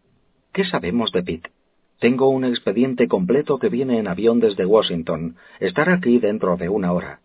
¿Qué 0.54 0.64
sabemos 0.64 1.12
de 1.12 1.22
Pitt? 1.22 1.48
Tengo 2.00 2.30
un 2.30 2.46
expediente 2.46 3.08
completo 3.08 3.58
que 3.58 3.68
viene 3.68 3.98
en 3.98 4.08
avión 4.08 4.40
desde 4.40 4.64
Washington. 4.64 5.36
Estará 5.60 5.96
aquí 5.96 6.18
dentro 6.18 6.56
de 6.56 6.70
una 6.70 6.92
hora. 6.92 7.20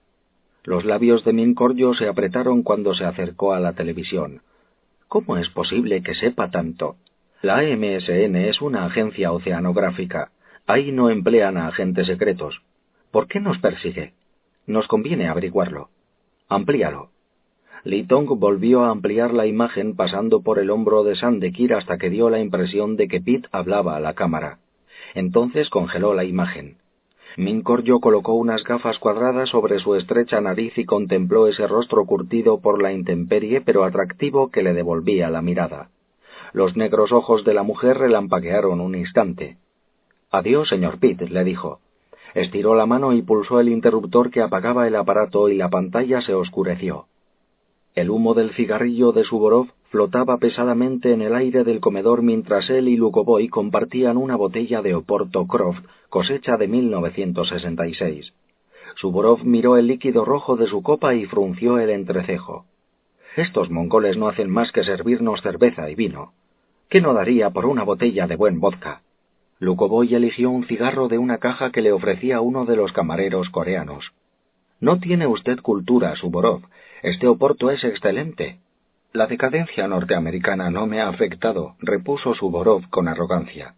Los 0.66 0.84
labios 0.84 1.24
de 1.24 1.32
Mincordio 1.32 1.94
se 1.94 2.10
apretaron 2.10 2.62
cuando 2.62 2.94
se 2.96 3.06
acercó 3.06 3.54
a 3.54 3.62
la 3.62 3.72
televisión. 3.72 4.42
¿Cómo 5.08 5.38
es 5.38 5.48
posible 5.48 6.04
que 6.04 6.16
sepa 6.16 6.52
tanto? 6.52 6.98
La 7.42 7.62
MSN 7.62 8.36
es 8.36 8.60
una 8.62 8.84
agencia 8.84 9.32
oceanográfica. 9.32 10.32
Ahí 10.68 10.92
no 10.92 11.10
emplean 11.10 11.56
a 11.56 11.70
agentes 11.70 12.06
secretos. 12.06 12.62
¿Por 13.12 13.28
qué 13.28 13.40
nos 13.40 13.58
persigue? 13.60 14.14
Nos 14.68 14.88
conviene 14.88 15.28
averiguarlo. 15.28 15.90
Amplíalo. 16.48 17.10
Li 17.84 18.04
Tong 18.04 18.28
volvió 18.38 18.84
a 18.84 18.92
ampliar 18.92 19.34
la 19.34 19.48
imagen 19.48 19.96
pasando 19.96 20.42
por 20.42 20.60
el 20.60 20.70
hombro 20.70 21.04
de 21.04 21.16
Sandekir 21.16 21.74
hasta 21.74 21.98
que 21.98 22.10
dio 22.10 22.30
la 22.30 22.40
impresión 22.40 22.98
de 22.98 23.08
que 23.08 23.22
Pete 23.22 23.48
hablaba 23.52 23.96
a 23.96 24.00
la 24.00 24.14
cámara. 24.14 24.60
Entonces 25.16 25.70
congeló 25.70 26.14
la 26.14 26.24
imagen. 26.24 26.78
Min 27.38 27.62
colocó 27.62 28.34
unas 28.34 28.64
gafas 28.64 29.00
cuadradas 29.00 29.50
sobre 29.50 29.80
su 29.80 29.96
estrecha 29.96 30.42
nariz 30.42 30.78
y 30.78 30.86
contempló 30.86 31.48
ese 31.48 31.68
rostro 31.68 32.06
curtido 32.06 32.60
por 32.60 32.82
la 32.82 32.92
intemperie 32.92 33.62
pero 33.62 33.86
atractivo 33.86 34.50
que 34.52 34.62
le 34.62 34.74
devolvía 34.74 35.30
la 35.30 35.42
mirada. 35.42 35.90
Los 36.54 36.76
negros 36.76 37.12
ojos 37.12 37.46
de 37.46 37.54
la 37.54 37.64
mujer 37.64 37.98
relampaguearon 37.98 38.82
un 38.82 38.96
instante. 38.96 39.58
Adiós, 40.32 40.68
señor 40.68 41.00
Pitt, 41.00 41.22
le 41.22 41.44
dijo. 41.44 41.80
Estiró 42.36 42.76
la 42.76 42.86
mano 42.86 43.14
y 43.14 43.22
pulsó 43.22 43.60
el 43.60 43.70
interruptor 43.70 44.30
que 44.30 44.42
apagaba 44.42 44.88
el 44.88 44.96
aparato 44.96 45.50
y 45.50 45.56
la 45.56 45.70
pantalla 45.70 46.22
se 46.22 46.34
oscureció. 46.34 47.06
El 47.96 48.12
humo 48.12 48.34
del 48.34 48.52
cigarrillo 48.52 49.12
de 49.12 49.24
Suborov 49.24 49.68
flotaba 49.90 50.38
pesadamente 50.38 51.12
en 51.12 51.22
el 51.22 51.36
aire 51.36 51.64
del 51.64 51.80
comedor 51.80 52.22
mientras 52.22 52.70
él 52.70 52.88
y 52.88 52.96
Lukovoy 52.96 53.48
compartían 53.48 54.18
una 54.18 54.36
botella 54.36 54.82
de 54.82 54.94
Oporto 54.94 55.48
Croft, 55.48 55.84
cosecha 56.10 56.58
de 56.58 56.68
1966. 56.68 58.34
Suborov 58.96 59.44
miró 59.44 59.78
el 59.78 59.88
líquido 59.88 60.26
rojo 60.26 60.56
de 60.56 60.68
su 60.68 60.84
copa 60.84 61.16
y 61.16 61.26
frunció 61.26 61.80
el 61.80 61.90
entrecejo. 61.90 62.66
Estos 63.36 63.70
mongoles 63.70 64.18
no 64.18 64.28
hacen 64.28 64.50
más 64.50 64.72
que 64.72 64.84
servirnos 64.84 65.42
cerveza 65.42 65.90
y 65.90 65.96
vino. 65.96 66.34
¿Qué 66.90 67.02
no 67.02 67.14
daría 67.14 67.50
por 67.50 67.66
una 67.66 67.84
botella 67.84 68.28
de 68.28 68.36
buen 68.36 68.60
vodka? 68.60 69.02
Lukovoy 69.60 70.16
eligió 70.16 70.50
un 70.50 70.66
cigarro 70.66 71.10
de 71.10 71.18
una 71.18 71.38
caja 71.38 71.72
que 71.72 71.82
le 71.82 71.92
ofrecía 71.92 72.40
uno 72.40 72.66
de 72.66 72.78
los 72.78 72.94
camareros 72.94 73.50
coreanos. 73.50 74.14
No 74.80 75.00
tiene 75.00 75.28
usted 75.28 75.60
cultura, 75.60 76.16
Suborov. 76.16 76.62
Este 77.04 77.28
oporto 77.28 77.70
es 77.70 77.84
excelente. 77.84 78.60
La 79.12 79.28
decadencia 79.28 79.88
norteamericana 79.88 80.70
no 80.70 80.88
me 80.88 81.02
ha 81.02 81.10
afectado, 81.10 81.76
repuso 81.80 82.34
Suborov 82.36 82.90
con 82.90 83.10
arrogancia. 83.10 83.76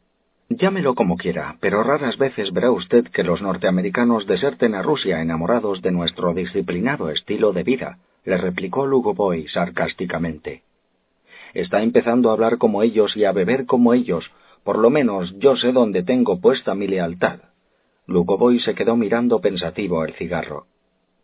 Llámelo 0.49 0.93
como 0.95 1.17
quiera, 1.17 1.55
pero 1.61 1.81
raras 1.81 2.17
veces 2.17 2.51
verá 2.51 2.71
usted 2.71 3.05
que 3.07 3.23
los 3.23 3.41
norteamericanos 3.41 4.27
deserten 4.27 4.75
a 4.75 4.81
Rusia 4.81 5.21
enamorados 5.21 5.81
de 5.81 5.91
nuestro 5.91 6.33
disciplinado 6.33 7.09
estilo 7.09 7.53
de 7.53 7.63
vida, 7.63 7.97
le 8.25 8.37
replicó 8.37 8.85
Lugovoy 8.85 9.47
sarcásticamente. 9.47 10.63
Está 11.53 11.81
empezando 11.81 12.29
a 12.29 12.33
hablar 12.33 12.57
como 12.57 12.83
ellos 12.83 13.15
y 13.15 13.25
a 13.25 13.31
beber 13.31 13.65
como 13.65 13.93
ellos, 13.93 14.29
por 14.63 14.77
lo 14.77 14.89
menos 14.89 15.33
yo 15.39 15.55
sé 15.55 15.71
dónde 15.71 16.03
tengo 16.03 16.39
puesta 16.39 16.75
mi 16.75 16.87
lealtad. 16.87 17.39
Lugovoy 18.07 18.59
se 18.59 18.75
quedó 18.75 18.95
mirando 18.95 19.39
pensativo 19.39 20.03
el 20.03 20.13
cigarro. 20.13 20.65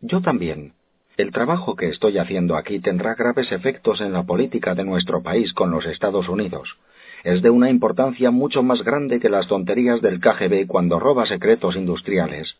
Yo 0.00 0.20
también. 0.20 0.72
El 1.16 1.32
trabajo 1.32 1.74
que 1.74 1.88
estoy 1.88 2.18
haciendo 2.18 2.56
aquí 2.56 2.78
tendrá 2.78 3.14
graves 3.14 3.50
efectos 3.50 4.00
en 4.00 4.12
la 4.12 4.22
política 4.22 4.74
de 4.74 4.84
nuestro 4.84 5.22
país 5.22 5.52
con 5.52 5.70
los 5.70 5.84
Estados 5.84 6.28
Unidos. 6.28 6.78
Es 7.24 7.42
de 7.42 7.50
una 7.50 7.70
importancia 7.70 8.30
mucho 8.30 8.62
más 8.62 8.82
grande 8.82 9.18
que 9.18 9.28
las 9.28 9.48
tonterías 9.48 10.00
del 10.00 10.20
KGB 10.20 10.68
cuando 10.68 11.00
roba 11.00 11.26
secretos 11.26 11.74
industriales. 11.74 12.56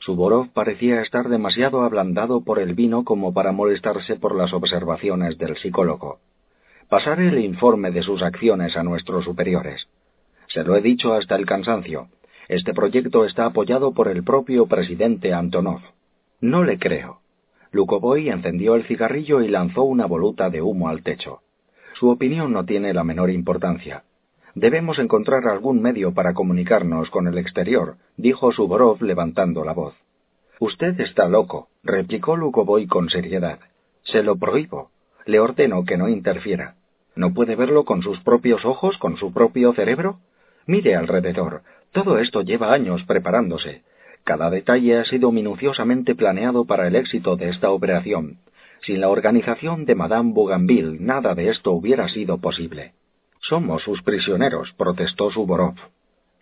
Suborov 0.00 0.52
parecía 0.52 1.00
estar 1.00 1.28
demasiado 1.28 1.82
ablandado 1.82 2.42
por 2.42 2.58
el 2.58 2.74
vino 2.74 3.04
como 3.04 3.32
para 3.32 3.52
molestarse 3.52 4.16
por 4.16 4.36
las 4.36 4.52
observaciones 4.52 5.38
del 5.38 5.56
psicólogo. 5.56 6.20
Pasaré 6.88 7.28
el 7.28 7.38
informe 7.38 7.90
de 7.90 8.02
sus 8.02 8.22
acciones 8.22 8.76
a 8.76 8.84
nuestros 8.84 9.24
superiores. 9.24 9.88
Se 10.48 10.62
lo 10.64 10.76
he 10.76 10.80
dicho 10.80 11.14
hasta 11.14 11.36
el 11.36 11.46
cansancio. 11.46 12.08
Este 12.48 12.72
proyecto 12.72 13.24
está 13.24 13.46
apoyado 13.46 13.92
por 13.92 14.08
el 14.08 14.22
propio 14.22 14.66
presidente 14.66 15.32
Antonov. 15.32 15.80
No 16.40 16.64
le 16.64 16.78
creo. 16.78 17.20
Lukovoy 17.72 18.28
encendió 18.28 18.74
el 18.74 18.84
cigarrillo 18.84 19.42
y 19.42 19.48
lanzó 19.48 19.82
una 19.82 20.06
voluta 20.06 20.48
de 20.50 20.62
humo 20.62 20.88
al 20.88 21.02
techo. 21.02 21.40
Su 21.94 22.08
opinión 22.08 22.52
no 22.52 22.64
tiene 22.64 22.94
la 22.94 23.04
menor 23.04 23.30
importancia. 23.30 24.04
Debemos 24.54 24.98
encontrar 24.98 25.48
algún 25.48 25.82
medio 25.82 26.14
para 26.14 26.32
comunicarnos 26.32 27.10
con 27.10 27.26
el 27.26 27.36
exterior, 27.36 27.96
dijo 28.16 28.52
Suborov 28.52 29.02
levantando 29.02 29.64
la 29.64 29.72
voz. 29.72 29.94
Usted 30.60 30.98
está 31.00 31.28
loco, 31.28 31.68
replicó 31.82 32.36
Lukovoy 32.36 32.86
con 32.86 33.10
seriedad. 33.10 33.58
Se 34.04 34.22
lo 34.22 34.36
prohíbo. 34.36 34.90
Le 35.26 35.40
ordeno 35.40 35.84
que 35.84 35.98
no 35.98 36.08
interfiera. 36.08 36.76
¿No 37.14 37.34
puede 37.34 37.56
verlo 37.56 37.84
con 37.84 38.02
sus 38.02 38.20
propios 38.20 38.64
ojos, 38.64 38.96
con 38.98 39.16
su 39.16 39.32
propio 39.32 39.74
cerebro? 39.74 40.20
Mire 40.66 40.96
alrededor. 40.96 41.62
Todo 41.92 42.18
esto 42.18 42.42
lleva 42.42 42.72
años 42.72 43.04
preparándose. 43.04 43.82
Cada 44.24 44.50
detalle 44.50 44.98
ha 44.98 45.04
sido 45.04 45.30
minuciosamente 45.30 46.14
planeado 46.14 46.64
para 46.64 46.88
el 46.88 46.96
éxito 46.96 47.36
de 47.36 47.48
esta 47.50 47.70
operación. 47.70 48.38
Sin 48.82 49.00
la 49.00 49.08
organización 49.08 49.84
de 49.84 49.94
Madame 49.94 50.32
Bougainville 50.32 50.98
nada 51.00 51.34
de 51.34 51.48
esto 51.50 51.72
hubiera 51.72 52.08
sido 52.08 52.38
posible. 52.38 52.92
Somos 53.40 53.82
sus 53.82 54.02
prisioneros, 54.02 54.72
protestó 54.76 55.30
Suborov. 55.30 55.74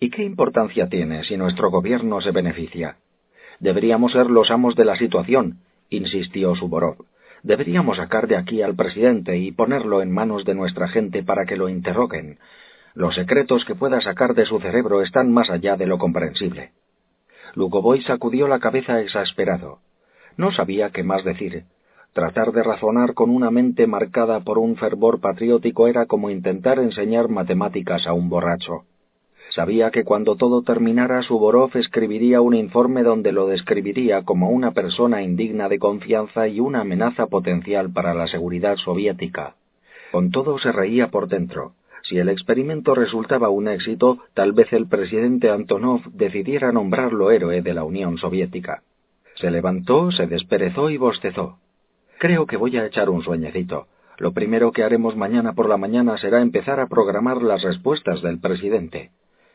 ¿Y 0.00 0.10
qué 0.10 0.24
importancia 0.24 0.88
tiene 0.88 1.24
si 1.24 1.36
nuestro 1.36 1.70
gobierno 1.70 2.20
se 2.20 2.30
beneficia? 2.30 2.96
Deberíamos 3.60 4.12
ser 4.12 4.30
los 4.30 4.50
amos 4.50 4.74
de 4.74 4.84
la 4.86 4.96
situación, 4.96 5.58
insistió 5.90 6.54
Suborov. 6.54 6.96
Deberíamos 7.42 7.98
sacar 7.98 8.26
de 8.26 8.36
aquí 8.36 8.62
al 8.62 8.74
presidente 8.74 9.36
y 9.36 9.52
ponerlo 9.52 10.00
en 10.00 10.10
manos 10.10 10.46
de 10.46 10.54
nuestra 10.54 10.88
gente 10.88 11.22
para 11.22 11.44
que 11.44 11.56
lo 11.56 11.68
interroguen. 11.68 12.38
Los 12.94 13.16
secretos 13.16 13.64
que 13.64 13.74
pueda 13.74 14.00
sacar 14.00 14.34
de 14.34 14.46
su 14.46 14.60
cerebro 14.60 15.02
están 15.02 15.32
más 15.32 15.50
allá 15.50 15.76
de 15.76 15.86
lo 15.86 15.98
comprensible. 15.98 16.70
Lugovoy 17.54 18.02
sacudió 18.02 18.46
la 18.46 18.60
cabeza 18.60 19.00
exasperado. 19.00 19.78
No 20.36 20.52
sabía 20.52 20.90
qué 20.90 21.02
más 21.02 21.24
decir. 21.24 21.64
Tratar 22.12 22.52
de 22.52 22.62
razonar 22.62 23.14
con 23.14 23.30
una 23.30 23.50
mente 23.50 23.88
marcada 23.88 24.40
por 24.40 24.58
un 24.58 24.76
fervor 24.76 25.20
patriótico 25.20 25.88
era 25.88 26.06
como 26.06 26.30
intentar 26.30 26.78
enseñar 26.78 27.28
matemáticas 27.28 28.06
a 28.06 28.12
un 28.12 28.28
borracho. 28.28 28.84
Sabía 29.50 29.90
que 29.90 30.04
cuando 30.04 30.36
todo 30.36 30.62
terminara 30.62 31.22
Suvorov 31.22 31.76
escribiría 31.76 32.40
un 32.40 32.54
informe 32.54 33.02
donde 33.02 33.32
lo 33.32 33.46
describiría 33.46 34.22
como 34.22 34.50
una 34.50 34.70
persona 34.70 35.22
indigna 35.22 35.68
de 35.68 35.78
confianza 35.78 36.46
y 36.48 36.60
una 36.60 36.80
amenaza 36.80 37.26
potencial 37.26 37.92
para 37.92 38.14
la 38.14 38.28
seguridad 38.28 38.76
soviética. 38.76 39.56
Con 40.12 40.30
todo 40.30 40.58
se 40.58 40.70
reía 40.70 41.08
por 41.08 41.28
dentro. 41.28 41.72
Si 42.04 42.18
el 42.18 42.28
experimento 42.28 42.94
resultaba 42.94 43.48
un 43.48 43.66
éxito, 43.66 44.18
tal 44.34 44.52
vez 44.52 44.72
el 44.74 44.88
presidente 44.88 45.50
Antonov 45.50 46.02
decidiera 46.12 46.70
nombrarlo 46.70 47.30
héroe 47.30 47.62
de 47.62 47.72
la 47.72 47.84
Unión 47.84 48.18
Soviética. 48.18 48.82
Se 49.36 49.50
levantó, 49.50 50.10
se 50.12 50.26
desperezó 50.26 50.90
y 50.90 50.98
bostezó. 50.98 51.58
Creo 52.18 52.46
que 52.46 52.58
voy 52.58 52.76
a 52.76 52.84
echar 52.84 53.08
un 53.08 53.22
sueñecito. 53.22 53.86
Lo 54.18 54.32
primero 54.32 54.70
que 54.70 54.84
haremos 54.84 55.16
mañana 55.16 55.54
por 55.54 55.66
la 55.68 55.78
mañana 55.78 56.18
será 56.18 56.42
empezar 56.42 56.78
a 56.78 56.88
programar 56.88 57.42
las 57.42 57.62
respuestas 57.62 58.20
del 58.20 58.38
presidente. 58.38 59.10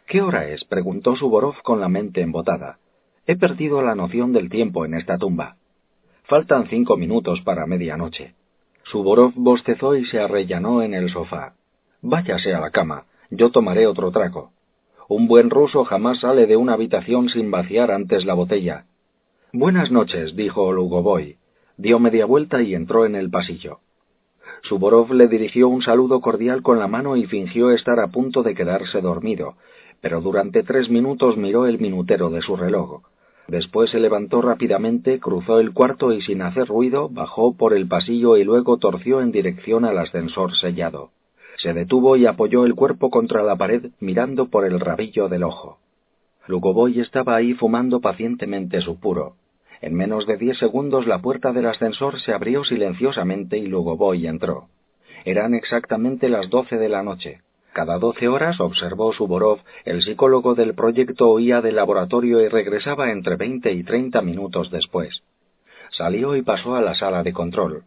¿Qué 0.08 0.24
hora 0.24 0.50
es? 0.50 0.66
preguntó 0.66 1.16
Suborov 1.16 1.62
con 1.62 1.80
la 1.80 1.88
mente 1.88 2.22
embotada. 2.22 2.80
He 3.28 3.36
perdido 3.36 3.84
la 3.84 3.94
noción 3.94 4.34
del 4.34 4.50
tiempo 4.50 4.86
en 4.86 4.96
esta 4.96 5.20
tumba. 5.20 5.58
Faltan 6.24 6.68
cinco 6.68 6.98
minutos 6.98 7.42
para 7.42 7.68
medianoche. 7.68 8.34
Suborov 8.86 9.34
bostezó 9.36 9.96
y 9.96 10.06
se 10.06 10.20
arrellanó 10.20 10.82
en 10.82 10.96
el 10.96 11.10
sofá. 11.12 11.54
Váyase 12.02 12.54
a 12.54 12.62
la 12.62 12.70
cama, 12.70 13.04
yo 13.30 13.52
tomaré 13.52 13.86
otro 13.86 14.12
trago. 14.12 14.52
Un 15.10 15.28
buen 15.28 15.50
ruso 15.50 15.84
jamás 15.84 16.20
sale 16.20 16.46
de 16.48 16.56
una 16.56 16.74
habitación 16.74 17.28
sin 17.28 17.52
vaciar 17.52 17.92
antes 17.92 18.26
la 18.26 18.36
botella. 18.36 18.86
Buenas 19.52 19.92
noches, 19.92 20.36
dijo 20.36 20.72
Lugovoy. 20.72 21.38
Dio 21.78 22.00
media 22.00 22.26
vuelta 22.26 22.62
y 22.62 22.74
entró 22.74 23.06
en 23.06 23.16
el 23.16 23.30
pasillo. 23.30 23.80
Suborov 24.64 25.12
le 25.14 25.28
dirigió 25.28 25.68
un 25.68 25.82
saludo 25.82 26.22
cordial 26.22 26.62
con 26.62 26.80
la 26.80 26.88
mano 26.88 27.18
y 27.18 27.26
fingió 27.26 27.72
estar 27.72 28.00
a 28.00 28.08
punto 28.08 28.44
de 28.44 28.56
quedarse 28.56 29.02
dormido, 29.02 29.56
pero 30.00 30.22
durante 30.22 30.64
tres 30.64 30.90
minutos 30.90 31.36
miró 31.36 31.66
el 31.66 31.80
minutero 31.80 32.30
de 32.30 32.42
su 32.42 32.56
reloj. 32.56 33.02
Después 33.48 33.90
se 33.90 34.00
levantó 34.00 34.42
rápidamente, 34.42 35.20
cruzó 35.20 35.60
el 35.60 35.74
cuarto 35.74 36.14
y 36.14 36.22
sin 36.22 36.44
hacer 36.44 36.68
ruido 36.68 37.10
bajó 37.10 37.58
por 37.58 37.74
el 37.74 37.88
pasillo 37.88 38.38
y 38.38 38.44
luego 38.44 38.78
torció 38.78 39.22
en 39.22 39.32
dirección 39.32 39.84
al 39.86 39.98
ascensor 39.98 40.56
sellado. 40.56 41.12
Se 41.62 41.74
detuvo 41.74 42.16
y 42.16 42.26
apoyó 42.26 42.66
el 42.66 42.74
cuerpo 42.74 43.10
contra 43.10 43.44
la 43.44 43.56
pared 43.56 43.92
mirando 44.00 44.48
por 44.48 44.66
el 44.66 44.80
rabillo 44.80 45.28
del 45.28 45.44
ojo. 45.44 45.80
Lugovoy 46.48 47.00
estaba 47.02 47.36
ahí 47.36 47.54
fumando 47.54 48.00
pacientemente 48.00 48.82
su 48.82 49.00
puro. 49.00 49.36
En 49.82 49.94
menos 49.94 50.26
de 50.26 50.38
diez 50.38 50.58
segundos 50.58 51.06
la 51.06 51.20
puerta 51.20 51.52
del 51.52 51.68
ascensor 51.68 52.20
se 52.22 52.34
abrió 52.34 52.64
silenciosamente 52.64 53.58
y 53.58 53.68
Lugovoy 53.68 54.26
entró. 54.26 54.68
Eran 55.26 55.54
exactamente 55.54 56.30
las 56.30 56.50
doce 56.50 56.78
de 56.78 56.90
la 56.90 57.04
noche. 57.04 57.42
Cada 57.74 58.00
doce 58.00 58.30
horas, 58.30 58.60
observó 58.60 59.12
Suborov, 59.14 59.60
el 59.84 60.02
psicólogo 60.02 60.56
del 60.56 60.74
proyecto 60.74 61.30
oía 61.30 61.62
del 61.62 61.76
laboratorio 61.76 62.42
y 62.42 62.48
regresaba 62.48 63.12
entre 63.12 63.36
veinte 63.36 63.72
y 63.74 63.84
treinta 63.84 64.22
minutos 64.22 64.72
después. 64.72 65.24
Salió 65.92 66.36
y 66.36 66.42
pasó 66.42 66.76
a 66.76 66.82
la 66.82 66.96
sala 66.96 67.22
de 67.22 67.34
control. 67.34 67.84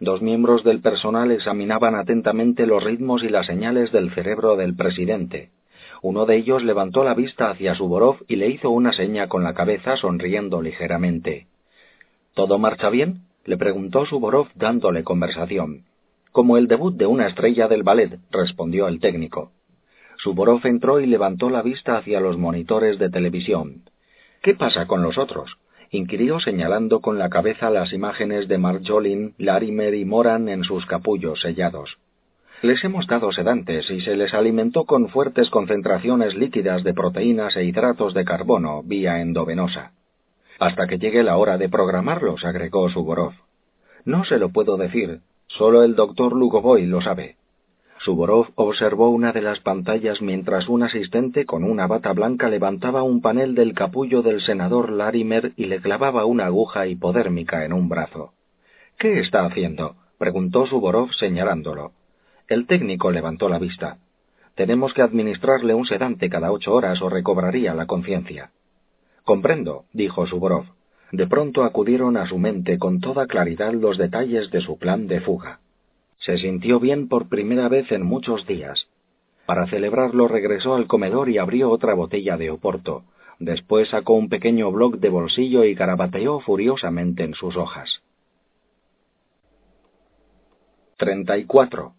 Dos 0.00 0.20
miembros 0.20 0.62
del 0.62 0.80
personal 0.80 1.30
examinaban 1.30 1.94
atentamente 1.94 2.66
los 2.66 2.84
ritmos 2.84 3.22
y 3.22 3.28
las 3.28 3.46
señales 3.46 3.92
del 3.92 4.12
cerebro 4.12 4.56
del 4.56 4.76
presidente. 4.76 5.50
Uno 6.02 6.26
de 6.26 6.36
ellos 6.36 6.62
levantó 6.62 7.02
la 7.02 7.14
vista 7.14 7.50
hacia 7.50 7.74
Suborov 7.74 8.18
y 8.28 8.36
le 8.36 8.48
hizo 8.48 8.70
una 8.70 8.92
seña 8.92 9.28
con 9.28 9.42
la 9.42 9.54
cabeza 9.54 9.96
sonriendo 9.96 10.60
ligeramente. 10.60 11.46
¿Todo 12.34 12.58
marcha 12.58 12.90
bien? 12.90 13.22
le 13.46 13.56
preguntó 13.56 14.04
Suborov 14.04 14.48
dándole 14.54 15.04
conversación. 15.04 15.84
Como 16.32 16.58
el 16.58 16.68
debut 16.68 16.94
de 16.94 17.06
una 17.06 17.28
estrella 17.28 17.66
del 17.66 17.82
ballet, 17.82 18.18
respondió 18.30 18.88
el 18.88 19.00
técnico. 19.00 19.52
Suborov 20.18 20.66
entró 20.66 21.00
y 21.00 21.06
levantó 21.06 21.48
la 21.48 21.62
vista 21.62 21.96
hacia 21.96 22.20
los 22.20 22.36
monitores 22.36 22.98
de 22.98 23.08
televisión. 23.08 23.84
¿Qué 24.42 24.54
pasa 24.54 24.86
con 24.86 25.02
los 25.02 25.16
otros? 25.16 25.56
Inquirió 25.90 26.40
señalando 26.40 27.00
con 27.00 27.18
la 27.18 27.28
cabeza 27.28 27.70
las 27.70 27.92
imágenes 27.92 28.48
de 28.48 28.58
Marjolin, 28.58 29.34
Larimer 29.38 29.94
y 29.94 30.04
Moran 30.04 30.48
en 30.48 30.64
sus 30.64 30.86
capullos 30.86 31.40
sellados. 31.40 31.98
Les 32.62 32.82
hemos 32.84 33.06
dado 33.06 33.32
sedantes 33.32 33.90
y 33.90 34.00
se 34.00 34.16
les 34.16 34.32
alimentó 34.32 34.84
con 34.84 35.08
fuertes 35.08 35.50
concentraciones 35.50 36.34
líquidas 36.34 36.82
de 36.84 36.94
proteínas 36.94 37.56
e 37.56 37.64
hidratos 37.64 38.14
de 38.14 38.24
carbono 38.24 38.82
vía 38.82 39.20
endovenosa. 39.20 39.92
Hasta 40.58 40.86
que 40.86 40.98
llegue 40.98 41.22
la 41.22 41.36
hora 41.36 41.58
de 41.58 41.68
programarlos, 41.68 42.44
agregó 42.44 42.88
Suborov. 42.88 43.34
No 44.04 44.24
se 44.24 44.38
lo 44.38 44.50
puedo 44.50 44.76
decir, 44.76 45.20
Solo 45.48 45.84
el 45.84 45.94
doctor 45.94 46.34
Lugovoy 46.34 46.86
lo 46.86 47.00
sabe. 47.00 47.36
Suborov 48.06 48.50
observó 48.54 49.08
una 49.08 49.32
de 49.32 49.42
las 49.42 49.58
pantallas 49.58 50.22
mientras 50.22 50.68
un 50.68 50.84
asistente 50.84 51.44
con 51.44 51.64
una 51.64 51.88
bata 51.88 52.12
blanca 52.12 52.48
levantaba 52.48 53.02
un 53.02 53.20
panel 53.20 53.56
del 53.56 53.74
capullo 53.74 54.22
del 54.22 54.40
senador 54.42 54.92
Larimer 54.92 55.54
y 55.56 55.64
le 55.64 55.80
clavaba 55.80 56.24
una 56.24 56.46
aguja 56.46 56.86
hipodérmica 56.86 57.64
en 57.64 57.72
un 57.72 57.88
brazo. 57.88 58.32
¿Qué 58.96 59.18
está 59.18 59.44
haciendo? 59.44 59.96
preguntó 60.18 60.68
Suborov 60.68 61.14
señalándolo. 61.14 61.94
El 62.46 62.68
técnico 62.68 63.10
levantó 63.10 63.48
la 63.48 63.58
vista. 63.58 63.98
Tenemos 64.54 64.94
que 64.94 65.02
administrarle 65.02 65.74
un 65.74 65.84
sedante 65.84 66.30
cada 66.30 66.52
ocho 66.52 66.74
horas 66.74 67.02
o 67.02 67.08
recobraría 67.08 67.74
la 67.74 67.86
conciencia. 67.86 68.52
Comprendo, 69.24 69.82
dijo 69.92 70.28
Suborov. 70.28 70.66
De 71.10 71.26
pronto 71.26 71.64
acudieron 71.64 72.16
a 72.16 72.26
su 72.28 72.38
mente 72.38 72.78
con 72.78 73.00
toda 73.00 73.26
claridad 73.26 73.72
los 73.72 73.98
detalles 73.98 74.52
de 74.52 74.60
su 74.60 74.78
plan 74.78 75.08
de 75.08 75.20
fuga. 75.22 75.58
Se 76.18 76.38
sintió 76.38 76.80
bien 76.80 77.08
por 77.08 77.28
primera 77.28 77.68
vez 77.68 77.90
en 77.92 78.02
muchos 78.02 78.46
días. 78.46 78.86
Para 79.46 79.66
celebrarlo 79.68 80.28
regresó 80.28 80.74
al 80.74 80.86
comedor 80.86 81.28
y 81.28 81.38
abrió 81.38 81.70
otra 81.70 81.94
botella 81.94 82.36
de 82.36 82.50
oporto. 82.50 83.04
Después 83.38 83.88
sacó 83.90 84.14
un 84.14 84.28
pequeño 84.28 84.72
bloc 84.72 84.96
de 84.96 85.10
bolsillo 85.10 85.64
y 85.64 85.74
garabateó 85.74 86.40
furiosamente 86.40 87.22
en 87.22 87.34
sus 87.34 87.56
hojas. 87.56 88.00
34. 90.96 91.92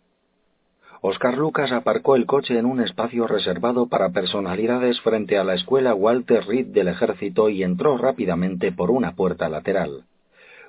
Oscar 1.01 1.37
Lucas 1.37 1.71
aparcó 1.71 2.15
el 2.15 2.25
coche 2.25 2.57
en 2.57 2.65
un 2.65 2.81
espacio 2.81 3.27
reservado 3.27 3.87
para 3.87 4.09
personalidades 4.09 4.99
frente 5.01 5.37
a 5.37 5.43
la 5.43 5.53
escuela 5.53 5.93
Walter 5.93 6.45
Reed 6.45 6.67
del 6.67 6.87
ejército 6.87 7.49
y 7.49 7.61
entró 7.61 7.97
rápidamente 7.97 8.71
por 8.71 8.89
una 8.89 9.15
puerta 9.15 9.47
lateral. 9.47 10.05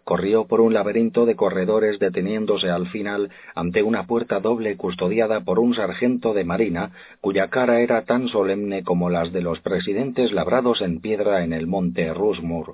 Corrió 0.09 0.47
por 0.47 0.62
un 0.62 0.72
laberinto 0.72 1.26
de 1.26 1.36
corredores 1.36 1.98
deteniéndose 1.98 2.70
al 2.70 2.86
final 2.86 3.28
ante 3.55 3.82
una 3.82 4.06
puerta 4.06 4.40
doble 4.40 4.74
custodiada 4.78 5.40
por 5.40 5.59
un 5.59 5.74
sargento 5.74 6.32
de 6.32 6.44
marina 6.44 6.93
cuya 7.20 7.48
cara 7.48 7.80
era 7.80 8.06
tan 8.06 8.26
solemne 8.28 8.82
como 8.82 9.10
las 9.10 9.35
de 9.35 9.43
los 9.43 9.60
presidentes 9.60 10.32
labrados 10.32 10.80
en 10.80 11.02
piedra 11.02 11.44
en 11.44 11.52
el 11.52 11.66
monte 11.66 12.14
Rushmore. 12.14 12.72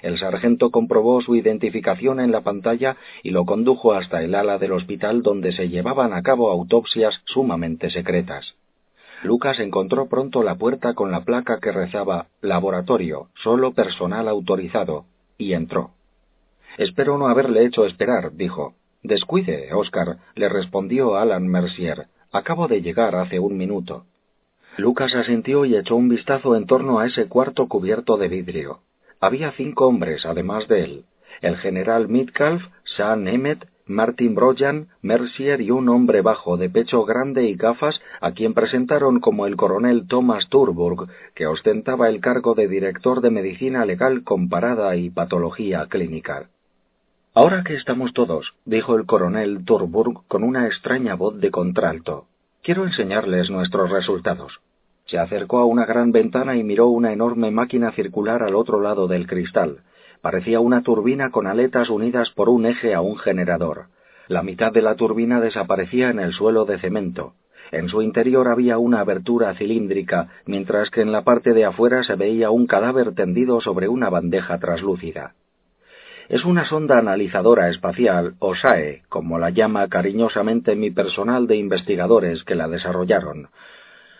El 0.00 0.18
sargento 0.18 0.70
comprobó 0.70 1.20
su 1.20 1.36
identificación 1.36 2.20
en 2.20 2.32
la 2.32 2.40
pantalla 2.40 2.96
y 3.22 3.32
lo 3.32 3.44
condujo 3.44 3.92
hasta 3.92 4.22
el 4.22 4.34
ala 4.34 4.56
del 4.56 4.72
hospital 4.72 5.22
donde 5.22 5.52
se 5.52 5.68
llevaban 5.68 6.14
a 6.14 6.22
cabo 6.22 6.50
autopsias 6.50 7.20
sumamente 7.26 7.90
secretas. 7.90 8.54
Lucas 9.22 9.60
encontró 9.60 10.08
pronto 10.08 10.42
la 10.42 10.54
puerta 10.54 10.94
con 10.94 11.12
la 11.12 11.20
placa 11.20 11.60
que 11.60 11.70
rezaba 11.70 12.28
Laboratorio, 12.40 13.28
solo 13.42 13.72
personal 13.72 14.26
autorizado, 14.26 15.04
y 15.36 15.52
entró. 15.52 15.90
Espero 16.78 17.18
no 17.18 17.28
haberle 17.28 17.64
hecho 17.64 17.84
esperar, 17.84 18.32
dijo. 18.32 18.74
Descuide, 19.02 19.72
Oscar, 19.72 20.18
le 20.34 20.48
respondió 20.48 21.16
Alan 21.16 21.46
Mercier. 21.46 22.06
Acabo 22.32 22.68
de 22.68 22.82
llegar 22.82 23.16
hace 23.16 23.38
un 23.38 23.56
minuto. 23.56 24.04
Lucas 24.76 25.14
asintió 25.14 25.64
y 25.64 25.76
echó 25.76 25.96
un 25.96 26.08
vistazo 26.08 26.54
en 26.54 26.66
torno 26.66 27.00
a 27.00 27.06
ese 27.06 27.26
cuarto 27.26 27.66
cubierto 27.66 28.16
de 28.16 28.28
vidrio. 28.28 28.80
Había 29.20 29.52
cinco 29.52 29.86
hombres, 29.86 30.24
además 30.24 30.68
de 30.68 30.84
él, 30.84 31.04
el 31.42 31.56
general 31.56 32.08
Mitcalf, 32.08 32.62
Sean 32.84 33.26
Emmett, 33.28 33.66
Martin 33.86 34.36
Brojan, 34.36 34.88
Mercier 35.02 35.60
y 35.60 35.72
un 35.72 35.88
hombre 35.88 36.22
bajo 36.22 36.56
de 36.56 36.70
pecho 36.70 37.04
grande 37.04 37.44
y 37.44 37.56
gafas 37.56 38.00
a 38.20 38.32
quien 38.32 38.54
presentaron 38.54 39.18
como 39.18 39.46
el 39.46 39.56
coronel 39.56 40.06
Thomas 40.06 40.48
Turburg, 40.48 41.08
que 41.34 41.46
ostentaba 41.46 42.08
el 42.08 42.20
cargo 42.20 42.54
de 42.54 42.68
director 42.68 43.20
de 43.20 43.30
medicina 43.30 43.84
legal 43.84 44.22
comparada 44.22 44.94
y 44.94 45.10
patología 45.10 45.86
clínica. 45.86 46.48
Ahora 47.32 47.62
que 47.62 47.76
estamos 47.76 48.12
todos, 48.12 48.54
dijo 48.64 48.96
el 48.96 49.06
coronel 49.06 49.64
Turburg 49.64 50.26
con 50.26 50.42
una 50.42 50.66
extraña 50.66 51.14
voz 51.14 51.38
de 51.38 51.52
contralto, 51.52 52.26
quiero 52.60 52.84
enseñarles 52.84 53.50
nuestros 53.50 53.88
resultados. 53.88 54.58
Se 55.06 55.16
acercó 55.16 55.58
a 55.58 55.64
una 55.64 55.86
gran 55.86 56.10
ventana 56.10 56.56
y 56.56 56.64
miró 56.64 56.88
una 56.88 57.12
enorme 57.12 57.52
máquina 57.52 57.92
circular 57.92 58.42
al 58.42 58.56
otro 58.56 58.80
lado 58.80 59.06
del 59.06 59.28
cristal. 59.28 59.78
Parecía 60.20 60.58
una 60.58 60.82
turbina 60.82 61.30
con 61.30 61.46
aletas 61.46 61.88
unidas 61.88 62.30
por 62.30 62.48
un 62.48 62.66
eje 62.66 62.94
a 62.94 63.00
un 63.00 63.16
generador. 63.16 63.86
La 64.26 64.42
mitad 64.42 64.72
de 64.72 64.82
la 64.82 64.96
turbina 64.96 65.40
desaparecía 65.40 66.10
en 66.10 66.18
el 66.18 66.32
suelo 66.32 66.64
de 66.64 66.80
cemento. 66.80 67.34
En 67.70 67.88
su 67.88 68.02
interior 68.02 68.48
había 68.48 68.78
una 68.78 68.98
abertura 68.98 69.54
cilíndrica, 69.54 70.30
mientras 70.46 70.90
que 70.90 71.02
en 71.02 71.12
la 71.12 71.22
parte 71.22 71.52
de 71.52 71.64
afuera 71.64 72.02
se 72.02 72.16
veía 72.16 72.50
un 72.50 72.66
cadáver 72.66 73.14
tendido 73.14 73.60
sobre 73.60 73.86
una 73.86 74.10
bandeja 74.10 74.58
traslúcida. 74.58 75.34
Es 76.30 76.44
una 76.44 76.64
sonda 76.64 76.96
analizadora 76.96 77.70
espacial, 77.70 78.34
o 78.38 78.54
SAE, 78.54 79.02
como 79.08 79.40
la 79.40 79.50
llama 79.50 79.88
cariñosamente 79.88 80.76
mi 80.76 80.92
personal 80.92 81.48
de 81.48 81.56
investigadores 81.56 82.44
que 82.44 82.54
la 82.54 82.68
desarrollaron. 82.68 83.48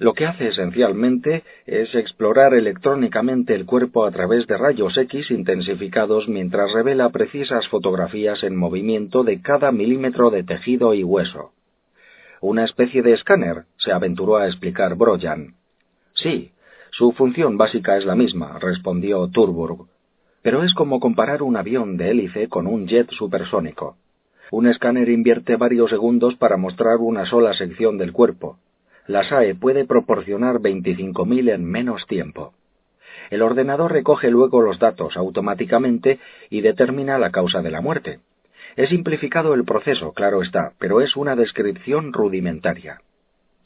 Lo 0.01 0.13
que 0.15 0.27
hace 0.27 0.49
esencialmente 0.49 1.45
es 1.67 1.95
explorar 1.95 2.55
electrónicamente 2.55 3.55
el 3.55 3.65
cuerpo 3.65 4.05
a 4.05 4.11
través 4.11 4.49
de 4.49 4.57
rayos 4.57 4.99
X 4.99 5.31
intensificados 5.31 6.29
mientras 6.29 6.73
revela 6.73 7.11
precisas 7.11 7.69
fotografías 7.69 8.43
en 8.43 8.57
movimiento 8.57 9.23
de 9.23 9.41
cada 9.41 9.71
milímetro 9.71 10.31
de 10.31 10.43
tejido 10.43 10.95
y 10.95 11.05
hueso. 11.05 11.53
Una 12.41 12.65
especie 12.65 13.03
de 13.03 13.13
escáner, 13.13 13.67
se 13.77 13.93
aventuró 13.93 14.37
a 14.37 14.49
explicar 14.49 14.97
Broyan. 14.97 15.55
Sí, 16.15 16.51
su 16.91 17.13
función 17.13 17.57
básica 17.57 17.97
es 17.97 18.05
la 18.05 18.17
misma, 18.17 18.59
respondió 18.59 19.29
Turburg. 19.29 19.90
Pero 20.43 20.63
es 20.63 20.75
como 20.75 21.01
comparar 21.01 21.43
un 21.43 21.57
avión 21.57 21.97
de 21.97 22.11
hélice 22.11 22.49
con 22.49 22.67
un 22.67 22.87
jet 22.87 23.11
supersónico. 23.11 23.97
Un 24.51 24.67
escáner 24.67 25.09
invierte 25.09 25.57
varios 25.57 25.91
segundos 25.91 26.35
para 26.37 26.57
mostrar 26.57 26.97
una 26.97 27.27
sola 27.27 27.53
sección 27.53 27.99
del 27.99 28.13
cuerpo. 28.13 28.59
La 29.07 29.23
SAE 29.23 29.55
puede 29.55 29.85
proporcionar 29.85 30.61
25.000 30.61 31.55
en 31.55 31.65
menos 31.65 32.07
tiempo. 32.07 32.55
El 33.31 33.43
ordenador 33.43 33.93
recoge 33.93 34.31
luego 34.31 34.61
los 34.61 34.79
datos 34.79 35.17
automáticamente 35.17 36.19
y 36.49 36.63
determina 36.63 37.19
la 37.19 37.31
causa 37.31 37.63
de 37.63 37.71
la 37.71 37.81
muerte. 37.81 38.19
He 38.77 38.87
simplificado 38.87 39.55
el 39.55 39.65
proceso, 39.65 40.13
claro 40.13 40.43
está, 40.43 40.73
pero 40.79 41.01
es 41.01 41.17
una 41.17 41.37
descripción 41.37 42.13
rudimentaria. 42.13 43.01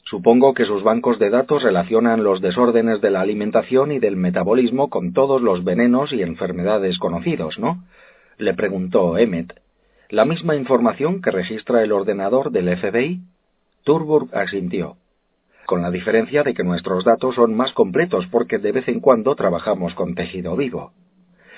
Supongo 0.05 0.53
que 0.53 0.65
sus 0.65 0.83
bancos 0.83 1.17
de 1.17 1.31
datos 1.31 1.63
relacionan 1.63 2.23
los 2.23 2.39
desórdenes 2.39 3.01
de 3.01 3.09
la 3.09 3.21
alimentación 3.21 3.91
y 3.91 3.97
del 3.97 4.15
metabolismo 4.15 4.89
con 4.89 5.13
todos 5.13 5.41
los 5.41 5.63
venenos 5.63 6.13
y 6.13 6.21
enfermedades 6.21 6.99
conocidos, 6.99 7.57
¿no? 7.57 7.83
Le 8.37 8.53
preguntó 8.53 9.17
Emmet. 9.17 9.59
¿La 10.09 10.25
misma 10.25 10.55
información 10.55 11.23
que 11.23 11.31
registra 11.31 11.81
el 11.81 11.91
ordenador 11.91 12.51
del 12.51 12.77
FBI? 12.77 13.21
Turburg 13.83 14.29
asintió. 14.35 14.97
Con 15.65 15.81
la 15.81 15.89
diferencia 15.89 16.43
de 16.43 16.53
que 16.53 16.63
nuestros 16.63 17.03
datos 17.03 17.33
son 17.33 17.55
más 17.55 17.73
completos 17.73 18.27
porque 18.27 18.59
de 18.59 18.71
vez 18.71 18.87
en 18.87 18.99
cuando 18.99 19.35
trabajamos 19.35 19.95
con 19.95 20.13
tejido 20.13 20.55
vivo. 20.55 20.93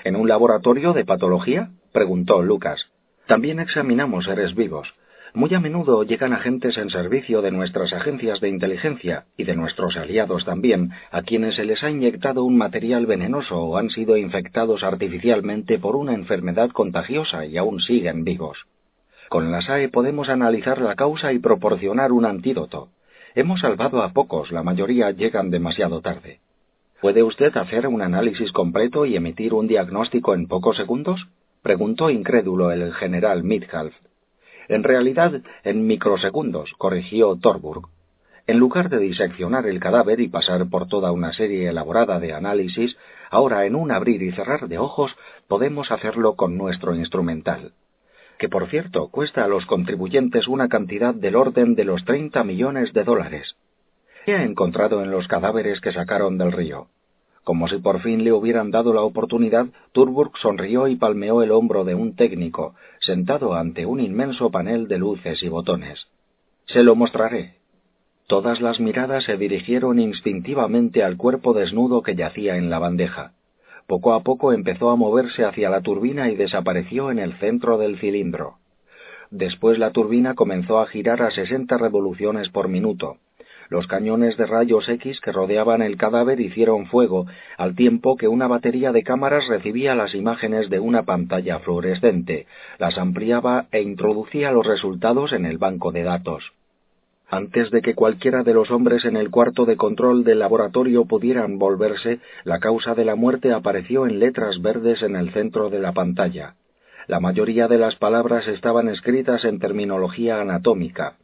¿En 0.04 0.16
un 0.16 0.26
laboratorio 0.26 0.94
de 0.94 1.04
patología? 1.04 1.70
preguntó 1.92 2.42
Lucas. 2.42 2.86
También 3.26 3.60
examinamos 3.60 4.24
seres 4.24 4.54
vivos. 4.54 4.88
Muy 5.38 5.54
a 5.54 5.60
menudo 5.60 6.02
llegan 6.02 6.32
agentes 6.32 6.76
en 6.78 6.90
servicio 6.90 7.42
de 7.42 7.52
nuestras 7.52 7.92
agencias 7.92 8.40
de 8.40 8.48
inteligencia 8.48 9.26
y 9.36 9.44
de 9.44 9.54
nuestros 9.54 9.96
aliados 9.96 10.44
también, 10.44 10.90
a 11.12 11.22
quienes 11.22 11.54
se 11.54 11.64
les 11.64 11.84
ha 11.84 11.90
inyectado 11.90 12.42
un 12.42 12.58
material 12.58 13.06
venenoso 13.06 13.56
o 13.56 13.76
han 13.76 13.88
sido 13.88 14.16
infectados 14.16 14.82
artificialmente 14.82 15.78
por 15.78 15.94
una 15.94 16.12
enfermedad 16.12 16.70
contagiosa 16.70 17.46
y 17.46 17.56
aún 17.56 17.78
siguen 17.78 18.24
vivos. 18.24 18.66
Con 19.28 19.52
la 19.52 19.62
SAE 19.62 19.90
podemos 19.90 20.28
analizar 20.28 20.80
la 20.80 20.96
causa 20.96 21.32
y 21.32 21.38
proporcionar 21.38 22.10
un 22.10 22.24
antídoto. 22.24 22.88
Hemos 23.36 23.60
salvado 23.60 24.02
a 24.02 24.12
pocos, 24.12 24.50
la 24.50 24.64
mayoría 24.64 25.12
llegan 25.12 25.50
demasiado 25.50 26.00
tarde. 26.00 26.40
¿Puede 27.00 27.22
usted 27.22 27.56
hacer 27.56 27.86
un 27.86 28.02
análisis 28.02 28.50
completo 28.50 29.06
y 29.06 29.14
emitir 29.14 29.54
un 29.54 29.68
diagnóstico 29.68 30.34
en 30.34 30.48
pocos 30.48 30.76
segundos? 30.76 31.28
preguntó 31.62 32.10
incrédulo 32.10 32.72
el 32.72 32.92
general 32.92 33.44
Midhalf. 33.44 33.94
En 34.68 34.84
realidad, 34.84 35.40
en 35.64 35.86
microsegundos, 35.86 36.72
corrigió 36.76 37.36
Torburg. 37.36 37.88
En 38.46 38.58
lugar 38.58 38.88
de 38.88 38.98
diseccionar 38.98 39.66
el 39.66 39.80
cadáver 39.80 40.20
y 40.20 40.28
pasar 40.28 40.68
por 40.70 40.88
toda 40.88 41.12
una 41.12 41.32
serie 41.32 41.68
elaborada 41.68 42.18
de 42.20 42.32
análisis, 42.32 42.96
ahora 43.30 43.66
en 43.66 43.74
un 43.74 43.90
abrir 43.90 44.22
y 44.22 44.32
cerrar 44.32 44.68
de 44.68 44.78
ojos 44.78 45.14
podemos 45.48 45.90
hacerlo 45.90 46.34
con 46.34 46.56
nuestro 46.56 46.94
instrumental. 46.94 47.72
Que 48.38 48.48
por 48.48 48.68
cierto 48.68 49.08
cuesta 49.08 49.44
a 49.44 49.48
los 49.48 49.66
contribuyentes 49.66 50.48
una 50.48 50.68
cantidad 50.68 51.14
del 51.14 51.36
orden 51.36 51.74
de 51.74 51.84
los 51.84 52.04
30 52.04 52.44
millones 52.44 52.92
de 52.92 53.04
dólares. 53.04 53.56
¿Qué 54.24 54.34
ha 54.34 54.44
encontrado 54.44 55.02
en 55.02 55.10
los 55.10 55.28
cadáveres 55.28 55.80
que 55.80 55.92
sacaron 55.92 56.38
del 56.38 56.52
río? 56.52 56.88
Como 57.48 57.66
si 57.66 57.78
por 57.78 58.02
fin 58.02 58.24
le 58.24 58.32
hubieran 58.34 58.70
dado 58.70 58.92
la 58.92 59.00
oportunidad, 59.00 59.68
Turburg 59.92 60.32
sonrió 60.36 60.86
y 60.86 60.96
palmeó 60.96 61.42
el 61.42 61.50
hombro 61.50 61.82
de 61.82 61.94
un 61.94 62.14
técnico, 62.14 62.74
sentado 63.00 63.54
ante 63.54 63.86
un 63.86 64.00
inmenso 64.00 64.50
panel 64.50 64.86
de 64.86 64.98
luces 64.98 65.42
y 65.42 65.48
botones. 65.48 66.08
Se 66.66 66.82
lo 66.82 66.94
mostraré. 66.94 67.54
Todas 68.26 68.60
las 68.60 68.80
miradas 68.80 69.24
se 69.24 69.38
dirigieron 69.38 69.98
instintivamente 69.98 71.02
al 71.02 71.16
cuerpo 71.16 71.54
desnudo 71.54 72.02
que 72.02 72.16
yacía 72.16 72.58
en 72.58 72.68
la 72.68 72.80
bandeja. 72.80 73.32
Poco 73.86 74.12
a 74.12 74.22
poco 74.22 74.52
empezó 74.52 74.90
a 74.90 74.96
moverse 74.96 75.46
hacia 75.46 75.70
la 75.70 75.80
turbina 75.80 76.28
y 76.28 76.36
desapareció 76.36 77.10
en 77.10 77.18
el 77.18 77.32
centro 77.38 77.78
del 77.78 77.98
cilindro. 77.98 78.56
Después 79.30 79.78
la 79.78 79.92
turbina 79.92 80.34
comenzó 80.34 80.80
a 80.80 80.86
girar 80.86 81.22
a 81.22 81.30
sesenta 81.30 81.78
revoluciones 81.78 82.50
por 82.50 82.68
minuto, 82.68 83.16
los 83.70 83.86
cañones 83.86 84.36
de 84.36 84.46
rayos 84.46 84.88
X 84.88 85.20
que 85.20 85.32
rodeaban 85.32 85.82
el 85.82 85.96
cadáver 85.96 86.40
hicieron 86.40 86.86
fuego, 86.86 87.26
al 87.56 87.74
tiempo 87.74 88.16
que 88.16 88.28
una 88.28 88.46
batería 88.46 88.92
de 88.92 89.02
cámaras 89.02 89.46
recibía 89.48 89.94
las 89.94 90.14
imágenes 90.14 90.70
de 90.70 90.80
una 90.80 91.02
pantalla 91.02 91.58
fluorescente, 91.60 92.46
las 92.78 92.96
ampliaba 92.96 93.66
e 93.70 93.82
introducía 93.82 94.52
los 94.52 94.66
resultados 94.66 95.32
en 95.32 95.44
el 95.44 95.58
banco 95.58 95.92
de 95.92 96.02
datos. 96.02 96.52
Antes 97.30 97.70
de 97.70 97.82
que 97.82 97.94
cualquiera 97.94 98.42
de 98.42 98.54
los 98.54 98.70
hombres 98.70 99.04
en 99.04 99.14
el 99.16 99.30
cuarto 99.30 99.66
de 99.66 99.76
control 99.76 100.24
del 100.24 100.38
laboratorio 100.38 101.04
pudieran 101.04 101.58
volverse, 101.58 102.20
la 102.44 102.58
causa 102.58 102.94
de 102.94 103.04
la 103.04 103.16
muerte 103.16 103.52
apareció 103.52 104.06
en 104.06 104.18
letras 104.18 104.62
verdes 104.62 105.02
en 105.02 105.14
el 105.14 105.30
centro 105.32 105.68
de 105.68 105.78
la 105.78 105.92
pantalla. 105.92 106.54
La 107.06 107.20
mayoría 107.20 107.68
de 107.68 107.76
las 107.76 107.96
palabras 107.96 108.48
estaban 108.48 108.88
escritas 108.88 109.44
en 109.44 109.58
terminología 109.58 110.40
anatómica 110.40 111.16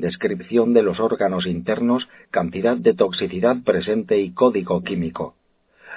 descripción 0.00 0.74
de 0.74 0.82
los 0.82 0.98
órganos 0.98 1.46
internos, 1.46 2.08
cantidad 2.30 2.76
de 2.76 2.94
toxicidad 2.94 3.56
presente 3.64 4.18
y 4.18 4.32
código 4.32 4.82
químico. 4.82 5.34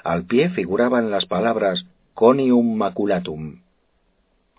Al 0.03 0.25
pie 0.25 0.49
figuraban 0.49 1.09
las 1.09 1.25
palabras 1.25 1.85
conium 2.13 2.75
maculatum. 2.75 3.61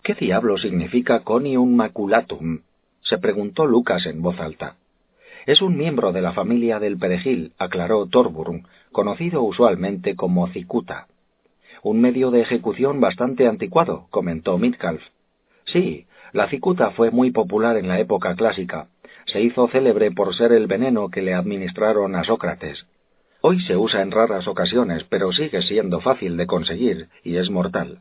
¿Qué 0.03 0.13
diablo 0.13 0.57
significa 0.57 1.21
conium 1.21 1.75
maculatum? 1.75 2.59
se 3.01 3.17
preguntó 3.19 3.65
Lucas 3.65 4.05
en 4.07 4.21
voz 4.21 4.39
alta. 4.39 4.75
Es 5.45 5.61
un 5.61 5.77
miembro 5.77 6.11
de 6.11 6.21
la 6.21 6.33
familia 6.33 6.79
del 6.79 6.97
perejil, 6.97 7.53
aclaró 7.59 8.07
Torburn, 8.07 8.67
conocido 8.91 9.43
usualmente 9.43 10.15
como 10.15 10.47
cicuta. 10.47 11.07
Un 11.83 12.01
medio 12.01 12.31
de 12.31 12.41
ejecución 12.41 12.99
bastante 12.99 13.47
anticuado, 13.47 14.07
comentó 14.09 14.57
Mitcalf. 14.57 15.03
Sí, 15.65 16.07
la 16.33 16.49
cicuta 16.49 16.91
fue 16.91 17.11
muy 17.11 17.29
popular 17.29 17.77
en 17.77 17.87
la 17.87 17.99
época 17.99 18.35
clásica, 18.35 18.87
se 19.25 19.41
hizo 19.41 19.67
célebre 19.67 20.11
por 20.11 20.35
ser 20.35 20.51
el 20.51 20.67
veneno 20.67 21.09
que 21.09 21.21
le 21.21 21.33
administraron 21.33 22.15
a 22.15 22.23
Sócrates. 22.23 22.85
Hoy 23.41 23.59
se 23.61 23.77
usa 23.77 24.01
en 24.01 24.11
raras 24.11 24.47
ocasiones, 24.47 25.03
pero 25.03 25.31
sigue 25.31 25.61
siendo 25.61 25.99
fácil 25.99 26.37
de 26.37 26.47
conseguir 26.47 27.09
y 27.23 27.37
es 27.37 27.49
mortal. 27.49 27.99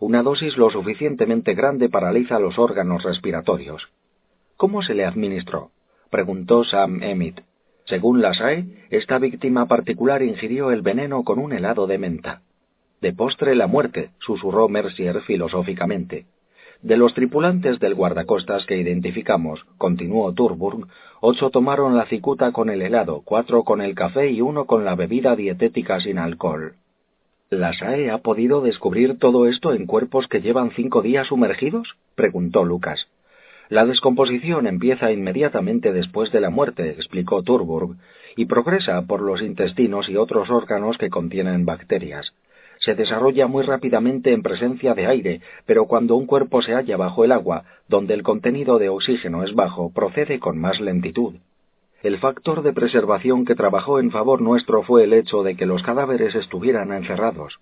Una 0.00 0.22
dosis 0.22 0.56
lo 0.56 0.70
suficientemente 0.70 1.54
grande 1.54 1.88
paraliza 1.88 2.40
los 2.40 2.58
órganos 2.58 3.04
respiratorios. 3.04 3.88
¿Cómo 4.56 4.82
se 4.82 4.94
le 4.94 5.04
administró? 5.04 5.70
preguntó 6.10 6.64
Sam 6.64 7.02
Emmett. 7.02 7.44
Según 7.84 8.20
la 8.22 8.34
SAE, 8.34 8.86
esta 8.90 9.18
víctima 9.18 9.66
particular 9.66 10.22
ingirió 10.22 10.70
el 10.70 10.82
veneno 10.82 11.24
con 11.24 11.38
un 11.38 11.52
helado 11.52 11.86
de 11.86 11.98
menta. 11.98 12.42
De 13.00 13.12
postre 13.12 13.54
la 13.54 13.66
muerte, 13.66 14.10
susurró 14.18 14.68
Mercier 14.68 15.20
filosóficamente. 15.22 16.26
De 16.82 16.96
los 16.96 17.14
tripulantes 17.14 17.78
del 17.78 17.94
guardacostas 17.94 18.66
que 18.66 18.76
identificamos, 18.76 19.64
continuó 19.78 20.32
Turburg, 20.32 20.88
ocho 21.20 21.50
tomaron 21.50 21.96
la 21.96 22.06
cicuta 22.06 22.50
con 22.50 22.70
el 22.70 22.82
helado, 22.82 23.22
cuatro 23.24 23.62
con 23.62 23.80
el 23.80 23.94
café 23.94 24.32
y 24.32 24.40
uno 24.40 24.64
con 24.66 24.84
la 24.84 24.96
bebida 24.96 25.36
dietética 25.36 26.00
sin 26.00 26.18
alcohol. 26.18 26.74
¿La 27.50 27.72
SAE 27.72 28.10
ha 28.10 28.18
podido 28.18 28.62
descubrir 28.62 29.20
todo 29.20 29.46
esto 29.46 29.72
en 29.74 29.86
cuerpos 29.86 30.26
que 30.26 30.40
llevan 30.40 30.72
cinco 30.72 31.02
días 31.02 31.28
sumergidos? 31.28 31.94
preguntó 32.16 32.64
Lucas. 32.64 33.06
La 33.68 33.86
descomposición 33.86 34.66
empieza 34.66 35.12
inmediatamente 35.12 35.92
después 35.92 36.32
de 36.32 36.40
la 36.40 36.50
muerte, 36.50 36.90
explicó 36.90 37.44
Turburg, 37.44 37.96
y 38.34 38.46
progresa 38.46 39.02
por 39.02 39.22
los 39.22 39.40
intestinos 39.40 40.08
y 40.08 40.16
otros 40.16 40.50
órganos 40.50 40.98
que 40.98 41.10
contienen 41.10 41.64
bacterias 41.64 42.32
se 42.84 42.94
desarrolla 42.94 43.46
muy 43.46 43.62
rápidamente 43.62 44.32
en 44.32 44.42
presencia 44.42 44.94
de 44.94 45.06
aire, 45.06 45.40
pero 45.66 45.86
cuando 45.86 46.16
un 46.16 46.26
cuerpo 46.26 46.62
se 46.62 46.74
halla 46.74 46.96
bajo 46.96 47.24
el 47.24 47.32
agua, 47.32 47.64
donde 47.88 48.14
el 48.14 48.24
contenido 48.24 48.78
de 48.78 48.88
oxígeno 48.88 49.44
es 49.44 49.54
bajo, 49.54 49.92
procede 49.92 50.40
con 50.40 50.58
más 50.58 50.80
lentitud. 50.80 51.34
El 52.02 52.18
factor 52.18 52.62
de 52.62 52.72
preservación 52.72 53.44
que 53.44 53.54
trabajó 53.54 54.00
en 54.00 54.10
favor 54.10 54.42
nuestro 54.42 54.82
fue 54.82 55.04
el 55.04 55.12
hecho 55.12 55.44
de 55.44 55.54
que 55.54 55.66
los 55.66 55.84
cadáveres 55.84 56.34
estuvieran 56.34 56.92
encerrados. 56.92 57.60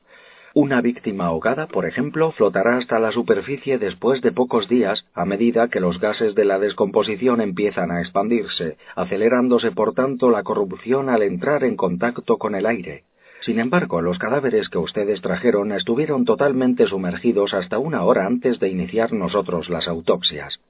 Una 0.55 0.80
víctima 0.80 1.26
ahogada, 1.26 1.66
por 1.66 1.84
ejemplo, 1.84 2.32
flotará 2.32 2.78
hasta 2.78 2.98
la 2.98 3.12
superficie 3.12 3.78
después 3.78 4.22
de 4.22 4.32
pocos 4.32 4.68
días 4.68 5.05
a 5.14 5.26
medida 5.26 5.68
que 5.68 5.78
los 5.78 6.01
gases 6.01 6.34
de 6.34 6.47
la 6.47 6.59
descomposición 6.59 7.42
empiezan 7.42 7.90
a 7.90 8.01
expandirse, 8.01 8.78
acelerándose 8.97 9.70
por 9.70 9.92
tanto 9.92 10.30
la 10.30 10.42
corrupción 10.42 11.10
al 11.10 11.22
entrar 11.22 11.62
en 11.62 11.76
contacto 11.76 12.38
con 12.38 12.55
el 12.55 12.64
aire. 12.64 13.05
Sin 13.40 13.58
embargo, 13.58 14.02
los 14.02 14.18
cadáveres 14.18 14.68
que 14.68 14.78
ustedes 14.78 15.22
trajeron 15.22 15.72
estuvieron 15.72 16.24
totalmente 16.24 16.86
sumergidos 16.86 17.54
hasta 17.54 17.78
una 17.78 18.04
hora 18.04 18.26
antes 18.26 18.60
de 18.60 18.68
iniciar 18.68 19.12
nosotros 19.12 19.70
las 19.70 19.88
autopsias. 19.88 20.60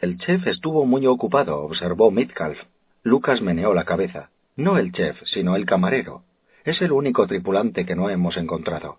El 0.00 0.18
chef 0.18 0.46
estuvo 0.46 0.84
muy 0.84 1.06
ocupado, 1.06 1.60
observó 1.60 2.10
Mitcalf. 2.10 2.58
Lucas 3.02 3.40
meneó 3.40 3.72
la 3.72 3.84
cabeza. 3.84 4.30
No 4.56 4.76
el 4.76 4.92
chef, 4.92 5.20
sino 5.24 5.56
el 5.56 5.64
camarero. 5.64 6.22
Es 6.64 6.82
el 6.82 6.92
único 6.92 7.26
tripulante 7.26 7.86
que 7.86 7.96
no 7.96 8.10
hemos 8.10 8.36
encontrado. 8.36 8.98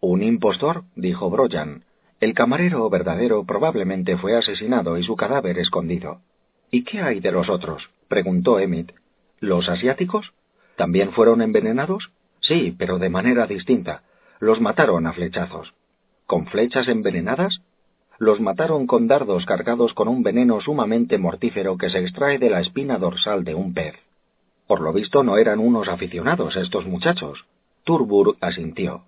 Un 0.00 0.22
impostor, 0.22 0.82
dijo 0.96 1.30
Broyan. 1.30 1.84
El 2.18 2.34
camarero 2.34 2.88
verdadero 2.90 3.44
probablemente 3.44 4.16
fue 4.16 4.36
asesinado 4.36 4.98
y 4.98 5.04
su 5.04 5.16
cadáver 5.16 5.58
escondido. 5.58 6.20
¿Y 6.70 6.84
qué 6.84 7.02
hay 7.02 7.20
de 7.20 7.30
los 7.30 7.48
otros? 7.48 7.88
preguntó 8.08 8.58
Emmett. 8.58 8.94
¿Los 9.38 9.68
asiáticos? 9.68 10.32
¿También 10.76 11.12
fueron 11.12 11.42
envenenados? 11.42 12.10
Sí, 12.42 12.74
pero 12.76 12.98
de 12.98 13.08
manera 13.08 13.46
distinta. 13.46 14.02
Los 14.38 14.60
mataron 14.60 15.06
a 15.06 15.12
flechazos. 15.12 15.74
¿Con 16.26 16.46
flechas 16.46 16.88
envenenadas? 16.88 17.60
Los 18.18 18.40
mataron 18.40 18.86
con 18.86 19.08
dardos 19.08 19.46
cargados 19.46 19.94
con 19.94 20.08
un 20.08 20.22
veneno 20.22 20.60
sumamente 20.60 21.18
mortífero 21.18 21.76
que 21.76 21.90
se 21.90 21.98
extrae 21.98 22.38
de 22.38 22.50
la 22.50 22.60
espina 22.60 22.98
dorsal 22.98 23.44
de 23.44 23.54
un 23.54 23.72
pez. 23.74 23.94
Por 24.66 24.80
lo 24.80 24.92
visto 24.92 25.22
no 25.22 25.38
eran 25.38 25.58
unos 25.58 25.88
aficionados 25.88 26.56
estos 26.56 26.86
muchachos. 26.86 27.44
Turburg 27.84 28.36
asintió. 28.40 29.04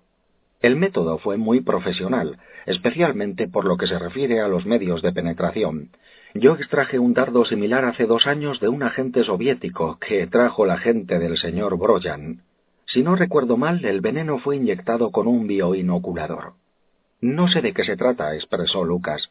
El 0.61 0.75
método 0.75 1.17
fue 1.17 1.37
muy 1.37 1.61
profesional, 1.61 2.37
especialmente 2.65 3.47
por 3.47 3.65
lo 3.65 3.77
que 3.77 3.87
se 3.87 3.99
refiere 3.99 4.41
a 4.41 4.47
los 4.47 4.65
medios 4.65 5.01
de 5.01 5.13
penetración. 5.13 5.89
Yo 6.33 6.55
extraje 6.55 6.99
un 6.99 7.13
dardo 7.13 7.45
similar 7.45 7.85
hace 7.85 8.05
dos 8.05 8.27
años 8.27 8.59
de 8.59 8.67
un 8.67 8.83
agente 8.83 9.23
soviético 9.23 9.97
que 9.99 10.27
trajo 10.27 10.65
la 10.65 10.77
gente 10.77 11.19
del 11.19 11.37
señor 11.37 11.77
Broyan. 11.77 12.41
Si 12.85 13.03
no 13.03 13.15
recuerdo 13.15 13.57
mal, 13.57 13.83
el 13.83 14.01
veneno 14.01 14.39
fue 14.39 14.57
inyectado 14.57 15.11
con 15.11 15.27
un 15.27 15.47
bioinoculador. 15.47 16.53
No 17.21 17.47
sé 17.47 17.61
de 17.61 17.73
qué 17.73 17.83
se 17.83 17.97
trata, 17.97 18.35
expresó 18.35 18.83
Lucas. 18.83 19.29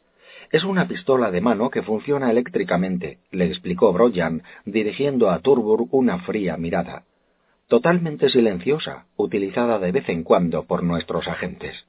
Es 0.50 0.64
una 0.64 0.88
pistola 0.88 1.30
de 1.30 1.40
mano 1.40 1.70
que 1.70 1.82
funciona 1.82 2.30
eléctricamente, 2.30 3.18
le 3.30 3.46
explicó 3.46 3.92
Broyan, 3.92 4.42
dirigiendo 4.64 5.30
a 5.30 5.38
Turbur 5.40 5.86
una 5.90 6.18
fría 6.20 6.56
mirada 6.56 7.04
totalmente 7.68 8.28
silenciosa, 8.28 9.06
utilizada 9.16 9.78
de 9.78 9.92
vez 9.92 10.08
en 10.08 10.22
cuando 10.22 10.64
por 10.64 10.82
nuestros 10.82 11.26
agentes. 11.28 11.86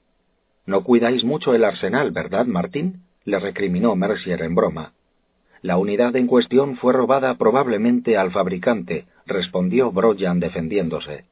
No 0.65 0.83
cuidáis 0.83 1.23
mucho 1.23 1.53
el 1.53 1.63
arsenal, 1.63 2.11
¿verdad, 2.11 2.45
Martín? 2.45 3.03
le 3.23 3.39
recriminó 3.39 3.95
Mercier 3.95 4.41
en 4.41 4.55
broma. 4.55 4.93
La 5.61 5.77
unidad 5.77 6.15
en 6.15 6.27
cuestión 6.27 6.77
fue 6.77 6.93
robada 6.93 7.35
probablemente 7.35 8.17
al 8.17 8.31
fabricante, 8.31 9.05
respondió 9.25 9.91
Broyan 9.91 10.39
defendiéndose. 10.39 11.25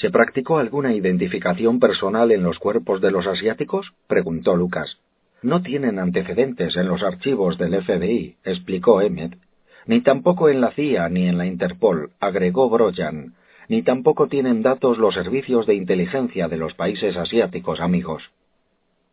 ¿Se 0.00 0.10
practicó 0.10 0.56
alguna 0.56 0.94
identificación 0.94 1.78
personal 1.78 2.32
en 2.32 2.42
los 2.42 2.58
cuerpos 2.58 3.02
de 3.02 3.10
los 3.10 3.26
asiáticos? 3.26 3.92
preguntó 4.06 4.56
Lucas. 4.56 4.96
No 5.42 5.60
tienen 5.60 5.98
antecedentes 5.98 6.74
en 6.76 6.88
los 6.88 7.02
archivos 7.02 7.58
del 7.58 7.82
FBI, 7.82 8.36
explicó 8.42 9.02
Emmett. 9.02 9.36
Ni 9.84 10.00
tampoco 10.00 10.48
en 10.48 10.62
la 10.62 10.70
CIA 10.70 11.10
ni 11.10 11.28
en 11.28 11.36
la 11.36 11.44
Interpol, 11.44 12.12
agregó 12.18 12.70
Broyan, 12.70 13.34
ni 13.68 13.82
tampoco 13.82 14.26
tienen 14.26 14.62
datos 14.62 14.96
los 14.96 15.12
servicios 15.12 15.66
de 15.66 15.74
inteligencia 15.74 16.48
de 16.48 16.56
los 16.56 16.72
países 16.72 17.18
asiáticos 17.18 17.80
amigos. 17.80 18.22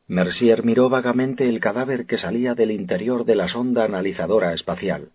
Mercier 0.08 0.64
miró 0.64 0.88
vagamente 0.90 1.50
el 1.50 1.60
cadáver 1.60 2.06
que 2.06 2.18
salía 2.18 2.54
del 2.54 2.72
interior 2.72 3.26
de 3.26 3.36
la 3.36 3.50
sonda 3.50 3.84
analizadora 3.84 4.54
espacial. 4.54 5.10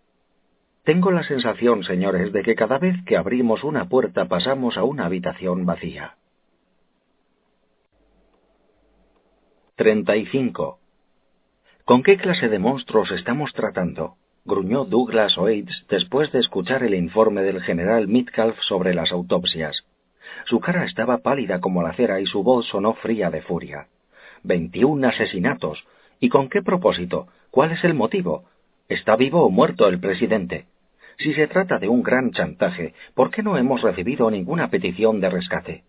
Tengo 0.83 1.11
la 1.11 1.23
sensación, 1.23 1.83
señores, 1.83 2.33
de 2.33 2.43
que 2.43 2.55
cada 2.55 2.77
vez 2.77 2.97
que 3.05 3.15
abrimos 3.15 3.63
una 3.63 3.87
puerta 3.87 4.25
pasamos 4.25 4.77
a 4.77 4.83
una 4.83 5.05
habitación 5.05 5.65
vacía. 5.65 6.17
35. 9.75 10.79
¿Con 11.85 12.03
qué 12.03 12.17
clase 12.17 12.49
de 12.49 12.59
monstruos 12.59 13.11
estamos 13.11 13.53
tratando? 13.53 14.17
gruñó 14.43 14.83
Douglas 14.83 15.37
Oates 15.37 15.85
después 15.87 16.29
de 16.33 16.39
escuchar 16.39 16.83
el 16.83 16.95
informe 16.95 17.43
del 17.43 17.61
general 17.61 18.09
Mitcalf 18.09 18.59
sobre 18.67 18.93
las 18.93 19.13
autopsias. 19.13 19.85
Su 20.45 20.59
cara 20.59 20.83
estaba 20.83 21.19
pálida 21.19 21.61
como 21.61 21.81
la 21.81 21.93
cera 21.93 22.19
y 22.19 22.25
su 22.25 22.43
voz 22.43 22.67
sonó 22.67 22.93
fría 22.95 23.29
de 23.29 23.41
furia. 23.41 23.87
Veintiún 24.43 25.05
asesinatos. 25.05 25.85
¿Y 26.19 26.27
con 26.27 26.49
qué 26.49 26.61
propósito? 26.61 27.27
¿Cuál 27.51 27.71
es 27.71 27.83
el 27.85 27.93
motivo? 27.93 28.43
¿Está 28.89 29.15
vivo 29.15 29.43
o 29.43 29.49
muerto 29.49 29.87
el 29.87 30.01
presidente? 30.01 30.67
Si 31.23 31.33
se 31.33 31.47
trata 31.47 31.79
de 31.79 31.87
un 31.87 32.03
gran 32.03 32.31
chantaje, 32.31 32.93
¿por 33.15 33.31
qué 33.31 33.41
no 33.43 33.57
hemos 33.57 33.81
recibido 33.81 34.29
ninguna 34.29 34.69
petición 34.69 35.21
de 35.21 35.29
rescate? 35.29 35.83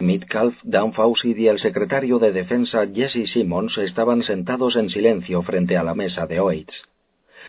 Mitcalf, 0.00 0.56
Dan 0.64 0.92
Fawcett 0.94 1.38
y 1.38 1.46
el 1.46 1.60
secretario 1.60 2.18
de 2.18 2.32
Defensa 2.32 2.84
Jesse 2.92 3.30
Simmons 3.32 3.78
estaban 3.78 4.24
sentados 4.24 4.74
en 4.74 4.90
silencio 4.90 5.42
frente 5.42 5.76
a 5.76 5.84
la 5.84 5.94
mesa 5.94 6.26
de 6.26 6.40
Oates. 6.40 6.74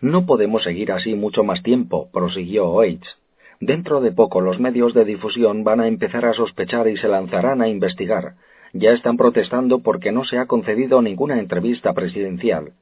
No 0.00 0.24
podemos 0.24 0.62
seguir 0.62 0.92
así 0.92 1.16
mucho 1.16 1.42
más 1.42 1.64
tiempo, 1.64 2.08
prosiguió 2.12 2.68
Oates. 2.68 3.18
Dentro 3.58 4.00
de 4.00 4.12
poco 4.12 4.40
los 4.40 4.60
medios 4.60 4.94
de 4.94 5.04
difusión 5.04 5.64
van 5.64 5.80
a 5.80 5.88
empezar 5.88 6.24
a 6.26 6.32
sospechar 6.32 6.86
y 6.86 6.96
se 6.96 7.08
lanzarán 7.08 7.60
a 7.60 7.66
investigar. 7.66 8.34
Ya 8.72 8.92
están 8.92 9.16
protestando 9.16 9.80
porque 9.80 10.12
no 10.12 10.22
se 10.22 10.38
ha 10.38 10.46
concedido 10.46 11.02
ninguna 11.02 11.40
entrevista 11.40 11.92
presidencial. 11.92 12.74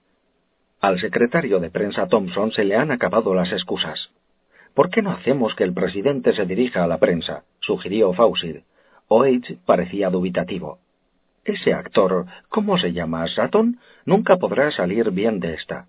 Al 0.81 1.01
secretario 1.01 1.59
de 1.59 1.71
prensa 1.71 2.07
Thompson 2.07 2.53
se 2.53 2.65
le 2.65 2.77
han 2.77 2.93
acabado 2.93 3.35
las 3.35 3.51
excusas. 3.51 4.11
¿Por 4.75 4.91
qué 4.91 5.03
no 5.03 5.11
hacemos 5.11 5.57
que 5.57 5.65
el 5.65 5.75
presidente 5.75 6.33
se 6.33 6.47
dirija 6.47 6.85
a 6.85 6.87
la 6.87 6.99
prensa? 6.99 7.43
sugirió 7.59 8.13
Fawcett. 8.13 8.63
Oates 9.09 9.59
parecía 9.67 10.09
dubitativo. 10.09 10.79
Ese 11.45 11.73
actor, 11.73 12.27
¿cómo 12.49 12.79
se 12.79 12.93
llama? 12.93 13.27
¿Saturn? 13.27 13.81
Nunca 14.05 14.37
podrá 14.37 14.71
salir 14.71 15.11
bien 15.11 15.41
de 15.41 15.55
esta. 15.55 15.87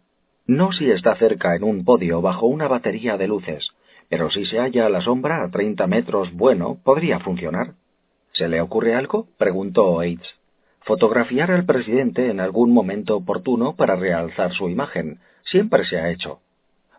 No 0.48 0.72
si 0.72 0.90
está 0.90 1.16
cerca 1.18 1.56
en 1.56 1.64
un 1.64 1.86
podio 1.86 2.22
bajo 2.22 2.48
una 2.48 2.68
batería 2.68 3.18
de 3.18 3.28
luces, 3.28 3.70
pero 4.10 4.32
si 4.32 4.46
se 4.46 4.58
halla 4.58 4.88
a 4.88 4.90
la 4.90 5.02
sombra 5.02 5.44
a 5.44 5.52
treinta 5.52 5.86
metros, 5.86 6.34
bueno, 6.34 6.80
podría 6.84 7.20
funcionar. 7.20 7.74
¿Se 8.32 8.48
le 8.48 8.60
ocurre 8.60 8.96
algo? 8.96 9.28
preguntó 9.38 9.86
Oates. 9.92 10.39
Fotografiar 10.90 11.52
al 11.52 11.66
presidente 11.66 12.32
en 12.32 12.40
algún 12.40 12.74
momento 12.74 13.16
oportuno 13.16 13.76
para 13.76 13.96
realzar 13.96 14.54
su 14.54 14.70
imagen. 14.70 15.20
Siempre 15.44 15.86
se 15.86 16.00
ha 16.00 16.10
hecho. 16.10 16.40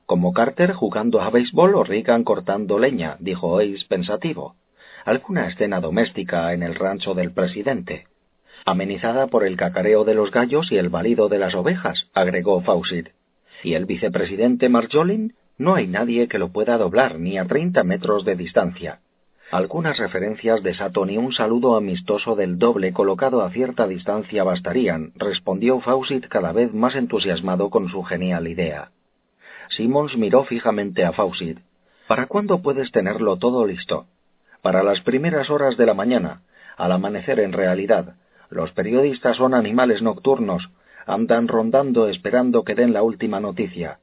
Como 0.07 0.33
Carter 0.33 0.75
jugando 0.75 1.21
a 1.21 1.29
béisbol 1.29 1.75
o 1.75 1.83
Reagan 1.83 2.23
cortando 2.23 2.79
leña, 2.79 3.17
dijo 3.19 3.49
Oates 3.49 3.85
pensativo. 3.87 4.55
Alguna 5.05 5.49
escena 5.49 5.81
doméstica 5.81 6.53
en 6.53 6.62
el 6.62 6.77
rancho 6.77 7.15
del 7.15 7.33
presidente. 7.33 8.07
Amenizada 8.65 9.27
por 9.27 9.45
el 9.45 9.57
cacareo 9.57 10.05
de 10.05 10.15
los 10.15 10.31
gallos 10.31 10.71
y 10.71 10.77
el 10.77 10.89
balido 10.89 11.29
de 11.29 11.41
las 11.41 11.57
ovejas, 11.57 12.07
agregó 12.15 12.61
Fawcett. 12.61 13.12
¿Y 13.65 13.75
el 13.75 13.87
vicepresidente 13.87 14.69
Marjolin? 14.69 15.35
No 15.59 15.75
hay 15.75 15.89
nadie 15.89 16.29
que 16.29 16.39
lo 16.39 16.53
pueda 16.53 16.79
doblar 16.79 17.19
ni 17.19 17.39
a 17.39 17.45
treinta 17.45 17.83
metros 17.83 18.25
de 18.25 18.37
distancia. 18.37 19.01
Algunas 19.51 19.98
referencias 19.98 20.62
de 20.62 20.74
Sato 20.74 21.05
y 21.09 21.16
un 21.16 21.32
saludo 21.32 21.74
amistoso 21.74 22.36
del 22.36 22.56
doble 22.56 22.93
colocado 22.93 23.43
a 23.43 23.51
cierta 23.51 23.89
distancia 23.89 24.44
bastarían, 24.44 25.10
respondió 25.16 25.81
Fawcett 25.81 26.28
cada 26.28 26.52
vez 26.52 26.72
más 26.72 26.94
entusiasmado 26.94 27.68
con 27.68 27.89
su 27.89 28.05
genial 28.05 28.47
idea. 28.47 28.93
Simmons 29.70 30.16
miró 30.16 30.44
fijamente 30.44 31.05
a 31.05 31.12
Fawcett. 31.12 31.59
¿Para 32.06 32.27
cuándo 32.27 32.62
puedes 32.62 32.93
tenerlo 32.93 33.39
todo 33.39 33.66
listo? 33.66 34.06
Para 34.62 34.85
las 34.85 35.01
primeras 35.01 35.51
horas 35.51 35.77
de 35.77 35.86
la 35.86 35.94
mañana, 35.94 36.43
al 36.77 36.93
amanecer 36.93 37.40
en 37.40 37.52
realidad. 37.52 38.14
Los 38.51 38.70
periodistas 38.70 39.36
son 39.36 39.55
animales 39.55 40.01
nocturnos, 40.01 40.70
andan 41.06 41.48
rondando 41.48 42.09
esperando 42.09 42.62
que 42.62 42.77
den 42.77 42.93
la 42.93 43.02
última 43.02 43.40
noticia. 43.40 43.98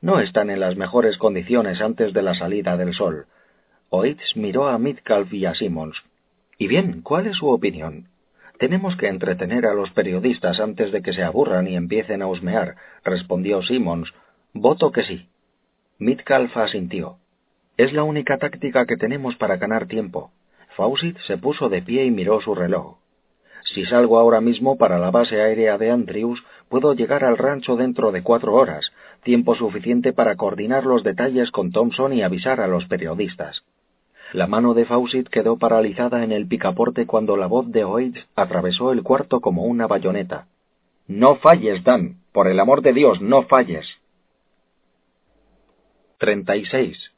No 0.00 0.18
están 0.18 0.50
en 0.50 0.58
las 0.58 0.76
mejores 0.76 1.18
condiciones 1.18 1.80
antes 1.80 2.12
de 2.12 2.22
la 2.22 2.34
salida 2.34 2.76
del 2.76 2.94
sol. 2.94 3.26
Oates 3.90 4.36
miró 4.36 4.68
a 4.68 4.78
Midcalf 4.78 5.32
y 5.32 5.46
a 5.46 5.54
Simmons. 5.54 5.96
Y 6.58 6.66
bien, 6.66 7.00
¿cuál 7.00 7.26
es 7.26 7.36
su 7.36 7.48
opinión? 7.48 8.08
Tenemos 8.58 8.96
que 8.96 9.08
entretener 9.08 9.64
a 9.64 9.72
los 9.72 9.90
periodistas 9.92 10.60
antes 10.60 10.92
de 10.92 11.00
que 11.00 11.14
se 11.14 11.22
aburran 11.22 11.66
y 11.68 11.76
empiecen 11.76 12.20
a 12.20 12.26
husmear, 12.26 12.76
respondió 13.02 13.62
Simmons. 13.62 14.12
Voto 14.52 14.92
que 14.92 15.04
sí. 15.04 15.28
Midcalf 15.98 16.54
asintió. 16.56 17.16
Es 17.78 17.92
la 17.94 18.02
única 18.02 18.36
táctica 18.36 18.84
que 18.84 18.96
tenemos 18.96 19.36
para 19.36 19.56
ganar 19.56 19.86
tiempo. 19.86 20.32
Fawcett 20.76 21.16
se 21.20 21.38
puso 21.38 21.68
de 21.68 21.80
pie 21.80 22.04
y 22.04 22.10
miró 22.10 22.40
su 22.42 22.54
reloj. 22.54 22.98
Si 23.72 23.84
salgo 23.86 24.18
ahora 24.18 24.40
mismo 24.40 24.76
para 24.76 24.98
la 24.98 25.10
base 25.10 25.40
aérea 25.40 25.78
de 25.78 25.90
Andrews, 25.90 26.44
puedo 26.68 26.94
llegar 26.94 27.24
al 27.24 27.38
rancho 27.38 27.76
dentro 27.76 28.12
de 28.12 28.22
cuatro 28.22 28.54
horas, 28.54 28.92
tiempo 29.22 29.54
suficiente 29.54 30.12
para 30.12 30.36
coordinar 30.36 30.84
los 30.84 31.02
detalles 31.02 31.50
con 31.50 31.72
Thompson 31.72 32.12
y 32.12 32.22
avisar 32.22 32.60
a 32.60 32.66
los 32.66 32.84
periodistas. 32.86 33.62
La 34.32 34.46
mano 34.46 34.74
de 34.74 34.84
Fawcett 34.84 35.28
quedó 35.28 35.56
paralizada 35.56 36.22
en 36.22 36.32
el 36.32 36.46
picaporte 36.46 37.06
cuando 37.06 37.36
la 37.36 37.46
voz 37.46 37.70
de 37.72 37.84
Oid 37.84 38.16
atravesó 38.36 38.92
el 38.92 39.02
cuarto 39.02 39.40
como 39.40 39.64
una 39.64 39.86
bayoneta. 39.86 40.48
No 41.06 41.36
falles, 41.36 41.82
Dan. 41.82 42.16
Por 42.32 42.48
el 42.48 42.60
amor 42.60 42.82
de 42.82 42.92
Dios, 42.92 43.22
no 43.22 43.44
falles. 43.44 43.86
36. 46.18 47.12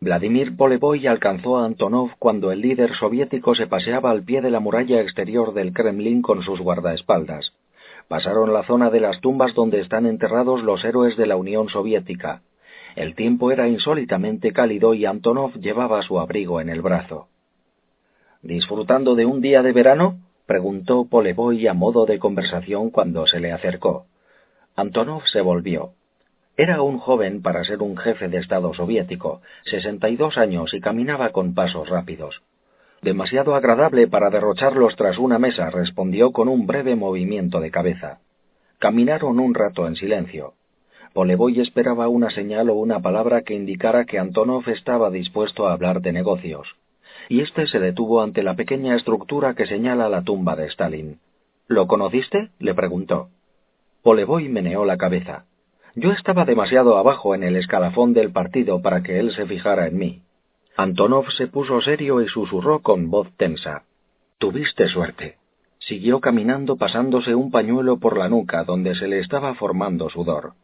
Vladimir 0.00 0.56
Polevoy 0.56 1.06
alcanzó 1.06 1.58
a 1.58 1.64
Antonov 1.64 2.10
cuando 2.18 2.52
el 2.52 2.60
líder 2.60 2.94
soviético 2.94 3.54
se 3.54 3.66
paseaba 3.66 4.10
al 4.10 4.22
pie 4.22 4.40
de 4.40 4.50
la 4.50 4.60
muralla 4.60 5.00
exterior 5.00 5.54
del 5.54 5.72
Kremlin 5.72 6.22
con 6.22 6.42
sus 6.42 6.60
guardaespaldas. 6.60 7.52
Pasaron 8.08 8.52
la 8.52 8.62
zona 8.64 8.90
de 8.90 9.00
las 9.00 9.20
tumbas 9.20 9.54
donde 9.54 9.80
están 9.80 10.06
enterrados 10.06 10.62
los 10.62 10.84
héroes 10.84 11.16
de 11.16 11.26
la 11.26 11.36
Unión 11.36 11.68
Soviética. 11.68 12.42
El 12.94 13.14
tiempo 13.14 13.50
era 13.50 13.68
insólitamente 13.68 14.52
cálido 14.52 14.94
y 14.94 15.06
Antonov 15.06 15.54
llevaba 15.60 16.02
su 16.02 16.20
abrigo 16.20 16.60
en 16.60 16.68
el 16.68 16.82
brazo. 16.82 17.28
¿Disfrutando 18.42 19.14
de 19.14 19.24
un 19.24 19.40
día 19.40 19.62
de 19.62 19.72
verano? 19.72 20.18
preguntó 20.46 21.06
Polevoy 21.06 21.66
a 21.66 21.74
modo 21.74 22.04
de 22.06 22.18
conversación 22.18 22.90
cuando 22.90 23.26
se 23.26 23.40
le 23.40 23.52
acercó. 23.52 24.06
Antonov 24.76 25.26
se 25.26 25.40
volvió. 25.40 25.92
Era 26.56 26.82
un 26.82 26.98
joven 26.98 27.40
para 27.40 27.64
ser 27.64 27.80
un 27.82 27.96
jefe 27.96 28.28
de 28.28 28.38
Estado 28.38 28.74
soviético, 28.74 29.40
sesenta 29.64 30.10
y 30.10 30.16
dos 30.16 30.36
años 30.36 30.74
y 30.74 30.80
caminaba 30.80 31.30
con 31.30 31.54
pasos 31.54 31.88
rápidos. 31.88 32.42
Demasiado 33.00 33.54
agradable 33.54 34.06
para 34.06 34.30
derrocharlos 34.30 34.94
tras 34.96 35.18
una 35.18 35.38
mesa, 35.38 35.70
respondió 35.70 36.30
con 36.32 36.48
un 36.48 36.66
breve 36.66 36.94
movimiento 36.94 37.60
de 37.60 37.70
cabeza. 37.70 38.20
Caminaron 38.78 39.40
un 39.40 39.54
rato 39.54 39.86
en 39.86 39.96
silencio. 39.96 40.54
Polevoy 41.12 41.60
esperaba 41.60 42.08
una 42.08 42.30
señal 42.30 42.70
o 42.70 42.74
una 42.74 43.00
palabra 43.00 43.42
que 43.42 43.54
indicara 43.54 44.06
que 44.06 44.18
Antonov 44.18 44.68
estaba 44.68 45.10
dispuesto 45.10 45.66
a 45.66 45.72
hablar 45.74 46.00
de 46.00 46.12
negocios. 46.12 46.76
Y 47.28 47.40
éste 47.40 47.66
se 47.66 47.78
detuvo 47.78 48.22
ante 48.22 48.42
la 48.42 48.56
pequeña 48.56 48.96
estructura 48.96 49.54
que 49.54 49.66
señala 49.66 50.08
la 50.08 50.22
tumba 50.22 50.56
de 50.56 50.66
Stalin. 50.66 51.18
¿Lo 51.68 51.86
conociste? 51.86 52.50
le 52.58 52.74
preguntó. 52.74 53.28
Polevoy 54.02 54.48
meneó 54.48 54.84
la 54.84 54.96
cabeza. 54.96 55.44
Yo 55.94 56.12
estaba 56.12 56.46
demasiado 56.46 56.96
abajo 56.96 57.34
en 57.34 57.42
el 57.42 57.56
escalafón 57.56 58.14
del 58.14 58.32
partido 58.32 58.80
para 58.80 59.02
que 59.02 59.18
él 59.18 59.32
se 59.32 59.46
fijara 59.46 59.86
en 59.86 59.98
mí. 59.98 60.22
Antonov 60.76 61.30
se 61.32 61.46
puso 61.46 61.80
serio 61.82 62.22
y 62.22 62.28
susurró 62.28 62.80
con 62.80 63.10
voz 63.10 63.28
tensa. 63.36 63.82
Tuviste 64.38 64.88
suerte. 64.88 65.36
Siguió 65.78 66.20
caminando 66.20 66.76
pasándose 66.76 67.34
un 67.34 67.50
pañuelo 67.50 67.98
por 67.98 68.16
la 68.16 68.30
nuca 68.30 68.64
donde 68.64 68.94
se 68.94 69.06
le 69.06 69.18
estaba 69.18 69.54
formando 69.54 70.08
sudor. 70.08 70.54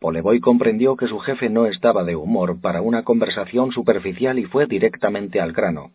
Poleboy 0.00 0.40
comprendió 0.40 0.96
que 0.96 1.08
su 1.08 1.18
jefe 1.18 1.48
no 1.48 1.66
estaba 1.66 2.04
de 2.04 2.14
humor 2.14 2.60
para 2.60 2.82
una 2.82 3.02
conversación 3.02 3.72
superficial 3.72 4.38
y 4.38 4.44
fue 4.44 4.66
directamente 4.66 5.40
al 5.40 5.52
grano. 5.52 5.90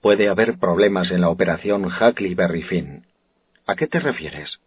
Puede 0.00 0.28
haber 0.28 0.58
problemas 0.58 1.10
en 1.10 1.20
la 1.20 1.28
operación 1.28 1.84
Huckleberry 1.84 2.62
Finn. 2.62 3.06
¿A 3.66 3.76
qué 3.76 3.86
te 3.86 4.00
refieres? 4.00 4.58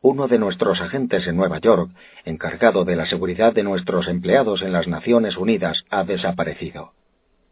Uno 0.00 0.28
de 0.28 0.38
nuestros 0.38 0.80
agentes 0.80 1.26
en 1.26 1.36
Nueva 1.36 1.58
York, 1.58 1.90
encargado 2.24 2.84
de 2.84 2.96
la 2.96 3.06
seguridad 3.06 3.52
de 3.52 3.62
nuestros 3.62 4.06
empleados 4.08 4.62
en 4.62 4.72
las 4.72 4.86
Naciones 4.86 5.36
Unidas, 5.36 5.84
ha 5.90 6.04
desaparecido. 6.04 6.92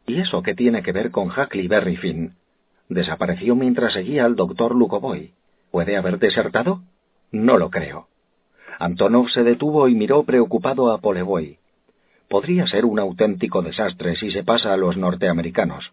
¿Y 0.06 0.20
eso 0.20 0.42
qué 0.42 0.54
tiene 0.54 0.82
que 0.82 0.92
ver 0.92 1.10
con 1.10 1.28
Huckleberry 1.30 1.96
Finn? 1.96 2.34
Desapareció 2.88 3.56
mientras 3.56 3.94
seguía 3.94 4.24
al 4.24 4.36
doctor 4.36 4.74
Lugovoy. 4.74 5.32
¿Puede 5.70 5.96
haber 5.96 6.18
desertado? 6.18 6.82
No 7.32 7.58
lo 7.58 7.70
creo. 7.70 8.08
Antonov 8.78 9.28
se 9.28 9.42
detuvo 9.42 9.88
y 9.88 9.94
miró 9.94 10.24
preocupado 10.24 10.92
a 10.92 10.98
Poleboy. 10.98 11.58
Podría 12.28 12.66
ser 12.66 12.84
un 12.84 12.98
auténtico 12.98 13.62
desastre 13.62 14.16
si 14.16 14.30
se 14.30 14.44
pasa 14.44 14.72
a 14.72 14.76
los 14.76 14.96
norteamericanos. 14.96 15.92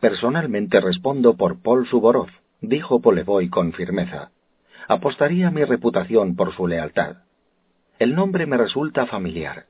Personalmente 0.00 0.80
respondo 0.80 1.36
por 1.36 1.60
Paul 1.62 1.86
Suborov, 1.86 2.28
dijo 2.60 3.00
Poleboy 3.00 3.48
con 3.48 3.72
firmeza. 3.72 4.30
Apostaría 4.88 5.50
mi 5.50 5.64
reputación 5.64 6.34
por 6.36 6.54
su 6.54 6.66
lealtad. 6.66 7.18
El 7.98 8.14
nombre 8.14 8.46
me 8.46 8.56
resulta 8.56 9.06
familiar. 9.06 9.66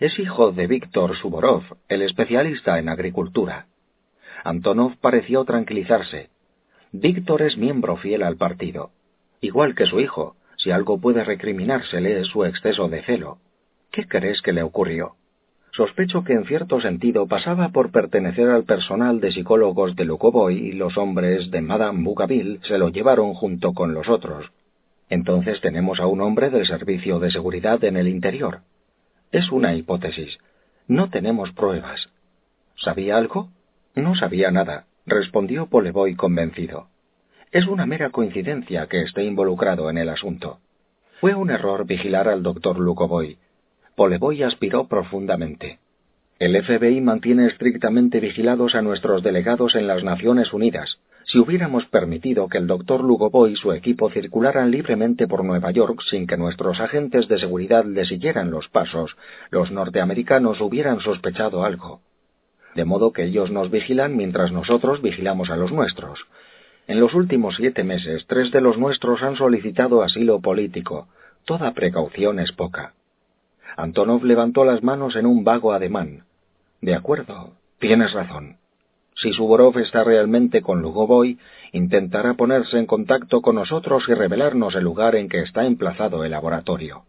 Es 0.00 0.18
hijo 0.18 0.52
de 0.52 0.68
Víctor 0.68 1.16
Suborov, 1.16 1.64
el 1.88 2.02
especialista 2.02 2.78
en 2.78 2.88
agricultura. 2.88 3.66
Antonov 4.44 4.96
pareció 4.98 5.44
tranquilizarse. 5.44 6.30
Víctor 6.92 7.42
es 7.42 7.58
miembro 7.58 7.96
fiel 7.96 8.22
al 8.22 8.36
partido, 8.36 8.90
igual 9.40 9.74
que 9.74 9.86
su 9.86 10.00
hijo, 10.00 10.36
si 10.58 10.70
algo 10.70 11.00
puede 11.00 11.24
recriminársele 11.24 12.20
es 12.20 12.26
su 12.26 12.44
exceso 12.44 12.88
de 12.88 13.02
celo. 13.02 13.38
¿Qué 13.90 14.06
crees 14.06 14.42
que 14.42 14.52
le 14.52 14.62
ocurrió? 14.62 15.14
Sospecho 15.72 16.24
que 16.24 16.32
en 16.32 16.44
cierto 16.44 16.80
sentido 16.80 17.26
pasaba 17.26 17.68
por 17.68 17.92
pertenecer 17.92 18.48
al 18.50 18.64
personal 18.64 19.20
de 19.20 19.32
psicólogos 19.32 19.94
de 19.94 20.04
Lukovoy 20.04 20.56
y 20.56 20.72
los 20.72 20.98
hombres 20.98 21.50
de 21.50 21.60
Madame 21.60 22.02
Bougainville 22.02 22.58
se 22.64 22.78
lo 22.78 22.88
llevaron 22.88 23.34
junto 23.34 23.72
con 23.72 23.94
los 23.94 24.08
otros. 24.08 24.50
Entonces 25.08 25.60
tenemos 25.60 26.00
a 26.00 26.06
un 26.06 26.20
hombre 26.20 26.50
del 26.50 26.66
servicio 26.66 27.20
de 27.20 27.30
seguridad 27.30 27.82
en 27.84 27.96
el 27.96 28.08
interior. 28.08 28.60
Es 29.30 29.50
una 29.52 29.74
hipótesis. 29.74 30.38
No 30.88 31.10
tenemos 31.10 31.52
pruebas. 31.52 32.08
¿Sabía 32.76 33.16
algo? 33.16 33.50
No 33.94 34.14
sabía 34.16 34.50
nada, 34.50 34.86
respondió 35.06 35.66
Poleboy 35.66 36.16
convencido. 36.16 36.88
Es 37.50 37.66
una 37.66 37.86
mera 37.86 38.10
coincidencia 38.10 38.86
que 38.88 39.00
esté 39.00 39.24
involucrado 39.24 39.88
en 39.88 39.96
el 39.96 40.10
asunto. 40.10 40.58
Fue 41.20 41.34
un 41.34 41.50
error 41.50 41.86
vigilar 41.86 42.28
al 42.28 42.42
doctor 42.42 42.78
Lukovoy. 42.78 43.38
Poleboy 43.96 44.42
aspiró 44.42 44.86
profundamente. 44.86 45.78
El 46.38 46.62
FBI 46.62 47.00
mantiene 47.00 47.46
estrictamente 47.46 48.20
vigilados 48.20 48.74
a 48.74 48.82
nuestros 48.82 49.22
delegados 49.22 49.74
en 49.74 49.88
las 49.88 50.04
Naciones 50.04 50.52
Unidas. 50.52 50.98
Si 51.24 51.38
hubiéramos 51.38 51.86
permitido 51.86 52.48
que 52.48 52.58
el 52.58 52.66
doctor 52.66 53.02
Lugovoy 53.02 53.52
y 53.52 53.56
su 53.56 53.72
equipo 53.72 54.10
circularan 54.10 54.70
libremente 54.70 55.26
por 55.26 55.42
Nueva 55.42 55.70
York 55.70 56.00
sin 56.08 56.26
que 56.26 56.36
nuestros 56.36 56.78
agentes 56.80 57.28
de 57.28 57.38
seguridad 57.38 57.84
le 57.84 58.04
siguieran 58.04 58.50
los 58.50 58.68
pasos, 58.68 59.16
los 59.50 59.70
norteamericanos 59.72 60.60
hubieran 60.60 61.00
sospechado 61.00 61.64
algo. 61.64 62.02
De 62.76 62.84
modo 62.84 63.12
que 63.12 63.24
ellos 63.24 63.50
nos 63.50 63.70
vigilan 63.70 64.16
mientras 64.16 64.52
nosotros 64.52 65.02
vigilamos 65.02 65.50
a 65.50 65.56
los 65.56 65.72
nuestros. 65.72 66.20
En 66.88 67.00
los 67.00 67.12
últimos 67.12 67.56
siete 67.56 67.84
meses, 67.84 68.24
tres 68.26 68.50
de 68.50 68.62
los 68.62 68.78
nuestros 68.78 69.22
han 69.22 69.36
solicitado 69.36 70.02
asilo 70.02 70.40
político. 70.40 71.06
Toda 71.44 71.74
precaución 71.74 72.38
es 72.38 72.50
poca. 72.52 72.94
Antonov 73.76 74.24
levantó 74.24 74.64
las 74.64 74.82
manos 74.82 75.14
en 75.14 75.26
un 75.26 75.44
vago 75.44 75.74
ademán. 75.74 76.24
De 76.80 76.94
acuerdo, 76.94 77.52
tienes 77.78 78.14
razón. 78.14 78.56
Si 79.14 79.34
Suborov 79.34 79.76
está 79.78 80.02
realmente 80.02 80.62
con 80.62 80.80
Lugovoy, 80.80 81.38
intentará 81.72 82.34
ponerse 82.34 82.78
en 82.78 82.86
contacto 82.86 83.42
con 83.42 83.56
nosotros 83.56 84.04
y 84.08 84.14
revelarnos 84.14 84.74
el 84.74 84.84
lugar 84.84 85.14
en 85.14 85.28
que 85.28 85.40
está 85.40 85.66
emplazado 85.66 86.24
el 86.24 86.30
laboratorio. 86.30 87.02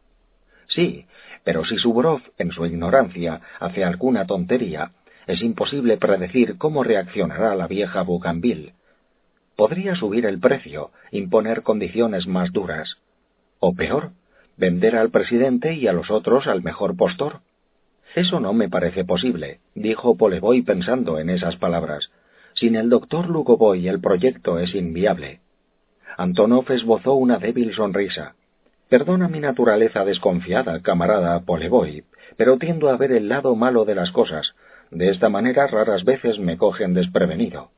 Sí, 0.68 1.06
pero 1.46 1.64
si 1.64 1.78
Suborov, 1.78 2.20
en 2.38 2.52
su 2.52 2.66
ignorancia, 2.66 3.40
hace 3.62 3.86
alguna 3.86 4.26
tontería, 4.26 4.92
es 5.26 5.42
imposible 5.42 5.96
predecir 5.96 6.58
cómo 6.58 6.84
reaccionará 6.84 7.56
la 7.56 7.68
vieja 7.68 8.02
Bougainville 8.02 8.74
podría 9.60 9.94
subir 9.94 10.26
el 10.26 10.40
precio, 10.40 10.92
imponer 11.12 11.64
condiciones 11.64 12.28
más 12.28 12.54
duras. 12.54 12.96
O 13.60 13.76
peor, 13.76 14.12
vender 14.56 14.96
al 14.96 15.10
presidente 15.10 15.74
y 15.74 15.86
a 15.88 15.92
los 15.92 16.10
otros 16.10 16.48
al 16.48 16.64
mejor 16.64 16.96
postor. 16.96 17.42
Eso 18.16 18.40
no 18.40 18.54
me 18.54 18.70
parece 18.70 19.04
posible, 19.04 19.60
dijo 19.76 20.16
Poleboy 20.16 20.62
pensando 20.62 21.20
en 21.20 21.30
esas 21.30 21.58
palabras. 21.58 22.10
Sin 22.54 22.78
el 22.78 22.90
doctor 22.90 23.28
Lugovoy 23.28 23.90
el 23.90 24.00
proyecto 24.00 24.60
es 24.60 24.74
inviable. 24.74 25.42
Antonov 26.16 26.72
esbozó 26.72 27.16
una 27.16 27.38
débil 27.38 27.74
sonrisa. 27.74 28.36
Perdona 28.88 29.28
mi 29.28 29.42
naturaleza 29.42 30.06
desconfiada, 30.06 30.82
camarada 30.82 31.42
Poleboy, 31.42 32.06
pero 32.38 32.58
tiendo 32.58 32.88
a 32.88 32.96
ver 32.96 33.12
el 33.12 33.28
lado 33.28 33.58
malo 33.58 33.84
de 33.84 33.96
las 33.96 34.12
cosas. 34.12 34.56
De 34.90 35.10
esta 35.10 35.28
manera 35.28 35.68
raras 35.68 36.06
veces 36.06 36.40
me 36.40 36.56
cogen 36.56 36.94
desprevenido. 36.94 37.72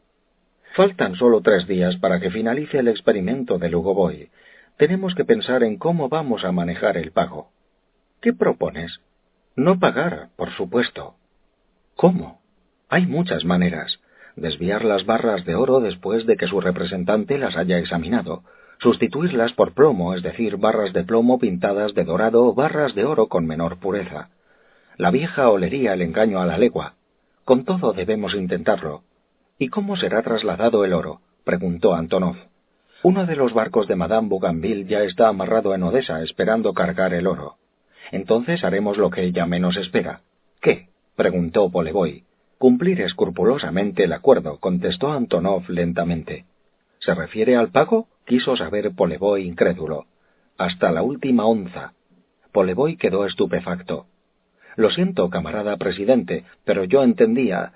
Faltan 0.73 1.15
solo 1.15 1.41
tres 1.41 1.67
días 1.67 1.97
para 1.97 2.21
que 2.21 2.31
finalice 2.31 2.79
el 2.79 2.87
experimento 2.87 3.57
de 3.57 3.69
Lugovoy. 3.69 4.29
Tenemos 4.77 5.13
que 5.15 5.25
pensar 5.25 5.63
en 5.63 5.77
cómo 5.77 6.07
vamos 6.07 6.45
a 6.45 6.53
manejar 6.53 6.95
el 6.95 7.11
pago. 7.11 7.49
¿Qué 8.21 8.31
propones? 8.31 9.01
No 9.57 9.79
pagar, 9.79 10.29
por 10.37 10.51
supuesto. 10.51 11.15
¿Cómo? 11.95 12.39
Hay 12.87 13.05
muchas 13.05 13.43
maneras. 13.43 13.99
Desviar 14.37 14.85
las 14.85 15.05
barras 15.05 15.43
de 15.43 15.55
oro 15.55 15.81
después 15.81 16.25
de 16.25 16.37
que 16.37 16.47
su 16.47 16.61
representante 16.61 17.37
las 17.37 17.57
haya 17.57 17.77
examinado. 17.77 18.43
Sustituirlas 18.79 19.51
por 19.51 19.73
plomo, 19.73 20.13
es 20.13 20.23
decir, 20.23 20.55
barras 20.55 20.93
de 20.93 21.03
plomo 21.03 21.37
pintadas 21.37 21.93
de 21.93 22.05
dorado 22.05 22.45
o 22.45 22.53
barras 22.53 22.95
de 22.95 23.03
oro 23.03 23.27
con 23.27 23.45
menor 23.45 23.77
pureza. 23.79 24.29
La 24.95 25.11
vieja 25.11 25.49
olería 25.49 25.93
el 25.93 26.01
engaño 26.01 26.39
a 26.39 26.45
la 26.45 26.57
legua. 26.57 26.93
Con 27.43 27.65
todo 27.65 27.91
debemos 27.91 28.33
intentarlo. 28.35 29.03
¿Y 29.61 29.69
cómo 29.69 29.95
será 29.95 30.23
trasladado 30.23 30.85
el 30.85 30.93
oro? 30.93 31.21
preguntó 31.43 31.93
Antonov. 31.93 32.35
Uno 33.03 33.27
de 33.27 33.35
los 33.35 33.53
barcos 33.53 33.87
de 33.87 33.95
Madame 33.95 34.27
Bougainville 34.27 34.87
ya 34.87 35.03
está 35.03 35.27
amarrado 35.27 35.75
en 35.75 35.83
Odessa 35.83 36.23
esperando 36.23 36.73
cargar 36.73 37.13
el 37.13 37.27
oro. 37.27 37.57
Entonces 38.11 38.63
haremos 38.63 38.97
lo 38.97 39.11
que 39.11 39.21
ella 39.21 39.45
menos 39.45 39.77
espera. 39.77 40.21
¿Qué? 40.61 40.89
preguntó 41.15 41.69
Poleboy. 41.69 42.23
Cumplir 42.57 43.01
escrupulosamente 43.01 44.05
el 44.05 44.13
acuerdo, 44.13 44.59
contestó 44.59 45.11
Antonov 45.11 45.69
lentamente. 45.69 46.45
¿Se 46.97 47.13
refiere 47.13 47.55
al 47.55 47.69
pago? 47.69 48.07
quiso 48.25 48.55
saber 48.57 48.95
Poleboy 48.95 49.43
incrédulo. 49.43 50.07
Hasta 50.57 50.91
la 50.91 51.03
última 51.03 51.45
onza. 51.45 51.93
Poleboy 52.51 52.97
quedó 52.97 53.27
estupefacto. 53.27 54.07
Lo 54.75 54.89
siento, 54.89 55.29
camarada 55.29 55.77
presidente, 55.77 56.45
pero 56.65 56.83
yo 56.83 57.03
entendía. 57.03 57.73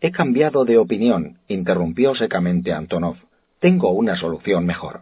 He 0.00 0.12
cambiado 0.12 0.64
de 0.64 0.76
opinión, 0.76 1.38
interrumpió 1.48 2.14
secamente 2.14 2.72
Antonov. 2.72 3.16
Tengo 3.60 3.92
una 3.92 4.16
solución 4.16 4.66
mejor. 4.66 5.00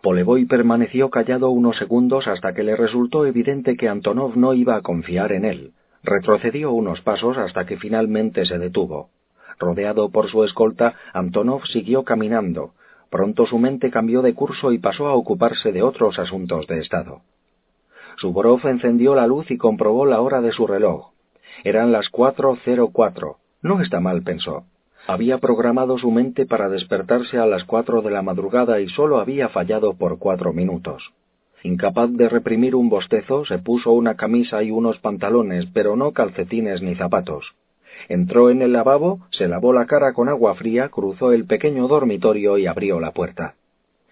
Poleboy 0.00 0.46
permaneció 0.46 1.10
callado 1.10 1.50
unos 1.50 1.76
segundos 1.76 2.26
hasta 2.26 2.54
que 2.54 2.62
le 2.62 2.74
resultó 2.74 3.26
evidente 3.26 3.76
que 3.76 3.88
Antonov 3.88 4.36
no 4.36 4.54
iba 4.54 4.76
a 4.76 4.80
confiar 4.80 5.32
en 5.32 5.44
él. 5.44 5.72
Retrocedió 6.02 6.72
unos 6.72 7.02
pasos 7.02 7.36
hasta 7.36 7.66
que 7.66 7.76
finalmente 7.76 8.46
se 8.46 8.58
detuvo. 8.58 9.10
Rodeado 9.58 10.08
por 10.10 10.30
su 10.30 10.42
escolta, 10.44 10.94
Antonov 11.12 11.66
siguió 11.66 12.04
caminando. 12.04 12.72
Pronto 13.10 13.44
su 13.44 13.58
mente 13.58 13.90
cambió 13.90 14.22
de 14.22 14.34
curso 14.34 14.72
y 14.72 14.78
pasó 14.78 15.08
a 15.08 15.14
ocuparse 15.14 15.72
de 15.72 15.82
otros 15.82 16.18
asuntos 16.18 16.66
de 16.66 16.78
Estado. 16.78 17.22
Suborov 18.16 18.66
encendió 18.66 19.14
la 19.14 19.26
luz 19.26 19.50
y 19.50 19.58
comprobó 19.58 20.06
la 20.06 20.20
hora 20.20 20.40
de 20.40 20.52
su 20.52 20.66
reloj. 20.66 21.10
Eran 21.64 21.92
las 21.92 22.08
cuatro 22.08 22.56
cero 22.64 22.90
cuatro. 22.92 23.38
No 23.62 23.80
está 23.80 24.00
mal, 24.00 24.22
pensó. 24.22 24.64
Había 25.06 25.38
programado 25.38 25.98
su 25.98 26.10
mente 26.10 26.46
para 26.46 26.68
despertarse 26.68 27.38
a 27.38 27.46
las 27.46 27.64
cuatro 27.64 28.02
de 28.02 28.10
la 28.10 28.22
madrugada 28.22 28.80
y 28.80 28.88
solo 28.88 29.18
había 29.18 29.48
fallado 29.48 29.94
por 29.94 30.18
cuatro 30.18 30.52
minutos. 30.52 31.12
Incapaz 31.62 32.10
de 32.12 32.28
reprimir 32.28 32.74
un 32.76 32.88
bostezo, 32.88 33.44
se 33.44 33.58
puso 33.58 33.92
una 33.92 34.14
camisa 34.14 34.62
y 34.62 34.70
unos 34.70 34.98
pantalones, 34.98 35.66
pero 35.72 35.96
no 35.96 36.12
calcetines 36.12 36.82
ni 36.82 36.94
zapatos. 36.94 37.54
Entró 38.08 38.50
en 38.50 38.62
el 38.62 38.72
lavabo, 38.72 39.20
se 39.30 39.48
lavó 39.48 39.72
la 39.72 39.86
cara 39.86 40.12
con 40.12 40.28
agua 40.28 40.54
fría, 40.54 40.88
cruzó 40.88 41.32
el 41.32 41.46
pequeño 41.46 41.88
dormitorio 41.88 42.58
y 42.58 42.66
abrió 42.66 43.00
la 43.00 43.12
puerta. 43.12 43.54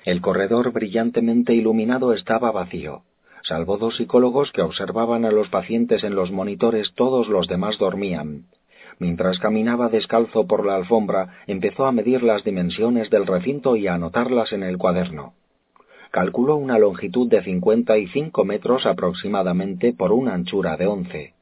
El 0.05 0.21
corredor 0.21 0.73
brillantemente 0.73 1.55
iluminado 1.55 2.13
estaba 2.13 2.51
vacío. 2.51 3.03
Salvo 3.43 3.77
dos 3.77 3.97
psicólogos 3.97 4.51
que 4.51 4.63
observaban 4.63 5.25
a 5.25 5.31
los 5.31 5.49
pacientes 5.49 6.03
en 6.03 6.17
los 6.17 6.33
monitores, 6.33 6.93
todos 6.95 7.29
los 7.29 7.47
demás 7.47 7.79
dormían. 7.79 8.47
Mientras 8.99 9.39
caminaba 9.39 9.89
descalzo 9.89 10.47
por 10.47 10.65
la 10.65 10.77
alfombra, 10.77 11.43
empezó 11.47 11.87
a 11.87 11.93
medir 11.93 12.23
las 12.23 12.45
dimensiones 12.45 13.11
del 13.11 13.27
recinto 13.27 13.77
y 13.77 13.87
a 13.87 13.95
anotarlas 13.95 14.53
en 14.53 14.63
el 14.63 14.79
cuaderno 14.79 15.35
calculó 16.17 16.57
una 16.57 16.79
longitud 16.79 17.29
de 17.29 17.43
cincuenta 17.43 17.99
y 17.99 18.07
cinco 18.07 18.47
metros 18.47 18.87
aproximadamente 18.87 19.93
por 19.93 20.13
una 20.13 20.33
anchura 20.33 20.79
de 20.79 20.87
once. 20.87 21.35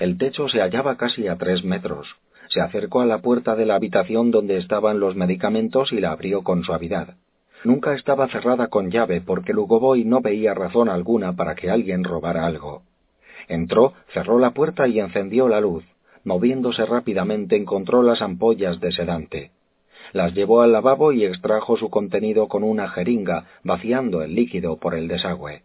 El 0.00 0.16
techo 0.16 0.48
se 0.48 0.62
hallaba 0.62 0.96
casi 0.96 1.28
a 1.28 1.36
tres 1.36 1.64
metros. 1.64 2.08
Se 2.48 2.62
acercó 2.62 3.00
a 3.00 3.04
la 3.06 3.18
puerta 3.18 3.54
de 3.56 3.66
la 3.66 3.74
habitación 3.74 4.30
donde 4.30 4.56
estaban 4.56 5.00
los 5.00 5.16
medicamentos 5.16 5.92
y 5.92 6.00
la 6.00 6.12
abrió 6.12 6.42
con 6.42 6.64
suavidad. 6.64 7.16
Nunca 7.62 7.92
estaba 7.92 8.26
cerrada 8.28 8.68
con 8.68 8.90
llave 8.90 9.20
porque 9.20 9.52
Lugovoy 9.52 10.06
no 10.06 10.22
veía 10.22 10.54
razón 10.54 10.88
alguna 10.88 11.34
para 11.34 11.54
que 11.54 11.70
alguien 11.70 12.02
robara 12.02 12.46
algo. 12.46 12.84
Entró, 13.48 13.92
cerró 14.14 14.38
la 14.38 14.52
puerta 14.52 14.88
y 14.88 14.98
encendió 14.98 15.46
la 15.46 15.60
luz. 15.60 15.84
Moviéndose 16.26 16.84
rápidamente 16.84 17.54
encontró 17.54 18.02
las 18.02 18.20
ampollas 18.20 18.80
de 18.80 18.90
sedante. 18.90 19.52
Las 20.12 20.34
llevó 20.34 20.60
al 20.60 20.72
lavabo 20.72 21.12
y 21.12 21.24
extrajo 21.24 21.76
su 21.76 21.88
contenido 21.88 22.48
con 22.48 22.64
una 22.64 22.88
jeringa, 22.88 23.46
vaciando 23.62 24.22
el 24.22 24.34
líquido 24.34 24.76
por 24.76 24.96
el 24.96 25.06
desagüe. 25.06 25.62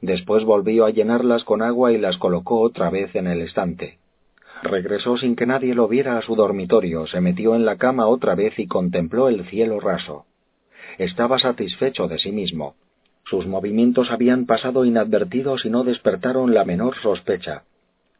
Después 0.00 0.44
volvió 0.44 0.84
a 0.84 0.90
llenarlas 0.90 1.42
con 1.42 1.62
agua 1.62 1.90
y 1.90 1.98
las 1.98 2.16
colocó 2.16 2.60
otra 2.60 2.90
vez 2.90 3.12
en 3.16 3.26
el 3.26 3.40
estante. 3.40 3.98
Regresó 4.62 5.16
sin 5.16 5.34
que 5.34 5.46
nadie 5.46 5.74
lo 5.74 5.88
viera 5.88 6.16
a 6.16 6.22
su 6.22 6.36
dormitorio, 6.36 7.08
se 7.08 7.20
metió 7.20 7.56
en 7.56 7.64
la 7.64 7.76
cama 7.76 8.06
otra 8.06 8.36
vez 8.36 8.56
y 8.60 8.68
contempló 8.68 9.28
el 9.28 9.46
cielo 9.46 9.80
raso. 9.80 10.26
Estaba 10.98 11.40
satisfecho 11.40 12.06
de 12.06 12.20
sí 12.20 12.30
mismo. 12.30 12.76
Sus 13.24 13.48
movimientos 13.48 14.12
habían 14.12 14.46
pasado 14.46 14.84
inadvertidos 14.84 15.64
y 15.64 15.70
no 15.70 15.82
despertaron 15.82 16.54
la 16.54 16.64
menor 16.64 16.94
sospecha. 17.02 17.64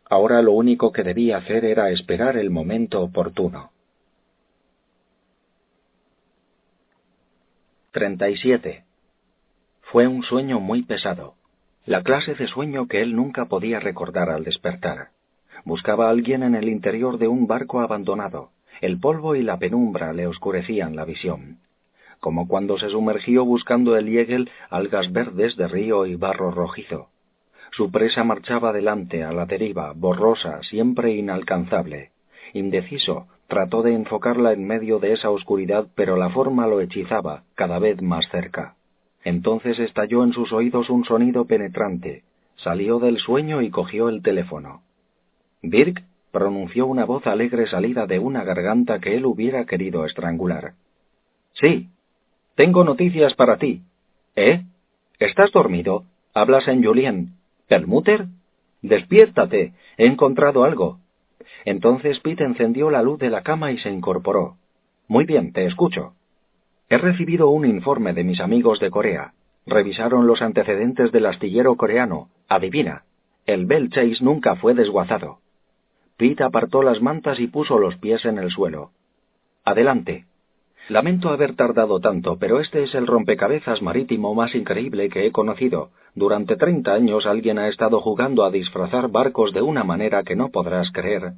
Ahora 0.08 0.40
lo 0.42 0.52
único 0.52 0.92
que 0.92 1.02
debía 1.02 1.36
hacer 1.36 1.64
era 1.64 1.90
esperar 1.90 2.36
el 2.36 2.50
momento 2.50 3.02
oportuno. 3.02 3.70
37. 7.92 8.84
Fue 9.82 10.06
un 10.06 10.22
sueño 10.22 10.60
muy 10.60 10.82
pesado, 10.82 11.34
la 11.84 12.02
clase 12.02 12.34
de 12.34 12.46
sueño 12.46 12.86
que 12.86 13.00
él 13.00 13.16
nunca 13.16 13.46
podía 13.46 13.80
recordar 13.80 14.30
al 14.30 14.44
despertar. 14.44 15.08
Buscaba 15.64 16.06
a 16.06 16.10
alguien 16.10 16.42
en 16.42 16.54
el 16.54 16.68
interior 16.68 17.18
de 17.18 17.28
un 17.28 17.46
barco 17.46 17.80
abandonado. 17.80 18.50
El 18.80 19.00
polvo 19.00 19.34
y 19.34 19.42
la 19.42 19.58
penumbra 19.58 20.12
le 20.12 20.26
oscurecían 20.26 20.94
la 20.94 21.04
visión. 21.04 21.58
Como 22.20 22.46
cuando 22.46 22.78
se 22.78 22.88
sumergió 22.90 23.44
buscando 23.44 23.96
el 23.96 24.06
yegel, 24.06 24.50
algas 24.70 25.12
verdes 25.12 25.56
de 25.56 25.68
río 25.68 26.06
y 26.06 26.14
barro 26.14 26.50
rojizo. 26.50 27.08
Su 27.72 27.90
presa 27.90 28.24
marchaba 28.24 28.72
delante, 28.72 29.24
a 29.24 29.32
la 29.32 29.46
deriva, 29.46 29.92
borrosa, 29.94 30.62
siempre 30.62 31.12
inalcanzable. 31.12 32.10
Indeciso, 32.54 33.26
Trató 33.48 33.82
de 33.82 33.94
enfocarla 33.94 34.52
en 34.52 34.66
medio 34.66 34.98
de 34.98 35.14
esa 35.14 35.30
oscuridad, 35.30 35.86
pero 35.94 36.16
la 36.16 36.28
forma 36.28 36.66
lo 36.66 36.82
hechizaba, 36.82 37.44
cada 37.54 37.78
vez 37.78 38.00
más 38.02 38.28
cerca. 38.30 38.76
Entonces 39.24 39.78
estalló 39.78 40.22
en 40.22 40.34
sus 40.34 40.52
oídos 40.52 40.90
un 40.90 41.04
sonido 41.06 41.46
penetrante. 41.46 42.24
Salió 42.56 42.98
del 42.98 43.16
sueño 43.16 43.62
y 43.62 43.70
cogió 43.70 44.10
el 44.10 44.22
teléfono. 44.22 44.82
Dirk 45.62 46.04
pronunció 46.30 46.86
una 46.86 47.06
voz 47.06 47.26
alegre 47.26 47.66
salida 47.68 48.06
de 48.06 48.18
una 48.18 48.44
garganta 48.44 49.00
que 49.00 49.16
él 49.16 49.24
hubiera 49.24 49.64
querido 49.64 50.04
estrangular. 50.04 50.74
Sí, 51.54 51.88
tengo 52.54 52.84
noticias 52.84 53.32
para 53.34 53.56
ti. 53.56 53.80
¿Eh? 54.36 54.62
¿Estás 55.18 55.52
dormido? 55.52 56.04
¿Hablas 56.34 56.68
en 56.68 56.84
Julien? 56.84 57.37
¿Permuter? 57.68 58.26
Despiértate. 58.82 59.74
He 59.96 60.06
encontrado 60.06 60.64
algo. 60.64 60.98
Entonces 61.64 62.20
Pete 62.20 62.44
encendió 62.44 62.90
la 62.90 63.02
luz 63.02 63.18
de 63.18 63.30
la 63.30 63.42
cama 63.42 63.72
y 63.72 63.78
se 63.78 63.90
incorporó. 63.90 64.56
Muy 65.06 65.24
bien, 65.24 65.52
te 65.52 65.64
escucho. 65.66 66.14
He 66.88 66.98
recibido 66.98 67.48
un 67.50 67.66
informe 67.66 68.12
de 68.14 68.24
mis 68.24 68.40
amigos 68.40 68.80
de 68.80 68.90
Corea. 68.90 69.34
Revisaron 69.66 70.26
los 70.26 70.40
antecedentes 70.40 71.12
del 71.12 71.26
astillero 71.26 71.76
coreano. 71.76 72.30
Adivina, 72.48 73.04
el 73.44 73.66
Bell 73.66 73.90
Chase 73.90 74.22
nunca 74.22 74.56
fue 74.56 74.74
desguazado. 74.74 75.40
Pete 76.16 76.42
apartó 76.44 76.82
las 76.82 77.02
mantas 77.02 77.38
y 77.38 77.48
puso 77.48 77.78
los 77.78 77.96
pies 77.96 78.24
en 78.24 78.38
el 78.38 78.50
suelo. 78.50 78.92
Adelante. 79.64 80.27
Lamento 80.88 81.28
haber 81.28 81.54
tardado 81.54 82.00
tanto, 82.00 82.38
pero 82.38 82.60
este 82.60 82.82
es 82.82 82.94
el 82.94 83.06
rompecabezas 83.06 83.82
marítimo 83.82 84.34
más 84.34 84.54
increíble 84.54 85.10
que 85.10 85.26
he 85.26 85.32
conocido. 85.32 85.90
Durante 86.14 86.56
treinta 86.56 86.94
años 86.94 87.26
alguien 87.26 87.58
ha 87.58 87.68
estado 87.68 88.00
jugando 88.00 88.42
a 88.42 88.50
disfrazar 88.50 89.08
barcos 89.08 89.52
de 89.52 89.60
una 89.60 89.84
manera 89.84 90.22
que 90.22 90.34
no 90.34 90.48
podrás 90.48 90.90
creer. 90.90 91.34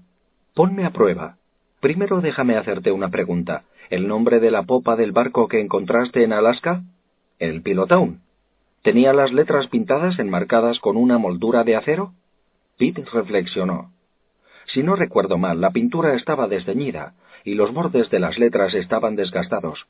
Ponme 0.55 0.85
a 0.85 0.91
prueba. 0.91 1.37
Primero 1.81 2.21
déjame 2.21 2.57
hacerte 2.57 2.93
una 2.93 3.09
pregunta. 3.09 3.65
¿El 3.91 4.07
nombre 4.07 4.39
de 4.39 4.53
la 4.53 4.63
popa 4.63 4.95
del 4.95 5.11
barco 5.11 5.49
que 5.49 5.61
encontraste 5.61 6.23
en 6.23 6.33
Alaska? 6.33 6.85
El 7.41 7.63
Pilotown. 7.63 8.21
¿Tenía 8.83 9.13
las 9.13 9.33
letras 9.33 9.67
pintadas 9.67 10.21
enmarcadas 10.21 10.79
con 10.79 10.97
una 10.97 11.19
moldura 11.19 11.65
de 11.65 11.75
acero? 11.75 12.13
Pete 12.79 13.05
reflexionó. 13.13 13.91
Si 14.67 14.85
no 14.85 14.95
recuerdo 14.95 15.39
mal, 15.39 15.61
la 15.61 15.71
pintura 15.71 16.15
estaba 16.15 16.47
desdeñida 16.47 17.15
y 17.45 17.55
los 17.55 17.73
bordes 17.73 18.11
de 18.11 18.21
las 18.21 18.39
letras 18.39 18.75
estaban 18.75 19.17
desgastados. 19.17 19.87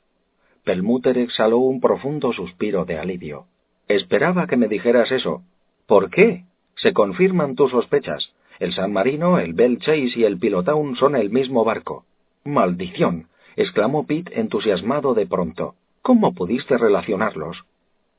Pelmuter 0.63 1.17
exhaló 1.17 1.57
un 1.57 1.81
profundo 1.81 2.33
suspiro 2.33 2.85
de 2.85 2.97
alivio. 2.97 3.45
Esperaba 3.87 4.47
que 4.47 4.57
me 4.57 4.67
dijeras 4.67 5.11
eso. 5.11 5.41
¿Por 5.87 6.09
qué? 6.09 6.45
Se 6.75 6.93
confirman 6.93 7.55
tus 7.55 7.71
sospechas. 7.71 8.31
El 8.59 8.73
San 8.73 8.93
Marino, 8.93 9.39
el 9.39 9.53
Bell 9.53 9.79
Chase 9.79 10.13
y 10.15 10.23
el 10.23 10.37
Pilotown 10.37 10.95
son 10.95 11.15
el 11.15 11.31
mismo 11.31 11.65
barco. 11.65 12.05
¡Maldición! 12.43 13.27
exclamó 13.55 14.05
Pete 14.05 14.39
entusiasmado 14.39 15.13
de 15.13 15.25
pronto. 15.25 15.75
¿Cómo 16.01 16.33
pudiste 16.33 16.77
relacionarlos? 16.77 17.63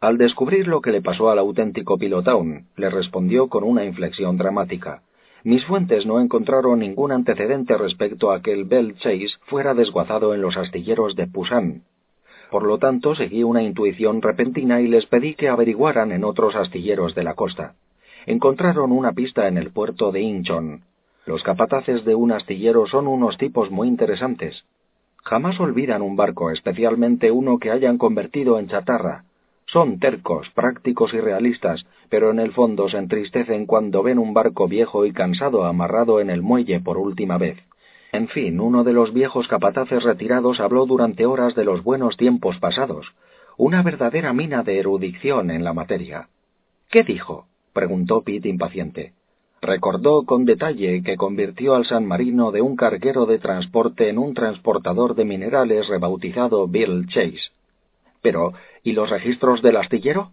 Al 0.00 0.18
descubrir 0.18 0.66
lo 0.66 0.80
que 0.80 0.90
le 0.90 1.00
pasó 1.00 1.30
al 1.30 1.38
auténtico 1.38 1.96
Pilotown, 1.96 2.66
le 2.76 2.90
respondió 2.90 3.48
con 3.48 3.62
una 3.62 3.84
inflexión 3.84 4.36
dramática. 4.36 5.02
Mis 5.44 5.64
fuentes 5.66 6.06
no 6.06 6.20
encontraron 6.20 6.78
ningún 6.78 7.12
antecedente 7.12 7.76
respecto 7.76 8.30
a 8.30 8.42
que 8.42 8.52
el 8.52 8.64
Bell 8.64 8.94
Chase 8.96 9.38
fuera 9.46 9.74
desguazado 9.74 10.34
en 10.34 10.42
los 10.42 10.56
astilleros 10.56 11.16
de 11.16 11.26
Pusan. 11.26 11.82
Por 12.50 12.64
lo 12.64 12.78
tanto, 12.78 13.14
seguí 13.14 13.42
una 13.42 13.62
intuición 13.62 14.22
repentina 14.22 14.80
y 14.80 14.88
les 14.88 15.06
pedí 15.06 15.34
que 15.34 15.48
averiguaran 15.48 16.12
en 16.12 16.24
otros 16.24 16.54
astilleros 16.54 17.14
de 17.14 17.24
la 17.24 17.34
costa 17.34 17.74
encontraron 18.26 18.92
una 18.92 19.12
pista 19.12 19.48
en 19.48 19.58
el 19.58 19.70
puerto 19.70 20.12
de 20.12 20.20
Incheon. 20.20 20.82
Los 21.26 21.42
capataces 21.42 22.04
de 22.04 22.14
un 22.14 22.32
astillero 22.32 22.86
son 22.86 23.06
unos 23.06 23.36
tipos 23.38 23.70
muy 23.70 23.88
interesantes. 23.88 24.64
Jamás 25.24 25.58
olvidan 25.60 26.02
un 26.02 26.16
barco, 26.16 26.50
especialmente 26.50 27.30
uno 27.30 27.58
que 27.58 27.70
hayan 27.70 27.98
convertido 27.98 28.58
en 28.58 28.68
chatarra. 28.68 29.24
Son 29.72 29.98
tercos, 29.98 30.50
prácticos 30.50 31.14
y 31.14 31.20
realistas, 31.20 31.86
pero 32.10 32.30
en 32.30 32.40
el 32.40 32.52
fondo 32.52 32.90
se 32.90 32.98
entristecen 32.98 33.64
cuando 33.64 34.02
ven 34.02 34.18
un 34.18 34.34
barco 34.34 34.68
viejo 34.68 35.06
y 35.06 35.12
cansado 35.12 35.64
amarrado 35.64 36.20
en 36.20 36.28
el 36.28 36.42
muelle 36.42 36.80
por 36.80 36.98
última 36.98 37.38
vez. 37.38 37.56
En 38.12 38.28
fin, 38.28 38.60
uno 38.60 38.84
de 38.84 38.92
los 38.92 39.14
viejos 39.14 39.48
capataces 39.48 40.02
retirados 40.02 40.60
habló 40.60 40.84
durante 40.84 41.24
horas 41.24 41.54
de 41.54 41.64
los 41.64 41.82
buenos 41.82 42.18
tiempos 42.18 42.58
pasados, 42.58 43.14
una 43.56 43.82
verdadera 43.82 44.34
mina 44.34 44.62
de 44.62 44.78
erudición 44.78 45.50
en 45.50 45.64
la 45.64 45.72
materia. 45.72 46.28
¿Qué 46.90 47.02
dijo? 47.02 47.46
preguntó 47.72 48.20
Pitt 48.20 48.44
impaciente. 48.44 49.14
Recordó 49.62 50.26
con 50.26 50.44
detalle 50.44 51.02
que 51.02 51.16
convirtió 51.16 51.76
al 51.76 51.86
San 51.86 52.04
Marino 52.04 52.50
de 52.50 52.60
un 52.60 52.76
carguero 52.76 53.24
de 53.24 53.38
transporte 53.38 54.10
en 54.10 54.18
un 54.18 54.34
transportador 54.34 55.14
de 55.14 55.24
minerales 55.24 55.88
rebautizado 55.88 56.68
Bill 56.68 57.06
Chase. 57.08 57.52
Pero, 58.20 58.52
¿y 58.82 58.92
los 58.92 59.10
registros 59.10 59.62
del 59.62 59.76
astillero? 59.76 60.32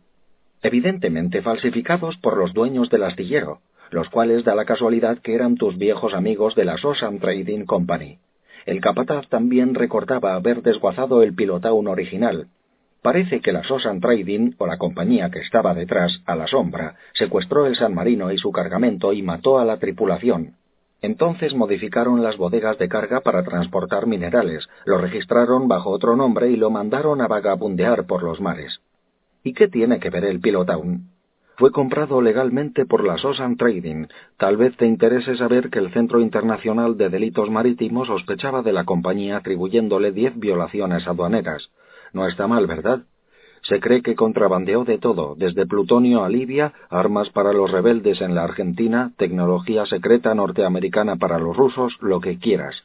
Evidentemente 0.61 1.41
falsificados 1.41 2.17
por 2.17 2.37
los 2.37 2.53
dueños 2.53 2.89
del 2.89 3.03
astillero, 3.03 3.61
los 3.91 4.09
cuales 4.09 4.43
da 4.43 4.55
la 4.55 4.65
casualidad 4.65 5.19
que 5.19 5.33
eran 5.33 5.55
tus 5.55 5.77
viejos 5.77 6.13
amigos 6.13 6.55
de 6.55 6.65
la 6.65 6.77
Sosan 6.77 7.19
Trading 7.19 7.65
Company. 7.65 8.19
El 8.65 8.81
capataz 8.81 9.27
también 9.29 9.73
recordaba 9.73 10.35
haber 10.35 10.61
desguazado 10.61 11.23
el 11.23 11.33
pilotaun 11.33 11.87
original, 11.87 12.47
Parece 13.01 13.39
que 13.39 13.53
la 13.53 13.63
Sosan 13.63 14.01
Trading, 14.01 14.51
o 14.57 14.67
la 14.67 14.77
compañía 14.77 15.29
que 15.29 15.39
estaba 15.39 15.73
detrás, 15.73 16.21
a 16.25 16.35
la 16.35 16.47
sombra, 16.47 16.95
secuestró 17.13 17.65
el 17.65 17.75
San 17.77 17.93
Marino 17.93 18.31
y 18.31 18.37
su 18.37 18.51
cargamento 18.51 19.13
y 19.13 19.21
mató 19.21 19.57
a 19.57 19.65
la 19.65 19.77
tripulación. 19.77 20.55
Entonces 21.01 21.53
modificaron 21.53 22.21
las 22.23 22.37
bodegas 22.37 22.77
de 22.77 22.89
carga 22.89 23.21
para 23.21 23.43
transportar 23.43 24.05
minerales, 24.05 24.67
lo 24.85 24.97
registraron 24.97 25.67
bajo 25.67 25.91
otro 25.91 26.15
nombre 26.15 26.49
y 26.49 26.57
lo 26.57 26.69
mandaron 26.69 27.21
a 27.21 27.27
vagabundear 27.27 28.05
por 28.05 28.23
los 28.23 28.41
mares. 28.41 28.81
¿Y 29.43 29.53
qué 29.53 29.67
tiene 29.67 29.99
que 29.99 30.09
ver 30.09 30.25
el 30.25 30.41
Pilotown? 30.41 31.09
Fue 31.55 31.71
comprado 31.71 32.21
legalmente 32.21 32.85
por 32.85 33.03
la 33.05 33.17
Sosan 33.17 33.57
Trading. 33.57 34.07
Tal 34.37 34.55
vez 34.55 34.77
te 34.77 34.85
interese 34.85 35.35
saber 35.35 35.69
que 35.69 35.79
el 35.79 35.91
Centro 35.91 36.21
Internacional 36.21 36.97
de 36.97 37.09
Delitos 37.09 37.49
Marítimos 37.49 38.07
sospechaba 38.07 38.61
de 38.61 38.71
la 38.71 38.85
compañía 38.85 39.37
atribuyéndole 39.37 40.13
diez 40.13 40.37
violaciones 40.37 41.05
aduaneras. 41.05 41.69
No 42.13 42.27
está 42.27 42.47
mal, 42.47 42.65
¿verdad? 42.65 43.03
Se 43.61 43.79
cree 43.79 44.01
que 44.01 44.15
contrabandeó 44.15 44.83
de 44.85 44.97
todo, 44.97 45.35
desde 45.37 45.65
plutonio 45.65 46.23
a 46.23 46.29
Libia, 46.29 46.73
armas 46.89 47.29
para 47.29 47.53
los 47.53 47.71
rebeldes 47.71 48.21
en 48.21 48.35
la 48.35 48.43
Argentina, 48.43 49.11
tecnología 49.17 49.85
secreta 49.85 50.33
norteamericana 50.33 51.17
para 51.17 51.39
los 51.39 51.55
rusos, 51.55 51.97
lo 52.01 52.21
que 52.21 52.39
quieras. 52.39 52.83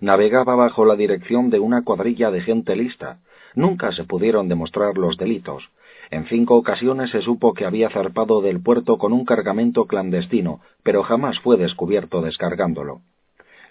Navegaba 0.00 0.54
bajo 0.54 0.84
la 0.84 0.96
dirección 0.96 1.50
de 1.50 1.60
una 1.60 1.82
cuadrilla 1.82 2.30
de 2.30 2.40
gente 2.40 2.76
lista. 2.76 3.18
Nunca 3.54 3.92
se 3.92 4.04
pudieron 4.04 4.48
demostrar 4.48 4.96
los 4.96 5.16
delitos. 5.16 5.68
En 6.10 6.26
cinco 6.26 6.56
ocasiones 6.56 7.10
se 7.10 7.22
supo 7.22 7.54
que 7.54 7.66
había 7.66 7.90
zarpado 7.90 8.40
del 8.40 8.62
puerto 8.62 8.98
con 8.98 9.12
un 9.12 9.24
cargamento 9.24 9.86
clandestino, 9.86 10.60
pero 10.82 11.02
jamás 11.02 11.38
fue 11.40 11.56
descubierto 11.56 12.22
descargándolo. 12.22 13.00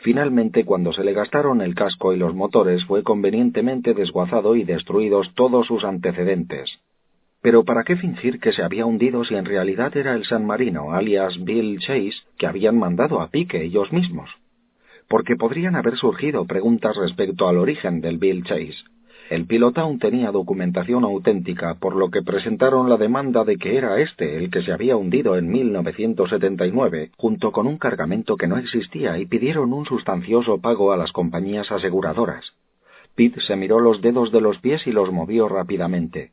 Finalmente, 0.01 0.63
cuando 0.63 0.93
se 0.93 1.03
le 1.03 1.13
gastaron 1.13 1.61
el 1.61 1.76
casco 1.76 2.13
y 2.13 2.17
los 2.17 2.34
motores, 2.34 2.85
fue 2.85 3.03
convenientemente 3.03 3.93
desguazado 3.93 4.55
y 4.55 4.63
destruidos 4.63 5.34
todos 5.35 5.67
sus 5.67 5.84
antecedentes. 5.84 6.80
Pero 7.41 7.63
¿para 7.63 7.84
qué 7.84 7.97
fingir 7.97 8.39
que 8.39 8.53
se 8.53 8.63
había 8.63 8.85
hundido 8.85 9.23
si 9.23 9.35
en 9.35 9.45
realidad 9.45 9.95
era 9.95 10.13
el 10.13 10.26
San 10.26 10.45
Marino, 10.45 10.91
alias 10.91 11.43
Bill 11.43 11.80
Chase, 11.80 12.23
que 12.38 12.47
habían 12.47 12.77
mandado 12.77 13.21
a 13.21 13.30
pique 13.30 13.61
ellos 13.63 13.91
mismos? 13.91 14.30
Porque 15.07 15.35
podrían 15.35 15.76
haber 15.76 15.97
surgido 15.97 16.45
preguntas 16.45 16.95
respecto 16.95 17.47
al 17.47 17.57
origen 17.57 17.99
del 17.99 18.17
Bill 18.17 18.43
Chase, 18.43 18.84
el 19.30 19.45
aún 19.76 19.99
tenía 19.99 20.31
documentación 20.31 21.03
auténtica, 21.03 21.76
por 21.76 21.95
lo 21.95 22.10
que 22.10 22.23
presentaron 22.23 22.89
la 22.89 22.97
demanda 22.97 23.43
de 23.43 23.57
que 23.57 23.77
era 23.77 23.99
este 23.99 24.38
el 24.38 24.49
que 24.49 24.64
se 24.64 24.72
había 24.72 24.97
hundido 24.97 25.38
en 25.38 25.51
1979, 25.51 27.11
junto 27.15 27.51
con 27.51 27.68
un 27.68 27.77
cargamento 27.77 28.38
que 28.38 28.47
no 28.47 28.57
existía, 28.57 29.19
y 29.19 29.27
pidieron 29.27 29.72
un 29.72 29.85
sustancioso 29.85 30.57
pago 30.60 30.91
a 30.91 30.97
las 30.97 31.11
compañías 31.11 31.72
aseguradoras. 31.72 32.53
Pitt 33.14 33.38
se 33.41 33.56
miró 33.56 33.80
los 33.80 34.01
dedos 34.01 34.31
de 34.31 34.41
los 34.41 34.57
pies 34.57 34.88
y 34.88 34.91
los 34.91 35.11
movió 35.11 35.47
rápidamente. 35.47 36.31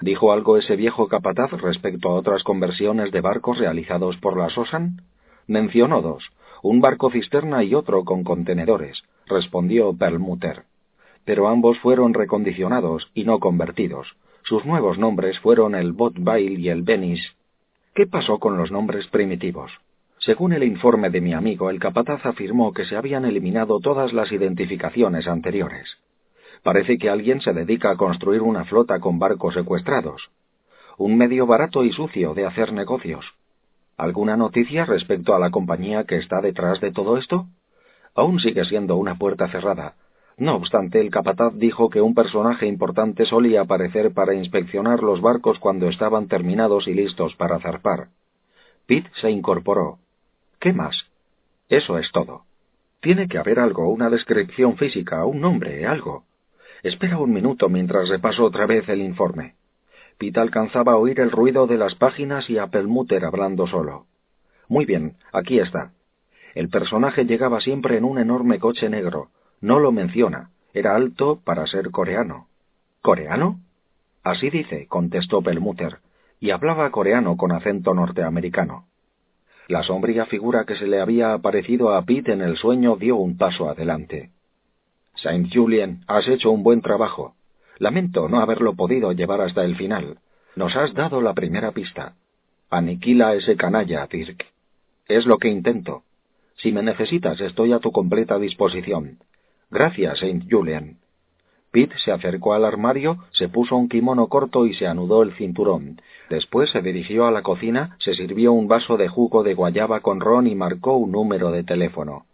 ¿Dijo 0.00 0.32
algo 0.32 0.56
ese 0.56 0.74
viejo 0.74 1.08
capataz 1.08 1.52
respecto 1.52 2.08
a 2.08 2.14
otras 2.14 2.42
conversiones 2.44 3.12
de 3.12 3.20
barcos 3.20 3.58
realizados 3.58 4.16
por 4.16 4.38
la 4.38 4.48
Sosan? 4.48 5.02
Mencionó 5.46 6.00
dos, 6.00 6.24
un 6.62 6.80
barco 6.80 7.10
cisterna 7.10 7.62
y 7.62 7.74
otro 7.74 8.04
con 8.04 8.24
contenedores, 8.24 9.02
respondió 9.26 9.92
Perlmutter 9.92 10.64
pero 11.24 11.48
ambos 11.48 11.78
fueron 11.78 12.14
recondicionados 12.14 13.10
y 13.14 13.24
no 13.24 13.38
convertidos. 13.38 14.16
Sus 14.44 14.64
nuevos 14.64 14.98
nombres 14.98 15.38
fueron 15.38 15.74
el 15.74 15.92
Botbail 15.92 16.58
y 16.58 16.68
el 16.68 16.82
Venice. 16.82 17.30
¿Qué 17.94 18.06
pasó 18.06 18.38
con 18.38 18.56
los 18.56 18.72
nombres 18.72 19.06
primitivos? 19.06 19.70
Según 20.18 20.52
el 20.52 20.62
informe 20.62 21.10
de 21.10 21.20
mi 21.20 21.34
amigo, 21.34 21.70
el 21.70 21.78
capataz 21.78 22.24
afirmó 22.24 22.72
que 22.72 22.84
se 22.84 22.96
habían 22.96 23.24
eliminado 23.24 23.80
todas 23.80 24.12
las 24.12 24.30
identificaciones 24.32 25.26
anteriores. 25.26 25.98
Parece 26.62 26.96
que 26.96 27.10
alguien 27.10 27.40
se 27.40 27.52
dedica 27.52 27.90
a 27.90 27.96
construir 27.96 28.40
una 28.40 28.64
flota 28.64 29.00
con 29.00 29.18
barcos 29.18 29.54
secuestrados. 29.54 30.30
Un 30.96 31.16
medio 31.16 31.46
barato 31.46 31.84
y 31.84 31.92
sucio 31.92 32.34
de 32.34 32.46
hacer 32.46 32.72
negocios. 32.72 33.26
¿Alguna 33.96 34.36
noticia 34.36 34.84
respecto 34.84 35.34
a 35.34 35.38
la 35.38 35.50
compañía 35.50 36.04
que 36.04 36.16
está 36.16 36.40
detrás 36.40 36.80
de 36.80 36.92
todo 36.92 37.18
esto? 37.18 37.46
Aún 38.14 38.40
sigue 38.40 38.64
siendo 38.64 38.96
una 38.96 39.16
puerta 39.16 39.48
cerrada, 39.48 39.94
no 40.38 40.56
obstante, 40.56 41.00
el 41.00 41.10
capataz 41.10 41.52
dijo 41.56 41.90
que 41.90 42.00
un 42.00 42.14
personaje 42.14 42.66
importante 42.66 43.26
solía 43.26 43.62
aparecer 43.62 44.12
para 44.12 44.34
inspeccionar 44.34 45.02
los 45.02 45.20
barcos 45.20 45.58
cuando 45.58 45.88
estaban 45.88 46.28
terminados 46.28 46.88
y 46.88 46.94
listos 46.94 47.34
para 47.36 47.58
zarpar. 47.60 48.08
Pitt 48.86 49.06
se 49.20 49.30
incorporó. 49.30 49.98
¿Qué 50.58 50.72
más? 50.72 50.96
Eso 51.68 51.98
es 51.98 52.10
todo. 52.12 52.44
Tiene 53.00 53.28
que 53.28 53.38
haber 53.38 53.58
algo, 53.58 53.88
una 53.88 54.08
descripción 54.10 54.76
física, 54.76 55.24
un 55.24 55.40
nombre, 55.40 55.86
algo. 55.86 56.24
Espera 56.82 57.18
un 57.18 57.32
minuto 57.32 57.68
mientras 57.68 58.08
repaso 58.08 58.44
otra 58.44 58.66
vez 58.66 58.88
el 58.88 59.02
informe. 59.02 59.54
Pitt 60.18 60.38
alcanzaba 60.38 60.92
a 60.92 60.96
oír 60.96 61.20
el 61.20 61.30
ruido 61.30 61.66
de 61.66 61.78
las 61.78 61.94
páginas 61.94 62.48
y 62.48 62.58
a 62.58 62.68
Pelmuter 62.68 63.24
hablando 63.24 63.66
solo. 63.66 64.06
Muy 64.68 64.84
bien, 64.86 65.16
aquí 65.32 65.58
está. 65.58 65.92
El 66.54 66.68
personaje 66.68 67.24
llegaba 67.24 67.60
siempre 67.60 67.96
en 67.96 68.04
un 68.04 68.18
enorme 68.18 68.58
coche 68.58 68.88
negro, 68.88 69.30
no 69.62 69.78
lo 69.78 69.92
menciona. 69.92 70.50
Era 70.74 70.94
alto 70.94 71.40
para 71.42 71.66
ser 71.66 71.90
coreano. 71.90 72.48
¿Coreano? 73.00 73.60
Así 74.22 74.50
dice, 74.50 74.86
contestó 74.88 75.42
Pelmuter, 75.42 75.98
y 76.40 76.50
hablaba 76.50 76.90
coreano 76.90 77.36
con 77.36 77.52
acento 77.52 77.94
norteamericano. 77.94 78.86
La 79.68 79.82
sombría 79.82 80.26
figura 80.26 80.64
que 80.64 80.76
se 80.76 80.86
le 80.86 81.00
había 81.00 81.32
aparecido 81.32 81.94
a 81.94 82.02
Pete 82.02 82.32
en 82.32 82.42
el 82.42 82.56
sueño 82.56 82.96
dio 82.96 83.16
un 83.16 83.36
paso 83.36 83.68
adelante. 83.68 84.30
Saint 85.14 85.52
Julien, 85.52 86.04
has 86.06 86.26
hecho 86.28 86.50
un 86.50 86.62
buen 86.62 86.80
trabajo. 86.80 87.34
Lamento 87.78 88.28
no 88.28 88.40
haberlo 88.40 88.74
podido 88.74 89.12
llevar 89.12 89.40
hasta 89.40 89.64
el 89.64 89.76
final. 89.76 90.18
Nos 90.56 90.74
has 90.76 90.94
dado 90.94 91.20
la 91.20 91.34
primera 91.34 91.72
pista. 91.72 92.14
Aniquila 92.70 93.28
a 93.28 93.34
ese 93.34 93.56
canalla, 93.56 94.06
Dirk. 94.06 94.46
Es 95.06 95.26
lo 95.26 95.38
que 95.38 95.48
intento. 95.48 96.02
Si 96.56 96.72
me 96.72 96.82
necesitas, 96.82 97.40
estoy 97.40 97.72
a 97.72 97.78
tu 97.78 97.92
completa 97.92 98.38
disposición. 98.38 99.18
Gracias, 99.72 100.18
Saint 100.18 100.44
Julian. 100.50 100.98
Pete 101.70 101.96
se 102.04 102.12
acercó 102.12 102.52
al 102.52 102.66
armario, 102.66 103.24
se 103.32 103.48
puso 103.48 103.74
un 103.74 103.88
kimono 103.88 104.26
corto 104.26 104.66
y 104.66 104.74
se 104.74 104.86
anudó 104.86 105.22
el 105.22 105.32
cinturón. 105.32 105.98
Después 106.28 106.68
se 106.68 106.82
dirigió 106.82 107.26
a 107.26 107.30
la 107.30 107.40
cocina, 107.40 107.96
se 107.98 108.12
sirvió 108.12 108.52
un 108.52 108.68
vaso 108.68 108.98
de 108.98 109.08
jugo 109.08 109.42
de 109.42 109.54
guayaba 109.54 110.00
con 110.00 110.20
ron 110.20 110.46
y 110.46 110.54
marcó 110.54 110.98
un 110.98 111.12
número 111.12 111.50
de 111.50 111.64
teléfono. 111.64 112.26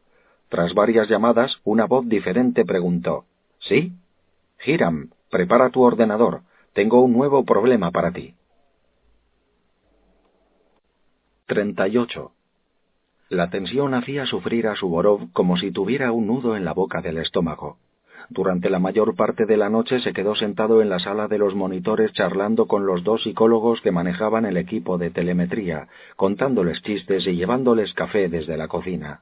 Tras 0.48 0.74
varias 0.74 1.08
llamadas, 1.08 1.60
una 1.62 1.86
voz 1.86 2.08
diferente 2.08 2.64
preguntó 2.64 3.26
¿Sí? 3.60 3.92
Hiram, 4.66 5.10
prepara 5.30 5.70
tu 5.70 5.82
ordenador. 5.82 6.40
Tengo 6.72 7.00
un 7.02 7.12
nuevo 7.12 7.44
problema 7.44 7.92
para 7.92 8.10
ti. 8.10 8.34
38. 11.46 12.32
La 13.30 13.50
tensión 13.50 13.92
hacía 13.92 14.24
sufrir 14.24 14.68
a 14.68 14.74
Suvorov 14.74 15.30
como 15.34 15.58
si 15.58 15.70
tuviera 15.70 16.12
un 16.12 16.26
nudo 16.26 16.56
en 16.56 16.64
la 16.64 16.72
boca 16.72 17.02
del 17.02 17.18
estómago. 17.18 17.76
Durante 18.30 18.70
la 18.70 18.78
mayor 18.78 19.16
parte 19.16 19.44
de 19.44 19.58
la 19.58 19.68
noche 19.68 20.00
se 20.00 20.14
quedó 20.14 20.34
sentado 20.34 20.80
en 20.80 20.88
la 20.88 20.98
sala 20.98 21.28
de 21.28 21.36
los 21.36 21.54
monitores 21.54 22.12
charlando 22.14 22.66
con 22.66 22.86
los 22.86 23.04
dos 23.04 23.22
psicólogos 23.22 23.82
que 23.82 23.92
manejaban 23.92 24.46
el 24.46 24.56
equipo 24.56 24.96
de 24.96 25.10
telemetría, 25.10 25.88
contándoles 26.16 26.80
chistes 26.82 27.26
y 27.26 27.36
llevándoles 27.36 27.92
café 27.92 28.30
desde 28.30 28.56
la 28.56 28.66
cocina. 28.68 29.20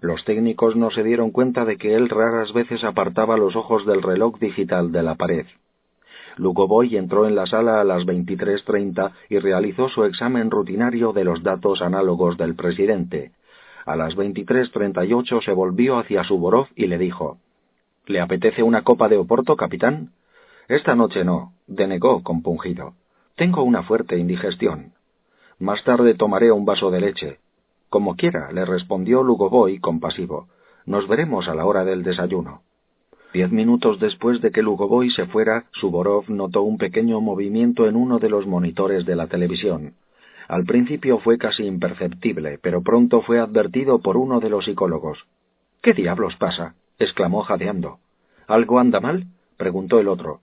Los 0.00 0.24
técnicos 0.24 0.74
no 0.74 0.90
se 0.90 1.04
dieron 1.04 1.30
cuenta 1.30 1.64
de 1.64 1.78
que 1.78 1.94
él 1.94 2.08
raras 2.08 2.52
veces 2.52 2.82
apartaba 2.82 3.36
los 3.36 3.54
ojos 3.54 3.86
del 3.86 4.02
reloj 4.02 4.36
digital 4.40 4.90
de 4.90 5.02
la 5.04 5.14
pared. 5.14 5.46
Lugovoy 6.36 6.96
entró 6.96 7.26
en 7.26 7.34
la 7.34 7.46
sala 7.46 7.80
a 7.80 7.84
las 7.84 8.04
23.30 8.04 9.12
y 9.28 9.38
realizó 9.38 9.88
su 9.88 10.04
examen 10.04 10.50
rutinario 10.50 11.12
de 11.12 11.24
los 11.24 11.42
datos 11.42 11.82
análogos 11.82 12.36
del 12.38 12.54
presidente. 12.54 13.32
A 13.84 13.96
las 13.96 14.16
23.38 14.16 15.44
se 15.44 15.52
volvió 15.52 15.98
hacia 15.98 16.24
Suvorov 16.24 16.68
y 16.76 16.86
le 16.86 16.98
dijo 16.98 17.38
¿Le 18.06 18.20
apetece 18.20 18.62
una 18.62 18.82
copa 18.82 19.08
de 19.08 19.16
Oporto, 19.16 19.56
capitán? 19.56 20.10
Esta 20.68 20.94
noche 20.94 21.24
no, 21.24 21.52
denegó 21.66 22.22
compungido. 22.22 22.94
Tengo 23.36 23.62
una 23.62 23.82
fuerte 23.82 24.18
indigestión. 24.18 24.92
Más 25.58 25.84
tarde 25.84 26.14
tomaré 26.14 26.50
un 26.50 26.64
vaso 26.64 26.90
de 26.90 27.00
leche. 27.00 27.38
Como 27.88 28.16
quiera, 28.16 28.50
le 28.52 28.64
respondió 28.64 29.22
Lugovoy 29.22 29.78
compasivo. 29.78 30.48
Nos 30.86 31.06
veremos 31.06 31.48
a 31.48 31.54
la 31.54 31.66
hora 31.66 31.84
del 31.84 32.02
desayuno. 32.02 32.62
Diez 33.32 33.50
minutos 33.50 33.98
después 33.98 34.42
de 34.42 34.50
que 34.50 34.62
Lugovoy 34.62 35.10
se 35.10 35.26
fuera, 35.26 35.64
Suborov 35.72 36.28
notó 36.28 36.62
un 36.62 36.76
pequeño 36.76 37.20
movimiento 37.20 37.86
en 37.86 37.96
uno 37.96 38.18
de 38.18 38.28
los 38.28 38.46
monitores 38.46 39.06
de 39.06 39.16
la 39.16 39.26
televisión. 39.26 39.94
Al 40.48 40.64
principio 40.64 41.18
fue 41.18 41.38
casi 41.38 41.64
imperceptible, 41.64 42.58
pero 42.60 42.82
pronto 42.82 43.22
fue 43.22 43.38
advertido 43.38 44.00
por 44.00 44.18
uno 44.18 44.38
de 44.38 44.50
los 44.50 44.66
psicólogos. 44.66 45.24
¿Qué 45.80 45.94
diablos 45.94 46.36
pasa? 46.36 46.74
exclamó 46.98 47.40
jadeando. 47.42 48.00
¿Algo 48.46 48.78
anda 48.78 49.00
mal? 49.00 49.26
preguntó 49.56 49.98
el 49.98 50.08
otro. 50.08 50.40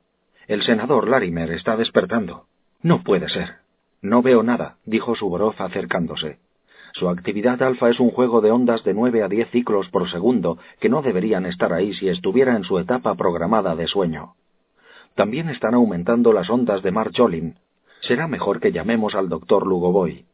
El 0.47 0.63
senador 0.63 1.07
Larimer 1.07 1.51
está 1.51 1.77
despertando. 1.77 2.45
No 2.81 3.03
puede 3.03 3.29
ser. 3.29 3.57
No 4.01 4.23
veo 4.23 4.41
nada, 4.41 4.77
dijo 4.85 5.13
Suborov 5.13 5.53
acercándose. 5.59 6.39
Su 6.99 7.07
actividad 7.07 7.63
alfa 7.63 7.89
es 7.89 8.01
un 8.01 8.11
juego 8.11 8.41
de 8.41 8.51
ondas 8.51 8.83
de 8.83 8.93
nueve 8.93 9.23
a 9.23 9.29
diez 9.29 9.49
ciclos 9.51 9.87
por 9.87 10.09
segundo 10.09 10.57
que 10.81 10.89
no 10.89 11.01
deberían 11.01 11.45
estar 11.45 11.71
ahí 11.71 11.93
si 11.93 12.09
estuviera 12.09 12.57
en 12.57 12.65
su 12.65 12.77
etapa 12.77 13.15
programada 13.15 13.73
de 13.73 13.87
sueño. 13.87 14.33
También 15.15 15.47
están 15.47 15.75
aumentando 15.75 16.33
las 16.33 16.49
ondas 16.49 16.83
de 16.83 16.91
Marjolin. 16.91 17.55
Será 18.01 18.27
mejor 18.27 18.59
que 18.59 18.73
llamemos 18.73 19.15
al 19.15 19.29
doctor 19.29 19.65
Lugovoy. 19.65 20.25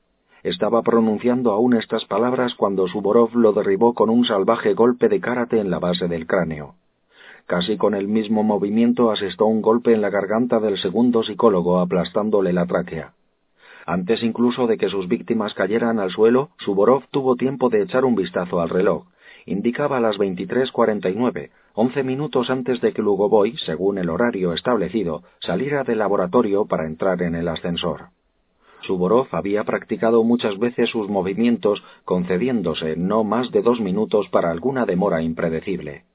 Estaba 0.41 0.81
pronunciando 0.81 1.51
aún 1.51 1.75
estas 1.75 2.03
palabras 2.05 2.55
cuando 2.55 2.87
Suborov 2.87 3.35
lo 3.35 3.53
derribó 3.53 3.93
con 3.93 4.09
un 4.09 4.25
salvaje 4.25 4.73
golpe 4.73 5.07
de 5.07 5.19
karate 5.19 5.59
en 5.59 5.69
la 5.69 5.77
base 5.77 6.07
del 6.07 6.25
cráneo. 6.25 6.73
Casi 7.45 7.77
con 7.77 7.93
el 7.93 8.07
mismo 8.07 8.41
movimiento 8.41 9.11
asestó 9.11 9.45
un 9.45 9.61
golpe 9.61 9.93
en 9.93 10.01
la 10.01 10.09
garganta 10.09 10.59
del 10.59 10.79
segundo 10.79 11.21
psicólogo 11.21 11.77
aplastándole 11.77 12.53
la 12.53 12.65
tráquea. 12.65 13.13
Antes 13.85 14.23
incluso 14.23 14.65
de 14.65 14.77
que 14.77 14.89
sus 14.89 15.07
víctimas 15.07 15.53
cayeran 15.53 15.99
al 15.99 16.09
suelo, 16.09 16.49
Suborov 16.57 17.03
tuvo 17.11 17.35
tiempo 17.35 17.69
de 17.69 17.83
echar 17.83 18.03
un 18.03 18.15
vistazo 18.15 18.59
al 18.59 18.69
reloj. 18.69 19.05
Indicaba 19.45 19.99
las 19.99 20.17
23.49, 20.17 21.51
once 21.75 22.03
minutos 22.03 22.49
antes 22.49 22.81
de 22.81 22.93
que 22.93 23.03
Lugovoy, 23.03 23.57
según 23.57 23.99
el 23.99 24.09
horario 24.09 24.53
establecido, 24.53 25.21
saliera 25.39 25.83
del 25.83 25.99
laboratorio 25.99 26.65
para 26.65 26.87
entrar 26.87 27.21
en 27.21 27.35
el 27.35 27.47
ascensor. 27.47 28.07
Suborov 28.81 29.27
había 29.31 29.63
practicado 29.63 30.23
muchas 30.23 30.57
veces 30.57 30.89
sus 30.89 31.07
movimientos, 31.07 31.83
concediéndose 32.05 32.95
no 32.95 33.23
más 33.23 33.51
de 33.51 33.61
dos 33.61 33.79
minutos 33.79 34.29
para 34.29 34.49
alguna 34.49 34.85
demora 34.85 35.21
impredecible. 35.21 36.05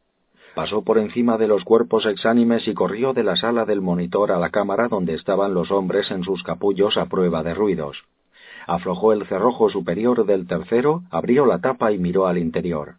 Pasó 0.54 0.82
por 0.82 0.98
encima 0.98 1.38
de 1.38 1.46
los 1.46 1.64
cuerpos 1.64 2.06
exánimes 2.06 2.66
y 2.66 2.74
corrió 2.74 3.12
de 3.12 3.22
la 3.22 3.36
sala 3.36 3.64
del 3.64 3.80
monitor 3.80 4.32
a 4.32 4.38
la 4.38 4.50
cámara 4.50 4.88
donde 4.88 5.14
estaban 5.14 5.54
los 5.54 5.70
hombres 5.70 6.10
en 6.10 6.24
sus 6.24 6.42
capullos 6.42 6.96
a 6.96 7.06
prueba 7.06 7.42
de 7.42 7.54
ruidos. 7.54 8.04
Aflojó 8.66 9.12
el 9.12 9.26
cerrojo 9.26 9.70
superior 9.70 10.26
del 10.26 10.46
tercero, 10.46 11.02
abrió 11.10 11.46
la 11.46 11.60
tapa 11.60 11.92
y 11.92 11.98
miró 11.98 12.26
al 12.26 12.38
interior. 12.38 12.94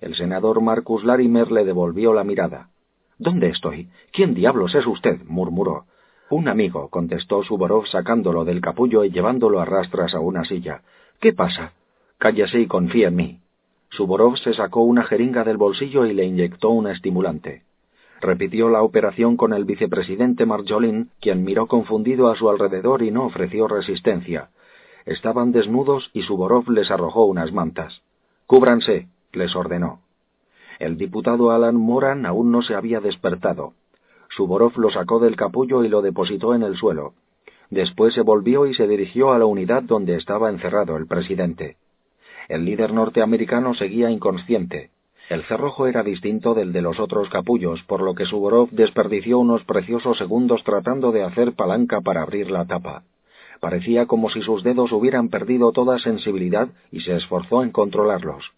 El 0.00 0.14
senador 0.14 0.60
Marcus 0.60 1.04
Larimer 1.04 1.50
le 1.50 1.64
devolvió 1.64 2.12
la 2.12 2.24
mirada. 2.24 2.68
¿Dónde 3.18 3.48
estoy? 3.48 3.88
¿Quién 4.12 4.34
diablos 4.34 4.74
es 4.74 4.86
usted? 4.86 5.20
murmuró. 5.24 5.86
Un 6.30 6.48
amigo, 6.48 6.88
contestó 6.88 7.42
Suborov 7.42 7.86
sacándolo 7.86 8.44
del 8.44 8.60
capullo 8.60 9.04
y 9.04 9.10
llevándolo 9.10 9.60
a 9.60 9.64
rastras 9.64 10.14
a 10.14 10.20
una 10.20 10.44
silla. 10.44 10.82
¿Qué 11.20 11.32
pasa? 11.32 11.72
Cállese 12.18 12.60
y 12.60 12.66
confía 12.66 13.08
en 13.08 13.16
mí. 13.16 13.40
Suborov 13.96 14.36
se 14.38 14.54
sacó 14.54 14.82
una 14.82 15.04
jeringa 15.04 15.44
del 15.44 15.56
bolsillo 15.56 16.04
y 16.04 16.14
le 16.14 16.24
inyectó 16.24 16.70
un 16.70 16.88
estimulante. 16.88 17.62
Repitió 18.20 18.68
la 18.68 18.82
operación 18.82 19.36
con 19.36 19.52
el 19.52 19.64
vicepresidente 19.64 20.46
Marjolin, 20.46 21.10
quien 21.20 21.44
miró 21.44 21.68
confundido 21.68 22.28
a 22.28 22.34
su 22.34 22.50
alrededor 22.50 23.02
y 23.02 23.12
no 23.12 23.24
ofreció 23.26 23.68
resistencia. 23.68 24.50
Estaban 25.06 25.52
desnudos 25.52 26.10
y 26.12 26.22
Suborov 26.22 26.68
les 26.70 26.90
arrojó 26.90 27.26
unas 27.26 27.52
mantas. 27.52 28.02
Cúbranse, 28.46 29.06
les 29.32 29.54
ordenó. 29.54 30.00
El 30.80 30.96
diputado 30.96 31.52
Alan 31.52 31.76
Moran 31.76 32.26
aún 32.26 32.50
no 32.50 32.62
se 32.62 32.74
había 32.74 33.00
despertado. 33.00 33.74
Suborov 34.30 34.76
lo 34.76 34.90
sacó 34.90 35.20
del 35.20 35.36
capullo 35.36 35.84
y 35.84 35.88
lo 35.88 36.02
depositó 36.02 36.54
en 36.54 36.64
el 36.64 36.74
suelo. 36.76 37.12
Después 37.70 38.12
se 38.14 38.22
volvió 38.22 38.66
y 38.66 38.74
se 38.74 38.88
dirigió 38.88 39.32
a 39.32 39.38
la 39.38 39.46
unidad 39.46 39.84
donde 39.84 40.16
estaba 40.16 40.50
encerrado 40.50 40.96
el 40.96 41.06
presidente. 41.06 41.76
El 42.48 42.64
líder 42.64 42.92
norteamericano 42.92 43.74
seguía 43.74 44.10
inconsciente. 44.10 44.90
El 45.30 45.42
cerrojo 45.44 45.86
era 45.86 46.02
distinto 46.02 46.54
del 46.54 46.72
de 46.72 46.82
los 46.82 47.00
otros 47.00 47.30
capullos, 47.30 47.82
por 47.84 48.02
lo 48.02 48.14
que 48.14 48.26
Suborov 48.26 48.70
desperdició 48.70 49.38
unos 49.38 49.64
preciosos 49.64 50.18
segundos 50.18 50.62
tratando 50.64 51.12
de 51.12 51.22
hacer 51.22 51.52
palanca 51.52 52.00
para 52.02 52.22
abrir 52.22 52.50
la 52.50 52.66
tapa. 52.66 53.04
Parecía 53.60 54.04
como 54.04 54.28
si 54.28 54.42
sus 54.42 54.62
dedos 54.62 54.92
hubieran 54.92 55.30
perdido 55.30 55.72
toda 55.72 55.98
sensibilidad 55.98 56.68
y 56.92 57.00
se 57.00 57.16
esforzó 57.16 57.62
en 57.62 57.70
controlarlos. 57.70 58.52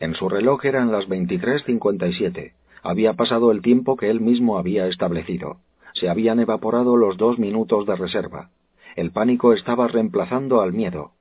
En 0.00 0.14
su 0.14 0.28
reloj 0.28 0.64
eran 0.64 0.90
las 0.90 1.08
23.57. 1.08 2.52
Había 2.82 3.12
pasado 3.12 3.52
el 3.52 3.62
tiempo 3.62 3.96
que 3.96 4.10
él 4.10 4.20
mismo 4.20 4.58
había 4.58 4.88
establecido. 4.88 5.58
Se 5.94 6.08
habían 6.08 6.40
evaporado 6.40 6.96
los 6.96 7.16
dos 7.16 7.38
minutos 7.38 7.86
de 7.86 7.94
reserva. 7.94 8.50
El 8.96 9.12
pánico 9.12 9.52
estaba 9.52 9.86
reemplazando 9.86 10.60
al 10.60 10.72
miedo. 10.72 11.12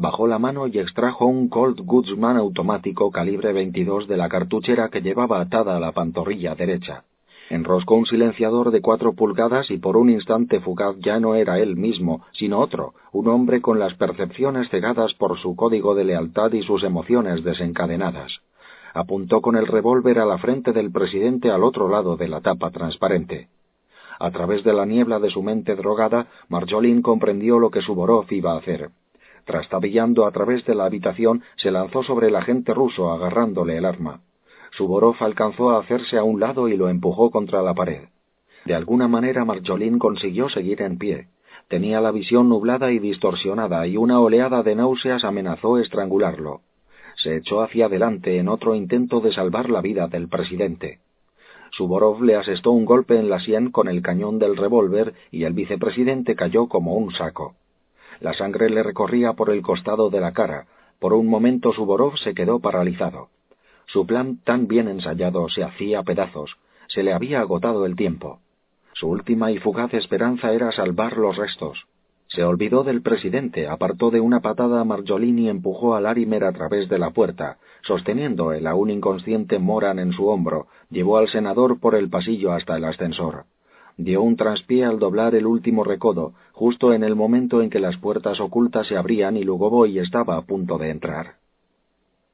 Bajó 0.00 0.26
la 0.26 0.38
mano 0.38 0.66
y 0.66 0.78
extrajo 0.78 1.26
un 1.26 1.50
Colt 1.50 1.80
Goodsman 1.80 2.38
automático 2.38 3.10
calibre 3.10 3.52
22 3.52 4.08
de 4.08 4.16
la 4.16 4.30
cartuchera 4.30 4.88
que 4.88 5.02
llevaba 5.02 5.42
atada 5.42 5.76
a 5.76 5.80
la 5.80 5.92
pantorrilla 5.92 6.54
derecha. 6.54 7.04
Enroscó 7.50 7.96
un 7.96 8.06
silenciador 8.06 8.70
de 8.70 8.80
cuatro 8.80 9.12
pulgadas 9.12 9.70
y 9.70 9.76
por 9.76 9.98
un 9.98 10.08
instante 10.08 10.60
fugaz 10.60 10.96
ya 11.00 11.20
no 11.20 11.34
era 11.34 11.58
él 11.58 11.76
mismo, 11.76 12.24
sino 12.32 12.60
otro, 12.60 12.94
un 13.12 13.28
hombre 13.28 13.60
con 13.60 13.78
las 13.78 13.92
percepciones 13.92 14.70
cegadas 14.70 15.12
por 15.12 15.38
su 15.38 15.54
código 15.54 15.94
de 15.94 16.04
lealtad 16.04 16.50
y 16.54 16.62
sus 16.62 16.82
emociones 16.82 17.44
desencadenadas. 17.44 18.40
Apuntó 18.94 19.42
con 19.42 19.54
el 19.54 19.66
revólver 19.66 20.18
a 20.18 20.24
la 20.24 20.38
frente 20.38 20.72
del 20.72 20.90
presidente 20.90 21.50
al 21.50 21.62
otro 21.62 21.90
lado 21.90 22.16
de 22.16 22.28
la 22.28 22.40
tapa 22.40 22.70
transparente. 22.70 23.48
A 24.18 24.30
través 24.30 24.64
de 24.64 24.72
la 24.72 24.86
niebla 24.86 25.18
de 25.18 25.28
su 25.28 25.42
mente 25.42 25.76
drogada, 25.76 26.28
Marjolin 26.48 27.02
comprendió 27.02 27.58
lo 27.58 27.70
que 27.70 27.82
Suborov 27.82 28.32
iba 28.32 28.52
a 28.52 28.56
hacer. 28.56 28.92
Trastabillando 29.44 30.26
a 30.26 30.30
través 30.30 30.64
de 30.64 30.74
la 30.74 30.84
habitación, 30.84 31.42
se 31.56 31.70
lanzó 31.70 32.02
sobre 32.02 32.28
el 32.28 32.36
agente 32.36 32.74
ruso 32.74 33.10
agarrándole 33.10 33.76
el 33.76 33.84
arma. 33.84 34.20
Suborov 34.72 35.16
alcanzó 35.20 35.70
a 35.70 35.80
hacerse 35.80 36.16
a 36.16 36.24
un 36.24 36.40
lado 36.40 36.68
y 36.68 36.76
lo 36.76 36.88
empujó 36.88 37.30
contra 37.30 37.62
la 37.62 37.74
pared. 37.74 38.04
De 38.64 38.74
alguna 38.74 39.08
manera 39.08 39.44
Marjolin 39.44 39.98
consiguió 39.98 40.48
seguir 40.48 40.82
en 40.82 40.98
pie. 40.98 41.28
Tenía 41.68 42.00
la 42.00 42.10
visión 42.10 42.48
nublada 42.48 42.92
y 42.92 42.98
distorsionada 42.98 43.86
y 43.86 43.96
una 43.96 44.20
oleada 44.20 44.62
de 44.62 44.74
náuseas 44.74 45.24
amenazó 45.24 45.78
estrangularlo. 45.78 46.60
Se 47.16 47.36
echó 47.36 47.62
hacia 47.62 47.86
adelante 47.86 48.38
en 48.38 48.48
otro 48.48 48.74
intento 48.74 49.20
de 49.20 49.32
salvar 49.32 49.70
la 49.70 49.80
vida 49.80 50.06
del 50.08 50.28
presidente. 50.28 51.00
Suborov 51.72 52.22
le 52.22 52.36
asestó 52.36 52.72
un 52.72 52.84
golpe 52.84 53.18
en 53.18 53.30
la 53.30 53.40
sien 53.40 53.70
con 53.70 53.88
el 53.88 54.02
cañón 54.02 54.38
del 54.38 54.56
revólver 54.56 55.14
y 55.30 55.44
el 55.44 55.52
vicepresidente 55.52 56.34
cayó 56.34 56.66
como 56.66 56.94
un 56.94 57.12
saco. 57.12 57.54
La 58.20 58.34
sangre 58.34 58.68
le 58.68 58.82
recorría 58.82 59.32
por 59.32 59.50
el 59.50 59.62
costado 59.62 60.10
de 60.10 60.20
la 60.20 60.32
cara. 60.32 60.66
Por 60.98 61.14
un 61.14 61.26
momento 61.26 61.72
Suborov 61.72 62.18
se 62.18 62.34
quedó 62.34 62.60
paralizado. 62.60 63.28
Su 63.86 64.06
plan 64.06 64.38
tan 64.44 64.68
bien 64.68 64.88
ensayado 64.88 65.48
se 65.48 65.64
hacía 65.64 66.02
pedazos. 66.02 66.56
Se 66.88 67.02
le 67.02 67.12
había 67.12 67.40
agotado 67.40 67.86
el 67.86 67.96
tiempo. 67.96 68.40
Su 68.92 69.08
última 69.08 69.50
y 69.50 69.58
fugaz 69.58 69.94
esperanza 69.94 70.52
era 70.52 70.70
salvar 70.72 71.16
los 71.16 71.36
restos. 71.36 71.86
Se 72.28 72.44
olvidó 72.44 72.84
del 72.84 73.02
presidente, 73.02 73.66
apartó 73.66 74.10
de 74.10 74.20
una 74.20 74.40
patada 74.40 74.80
a 74.80 74.84
Marjolini 74.84 75.46
y 75.46 75.48
empujó 75.48 75.94
a 75.94 76.00
Larimer 76.00 76.44
a 76.44 76.52
través 76.52 76.88
de 76.88 76.98
la 76.98 77.10
puerta. 77.10 77.56
Sosteniendo 77.82 78.52
el 78.52 78.66
aún 78.66 78.90
inconsciente 78.90 79.58
Moran 79.58 79.98
en 79.98 80.12
su 80.12 80.28
hombro, 80.28 80.66
llevó 80.90 81.16
al 81.16 81.28
senador 81.28 81.80
por 81.80 81.94
el 81.94 82.10
pasillo 82.10 82.52
hasta 82.52 82.76
el 82.76 82.84
ascensor 82.84 83.46
dio 84.04 84.22
un 84.22 84.36
traspié 84.36 84.84
al 84.84 84.98
doblar 84.98 85.34
el 85.34 85.46
último 85.46 85.84
recodo, 85.84 86.32
justo 86.52 86.92
en 86.92 87.04
el 87.04 87.16
momento 87.16 87.62
en 87.62 87.70
que 87.70 87.80
las 87.80 87.96
puertas 87.96 88.40
ocultas 88.40 88.86
se 88.86 88.96
abrían 88.96 89.36
y 89.36 89.42
Lugovoy 89.44 89.98
estaba 89.98 90.36
a 90.36 90.42
punto 90.42 90.78
de 90.78 90.90
entrar. 90.90 91.34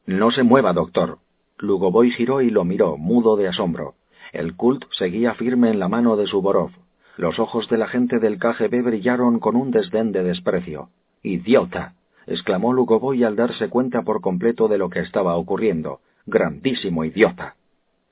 No 0.06 0.30
se 0.30 0.42
mueva, 0.42 0.72
doctor. 0.72 1.18
Lugovoy 1.58 2.10
giró 2.10 2.42
y 2.42 2.50
lo 2.50 2.64
miró, 2.64 2.96
mudo 2.96 3.36
de 3.36 3.48
asombro. 3.48 3.94
El 4.32 4.54
cult 4.54 4.84
seguía 4.92 5.34
firme 5.34 5.70
en 5.70 5.78
la 5.78 5.88
mano 5.88 6.16
de 6.16 6.26
Suborov. 6.26 6.70
Los 7.16 7.38
ojos 7.38 7.68
de 7.68 7.78
la 7.78 7.88
gente 7.88 8.18
del 8.18 8.38
KGB 8.38 8.82
brillaron 8.82 9.38
con 9.38 9.56
un 9.56 9.70
desdén 9.70 10.12
de 10.12 10.22
desprecio. 10.22 10.90
¡Idiota! 11.22 11.94
exclamó 12.26 12.72
Lugovoy 12.72 13.24
al 13.24 13.36
darse 13.36 13.68
cuenta 13.68 14.02
por 14.02 14.20
completo 14.20 14.68
de 14.68 14.78
lo 14.78 14.90
que 14.90 15.00
estaba 15.00 15.36
ocurriendo. 15.36 16.00
¡Grandísimo 16.26 17.04
idiota! 17.04 17.54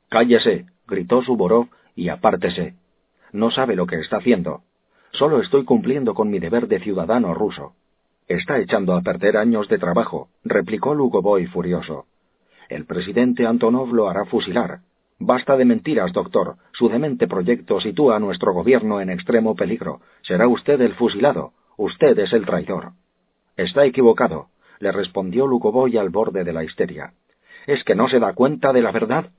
Cállese, 0.09 0.66
gritó 0.86 1.22
Suborov, 1.22 1.66
y 1.97 2.09
apártese. 2.09 2.74
No 3.35 3.51
sabe 3.51 3.74
lo 3.74 3.86
que 3.86 3.98
está 3.98 4.19
haciendo. 4.19 4.62
Solo 5.11 5.40
estoy 5.40 5.65
cumpliendo 5.65 6.15
con 6.15 6.31
mi 6.31 6.39
deber 6.39 6.69
de 6.69 6.78
ciudadano 6.78 7.35
ruso. 7.35 7.73
Está 8.28 8.61
echando 8.61 8.94
a 8.94 9.02
perder 9.02 9.36
años 9.36 9.69
de 9.69 9.78
trabajo, 9.78 10.28
replicó 10.44 10.94
Lugovoy 10.94 11.47
furioso. 11.47 12.06
El 12.69 12.86
presidente 12.86 13.44
Antonov 13.44 13.93
lo 13.93 14.09
hará 14.09 14.24
fusilar. 14.24 14.82
Basta 15.19 15.56
de 15.56 15.65
mentiras, 15.65 16.12
doctor. 16.12 16.59
Su 16.74 16.89
demente 16.89 17.27
proyecto 17.27 17.81
sitúa 17.81 18.15
a 18.15 18.20
nuestro 18.20 18.52
gobierno 18.52 19.01
en 19.01 19.11
extremo 19.11 19.56
peligro. 19.56 20.01
Será 20.23 20.47
usted 20.47 20.81
el 20.81 20.94
fusilado. 20.94 21.55
Usted 21.77 22.16
es 22.20 22.32
el 22.32 22.47
traidor. 22.47 22.93
Está 23.56 23.85
equivocado, 23.85 24.47
le 24.78 24.93
respondió 24.93 25.48
Lugovoy 25.48 25.97
al 25.97 26.11
borde 26.11 26.44
de 26.44 26.52
la 26.52 26.62
histeria. 26.62 27.15
¿Es 27.66 27.82
que 27.82 27.97
no 27.97 28.09
se 28.09 28.20
da 28.20 28.32
cuenta 28.32 28.73
de 28.73 28.82
la 28.82 28.93
verdad? 28.93 29.31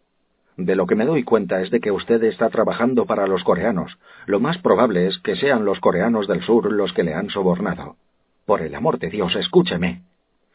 De 0.57 0.76
lo 0.76 0.86
que 0.88 0.95
me 0.95 1.06
doy 1.06 1.23
cuenta 1.23 1.61
es 1.61 1.69
de 1.69 1.82
que 1.82 1.91
usted 1.91 2.23
está 2.23 2.49
trabajando 2.49 3.06
para 3.06 3.27
los 3.27 3.44
coreanos. 3.44 3.98
Lo 4.26 4.40
más 4.40 4.57
probable 4.60 5.07
es 5.07 5.18
que 5.19 5.36
sean 5.36 5.65
los 5.65 5.80
coreanos 5.80 6.27
del 6.27 6.41
sur 6.44 6.72
los 6.72 6.94
que 6.94 7.03
le 7.03 7.14
han 7.14 7.30
sobornado. 7.30 7.98
Por 8.45 8.61
el 8.61 8.73
amor 8.73 8.99
de 8.99 9.10
Dios, 9.10 9.36
escúcheme. 9.36 10.03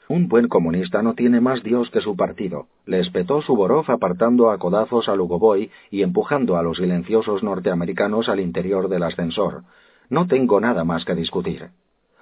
Un 0.09 0.27
buen 0.27 0.49
comunista 0.49 1.03
no 1.03 1.15
tiene 1.15 1.41
más 1.41 1.63
Dios 1.63 1.91
que 1.91 2.01
su 2.01 2.17
partido, 2.17 2.67
le 2.85 2.99
espetó 2.99 3.43
Suborov 3.43 3.89
apartando 3.91 4.51
a 4.51 4.59
codazos 4.59 5.09
a 5.09 5.15
Lugovoy 5.15 5.71
y 5.91 6.03
empujando 6.03 6.57
a 6.57 6.63
los 6.65 6.79
silenciosos 6.79 7.45
norteamericanos 7.45 8.29
al 8.29 8.41
interior 8.41 8.89
del 8.89 9.05
ascensor. 9.05 9.63
No 10.09 10.27
tengo 10.27 10.61
nada 10.61 10.83
más 10.83 11.05
que 11.05 11.15
discutir. 11.15 11.69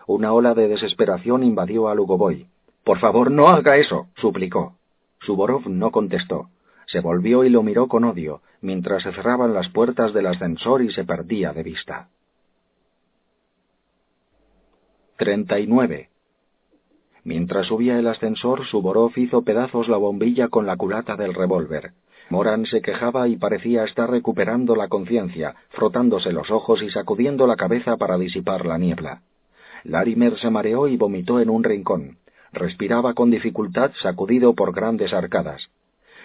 Una 0.07 0.33
ola 0.33 0.53
de 0.53 0.69
desesperación 0.69 1.45
invadió 1.45 1.89
a 1.89 1.95
Lugovoy. 1.95 2.47
Por 2.85 2.99
favor, 2.99 3.31
no 3.31 3.49
haga 3.49 3.79
eso, 3.79 4.09
suplicó. 4.17 4.75
Suborov 5.21 5.69
no 5.69 5.91
contestó. 5.91 6.49
Se 6.89 7.01
volvió 7.01 7.45
y 7.45 7.51
lo 7.51 7.63
miró 7.63 7.87
con 7.87 8.05
odio, 8.05 8.41
mientras 8.63 9.03
se 9.03 9.13
cerraban 9.13 9.53
las 9.53 9.69
puertas 9.69 10.15
del 10.15 10.27
ascensor 10.27 10.83
y 10.83 10.91
se 10.91 11.05
perdía 11.05 11.53
de 11.53 11.63
vista. 11.63 12.09
39. 15.19 16.09
Mientras 17.25 17.67
subía 17.67 17.99
el 17.99 18.07
ascensor, 18.07 18.65
Suborov 18.65 19.13
hizo 19.17 19.43
pedazos 19.43 19.89
la 19.89 19.99
bombilla 19.99 20.49
con 20.49 20.65
la 20.65 20.77
culata 20.77 21.15
del 21.15 21.35
revólver. 21.35 21.93
Moran 22.31 22.65
se 22.65 22.81
quejaba 22.81 23.29
y 23.29 23.37
parecía 23.37 23.85
estar 23.85 24.11
recuperando 24.11 24.75
la 24.75 24.89
conciencia, 24.89 25.57
frotándose 25.71 26.33
los 26.33 26.51
ojos 26.51 26.83
y 26.83 26.89
sacudiendo 26.89 27.47
la 27.47 27.57
cabeza 27.57 27.99
para 27.99 28.17
disipar 28.17 28.65
la 28.65 28.79
niebla. 28.79 29.23
Larimer 29.85 30.39
se 30.39 30.49
mareó 30.49 30.89
y 30.89 30.97
vomitó 30.97 31.39
en 31.41 31.51
un 31.51 31.65
rincón. 31.65 32.17
Respiraba 32.53 33.13
con 33.13 33.31
dificultad, 33.31 33.93
sacudido 34.01 34.55
por 34.55 34.75
grandes 34.75 35.13
arcadas. 35.13 35.69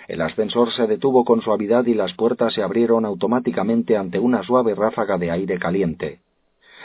El 0.08 0.22
ascensor 0.22 0.72
se 0.72 0.88
detuvo 0.88 1.24
con 1.24 1.42
suavidad 1.42 1.86
y 1.86 1.94
las 1.94 2.14
puertas 2.14 2.54
se 2.54 2.62
abrieron 2.62 3.06
automáticamente 3.06 3.96
ante 3.96 4.20
una 4.20 4.44
suave 4.44 4.76
ráfaga 4.76 5.18
de 5.18 5.32
aire 5.32 5.58
caliente. 5.60 6.20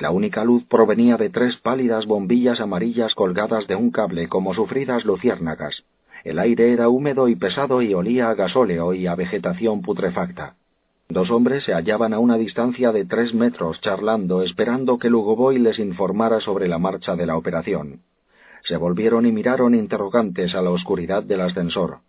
La 0.01 0.11
única 0.13 0.45
luz 0.45 0.65
provenía 0.65 1.17
de 1.17 1.29
tres 1.29 1.57
pálidas 1.57 2.07
bombillas 2.07 2.61
amarillas 2.61 3.15
colgadas 3.15 3.67
de 3.67 3.75
un 3.75 3.91
cable 3.91 4.29
como 4.29 4.55
sufridas 4.55 5.05
luciérnagas. 5.05 5.83
El 6.25 6.39
aire 6.39 6.73
era 6.73 6.89
húmedo 6.89 7.29
y 7.29 7.35
pesado 7.35 7.83
y 7.83 7.95
olía 7.95 8.31
a 8.31 8.35
gasóleo 8.35 8.95
y 8.95 9.07
a 9.07 9.17
vegetación 9.17 9.83
putrefacta. 9.83 10.55
Dos 11.09 11.31
hombres 11.31 11.65
se 11.65 11.73
hallaban 11.73 12.13
a 12.13 12.19
una 12.19 12.37
distancia 12.37 12.93
de 12.93 13.07
tres 13.07 13.35
metros 13.35 13.81
charlando, 13.81 14.43
esperando 14.43 14.99
que 14.99 15.09
Lugovoy 15.09 15.59
les 15.59 15.79
informara 15.79 16.41
sobre 16.41 16.69
la 16.69 16.79
marcha 16.79 17.17
de 17.17 17.27
la 17.27 17.37
operación. 17.37 18.01
Se 18.65 18.77
volvieron 18.77 19.25
y 19.25 19.33
miraron 19.33 19.75
interrogantes 19.75 20.55
a 20.55 20.61
la 20.61 20.71
oscuridad 20.71 21.23
del 21.23 21.41
ascensor. 21.41 22.01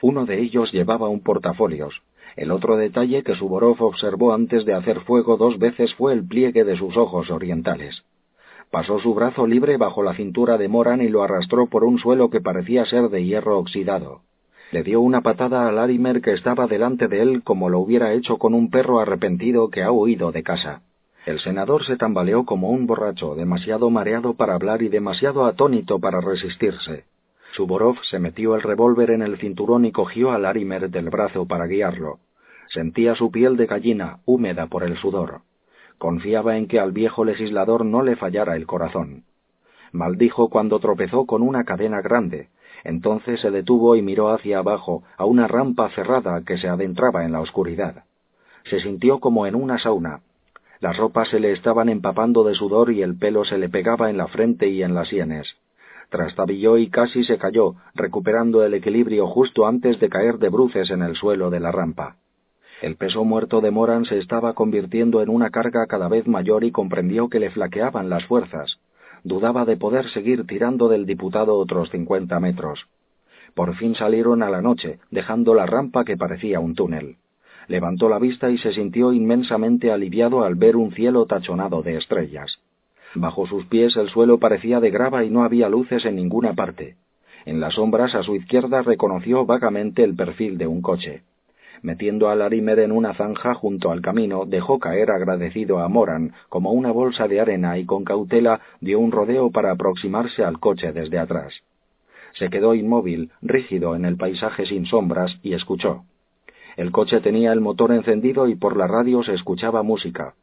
Uno 0.00 0.26
de 0.26 0.40
ellos 0.40 0.72
llevaba 0.72 1.08
un 1.08 1.20
portafolios. 1.20 2.02
El 2.36 2.52
otro 2.52 2.76
detalle 2.76 3.22
que 3.24 3.34
Suborov 3.34 3.82
observó 3.82 4.32
antes 4.32 4.64
de 4.64 4.74
hacer 4.74 5.00
fuego 5.00 5.36
dos 5.36 5.58
veces 5.58 5.94
fue 5.94 6.12
el 6.12 6.26
pliegue 6.26 6.64
de 6.64 6.76
sus 6.76 6.96
ojos 6.96 7.30
orientales. 7.30 8.04
Pasó 8.70 8.98
su 9.00 9.14
brazo 9.14 9.46
libre 9.46 9.76
bajo 9.76 10.02
la 10.02 10.14
cintura 10.14 10.58
de 10.58 10.68
Moran 10.68 11.00
y 11.00 11.08
lo 11.08 11.22
arrastró 11.22 11.66
por 11.66 11.84
un 11.84 11.98
suelo 11.98 12.30
que 12.30 12.40
parecía 12.40 12.84
ser 12.84 13.08
de 13.08 13.24
hierro 13.24 13.58
oxidado. 13.58 14.20
Le 14.70 14.82
dio 14.82 15.00
una 15.00 15.22
patada 15.22 15.66
a 15.66 15.72
Larimer 15.72 16.20
que 16.20 16.32
estaba 16.32 16.66
delante 16.66 17.08
de 17.08 17.22
él 17.22 17.42
como 17.42 17.70
lo 17.70 17.80
hubiera 17.80 18.12
hecho 18.12 18.36
con 18.36 18.52
un 18.54 18.70
perro 18.70 19.00
arrepentido 19.00 19.70
que 19.70 19.82
ha 19.82 19.90
huido 19.90 20.30
de 20.30 20.42
casa. 20.42 20.82
El 21.24 21.40
senador 21.40 21.84
se 21.84 21.96
tambaleó 21.96 22.44
como 22.44 22.70
un 22.70 22.86
borracho, 22.86 23.34
demasiado 23.34 23.90
mareado 23.90 24.34
para 24.34 24.54
hablar 24.54 24.82
y 24.82 24.88
demasiado 24.88 25.46
atónito 25.46 25.98
para 25.98 26.20
resistirse. 26.20 27.04
Suborov 27.52 28.02
se 28.02 28.18
metió 28.18 28.54
el 28.54 28.62
revólver 28.62 29.10
en 29.10 29.22
el 29.22 29.38
cinturón 29.38 29.84
y 29.84 29.92
cogió 29.92 30.32
a 30.32 30.38
Larimer 30.38 30.90
del 30.90 31.10
brazo 31.10 31.46
para 31.46 31.66
guiarlo. 31.66 32.18
Sentía 32.68 33.14
su 33.14 33.30
piel 33.30 33.56
de 33.56 33.66
gallina, 33.66 34.20
húmeda 34.26 34.66
por 34.66 34.82
el 34.84 34.96
sudor. 34.98 35.40
Confiaba 35.96 36.56
en 36.56 36.68
que 36.68 36.78
al 36.78 36.92
viejo 36.92 37.24
legislador 37.24 37.84
no 37.84 38.02
le 38.02 38.16
fallara 38.16 38.56
el 38.56 38.66
corazón. 38.66 39.24
Maldijo 39.92 40.48
cuando 40.48 40.78
tropezó 40.78 41.26
con 41.26 41.42
una 41.42 41.64
cadena 41.64 42.00
grande. 42.02 42.48
Entonces 42.84 43.40
se 43.40 43.50
detuvo 43.50 43.96
y 43.96 44.02
miró 44.02 44.28
hacia 44.28 44.58
abajo, 44.58 45.02
a 45.16 45.24
una 45.24 45.48
rampa 45.48 45.88
cerrada 45.90 46.42
que 46.44 46.58
se 46.58 46.68
adentraba 46.68 47.24
en 47.24 47.32
la 47.32 47.40
oscuridad. 47.40 48.04
Se 48.64 48.80
sintió 48.80 49.18
como 49.18 49.46
en 49.46 49.54
una 49.54 49.78
sauna. 49.78 50.20
Las 50.80 50.96
ropas 50.96 51.28
se 51.28 51.40
le 51.40 51.52
estaban 51.52 51.88
empapando 51.88 52.44
de 52.44 52.54
sudor 52.54 52.92
y 52.92 53.02
el 53.02 53.16
pelo 53.18 53.44
se 53.44 53.58
le 53.58 53.68
pegaba 53.68 54.10
en 54.10 54.16
la 54.16 54.28
frente 54.28 54.68
y 54.68 54.82
en 54.82 54.94
las 54.94 55.08
sienes. 55.08 55.56
Trastabilló 56.08 56.78
y 56.78 56.88
casi 56.88 57.22
se 57.24 57.36
cayó, 57.36 57.74
recuperando 57.94 58.64
el 58.64 58.74
equilibrio 58.74 59.26
justo 59.26 59.66
antes 59.66 60.00
de 60.00 60.08
caer 60.08 60.38
de 60.38 60.48
bruces 60.48 60.90
en 60.90 61.02
el 61.02 61.16
suelo 61.16 61.50
de 61.50 61.60
la 61.60 61.70
rampa. 61.70 62.16
El 62.80 62.96
peso 62.96 63.24
muerto 63.24 63.60
de 63.60 63.70
Moran 63.70 64.04
se 64.04 64.18
estaba 64.18 64.54
convirtiendo 64.54 65.20
en 65.20 65.28
una 65.28 65.50
carga 65.50 65.86
cada 65.86 66.08
vez 66.08 66.26
mayor 66.26 66.64
y 66.64 66.70
comprendió 66.70 67.28
que 67.28 67.40
le 67.40 67.50
flaqueaban 67.50 68.08
las 68.08 68.24
fuerzas. 68.24 68.78
Dudaba 69.24 69.64
de 69.64 69.76
poder 69.76 70.08
seguir 70.10 70.46
tirando 70.46 70.88
del 70.88 71.04
diputado 71.04 71.58
otros 71.58 71.90
cincuenta 71.90 72.38
metros. 72.40 72.86
Por 73.54 73.74
fin 73.74 73.94
salieron 73.94 74.42
a 74.42 74.48
la 74.50 74.62
noche, 74.62 75.00
dejando 75.10 75.54
la 75.54 75.66
rampa 75.66 76.04
que 76.04 76.16
parecía 76.16 76.60
un 76.60 76.74
túnel. 76.74 77.16
Levantó 77.66 78.08
la 78.08 78.18
vista 78.18 78.48
y 78.50 78.58
se 78.58 78.72
sintió 78.72 79.12
inmensamente 79.12 79.90
aliviado 79.90 80.44
al 80.44 80.54
ver 80.54 80.76
un 80.76 80.92
cielo 80.92 81.26
tachonado 81.26 81.82
de 81.82 81.96
estrellas. 81.96 82.58
Bajo 83.14 83.46
sus 83.46 83.64
pies 83.66 83.96
el 83.96 84.08
suelo 84.08 84.38
parecía 84.38 84.80
de 84.80 84.90
grava 84.90 85.24
y 85.24 85.30
no 85.30 85.44
había 85.44 85.68
luces 85.68 86.04
en 86.04 86.16
ninguna 86.16 86.54
parte. 86.54 86.96
En 87.46 87.60
las 87.60 87.74
sombras 87.74 88.14
a 88.14 88.22
su 88.22 88.36
izquierda 88.36 88.82
reconoció 88.82 89.46
vagamente 89.46 90.04
el 90.04 90.14
perfil 90.14 90.58
de 90.58 90.66
un 90.66 90.82
coche. 90.82 91.22
Metiendo 91.82 92.28
a 92.28 92.34
Larimer 92.34 92.80
en 92.80 92.92
una 92.92 93.14
zanja 93.14 93.54
junto 93.54 93.90
al 93.90 94.02
camino, 94.02 94.44
dejó 94.44 94.78
caer 94.78 95.10
agradecido 95.10 95.78
a 95.78 95.88
Moran 95.88 96.32
como 96.48 96.72
una 96.72 96.90
bolsa 96.90 97.28
de 97.28 97.40
arena 97.40 97.78
y 97.78 97.86
con 97.86 98.04
cautela 98.04 98.60
dio 98.80 98.98
un 98.98 99.12
rodeo 99.12 99.50
para 99.50 99.70
aproximarse 99.70 100.42
al 100.42 100.58
coche 100.58 100.92
desde 100.92 101.18
atrás. 101.18 101.54
Se 102.34 102.50
quedó 102.50 102.74
inmóvil, 102.74 103.30
rígido 103.40 103.94
en 103.96 104.04
el 104.04 104.16
paisaje 104.16 104.66
sin 104.66 104.86
sombras, 104.86 105.38
y 105.42 105.54
escuchó. 105.54 106.04
El 106.76 106.92
coche 106.92 107.20
tenía 107.20 107.52
el 107.52 107.60
motor 107.60 107.92
encendido 107.92 108.48
y 108.48 108.54
por 108.54 108.76
la 108.76 108.86
radio 108.86 109.22
se 109.22 109.34
escuchaba 109.34 109.82
música. 109.82 110.34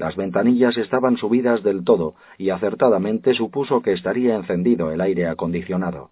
Las 0.00 0.16
ventanillas 0.16 0.78
estaban 0.78 1.18
subidas 1.18 1.62
del 1.62 1.84
todo 1.84 2.14
y 2.38 2.48
acertadamente 2.48 3.34
supuso 3.34 3.82
que 3.82 3.92
estaría 3.92 4.34
encendido 4.34 4.92
el 4.92 5.02
aire 5.02 5.28
acondicionado. 5.28 6.08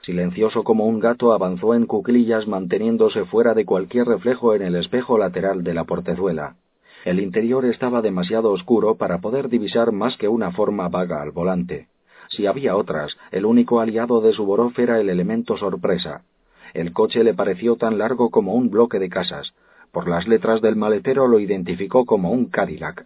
Silencioso 0.00 0.64
como 0.64 0.86
un 0.86 1.00
gato 1.00 1.34
avanzó 1.34 1.74
en 1.74 1.84
cuclillas 1.84 2.48
manteniéndose 2.48 3.26
fuera 3.26 3.52
de 3.52 3.66
cualquier 3.66 4.06
reflejo 4.06 4.54
en 4.54 4.62
el 4.62 4.74
espejo 4.74 5.18
lateral 5.18 5.62
de 5.64 5.74
la 5.74 5.84
portezuela. 5.84 6.56
El 7.04 7.20
interior 7.20 7.66
estaba 7.66 8.00
demasiado 8.00 8.52
oscuro 8.52 8.94
para 8.94 9.18
poder 9.18 9.50
divisar 9.50 9.92
más 9.92 10.16
que 10.16 10.28
una 10.28 10.52
forma 10.52 10.88
vaga 10.88 11.20
al 11.20 11.30
volante. 11.30 11.88
Si 12.30 12.46
había 12.46 12.74
otras, 12.74 13.18
el 13.32 13.44
único 13.44 13.80
aliado 13.80 14.22
de 14.22 14.32
Suborov 14.32 14.72
era 14.78 14.98
el 14.98 15.10
elemento 15.10 15.58
sorpresa. 15.58 16.22
El 16.72 16.94
coche 16.94 17.22
le 17.22 17.34
pareció 17.34 17.76
tan 17.76 17.98
largo 17.98 18.30
como 18.30 18.54
un 18.54 18.70
bloque 18.70 18.98
de 18.98 19.10
casas. 19.10 19.52
Por 19.92 20.08
las 20.08 20.26
letras 20.26 20.62
del 20.62 20.76
maletero 20.76 21.28
lo 21.28 21.38
identificó 21.38 22.06
como 22.06 22.30
un 22.30 22.46
Cadillac. 22.46 23.04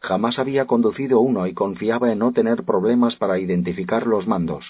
Jamás 0.00 0.38
había 0.38 0.66
conducido 0.66 1.20
uno 1.20 1.46
y 1.46 1.54
confiaba 1.54 2.12
en 2.12 2.20
no 2.20 2.32
tener 2.32 2.64
problemas 2.64 3.16
para 3.16 3.38
identificar 3.38 4.06
los 4.06 4.26
mandos. 4.26 4.64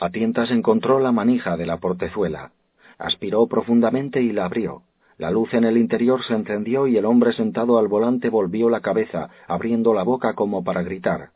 A 0.00 0.10
tientas 0.10 0.50
encontró 0.50 0.98
la 0.98 1.12
manija 1.12 1.56
de 1.56 1.66
la 1.66 1.78
portezuela. 1.78 2.50
Aspiró 2.98 3.46
profundamente 3.46 4.22
y 4.22 4.32
la 4.32 4.46
abrió. 4.46 4.82
La 5.18 5.30
luz 5.30 5.52
en 5.54 5.64
el 5.64 5.76
interior 5.76 6.22
se 6.24 6.34
encendió 6.34 6.86
y 6.86 6.96
el 6.96 7.04
hombre 7.04 7.32
sentado 7.32 7.78
al 7.78 7.86
volante 7.86 8.28
volvió 8.28 8.68
la 8.70 8.80
cabeza, 8.80 9.30
abriendo 9.46 9.94
la 9.94 10.02
boca 10.02 10.34
como 10.34 10.64
para 10.64 10.82
gritar. 10.82 11.30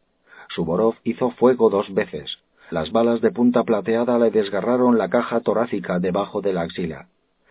Suborov 0.48 0.94
hizo 1.04 1.30
fuego 1.32 1.70
dos 1.70 1.92
veces. 1.92 2.38
Las 2.70 2.90
balas 2.90 3.20
de 3.20 3.30
punta 3.30 3.62
plateada 3.62 4.18
le 4.18 4.30
desgarraron 4.30 4.98
la 4.98 5.08
caja 5.08 5.40
torácica 5.40 6.00
debajo 6.00 6.40
de 6.40 6.52
la 6.52 6.62
axila. 6.62 7.06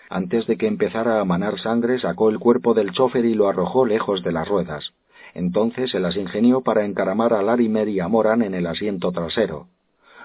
Antes 0.10 0.46
de 0.48 0.58
que 0.58 0.68
empezara 0.68 1.22
a 1.22 1.26
manar 1.26 1.60
sangre, 1.60 2.00
sacó 2.00 2.30
el 2.30 2.40
cuerpo 2.40 2.74
del 2.74 2.92
chofer 2.92 3.26
y 3.26 3.34
lo 3.34 3.48
arrojó 3.48 3.86
lejos 3.86 4.24
de 4.24 4.32
las 4.34 4.48
ruedas. 4.48 4.92
Entonces 5.36 5.92
se 5.92 6.00
las 6.00 6.16
ingenió 6.16 6.62
para 6.62 6.86
encaramar 6.86 7.34
a 7.34 7.44
Larimer 7.44 7.90
y 7.90 8.00
a 8.00 8.08
Moran 8.08 8.42
en 8.42 8.56
el 8.56 8.66
asiento 8.66 9.12
trasero. 9.12 9.68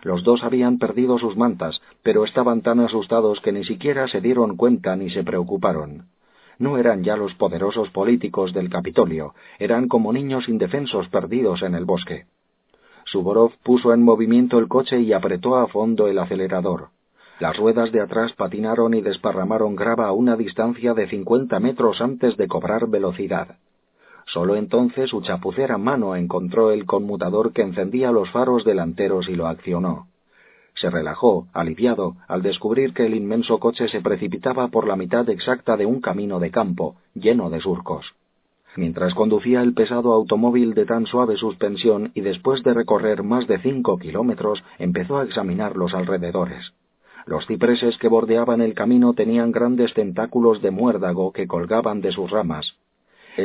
Los 0.02 0.22
dos 0.22 0.44
habían 0.44 0.78
perdido 0.78 1.18
sus 1.18 1.36
mantas, 1.36 1.82
pero 2.02 2.24
estaban 2.24 2.62
tan 2.62 2.80
asustados 2.80 3.40
que 3.40 3.52
ni 3.52 3.64
siquiera 3.64 4.06
se 4.08 4.20
dieron 4.20 4.56
cuenta 4.56 4.96
ni 4.96 5.10
se 5.10 5.24
preocuparon. 5.24 6.06
No 6.58 6.78
eran 6.78 7.02
ya 7.02 7.16
los 7.16 7.34
poderosos 7.34 7.90
políticos 7.90 8.52
del 8.52 8.70
Capitolio, 8.70 9.34
eran 9.58 9.88
como 9.88 10.12
niños 10.12 10.48
indefensos 10.48 11.08
perdidos 11.08 11.62
en 11.62 11.74
el 11.74 11.84
bosque. 11.84 12.26
Suborov 13.04 13.52
puso 13.64 13.92
en 13.92 14.04
movimiento 14.04 14.58
el 14.58 14.68
coche 14.68 15.00
y 15.00 15.12
apretó 15.12 15.56
a 15.56 15.66
fondo 15.66 16.06
el 16.06 16.18
acelerador. 16.18 16.90
Las 17.40 17.56
ruedas 17.56 17.90
de 17.90 18.00
atrás 18.00 18.32
patinaron 18.34 18.94
y 18.94 19.00
desparramaron 19.00 19.74
grava 19.74 20.06
a 20.06 20.12
una 20.12 20.36
distancia 20.36 20.94
de 20.94 21.08
cincuenta 21.08 21.58
metros 21.58 22.00
antes 22.00 22.36
de 22.36 22.46
cobrar 22.46 22.88
velocidad. 22.88 23.56
Solo 24.32 24.54
entonces 24.54 25.10
su 25.10 25.22
chapucera 25.22 25.76
mano 25.76 26.14
encontró 26.14 26.70
el 26.70 26.86
conmutador 26.86 27.52
que 27.52 27.62
encendía 27.62 28.12
los 28.12 28.30
faros 28.30 28.64
delanteros 28.64 29.28
y 29.28 29.34
lo 29.34 29.48
accionó. 29.48 30.06
Se 30.74 30.88
relajó, 30.88 31.48
aliviado, 31.52 32.14
al 32.28 32.42
descubrir 32.42 32.94
que 32.94 33.06
el 33.06 33.14
inmenso 33.14 33.58
coche 33.58 33.88
se 33.88 34.00
precipitaba 34.00 34.68
por 34.68 34.86
la 34.86 34.94
mitad 34.94 35.28
exacta 35.28 35.76
de 35.76 35.84
un 35.84 36.00
camino 36.00 36.38
de 36.38 36.52
campo, 36.52 36.94
lleno 37.14 37.50
de 37.50 37.60
surcos. 37.60 38.06
Mientras 38.76 39.14
conducía 39.14 39.62
el 39.62 39.74
pesado 39.74 40.12
automóvil 40.12 40.74
de 40.74 40.86
tan 40.86 41.06
suave 41.06 41.36
suspensión 41.36 42.12
y 42.14 42.20
después 42.20 42.62
de 42.62 42.72
recorrer 42.72 43.24
más 43.24 43.48
de 43.48 43.58
cinco 43.58 43.98
kilómetros, 43.98 44.62
empezó 44.78 45.18
a 45.18 45.24
examinar 45.24 45.76
los 45.76 45.92
alrededores. 45.92 46.72
Los 47.26 47.46
cipreses 47.46 47.98
que 47.98 48.06
bordeaban 48.06 48.60
el 48.60 48.74
camino 48.74 49.12
tenían 49.12 49.50
grandes 49.50 49.92
tentáculos 49.92 50.62
de 50.62 50.70
muérdago 50.70 51.32
que 51.32 51.48
colgaban 51.48 52.00
de 52.00 52.12
sus 52.12 52.30
ramas. 52.30 52.76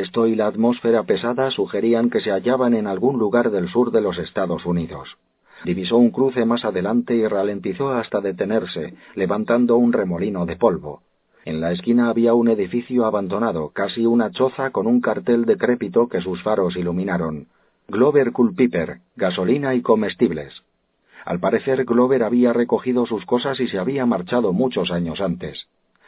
Esto 0.00 0.26
y 0.26 0.34
la 0.34 0.46
atmósfera 0.46 1.04
pesada 1.04 1.50
sugerían 1.50 2.10
que 2.10 2.20
se 2.20 2.30
hallaban 2.30 2.74
en 2.74 2.86
algún 2.86 3.18
lugar 3.18 3.50
del 3.50 3.68
sur 3.68 3.90
de 3.90 4.02
los 4.02 4.18
Estados 4.18 4.66
Unidos. 4.66 5.16
Divisó 5.64 5.96
un 5.96 6.10
cruce 6.10 6.44
más 6.44 6.66
adelante 6.66 7.16
y 7.16 7.26
ralentizó 7.26 7.90
hasta 7.92 8.20
detenerse, 8.20 8.94
levantando 9.14 9.76
un 9.78 9.94
remolino 9.94 10.44
de 10.44 10.56
polvo. 10.56 11.00
En 11.46 11.60
la 11.60 11.72
esquina 11.72 12.10
había 12.10 12.34
un 12.34 12.48
edificio 12.48 13.06
abandonado, 13.06 13.70
casi 13.70 14.04
una 14.04 14.30
choza 14.30 14.70
con 14.70 14.86
un 14.86 15.00
cartel 15.00 15.46
decrépito 15.46 16.08
que 16.08 16.20
sus 16.20 16.42
faros 16.42 16.76
iluminaron. 16.76 17.46
Glover 17.88 18.32
Culpiper, 18.32 18.98
gasolina 19.16 19.74
y 19.74 19.80
comestibles. 19.80 20.62
Al 21.24 21.40
parecer 21.40 21.84
Glover 21.84 22.22
había 22.22 22.52
recogido 22.52 23.06
sus 23.06 23.24
cosas 23.24 23.60
y 23.60 23.68
se 23.68 23.78
había 23.78 24.04
marchado 24.04 24.52
muchos 24.52 24.90
años 24.90 25.20
antes. 25.22 25.66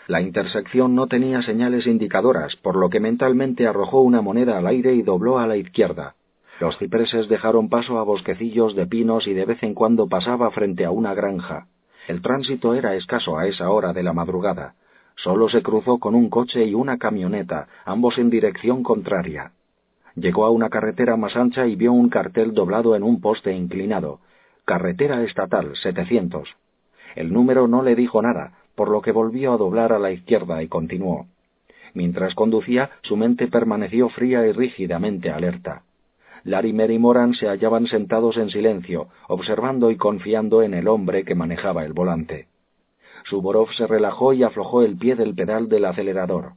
La 0.09 0.22
intersección 0.22 0.94
no 0.94 1.06
tenía 1.06 1.43
señales 1.43 1.86
indicadoras, 1.86 2.56
por 2.56 2.76
lo 2.76 2.89
que 2.89 2.98
mentalmente 2.98 3.66
arrojó 3.66 4.01
una 4.01 4.22
moneda 4.22 4.56
al 4.56 4.66
aire 4.66 4.94
y 4.94 5.02
dobló 5.02 5.39
a 5.39 5.47
la 5.47 5.59
izquierda. 5.59 6.14
Los 6.60 6.78
cipreses 6.78 7.28
dejaron 7.28 7.68
paso 7.68 7.98
a 7.98 8.05
bosquecillos 8.05 8.74
de 8.74 8.86
pinos 8.86 9.26
y 9.26 9.35
de 9.35 9.44
vez 9.44 9.62
en 9.62 9.74
cuando 9.74 10.09
pasaba 10.09 10.51
frente 10.51 10.86
a 10.86 10.90
una 10.90 11.12
granja. 11.12 11.66
El 12.09 12.22
tránsito 12.22 12.72
era 12.72 12.94
escaso 12.94 13.36
a 13.36 13.47
esa 13.47 13.68
hora 13.70 13.93
de 13.93 14.02
la 14.02 14.14
madrugada. 14.14 14.76
Solo 15.14 15.51
se 15.51 15.62
cruzó 15.62 15.98
con 15.98 16.14
un 16.14 16.30
coche 16.30 16.64
y 16.64 16.72
una 16.72 16.97
camioneta, 16.97 17.68
ambos 17.85 18.16
en 18.16 18.30
dirección 18.30 18.82
contraria. 18.82 19.52
Llegó 20.14 20.47
a 20.47 20.51
una 20.51 20.70
carretera 20.70 21.18
más 21.18 21.36
ancha 21.36 21.66
y 21.66 21.76
vio 21.76 21.93
un 21.93 22.09
cartel 22.09 22.55
doblado 22.55 22.97
en 22.97 23.02
un 23.02 23.20
poste 23.20 23.52
inclinado. 23.52 24.20
Carretera 24.64 25.22
estatal 25.22 25.76
700. 25.76 26.48
El 27.14 27.30
número 27.30 27.68
no 27.68 27.82
le 27.82 27.94
dijo 27.94 28.22
nada, 28.22 28.57
por 28.79 28.91
lo 28.91 29.03
que 29.03 29.11
volvió 29.11 29.53
a 29.53 29.57
doblar 29.57 29.93
a 29.93 29.99
la 29.99 30.13
izquierda 30.13 30.63
y 30.63 30.69
continuó. 30.69 31.27
Mientras 31.95 32.37
conducía, 32.37 32.91
su 33.03 33.17
mente 33.17 33.49
permaneció 33.49 34.09
fría 34.09 34.47
y 34.47 34.53
rígidamente 34.53 35.31
alerta. 35.31 35.83
Larimer 36.45 36.93
y 36.93 36.99
Moran 37.01 37.35
se 37.35 37.49
hallaban 37.49 37.89
sentados 37.89 38.37
en 38.37 38.51
silencio, 38.51 39.09
observando 39.27 39.91
y 39.91 39.97
confiando 39.97 40.63
en 40.63 40.75
el 40.75 40.87
hombre 40.87 41.25
que 41.25 41.35
manejaba 41.35 41.85
el 41.85 41.93
volante. 41.93 42.47
Suborov 43.25 43.73
se 43.73 43.89
relajó 43.89 44.33
y 44.33 44.45
aflojó 44.45 44.83
el 44.83 44.97
pie 44.97 45.17
del 45.17 45.35
pedal 45.35 45.69
del 45.69 45.85
acelerador. 45.85 46.53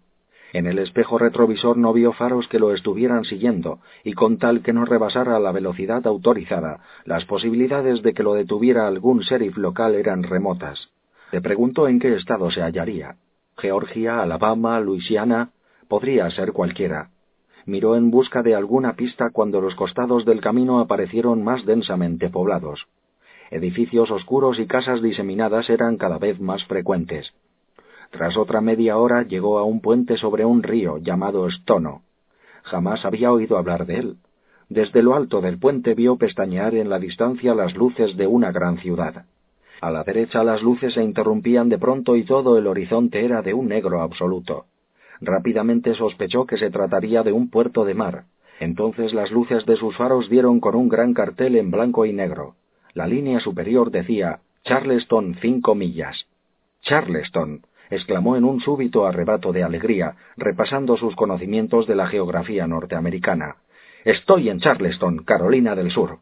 En 0.54 0.68
el 0.68 0.78
espejo 0.78 1.18
retrovisor 1.18 1.76
no 1.76 1.92
vio 1.92 2.14
faros 2.14 2.48
que 2.50 2.60
lo 2.60 2.72
estuvieran 2.72 3.26
siguiendo, 3.26 3.80
y 4.04 4.14
con 4.14 4.38
tal 4.38 4.62
que 4.62 4.74
no 4.74 4.86
rebasara 4.86 5.40
la 5.40 5.52
velocidad 5.52 6.06
autorizada, 6.06 6.82
las 7.04 7.26
posibilidades 7.26 8.04
de 8.04 8.14
que 8.14 8.22
lo 8.22 8.36
detuviera 8.36 8.86
algún 8.86 9.22
sheriff 9.22 9.58
local 9.58 9.96
eran 9.96 10.22
remotas. 10.22 10.92
Se 11.32 11.40
preguntó 11.42 11.88
en 11.88 12.00
qué 12.00 12.14
estado 12.16 12.52
se 12.52 12.62
hallaría. 12.62 13.16
Georgia, 13.58 14.22
Alabama, 14.22 14.80
Luisiana. 14.82 15.52
Podría 15.88 16.30
ser 16.30 16.52
cualquiera. 16.52 17.10
Miró 17.66 17.96
en 17.96 18.12
busca 18.12 18.44
de 18.44 18.54
alguna 18.54 18.98
pista 18.98 19.30
cuando 19.30 19.62
los 19.62 19.76
costados 19.76 20.26
del 20.26 20.42
camino 20.42 20.80
aparecieron 20.80 21.42
más 21.44 21.66
densamente 21.66 22.30
poblados. 22.30 22.86
Edificios 23.50 24.12
oscuros 24.12 24.60
y 24.60 24.66
casas 24.66 25.02
diseminadas 25.02 25.70
eran 25.70 25.96
cada 25.98 26.18
vez 26.18 26.40
más 26.42 26.66
frecuentes. 26.66 27.34
Tras 28.10 28.36
otra 28.36 28.60
media 28.60 28.98
hora 28.98 29.24
llegó 29.24 29.58
a 29.58 29.64
un 29.64 29.80
puente 29.80 30.18
sobre 30.18 30.44
un 30.44 30.64
río 30.64 30.98
llamado 30.98 31.50
Stono. 31.50 32.02
Jamás 32.64 33.06
había 33.06 33.32
oído 33.32 33.58
hablar 33.58 33.86
de 33.86 34.00
él. 34.00 34.18
Desde 34.68 35.02
lo 35.02 35.16
alto 35.16 35.40
del 35.40 35.60
puente 35.60 35.94
vio 35.94 36.18
pestañear 36.18 36.76
en 36.76 36.90
la 36.90 37.00
distancia 37.00 37.56
las 37.56 37.74
luces 37.76 38.18
de 38.18 38.28
una 38.28 38.52
gran 38.52 38.80
ciudad. 38.80 39.26
A 39.82 39.90
la 39.90 40.04
derecha 40.04 40.44
las 40.44 40.62
luces 40.62 40.94
se 40.94 41.04
interrumpían 41.04 41.68
de 41.68 41.80
pronto 41.80 42.16
y 42.16 42.24
todo 42.24 42.56
el 42.60 42.68
horizonte 42.68 43.26
era 43.26 43.42
de 43.42 43.56
un 43.56 43.68
negro 43.68 44.02
absoluto. 44.02 44.66
Rápidamente 45.20 45.96
sospechó 45.96 46.46
que 46.46 46.58
se 46.58 46.70
trataría 46.70 47.24
de 47.24 47.32
un 47.32 47.50
puerto 47.50 47.84
de 47.84 47.96
mar. 47.96 48.26
Entonces 48.60 49.12
las 49.12 49.32
luces 49.32 49.66
de 49.66 49.76
sus 49.78 49.98
faros 49.98 50.30
dieron 50.30 50.60
con 50.60 50.76
un 50.76 50.88
gran 50.88 51.16
cartel 51.16 51.56
en 51.56 51.72
blanco 51.72 52.06
y 52.06 52.14
negro. 52.14 52.54
La 52.94 53.08
línea 53.08 53.40
superior 53.40 53.90
decía 53.90 54.42
Charleston 54.66 55.36
cinco 55.42 55.74
millas. 55.74 56.28
Charleston 56.84 57.62
exclamó 57.90 58.36
en 58.36 58.46
un 58.46 58.62
súbito 58.62 59.08
arrebato 59.08 59.52
de 59.52 59.64
alegría, 59.64 60.16
repasando 60.38 60.96
sus 60.96 61.16
conocimientos 61.16 61.88
de 61.88 61.96
la 61.96 62.06
geografía 62.06 62.68
norteamericana. 62.68 63.56
Estoy 64.06 64.50
en 64.50 64.60
Charleston, 64.60 65.24
Carolina 65.24 65.74
del 65.74 65.90
Sur. 65.90 66.20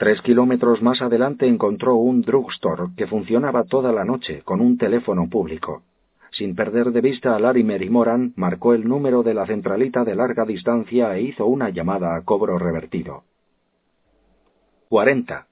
Tres 0.00 0.22
kilómetros 0.22 0.80
más 0.80 1.02
adelante 1.02 1.46
encontró 1.46 1.96
un 1.96 2.22
drugstore 2.22 2.84
que 2.96 3.06
funcionaba 3.06 3.64
toda 3.64 3.92
la 3.92 4.02
noche 4.02 4.40
con 4.46 4.62
un 4.62 4.78
teléfono 4.78 5.28
público. 5.28 5.82
Sin 6.30 6.56
perder 6.56 6.90
de 6.92 7.02
vista 7.02 7.36
a 7.36 7.38
Larimer 7.38 7.82
y 7.82 7.90
Moran, 7.90 8.32
marcó 8.34 8.72
el 8.72 8.88
número 8.88 9.22
de 9.22 9.34
la 9.34 9.44
centralita 9.44 10.02
de 10.02 10.14
larga 10.14 10.46
distancia 10.46 11.14
e 11.14 11.20
hizo 11.20 11.44
una 11.44 11.68
llamada 11.68 12.16
a 12.16 12.22
cobro 12.22 12.58
revertido. 12.58 13.24
40. 14.88 15.46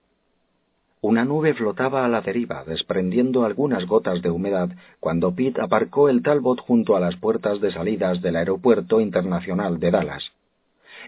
Una 1.02 1.26
nube 1.26 1.52
flotaba 1.52 2.06
a 2.06 2.08
la 2.08 2.22
deriva, 2.22 2.64
desprendiendo 2.64 3.44
algunas 3.44 3.84
gotas 3.84 4.22
de 4.22 4.30
humedad, 4.30 4.70
cuando 4.98 5.34
Pitt 5.34 5.58
aparcó 5.58 6.08
el 6.08 6.22
Talbot 6.22 6.60
junto 6.60 6.96
a 6.96 7.00
las 7.00 7.16
puertas 7.16 7.60
de 7.60 7.70
salidas 7.70 8.22
del 8.22 8.36
Aeropuerto 8.36 9.02
Internacional 9.02 9.78
de 9.78 9.90
Dallas. 9.90 10.32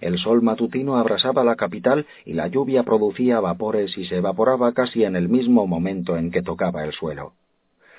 El 0.01 0.18
sol 0.18 0.43
matutino 0.43 0.97
abrasaba 0.97 1.44
la 1.44 1.56
capital 1.56 2.06
y 2.24 2.32
la 2.32 2.48
lluvia 2.48 2.82
producía 2.85 3.40
vapores 3.40 3.97
y 3.98 4.06
se 4.06 4.16
evaporaba 4.16 4.72
casi 4.72 5.05
en 5.05 5.14
el 5.14 5.28
mismo 5.28 5.66
momento 5.66 6.16
en 6.16 6.31
que 6.31 6.43
tocaba 6.43 6.85
el 6.85 6.93
suelo. 6.93 7.32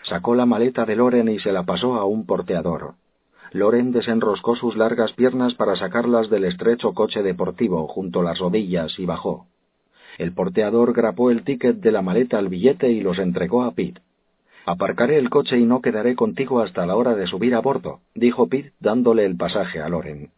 Sacó 0.03 0.33
la 0.33 0.47
maleta 0.47 0.85
de 0.85 0.95
Loren 0.95 1.29
y 1.29 1.39
se 1.39 1.51
la 1.51 1.63
pasó 1.63 1.95
a 1.95 2.05
un 2.05 2.25
porteador. 2.25 2.95
Loren 3.51 3.91
desenroscó 3.91 4.55
sus 4.55 4.75
largas 4.75 5.13
piernas 5.13 5.53
para 5.53 5.75
sacarlas 5.75 6.29
del 6.29 6.45
estrecho 6.45 6.93
coche 6.93 7.21
deportivo 7.21 7.87
junto 7.87 8.21
a 8.21 8.23
las 8.23 8.39
rodillas 8.39 8.97
y 8.97 9.05
bajó. 9.05 9.45
El 10.17 10.33
porteador 10.33 10.93
grapó 10.93 11.29
el 11.29 11.43
ticket 11.43 11.77
de 11.77 11.91
la 11.91 12.01
maleta 12.01 12.37
al 12.37 12.49
billete 12.49 12.91
y 12.91 13.01
los 13.01 13.19
entregó 13.19 13.63
a 13.63 13.71
Pete. 13.71 14.01
Aparcaré 14.65 15.17
el 15.17 15.29
coche 15.29 15.57
y 15.57 15.65
no 15.65 15.81
quedaré 15.81 16.15
contigo 16.15 16.61
hasta 16.61 16.85
la 16.85 16.95
hora 16.95 17.15
de 17.15 17.27
subir 17.27 17.53
a 17.53 17.61
bordo, 17.61 17.99
dijo 18.15 18.47
Pete 18.47 18.73
dándole 18.79 19.25
el 19.25 19.35
pasaje 19.37 19.81
a 19.81 19.89
Loren. 19.89 20.31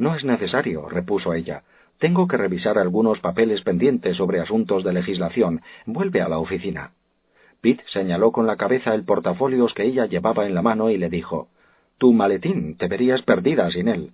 No 0.00 0.14
es 0.14 0.24
necesario, 0.24 0.88
repuso 0.88 1.34
ella. 1.34 1.62
Tengo 1.98 2.26
que 2.26 2.38
revisar 2.38 2.78
algunos 2.78 3.20
papeles 3.20 3.60
pendientes 3.60 4.16
sobre 4.16 4.40
asuntos 4.40 4.82
de 4.82 4.94
legislación. 4.94 5.60
Vuelve 5.84 6.22
a 6.22 6.28
la 6.30 6.38
oficina. 6.38 6.92
Pete 7.60 7.84
señaló 7.92 8.32
con 8.32 8.46
la 8.46 8.56
cabeza 8.56 8.94
el 8.94 9.04
portafolios 9.04 9.74
que 9.74 9.84
ella 9.84 10.06
llevaba 10.06 10.46
en 10.46 10.54
la 10.54 10.62
mano 10.62 10.88
y 10.88 10.96
le 10.96 11.10
dijo 11.10 11.48
Tu 11.98 12.14
maletín, 12.14 12.78
te 12.78 12.88
verías 12.88 13.20
perdida 13.20 13.70
sin 13.70 13.88
él. 13.88 14.12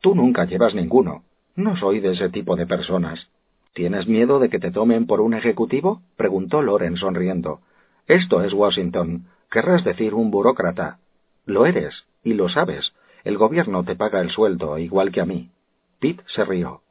Tú 0.00 0.14
nunca 0.14 0.44
llevas 0.44 0.76
ninguno. 0.76 1.24
No 1.56 1.76
soy 1.76 1.98
de 1.98 2.12
ese 2.12 2.28
tipo 2.28 2.54
de 2.54 2.68
personas. 2.68 3.26
¿Tienes 3.72 4.06
miedo 4.06 4.38
de 4.38 4.48
que 4.48 4.60
te 4.60 4.70
tomen 4.70 5.08
por 5.08 5.20
un 5.20 5.34
ejecutivo? 5.34 6.02
preguntó 6.16 6.62
Loren 6.62 6.96
sonriendo. 6.96 7.62
Esto 8.06 8.44
es 8.44 8.52
Washington. 8.52 9.26
Querrás 9.50 9.82
decir 9.82 10.14
un 10.14 10.30
burócrata. 10.30 11.00
Lo 11.46 11.66
eres, 11.66 12.04
y 12.22 12.34
lo 12.34 12.48
sabes. 12.48 12.92
El 13.26 13.38
gobierno 13.38 13.82
te 13.82 13.96
paga 13.96 14.20
el 14.20 14.30
sueldo, 14.30 14.78
igual 14.78 15.10
que 15.10 15.20
a 15.20 15.26
mí. 15.26 15.50
Pete 15.98 16.22
se 16.28 16.44
rió. 16.44 16.82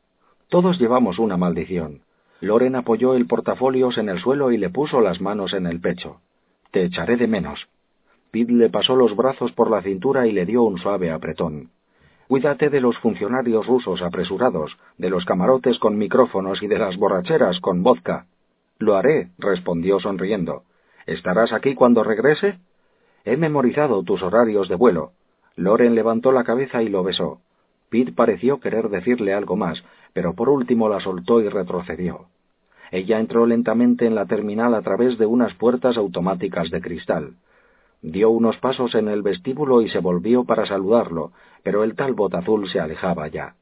Todos 0.50 0.78
llevamos 0.78 1.18
una 1.18 1.38
maldición. 1.38 2.02
Loren 2.42 2.76
apoyó 2.76 3.14
el 3.14 3.26
portafolios 3.26 3.98
en 3.98 4.10
el 4.10 4.20
suelo 4.20 4.52
y 4.52 4.58
le 4.58 4.70
puso 4.70 5.00
las 5.00 5.22
manos 5.22 5.54
en 5.54 5.66
el 5.66 5.80
pecho. 5.80 6.20
Te 6.72 6.84
echaré 6.84 7.16
de 7.16 7.28
menos. 7.28 7.70
Pete 8.32 8.52
le 8.52 8.70
pasó 8.70 8.98
los 8.98 9.16
brazos 9.16 9.54
por 9.54 9.72
la 9.72 9.82
cintura 9.82 10.28
y 10.28 10.34
le 10.34 10.46
dio 10.46 10.64
un 10.64 10.78
suave 10.78 11.10
apretón. 11.10 11.70
Cuídate 12.28 12.70
de 12.70 12.82
los 12.82 12.98
funcionarios 12.98 13.66
rusos 13.66 14.02
apresurados, 14.02 14.78
de 14.98 15.10
los 15.10 15.24
camarotes 15.24 15.80
con 15.80 15.98
micrófonos 15.98 16.62
y 16.62 16.68
de 16.68 16.80
las 16.80 16.98
borracheras 16.98 17.62
con 17.62 17.82
vodka. 17.82 18.26
Lo 18.78 18.98
haré, 18.98 19.30
respondió 19.38 20.02
sonriendo. 20.02 20.64
¿Estarás 21.06 21.54
aquí 21.54 21.76
cuando 21.76 22.04
regrese? 22.04 22.60
He 23.24 23.38
memorizado 23.38 24.04
tus 24.04 24.22
horarios 24.22 24.68
de 24.68 24.76
vuelo. 24.76 25.14
Loren 25.56 25.96
levantó 25.96 26.32
la 26.32 26.44
cabeza 26.44 26.84
y 26.84 26.90
lo 26.90 27.04
besó. 27.04 27.40
Pete 27.90 28.12
pareció 28.12 28.60
querer 28.60 28.90
decirle 28.90 29.34
algo 29.34 29.56
más, 29.56 29.84
pero 30.14 30.34
por 30.34 30.50
último 30.50 30.90
la 30.90 31.00
soltó 31.00 31.42
y 31.42 31.50
retrocedió. 31.50 32.26
Ella 32.92 33.20
entró 33.20 33.46
lentamente 33.46 34.06
en 34.06 34.16
la 34.16 34.26
terminal 34.26 34.74
a 34.74 34.82
través 34.82 35.18
de 35.18 35.26
unas 35.26 35.54
puertas 35.56 35.98
automáticas 35.98 36.70
de 36.70 36.82
cristal. 36.82 37.36
Dio 38.02 38.30
unos 38.30 38.58
pasos 38.58 38.94
en 38.96 39.08
el 39.08 39.22
vestíbulo 39.22 39.82
y 39.82 39.90
se 39.90 40.00
volvió 40.00 40.44
para 40.44 40.66
saludarlo, 40.66 41.32
pero 41.64 41.84
el 41.84 41.96
Talbot 41.96 42.34
azul 42.36 42.70
se 42.70 42.80
alejaba 42.80 43.28
ya. 43.28 43.56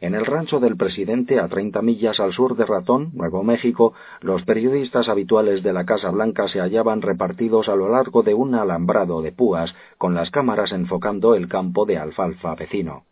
En 0.00 0.14
el 0.14 0.26
rancho 0.26 0.60
del 0.60 0.76
presidente, 0.76 1.40
a 1.40 1.48
30 1.48 1.80
millas 1.80 2.20
al 2.20 2.34
sur 2.34 2.54
de 2.54 2.66
Ratón, 2.66 3.12
Nuevo 3.14 3.42
México, 3.42 3.94
los 4.20 4.42
periodistas 4.42 5.08
habituales 5.08 5.62
de 5.62 5.72
la 5.72 5.86
Casa 5.86 6.10
Blanca 6.10 6.48
se 6.48 6.60
hallaban 6.60 7.00
repartidos 7.00 7.70
a 7.70 7.76
lo 7.76 7.88
largo 7.88 8.22
de 8.22 8.34
un 8.34 8.54
alambrado 8.54 9.22
de 9.22 9.32
púas, 9.32 9.74
con 9.96 10.14
las 10.14 10.30
cámaras 10.30 10.72
enfocando 10.72 11.34
el 11.34 11.48
campo 11.48 11.86
de 11.86 11.96
alfalfa 11.96 12.54
vecino. 12.54 13.04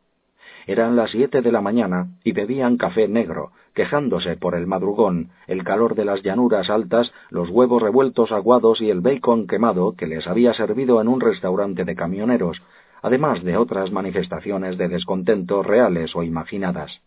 Eran 0.66 0.94
las 0.94 1.10
siete 1.10 1.40
de 1.40 1.52
la 1.52 1.62
mañana 1.62 2.08
y 2.22 2.32
bebían 2.32 2.76
café 2.76 3.08
negro, 3.08 3.52
quejándose 3.74 4.36
por 4.36 4.54
el 4.54 4.66
madrugón, 4.66 5.30
el 5.46 5.64
calor 5.64 5.94
de 5.94 6.04
las 6.04 6.22
llanuras 6.22 6.68
altas, 6.68 7.12
los 7.30 7.48
huevos 7.48 7.82
revueltos 7.82 8.30
aguados 8.30 8.82
y 8.82 8.90
el 8.90 9.00
bacon 9.00 9.46
quemado 9.46 9.94
que 9.96 10.06
les 10.06 10.26
había 10.26 10.52
servido 10.52 11.00
en 11.00 11.08
un 11.08 11.20
restaurante 11.20 11.84
de 11.84 11.96
camioneros, 11.96 12.62
además 13.04 13.44
de 13.44 13.58
otras 13.58 13.92
manifestaciones 13.92 14.78
de 14.78 14.88
descontento 14.88 15.62
reales 15.62 16.16
o 16.16 16.22
imaginadas. 16.22 17.02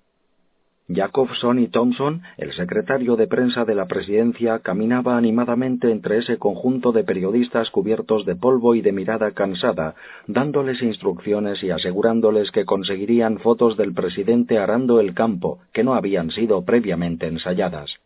Jacobson 0.87 1.57
y 1.57 1.69
Thompson, 1.69 2.21
el 2.37 2.53
secretario 2.53 3.15
de 3.15 3.25
prensa 3.25 3.65
de 3.65 3.73
la 3.73 3.87
presidencia, 3.87 4.59
caminaba 4.59 5.17
animadamente 5.17 5.91
entre 5.91 6.19
ese 6.19 6.37
conjunto 6.37 6.91
de 6.91 7.03
periodistas 7.03 7.71
cubiertos 7.71 8.25
de 8.25 8.35
polvo 8.35 8.75
y 8.75 8.81
de 8.81 8.91
mirada 8.91 9.31
cansada, 9.31 9.95
dándoles 10.27 10.83
instrucciones 10.83 11.63
y 11.63 11.71
asegurándoles 11.71 12.51
que 12.51 12.63
conseguirían 12.63 13.39
fotos 13.39 13.75
del 13.75 13.95
presidente 13.95 14.59
arando 14.59 14.99
el 14.99 15.15
campo, 15.15 15.59
que 15.73 15.83
no 15.83 15.95
habían 15.95 16.29
sido 16.29 16.63
previamente 16.63 17.25
ensayadas. 17.25 17.97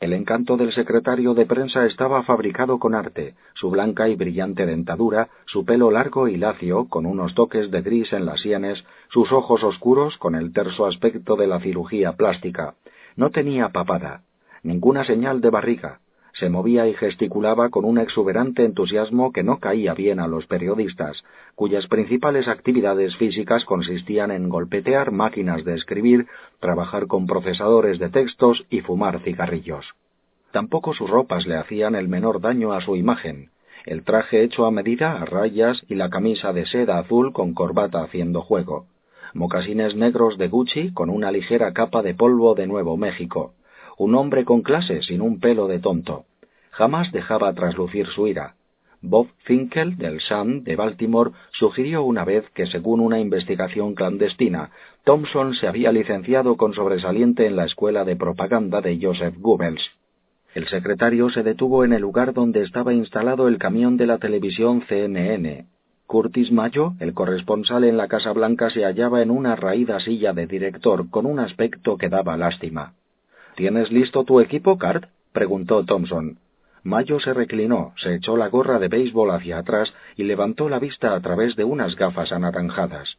El 0.00 0.12
encanto 0.12 0.56
del 0.56 0.72
secretario 0.72 1.34
de 1.34 1.46
prensa 1.46 1.86
estaba 1.86 2.22
fabricado 2.24 2.78
con 2.78 2.94
arte, 2.94 3.34
su 3.54 3.70
blanca 3.70 4.08
y 4.08 4.16
brillante 4.16 4.66
dentadura, 4.66 5.28
su 5.46 5.64
pelo 5.64 5.90
largo 5.90 6.28
y 6.28 6.36
lacio, 6.36 6.86
con 6.88 7.06
unos 7.06 7.34
toques 7.34 7.70
de 7.70 7.80
gris 7.82 8.12
en 8.12 8.26
las 8.26 8.40
sienes, 8.40 8.84
sus 9.08 9.32
ojos 9.32 9.62
oscuros, 9.62 10.18
con 10.18 10.34
el 10.34 10.52
terso 10.52 10.86
aspecto 10.86 11.36
de 11.36 11.46
la 11.46 11.60
cirugía 11.60 12.12
plástica. 12.12 12.74
No 13.16 13.30
tenía 13.30 13.70
papada, 13.70 14.22
ninguna 14.62 15.04
señal 15.04 15.40
de 15.40 15.50
barriga, 15.50 16.00
se 16.34 16.50
movía 16.50 16.88
y 16.88 16.94
gesticulaba 16.94 17.70
con 17.70 17.84
un 17.84 17.98
exuberante 17.98 18.64
entusiasmo 18.64 19.32
que 19.32 19.44
no 19.44 19.60
caía 19.60 19.94
bien 19.94 20.18
a 20.18 20.26
los 20.26 20.46
periodistas, 20.46 21.22
cuyas 21.54 21.86
principales 21.86 22.48
actividades 22.48 23.16
físicas 23.16 23.64
consistían 23.64 24.32
en 24.32 24.48
golpetear 24.48 25.12
máquinas 25.12 25.64
de 25.64 25.74
escribir, 25.74 26.26
trabajar 26.58 27.06
con 27.06 27.28
procesadores 27.28 28.00
de 28.00 28.08
textos 28.08 28.66
y 28.68 28.80
fumar 28.80 29.20
cigarrillos. 29.20 29.86
Tampoco 30.50 30.92
sus 30.92 31.08
ropas 31.08 31.46
le 31.46 31.54
hacían 31.54 31.94
el 31.94 32.08
menor 32.08 32.40
daño 32.40 32.72
a 32.72 32.80
su 32.80 32.96
imagen. 32.96 33.50
El 33.86 34.02
traje 34.02 34.42
hecho 34.42 34.66
a 34.66 34.72
medida, 34.72 35.20
a 35.20 35.24
rayas, 35.24 35.84
y 35.88 35.94
la 35.94 36.10
camisa 36.10 36.52
de 36.52 36.66
seda 36.66 36.98
azul 36.98 37.32
con 37.32 37.54
corbata 37.54 38.02
haciendo 38.02 38.42
juego. 38.42 38.86
Mocasines 39.34 39.94
negros 39.94 40.36
de 40.38 40.48
Gucci 40.48 40.92
con 40.94 41.10
una 41.10 41.30
ligera 41.30 41.72
capa 41.72 42.02
de 42.02 42.14
polvo 42.14 42.54
de 42.54 42.66
Nuevo 42.66 42.96
México 42.96 43.52
un 43.98 44.14
hombre 44.14 44.44
con 44.44 44.62
clase 44.62 45.02
sin 45.02 45.20
un 45.20 45.40
pelo 45.40 45.66
de 45.66 45.78
tonto. 45.78 46.24
Jamás 46.70 47.12
dejaba 47.12 47.52
traslucir 47.52 48.06
su 48.08 48.26
ira. 48.26 48.54
Bob 49.00 49.28
Finkel, 49.44 49.98
del 49.98 50.20
Sun 50.20 50.64
de 50.64 50.76
Baltimore, 50.76 51.32
sugirió 51.52 52.04
una 52.04 52.24
vez 52.24 52.48
que, 52.54 52.66
según 52.66 53.00
una 53.00 53.20
investigación 53.20 53.94
clandestina, 53.94 54.70
Thompson 55.04 55.54
se 55.54 55.68
había 55.68 55.92
licenciado 55.92 56.56
con 56.56 56.72
sobresaliente 56.72 57.46
en 57.46 57.56
la 57.56 57.66
escuela 57.66 58.04
de 58.04 58.16
propaganda 58.16 58.80
de 58.80 58.98
Joseph 59.00 59.34
Goebbels. 59.38 59.82
El 60.54 60.68
secretario 60.68 61.28
se 61.28 61.42
detuvo 61.42 61.84
en 61.84 61.92
el 61.92 62.00
lugar 62.00 62.32
donde 62.32 62.62
estaba 62.62 62.94
instalado 62.94 63.46
el 63.48 63.58
camión 63.58 63.98
de 63.98 64.06
la 64.06 64.18
televisión 64.18 64.82
CNN. 64.88 65.66
Curtis 66.06 66.50
Mayo, 66.52 66.94
el 67.00 67.12
corresponsal 67.12 67.84
en 67.84 67.96
la 67.96 68.08
Casa 68.08 68.32
Blanca, 68.32 68.70
se 68.70 68.84
hallaba 68.84 69.20
en 69.20 69.30
una 69.30 69.56
raída 69.56 70.00
silla 70.00 70.32
de 70.32 70.46
director 70.46 71.10
con 71.10 71.26
un 71.26 71.40
aspecto 71.40 71.98
que 71.98 72.08
daba 72.08 72.36
lástima. 72.36 72.94
¿Tienes 73.56 73.92
listo 73.92 74.24
tu 74.24 74.40
equipo, 74.40 74.78
Cart? 74.78 75.04
preguntó 75.32 75.84
Thompson. 75.84 76.38
Mayo 76.82 77.18
se 77.20 77.32
reclinó, 77.32 77.94
se 77.96 78.14
echó 78.14 78.36
la 78.36 78.48
gorra 78.48 78.78
de 78.78 78.88
béisbol 78.88 79.30
hacia 79.30 79.58
atrás 79.58 79.92
y 80.16 80.24
levantó 80.24 80.68
la 80.68 80.78
vista 80.78 81.14
a 81.14 81.20
través 81.20 81.56
de 81.56 81.64
unas 81.64 81.96
gafas 81.96 82.32
anaranjadas. 82.32 83.16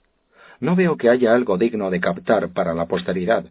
No 0.59 0.75
veo 0.75 0.97
que 0.97 1.09
haya 1.09 1.33
algo 1.33 1.57
digno 1.57 1.89
de 1.89 1.99
captar 1.99 2.49
para 2.49 2.73
la 2.73 2.85
posteridad. 2.85 3.45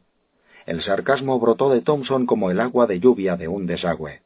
El 0.67 0.83
sarcasmo 0.83 1.39
brotó 1.41 1.71
de 1.71 1.81
Thompson 1.81 2.27
como 2.27 2.51
el 2.51 2.61
agua 2.61 2.87
de 2.87 3.01
lluvia 3.01 3.37
de 3.37 3.49
un 3.49 3.67
desagüe. 3.67 4.21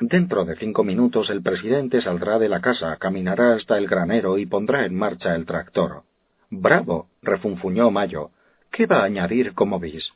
Dentro 0.00 0.44
de 0.44 0.56
cinco 0.56 0.84
minutos 0.84 1.30
el 1.30 1.42
presidente 1.42 2.00
saldrá 2.00 2.38
de 2.38 2.48
la 2.48 2.60
casa, 2.60 2.96
caminará 2.96 3.54
hasta 3.54 3.78
el 3.78 3.86
granero 3.86 4.38
y 4.38 4.46
pondrá 4.46 4.84
en 4.84 4.94
marcha 4.94 5.34
el 5.34 5.46
tractor. 5.46 6.02
Bravo, 6.50 7.08
refunfuñó 7.22 7.90
Mayo. 7.90 8.30
¿Qué 8.70 8.86
va 8.86 9.00
a 9.00 9.04
añadir 9.04 9.54
como 9.54 9.78
bis? 9.78 10.12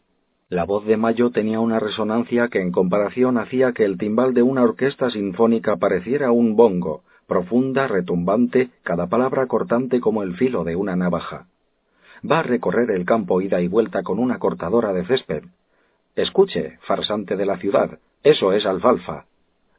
La 0.53 0.65
voz 0.65 0.85
de 0.85 0.99
Mayo 0.99 1.31
tenía 1.31 1.61
una 1.61 1.81
resonancia 1.81 2.49
que 2.49 2.61
en 2.61 2.73
comparación 2.73 3.39
hacía 3.39 3.73
que 3.73 3.87
el 3.87 3.97
timbal 3.97 4.35
de 4.35 4.43
una 4.43 4.63
orquesta 4.63 5.09
sinfónica 5.09 5.77
pareciera 5.77 6.31
un 6.31 6.57
bongo, 6.57 7.05
profunda, 7.27 7.89
retumbante, 7.89 8.69
cada 8.83 9.07
palabra 9.07 9.47
cortante 9.47 9.99
como 9.99 10.23
el 10.23 10.37
filo 10.37 10.63
de 10.63 10.77
una 10.77 10.95
navaja. 10.95 11.47
Va 12.31 12.41
a 12.41 12.43
recorrer 12.43 12.91
el 12.91 13.07
campo 13.07 13.41
ida 13.41 13.63
y 13.63 13.69
vuelta 13.69 14.03
con 14.03 14.19
una 14.19 14.39
cortadora 14.39 14.93
de 14.93 15.07
césped. 15.07 15.45
Escuche, 16.17 16.77
farsante 16.83 17.35
de 17.35 17.47
la 17.47 17.57
ciudad, 17.57 17.99
eso 18.23 18.53
es 18.53 18.67
alfalfa. 18.67 19.25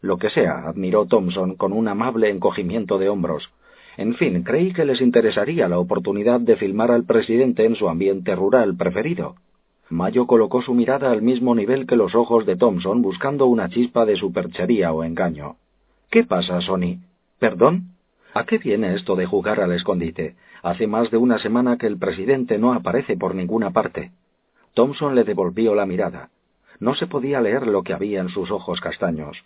Lo 0.01 0.17
que 0.17 0.31
sea, 0.31 0.67
admiró 0.67 1.05
Thompson 1.05 1.53
con 1.55 1.71
un 1.71 1.87
amable 1.87 2.31
encogimiento 2.31 2.97
de 2.97 3.09
hombros. 3.09 3.51
En 3.95 4.15
fin, 4.15 4.41
creí 4.41 4.73
que 4.73 4.85
les 4.85 5.01
interesaría 5.01 5.67
la 5.67 5.77
oportunidad 5.77 6.39
de 6.39 6.55
filmar 6.55 6.89
al 6.89 7.03
presidente 7.03 7.63
en 7.63 7.75
su 7.75 7.87
ambiente 7.89 8.35
rural 8.35 8.75
preferido. 8.75 9.35
Mayo 9.89 10.27
colocó 10.27 10.61
su 10.61 10.73
mirada 10.73 11.11
al 11.11 11.21
mismo 11.21 11.55
nivel 11.55 11.85
que 11.85 11.95
los 11.95 12.15
ojos 12.15 12.45
de 12.45 12.55
Thompson 12.55 13.01
buscando 13.01 13.45
una 13.45 13.69
chispa 13.69 14.05
de 14.05 14.15
superchería 14.15 14.93
o 14.93 15.03
engaño. 15.03 15.57
¿Qué 16.09 16.23
pasa, 16.23 16.61
Sonny? 16.61 16.99
¿Perdón? 17.39 17.89
¿A 18.33 18.45
qué 18.45 18.57
viene 18.57 18.95
esto 18.95 19.15
de 19.15 19.25
jugar 19.25 19.59
al 19.59 19.71
escondite? 19.73 20.35
Hace 20.63 20.87
más 20.87 21.11
de 21.11 21.17
una 21.17 21.39
semana 21.39 21.77
que 21.77 21.87
el 21.87 21.97
presidente 21.97 22.57
no 22.57 22.73
aparece 22.73 23.17
por 23.17 23.35
ninguna 23.35 23.71
parte. 23.71 24.11
Thompson 24.73 25.13
le 25.13 25.23
devolvió 25.23 25.75
la 25.75 25.85
mirada. 25.85 26.29
No 26.79 26.95
se 26.95 27.05
podía 27.05 27.41
leer 27.41 27.67
lo 27.67 27.83
que 27.83 27.93
había 27.93 28.21
en 28.21 28.29
sus 28.29 28.49
ojos 28.49 28.81
castaños. 28.81 29.43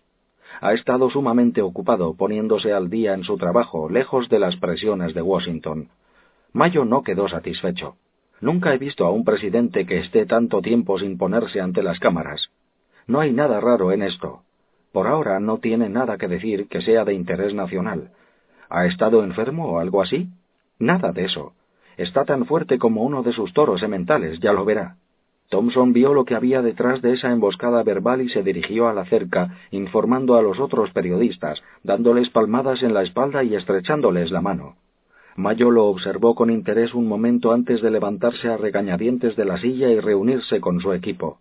Ha 0.62 0.74
estado 0.74 1.10
sumamente 1.10 1.62
ocupado 1.62 2.14
poniéndose 2.14 2.72
al 2.72 2.90
día 2.90 3.14
en 3.14 3.24
su 3.24 3.38
trabajo, 3.38 3.90
lejos 3.90 4.30
de 4.30 4.40
las 4.40 4.56
presiones 4.56 5.14
de 5.14 5.22
Washington. 5.22 5.90
Mayo 6.54 6.86
no 6.86 7.04
quedó 7.04 7.28
satisfecho. 7.28 7.96
Nunca 8.40 8.74
he 8.74 8.78
visto 8.78 9.06
a 9.06 9.12
un 9.12 9.26
presidente 9.26 9.86
que 9.86 10.00
esté 10.00 10.26
tanto 10.26 10.62
tiempo 10.62 11.00
sin 11.00 11.18
ponerse 11.18 11.60
ante 11.60 11.82
las 11.82 12.00
cámaras. 12.00 12.50
No 13.08 13.20
hay 13.20 13.32
nada 13.32 13.60
raro 13.60 13.92
en 13.92 14.04
esto. 14.04 14.42
Por 14.92 15.08
ahora 15.08 15.40
no 15.40 15.58
tiene 15.58 15.90
nada 15.90 16.18
que 16.18 16.28
decir 16.28 16.68
que 16.68 16.82
sea 16.82 17.06
de 17.06 17.14
interés 17.14 17.54
nacional. 17.54 18.12
¿Ha 18.70 18.86
estado 18.86 19.24
enfermo 19.24 19.72
o 19.72 19.80
algo 19.80 20.02
así? 20.02 20.30
Nada 20.80 21.12
de 21.12 21.26
eso. 21.26 21.54
Está 21.98 22.26
tan 22.26 22.46
fuerte 22.46 22.78
como 22.78 23.04
uno 23.04 23.24
de 23.24 23.34
sus 23.34 23.54
toros 23.54 23.80
sementales, 23.80 24.40
ya 24.40 24.54
lo 24.54 24.66
verá. 24.66 24.98
Thompson 25.50 25.94
vio 25.94 26.14
lo 26.14 26.26
que 26.26 26.36
había 26.36 26.62
detrás 26.62 27.02
de 27.02 27.14
esa 27.14 27.32
emboscada 27.32 27.82
verbal 27.82 28.22
y 28.22 28.30
se 28.30 28.44
dirigió 28.44 28.90
a 28.90 28.94
la 28.94 29.06
cerca, 29.06 29.58
informando 29.72 30.36
a 30.36 30.42
los 30.42 30.60
otros 30.60 30.92
periodistas, 30.92 31.64
dándoles 31.84 32.30
palmadas 32.30 32.84
en 32.84 32.94
la 32.94 33.04
espalda 33.04 33.44
y 33.44 33.56
estrechándoles 33.56 34.30
la 34.30 34.42
mano. 34.42 34.76
Mayo 35.38 35.70
lo 35.70 35.86
observó 35.86 36.34
con 36.34 36.50
interés 36.50 36.96
un 36.96 37.08
momento 37.08 37.52
antes 37.52 37.80
de 37.84 37.92
levantarse 37.92 38.48
a 38.50 38.58
regañadientes 38.58 39.36
de 39.36 39.46
la 39.46 39.60
silla 39.60 39.88
y 39.88 40.00
reunirse 40.00 40.60
con 40.60 40.82
su 40.82 40.94
equipo. 40.94 41.38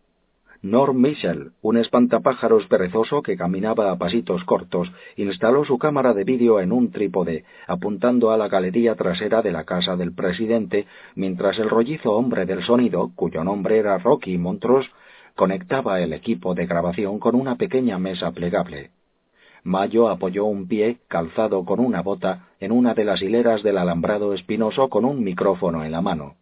Norm 0.61 1.01
Mitchell, 1.01 1.53
un 1.63 1.79
espantapájaros 1.79 2.67
perezoso 2.67 3.23
que 3.23 3.39
caminaba 3.39 3.91
a 3.91 3.97
pasitos 3.97 4.45
cortos, 4.45 4.93
instaló 5.17 5.65
su 5.65 5.79
cámara 5.79 6.13
de 6.13 6.25
vídeo 6.25 6.61
en 6.61 6.73
un 6.73 6.91
trípode, 6.91 7.47
apuntando 7.67 8.33
a 8.33 8.37
la 8.37 8.49
galería 8.49 8.97
trasera 8.97 9.41
de 9.41 9.53
la 9.53 9.65
casa 9.65 9.97
del 9.97 10.13
presidente, 10.13 10.87
mientras 11.15 11.59
el 11.59 11.71
rollizo 11.71 12.13
hombre 12.13 12.45
del 12.45 12.65
sonido, 12.65 13.13
cuyo 13.15 13.45
nombre 13.45 13.79
era 13.79 13.97
Rocky 13.97 14.37
Montrose, 14.37 14.91
conectaba 15.35 16.03
el 16.03 16.13
equipo 16.13 16.55
de 16.55 16.67
grabación 16.67 17.19
con 17.19 17.35
una 17.35 17.57
pequeña 17.57 17.99
mesa 17.99 18.31
plegable. 18.31 18.91
Mayo 19.67 20.09
apoyó 20.09 20.45
un 20.45 20.69
pie, 20.69 20.99
calzado 21.09 21.65
con 21.65 21.81
una 21.81 22.01
bota, 22.01 22.51
en 22.61 22.71
una 22.71 22.95
de 22.95 23.05
las 23.05 23.21
hileras 23.21 23.65
del 23.65 23.79
alambrado 23.79 24.33
espinoso 24.33 24.89
con 24.89 25.05
un 25.05 25.25
micrófono 25.25 25.85
en 25.85 25.91
la 25.91 26.01
mano. 26.01 26.37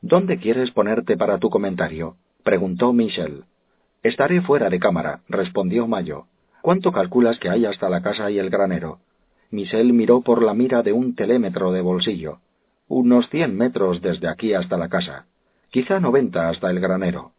¿Dónde 0.00 0.38
quieres 0.38 0.70
ponerte 0.70 1.16
para 1.16 1.38
tu 1.38 1.50
comentario? 1.50 2.14
preguntó 2.44 2.92
Michel. 2.92 3.42
Estaré 4.04 4.42
fuera 4.42 4.70
de 4.70 4.78
cámara, 4.78 5.22
respondió 5.28 5.88
Mayo. 5.88 6.26
¿Cuánto 6.62 6.92
calculas 6.92 7.36
que 7.40 7.50
hay 7.50 7.66
hasta 7.66 7.90
la 7.90 8.00
casa 8.00 8.30
y 8.30 8.38
el 8.38 8.48
granero? 8.48 9.00
Michel 9.50 9.92
miró 9.92 10.20
por 10.20 10.44
la 10.44 10.54
mira 10.54 10.84
de 10.84 10.92
un 10.92 11.16
telémetro 11.16 11.72
de 11.72 11.80
bolsillo. 11.80 12.38
Unos 12.86 13.28
cien 13.28 13.56
metros 13.56 14.00
desde 14.02 14.28
aquí 14.28 14.54
hasta 14.54 14.76
la 14.76 14.88
casa. 14.88 15.26
Quizá 15.70 15.98
noventa 15.98 16.48
hasta 16.48 16.70
el 16.70 16.78
granero. 16.78 17.32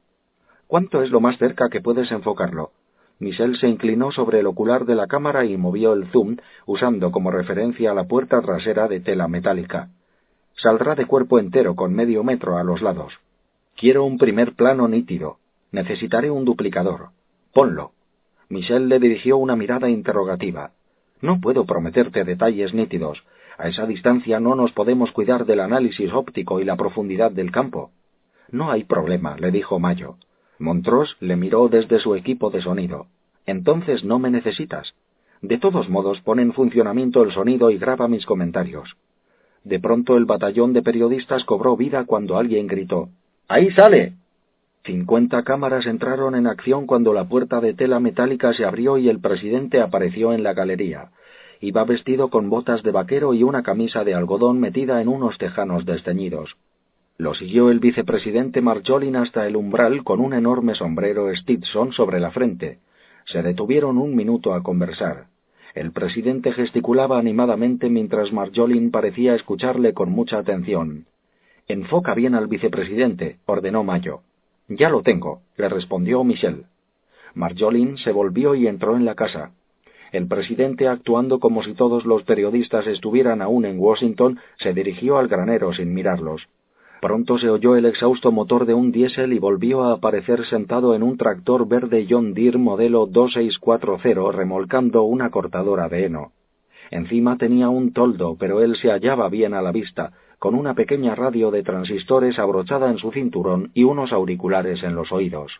¿Cuánto 0.67 1.01
es 1.01 1.11
lo 1.11 1.21
más 1.21 1.38
cerca 1.38 1.69
que 1.69 1.79
puedes 1.79 2.11
enfocarlo? 2.11 2.71
Michel 3.19 3.57
se 3.57 3.68
inclinó 3.68 4.11
sobre 4.11 4.39
el 4.39 4.48
ocular 4.48 4.85
de 4.85 4.95
la 4.95 5.07
cámara 5.07 5.45
y 5.45 5.57
movió 5.57 5.94
el 5.94 6.07
zoom, 6.11 6.38
usando 6.65 7.11
como 7.11 7.31
referencia 7.31 7.94
la 7.94 8.03
puerta 8.03 8.41
trasera 8.41 8.88
de 8.88 8.99
tela 8.99 9.27
metálica. 9.27 9.89
Saldrá 10.56 10.95
de 10.95 11.06
cuerpo 11.06 11.39
entero 11.39 11.76
con 11.76 11.94
medio 11.94 12.23
metro 12.23 12.57
a 12.57 12.64
los 12.64 12.81
lados. 12.81 13.14
Quiero 13.76 14.06
un 14.06 14.18
primer 14.18 14.53
plano 14.53 14.88
nítido. 14.88 15.38
Necesitaré 15.72 16.31
un 16.31 16.45
duplicador. 16.45 17.10
Ponlo. 17.53 17.91
Michel 18.49 18.88
le 18.88 18.99
dirigió 18.99 19.38
una 19.38 19.56
mirada 19.56 19.89
interrogativa. 19.89 20.72
No 21.22 21.41
puedo 21.41 21.65
prometerte 21.65 22.23
detalles 22.23 22.73
nítidos. 22.73 23.23
A 23.57 23.68
esa 23.68 23.85
distancia 23.85 24.39
no 24.39 24.56
nos 24.56 24.72
podemos 24.72 25.11
cuidar 25.11 25.45
del 25.45 25.60
análisis 25.60 26.14
óptico 26.14 26.60
y 26.60 26.65
la 26.65 26.76
profundidad 26.76 27.31
del 27.31 27.52
campo. 27.52 27.91
No 28.52 28.72
hay 28.72 28.84
problema, 28.84 29.35
le 29.38 29.52
dijo 29.52 29.80
Mayo. 29.80 30.18
Montrose 30.59 31.15
le 31.19 31.35
miró 31.35 31.67
desde 31.67 31.99
su 31.99 32.15
equipo 32.15 32.49
de 32.49 32.61
sonido. 32.61 33.07
Entonces 33.45 34.03
no 34.03 34.19
me 34.19 34.29
necesitas. 34.29 34.93
De 35.41 35.57
todos 35.57 35.89
modos 35.89 36.19
pone 36.21 36.41
en 36.41 36.53
funcionamiento 36.53 37.23
el 37.23 37.31
sonido 37.31 37.69
y 37.69 37.77
graba 37.77 38.07
mis 38.07 38.25
comentarios. 38.25 38.97
De 39.63 39.79
pronto 39.79 40.17
el 40.17 40.25
batallón 40.25 40.73
de 40.73 40.81
periodistas 40.81 41.43
cobró 41.43 41.77
vida 41.77 42.05
cuando 42.05 42.38
alguien 42.38 42.67
gritó 42.67 43.09
¡Ahí 43.47 43.71
sale! 43.71 44.13
Cincuenta 44.84 45.43
cámaras 45.43 45.85
entraron 45.85 46.35
en 46.35 46.47
acción 46.47 46.88
cuando 46.88 47.13
la 47.13 47.27
puerta 47.27 47.59
de 47.59 47.73
tela 47.73 47.99
metálica 47.99 48.53
se 48.53 48.65
abrió 48.65 48.97
y 48.97 49.09
el 49.09 49.19
presidente 49.19 49.81
apareció 49.81 50.34
en 50.34 50.43
la 50.43 50.53
galería. 50.53 51.11
Iba 51.59 51.84
vestido 51.84 52.29
con 52.29 52.49
botas 52.49 52.84
de 52.84 52.91
vaquero 52.91 53.34
y 53.34 53.43
una 53.43 53.63
camisa 53.63 54.03
de 54.03 54.13
algodón 54.13 54.59
metida 54.59 55.01
en 55.01 55.07
unos 55.07 55.38
tejanos 55.38 55.85
desteñidos. 55.85 56.55
Lo 57.19 57.34
siguió 57.34 57.72
el 57.72 57.80
vicepresidente 57.80 58.61
Marjolin 58.61 59.15
hasta 59.15 59.48
el 59.48 59.56
umbral 59.56 60.03
con 60.03 60.19
un 60.19 60.34
enorme 60.34 60.76
sombrero 60.76 61.34
Stetson 61.35 61.91
sobre 61.91 62.19
la 62.19 62.30
frente. 62.30 62.77
Se 63.26 63.41
detuvieron 63.41 63.98
un 63.98 64.15
minuto 64.15 64.53
a 64.53 64.61
conversar. 64.61 65.26
El 65.73 65.91
presidente 65.94 66.53
gesticulaba 66.53 67.18
animadamente 67.18 67.89
mientras 67.89 68.31
Marjolin 68.31 68.91
parecía 68.91 69.34
escucharle 69.34 69.94
con 69.94 70.11
mucha 70.11 70.38
atención. 70.38 71.06
Enfoca 71.68 72.14
bien 72.14 72.35
al 72.35 72.48
vicepresidente, 72.48 73.38
ordenó 73.48 73.84
Mayo. 73.84 74.22
Ya 74.68 74.89
lo 74.89 75.02
tengo, 75.02 75.41
le 75.57 75.69
respondió 75.69 76.23
Michel. 76.23 76.65
Marjolin 77.34 77.98
se 77.98 78.11
volvió 78.11 78.53
y 78.53 78.68
entró 78.68 78.95
en 78.95 79.06
la 79.06 79.15
casa. 79.15 79.53
El 80.11 80.27
presidente, 80.27 80.88
actuando 80.88 81.39
como 81.39 81.64
si 81.64 81.73
todos 81.73 82.06
los 82.06 82.23
periodistas 82.23 82.85
estuvieran 82.85 83.41
aún 83.41 83.65
en 83.65 83.80
Washington, 83.80 84.39
se 84.60 84.73
dirigió 84.73 85.18
al 85.18 85.27
granero 85.27 85.73
sin 85.73 85.94
mirarlos. 85.94 86.48
Pronto 87.02 87.38
se 87.38 87.49
oyó 87.49 87.76
el 87.76 87.86
exhausto 87.86 88.32
motor 88.32 88.65
de 88.65 88.74
un 88.74 88.91
diésel 88.91 89.32
y 89.32 89.40
volvió 89.40 89.84
a 89.84 89.94
aparecer 89.94 90.45
sentado 90.45 90.95
en 90.95 91.03
un 91.03 91.15
tractor 91.15 91.68
verde 91.68 92.07
John 92.10 92.34
Deere 92.34 92.57
modelo 92.57 93.06
2640 93.06 94.32
remolcando 94.32 95.03
una 95.03 95.30
cortadora 95.30 95.90
de 95.90 96.06
heno. 96.06 96.32
Encima 96.90 97.38
tenía 97.38 97.69
un 97.69 97.94
toldo, 97.94 98.36
pero 98.40 98.61
él 98.61 98.76
se 98.78 98.90
hallaba 98.90 99.30
bien 99.30 99.53
a 99.53 99.61
la 99.61 99.72
vista, 99.72 100.14
con 100.40 100.56
una 100.56 100.74
pequeña 100.74 101.14
radio 101.14 101.52
de 101.52 101.61
transistores 101.61 102.40
abrochada 102.40 102.90
en 102.90 102.98
su 102.98 103.11
cinturón 103.11 103.69
y 103.76 103.84
unos 103.84 104.11
auriculares 104.11 104.82
en 104.82 104.95
los 104.95 105.11
oídos. 105.11 105.52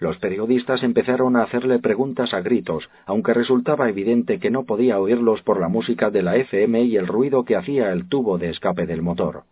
Los 0.00 0.16
periodistas 0.18 0.82
empezaron 0.82 1.36
a 1.36 1.42
hacerle 1.42 1.78
preguntas 1.78 2.32
a 2.32 2.40
gritos, 2.40 2.88
aunque 3.06 3.34
resultaba 3.34 3.88
evidente 3.88 4.38
que 4.38 4.50
no 4.50 4.64
podía 4.64 4.98
oírlos 4.98 5.42
por 5.42 5.60
la 5.60 5.68
música 5.68 6.10
de 6.10 6.22
la 6.22 6.36
FM 6.36 6.84
y 6.84 6.96
el 6.96 7.06
ruido 7.06 7.44
que 7.44 7.56
hacía 7.56 7.92
el 7.92 8.08
tubo 8.08 8.38
de 8.38 8.50
escape 8.50 8.86
del 8.86 9.02
motor. 9.02 9.44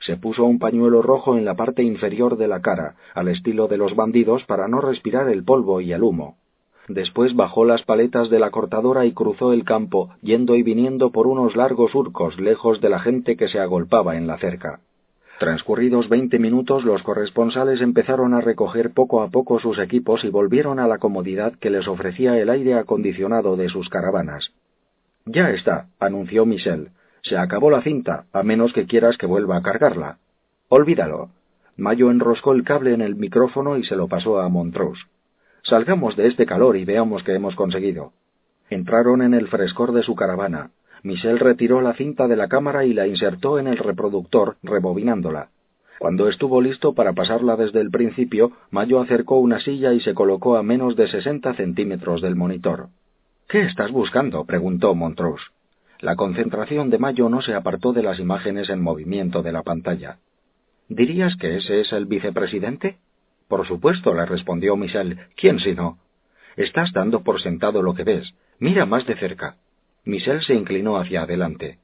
Se 0.00 0.16
puso 0.16 0.44
un 0.44 0.58
pañuelo 0.58 1.02
rojo 1.02 1.36
en 1.36 1.44
la 1.44 1.54
parte 1.54 1.82
inferior 1.82 2.36
de 2.36 2.48
la 2.48 2.60
cara, 2.60 2.94
al 3.14 3.28
estilo 3.28 3.68
de 3.68 3.76
los 3.76 3.96
bandidos, 3.96 4.44
para 4.44 4.68
no 4.68 4.80
respirar 4.80 5.28
el 5.28 5.44
polvo 5.44 5.80
y 5.80 5.92
el 5.92 6.02
humo. 6.02 6.36
Después 6.88 7.36
bajó 7.36 7.64
las 7.64 7.82
paletas 7.82 8.30
de 8.30 8.38
la 8.38 8.50
cortadora 8.50 9.04
y 9.04 9.12
cruzó 9.12 9.52
el 9.52 9.64
campo, 9.64 10.10
yendo 10.22 10.56
y 10.56 10.62
viniendo 10.62 11.10
por 11.10 11.26
unos 11.26 11.54
largos 11.54 11.90
surcos 11.92 12.40
lejos 12.40 12.80
de 12.80 12.88
la 12.88 12.98
gente 12.98 13.36
que 13.36 13.48
se 13.48 13.60
agolpaba 13.60 14.16
en 14.16 14.26
la 14.26 14.38
cerca. 14.38 14.80
Transcurridos 15.38 16.08
veinte 16.08 16.38
minutos, 16.38 16.84
los 16.84 17.02
corresponsales 17.02 17.80
empezaron 17.80 18.34
a 18.34 18.40
recoger 18.40 18.92
poco 18.92 19.22
a 19.22 19.28
poco 19.28 19.60
sus 19.60 19.78
equipos 19.78 20.24
y 20.24 20.30
volvieron 20.30 20.80
a 20.80 20.88
la 20.88 20.98
comodidad 20.98 21.52
que 21.60 21.70
les 21.70 21.86
ofrecía 21.86 22.38
el 22.38 22.50
aire 22.50 22.74
acondicionado 22.74 23.56
de 23.56 23.68
sus 23.68 23.88
caravanas. 23.88 24.50
Ya 25.26 25.50
está, 25.50 25.88
anunció 26.00 26.44
Michel. 26.44 26.88
Se 27.28 27.36
acabó 27.36 27.70
la 27.70 27.82
cinta, 27.82 28.24
a 28.32 28.42
menos 28.42 28.72
que 28.72 28.86
quieras 28.86 29.18
que 29.18 29.26
vuelva 29.26 29.58
a 29.58 29.62
cargarla. 29.62 30.16
Olvídalo. 30.68 31.28
Mayo 31.76 32.10
enroscó 32.10 32.52
el 32.52 32.64
cable 32.64 32.94
en 32.94 33.02
el 33.02 33.16
micrófono 33.16 33.76
y 33.76 33.84
se 33.84 33.96
lo 33.96 34.08
pasó 34.08 34.40
a 34.40 34.48
Montrose. 34.48 35.02
Salgamos 35.62 36.16
de 36.16 36.28
este 36.28 36.46
calor 36.46 36.78
y 36.78 36.86
veamos 36.86 37.22
qué 37.22 37.34
hemos 37.34 37.54
conseguido. 37.54 38.12
Entraron 38.70 39.20
en 39.20 39.34
el 39.34 39.48
frescor 39.48 39.92
de 39.92 40.02
su 40.02 40.14
caravana. 40.14 40.70
Michel 41.02 41.38
retiró 41.38 41.82
la 41.82 41.92
cinta 41.92 42.28
de 42.28 42.36
la 42.36 42.48
cámara 42.48 42.86
y 42.86 42.94
la 42.94 43.06
insertó 43.06 43.58
en 43.58 43.66
el 43.66 43.76
reproductor, 43.76 44.56
rebobinándola. 44.62 45.50
Cuando 45.98 46.28
estuvo 46.28 46.62
listo 46.62 46.94
para 46.94 47.12
pasarla 47.12 47.56
desde 47.56 47.80
el 47.80 47.90
principio, 47.90 48.52
Mayo 48.70 49.00
acercó 49.00 49.36
una 49.38 49.60
silla 49.60 49.92
y 49.92 50.00
se 50.00 50.14
colocó 50.14 50.56
a 50.56 50.62
menos 50.62 50.96
de 50.96 51.08
sesenta 51.08 51.52
centímetros 51.52 52.22
del 52.22 52.36
monitor. 52.36 52.88
¿Qué 53.48 53.62
estás 53.62 53.90
buscando? 53.90 54.44
preguntó 54.46 54.94
Montrose. 54.94 55.44
La 56.00 56.14
concentración 56.14 56.90
de 56.90 56.98
Mayo 56.98 57.28
no 57.28 57.42
se 57.42 57.54
apartó 57.54 57.92
de 57.92 58.04
las 58.04 58.20
imágenes 58.20 58.70
en 58.70 58.80
movimiento 58.80 59.42
de 59.42 59.50
la 59.50 59.62
pantalla. 59.62 60.18
¿Dirías 60.88 61.34
que 61.36 61.56
ese 61.56 61.80
es 61.80 61.92
el 61.92 62.06
vicepresidente? 62.06 62.98
Por 63.48 63.66
supuesto, 63.66 64.14
le 64.14 64.24
respondió 64.24 64.76
Michel. 64.76 65.18
¿Quién 65.36 65.58
si 65.58 65.74
no? 65.74 65.98
Estás 66.56 66.92
dando 66.92 67.22
por 67.22 67.40
sentado 67.40 67.82
lo 67.82 67.94
que 67.94 68.04
ves. 68.04 68.32
Mira 68.60 68.86
más 68.86 69.06
de 69.06 69.16
cerca. 69.16 69.56
Michel 70.04 70.40
se 70.42 70.54
inclinó 70.54 70.98
hacia 70.98 71.22
adelante. 71.22 71.78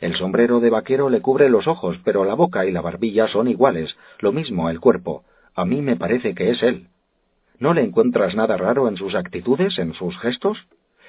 El 0.00 0.14
sombrero 0.16 0.60
de 0.60 0.70
vaquero 0.70 1.08
le 1.08 1.22
cubre 1.22 1.48
los 1.48 1.66
ojos, 1.66 1.98
pero 2.04 2.24
la 2.24 2.34
boca 2.34 2.66
y 2.66 2.72
la 2.72 2.82
barbilla 2.82 3.28
son 3.28 3.48
iguales, 3.48 3.96
lo 4.20 4.32
mismo 4.32 4.68
el 4.68 4.80
cuerpo. 4.80 5.24
A 5.54 5.64
mí 5.64 5.80
me 5.80 5.96
parece 5.96 6.34
que 6.34 6.50
es 6.50 6.62
él. 6.62 6.88
¿No 7.58 7.72
le 7.72 7.82
encuentras 7.82 8.34
nada 8.34 8.56
raro 8.56 8.88
en 8.88 8.96
sus 8.96 9.14
actitudes, 9.14 9.78
en 9.78 9.94
sus 9.94 10.18
gestos? 10.18 10.58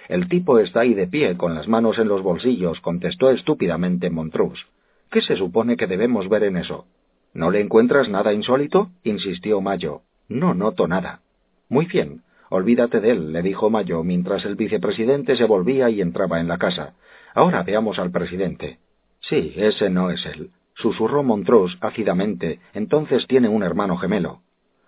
El 0.07 0.27
tipo 0.27 0.60
está 0.60 0.82
ahí 0.82 0.94
de 0.94 1.07
pie, 1.07 1.36
con 1.38 1.56
las 1.56 1.68
manos 1.68 1.98
en 1.98 2.07
los 2.07 2.22
bolsillos, 2.22 2.80
contestó 2.82 3.30
estúpidamente 3.32 4.10
Montrose. 4.10 4.64
¿Qué 5.10 5.22
se 5.22 5.36
supone 5.36 5.77
que 5.77 5.88
debemos 5.88 6.30
ver 6.30 6.44
en 6.44 6.57
eso? 6.57 6.86
¿No 7.34 7.52
le 7.52 7.60
encuentras 7.60 8.07
nada 8.10 8.34
insólito? 8.34 8.91
insistió 9.03 9.61
Mayo. 9.61 10.02
No 10.30 10.53
noto 10.53 10.88
nada. 10.88 11.22
Muy 11.69 11.86
bien. 11.86 12.22
Olvídate 12.49 12.99
de 13.02 13.11
él, 13.11 13.34
le 13.34 13.41
dijo 13.41 13.69
Mayo, 13.69 14.03
mientras 14.03 14.45
el 14.45 14.56
vicepresidente 14.56 15.36
se 15.36 15.45
volvía 15.45 15.90
y 15.90 16.02
entraba 16.02 16.40
en 16.40 16.48
la 16.48 16.57
casa. 16.57 16.94
Ahora 17.34 17.64
veamos 17.64 17.99
al 17.99 18.11
presidente. 18.11 18.80
Sí, 19.22 19.53
ese 19.56 19.90
no 19.90 20.11
es 20.11 20.26
él, 20.26 20.52
susurró 20.76 21.23
Montrose 21.23 21.76
ácidamente. 21.82 22.60
Entonces 22.73 23.26
tiene 23.27 23.49
un 23.49 23.64
hermano 23.64 23.98
gemelo. 23.98 24.41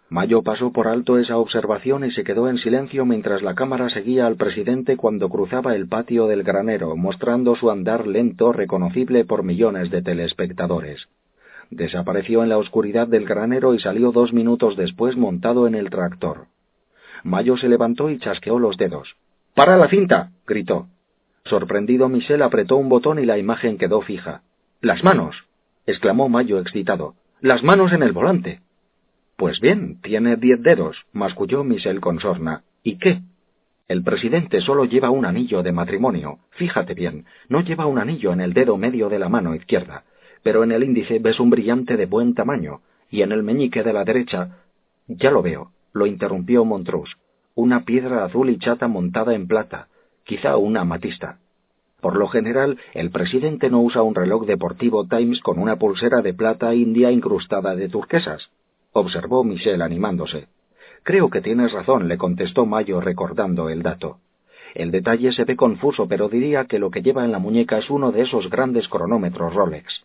Mayo 0.10 0.42
pasó 0.42 0.72
por 0.72 0.88
alto 0.88 1.18
esa 1.18 1.38
observación 1.38 2.06
y 2.06 2.12
se 2.12 2.24
quedó 2.24 2.48
en 2.48 2.58
silencio 2.58 3.06
mientras 3.06 3.42
la 3.42 3.56
cámara 3.56 3.90
seguía 3.90 4.26
al 4.26 4.38
presidente 4.38 4.96
cuando 4.96 5.28
cruzaba 5.28 5.76
el 5.76 5.90
patio 5.90 6.28
del 6.28 6.44
granero, 6.44 6.96
mostrando 6.96 7.56
su 7.56 7.70
andar 7.70 8.08
lento 8.08 8.54
reconocible 8.54 9.26
por 9.26 9.44
millones 9.44 9.92
de 9.92 10.02
telespectadores. 10.02 11.10
Desapareció 11.72 12.42
en 12.44 12.50
la 12.50 12.58
oscuridad 12.58 13.08
del 13.08 13.26
granero 13.26 13.74
y 13.74 13.80
salió 13.80 14.14
dos 14.14 14.32
minutos 14.32 14.78
después 14.78 15.18
montado 15.18 15.68
en 15.68 15.76
el 15.76 15.90
tractor. 15.90 16.46
Mayo 17.24 17.58
se 17.58 17.68
levantó 17.68 18.10
y 18.10 18.20
chasqueó 18.20 18.60
los 18.60 18.78
dedos. 18.78 19.18
¡Para 19.54 19.76
la 19.76 19.90
cinta! 19.90 20.32
gritó. 20.46 20.88
Sorprendido, 21.44 22.08
Michel 22.08 22.42
apretó 22.44 22.78
un 22.78 22.88
botón 22.88 23.20
y 23.20 23.26
la 23.26 23.38
imagen 23.38 23.78
quedó 23.78 24.00
fija. 24.02 24.44
¡Las 24.80 25.04
manos! 25.04 25.36
exclamó 25.86 26.30
Mayo 26.30 26.60
excitado. 26.60 27.16
¡Las 27.42 27.64
manos 27.64 27.92
en 27.92 28.04
el 28.04 28.14
volante! 28.14 28.62
Pues 29.38 29.60
bien, 29.60 30.02
tiene 30.02 30.36
diez 30.36 30.64
dedos, 30.64 30.98
masculló 31.14 31.64
Michel 31.64 32.02
con 32.02 32.20
sorna. 32.20 32.64
¿Y 32.82 32.98
qué? 32.98 33.22
El 33.88 34.04
presidente 34.04 34.62
solo 34.62 34.86
lleva 34.86 35.12
un 35.12 35.26
anillo 35.26 35.62
de 35.62 35.72
matrimonio. 35.72 36.40
Fíjate 36.54 36.96
bien, 36.96 37.26
no 37.48 37.62
lleva 37.62 37.86
un 37.86 38.00
anillo 38.00 38.34
en 38.34 38.42
el 38.42 38.54
dedo 38.54 38.78
medio 38.78 39.10
de 39.10 39.20
la 39.20 39.30
mano 39.30 39.54
izquierda, 39.54 40.06
pero 40.42 40.64
en 40.64 40.72
el 40.72 40.84
índice 40.84 41.20
ves 41.20 41.40
un 41.40 41.52
brillante 41.52 41.98
de 41.98 42.08
buen 42.08 42.34
tamaño, 42.34 42.82
y 43.12 43.22
en 43.22 43.32
el 43.32 43.44
meñique 43.44 43.84
de 43.84 43.94
la 43.94 44.04
derecha. 44.04 44.58
Ya 45.08 45.30
lo 45.30 45.44
veo, 45.44 45.70
lo 45.94 46.08
interrumpió 46.08 46.66
Montrose. 46.66 47.14
Una 47.54 47.86
piedra 47.86 48.26
azul 48.26 48.50
y 48.50 48.58
chata 48.58 48.88
montada 48.88 49.36
en 49.36 49.48
plata, 49.48 49.88
quizá 50.24 50.58
una 50.58 50.82
amatista. 50.82 51.38
Por 52.02 52.16
lo 52.16 52.28
general, 52.28 52.80
el 52.96 53.12
presidente 53.12 53.70
no 53.70 53.82
usa 53.82 54.02
un 54.02 54.16
reloj 54.16 54.48
deportivo 54.48 55.06
Times 55.06 55.42
con 55.42 55.60
una 55.60 55.76
pulsera 55.76 56.24
de 56.24 56.34
plata 56.34 56.74
india 56.74 57.12
incrustada 57.12 57.76
de 57.76 57.88
turquesas 57.88 58.50
observó 59.00 59.44
Michel 59.44 59.82
animándose. 59.82 60.48
Creo 61.04 61.30
que 61.30 61.42
tienes 61.42 61.72
razón, 61.72 62.08
le 62.08 62.18
contestó 62.18 62.66
Mayo 62.66 63.00
recordando 63.00 63.70
el 63.70 63.82
dato. 63.82 64.20
El 64.76 64.92
detalle 64.92 65.32
se 65.32 65.46
ve 65.46 65.56
confuso, 65.56 66.08
pero 66.08 66.30
diría 66.30 66.66
que 66.66 66.80
lo 66.80 66.92
que 66.92 67.02
lleva 67.02 67.26
en 67.26 67.32
la 67.32 67.40
muñeca 67.40 67.78
es 67.78 67.90
uno 67.90 68.12
de 68.12 68.22
esos 68.22 68.50
grandes 68.50 68.88
cronómetros 68.88 69.54
Rolex. 69.54 70.04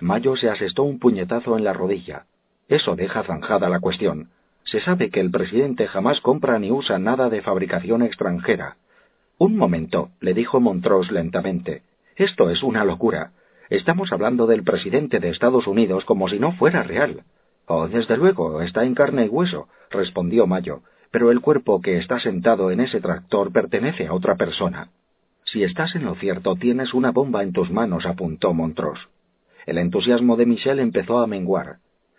Mayo 0.00 0.36
se 0.36 0.48
asestó 0.48 0.84
un 0.84 0.98
puñetazo 0.98 1.56
en 1.56 1.64
la 1.64 1.72
rodilla. 1.72 2.26
Eso 2.68 2.96
deja 2.96 3.22
zanjada 3.24 3.68
la 3.68 3.80
cuestión. 3.80 4.30
Se 4.64 4.80
sabe 4.80 5.10
que 5.10 5.20
el 5.20 5.30
presidente 5.30 5.86
jamás 5.86 6.20
compra 6.20 6.58
ni 6.58 6.70
usa 6.70 6.98
nada 6.98 7.30
de 7.30 7.42
fabricación 7.42 8.02
extranjera. 8.02 8.76
Un 9.38 9.56
momento, 9.56 10.10
le 10.20 10.34
dijo 10.34 10.60
Montrose 10.60 11.12
lentamente. 11.12 11.82
Esto 12.16 12.50
es 12.50 12.62
una 12.62 12.84
locura. 12.84 13.32
Estamos 13.68 14.12
hablando 14.12 14.46
del 14.46 14.64
presidente 14.64 15.20
de 15.20 15.28
Estados 15.28 15.66
Unidos 15.66 16.04
como 16.04 16.28
si 16.28 16.38
no 16.38 16.52
fuera 16.52 16.82
real. 16.82 17.22
Oh, 17.66 17.88
desde 17.88 18.16
luego, 18.16 18.62
está 18.62 18.84
en 18.84 18.94
carne 18.94 19.26
y 19.26 19.28
hueso, 19.28 19.68
respondió 19.90 20.46
Mayo, 20.46 20.82
pero 21.10 21.32
el 21.32 21.40
cuerpo 21.40 21.80
que 21.80 21.98
está 21.98 22.20
sentado 22.20 22.70
en 22.70 22.80
ese 22.80 23.00
tractor 23.00 23.52
pertenece 23.52 24.06
a 24.06 24.14
otra 24.14 24.36
persona. 24.36 24.90
Si 25.44 25.64
estás 25.64 25.94
en 25.96 26.04
lo 26.04 26.14
cierto, 26.14 26.54
tienes 26.56 26.94
una 26.94 27.10
bomba 27.10 27.42
en 27.42 27.52
tus 27.52 27.70
manos, 27.70 28.06
apuntó 28.06 28.54
Montrose. 28.54 29.02
El 29.66 29.78
entusiasmo 29.78 30.36
de 30.36 30.46
Michel 30.46 30.78
empezó 30.78 31.18
a 31.18 31.26
menguar. 31.26 31.78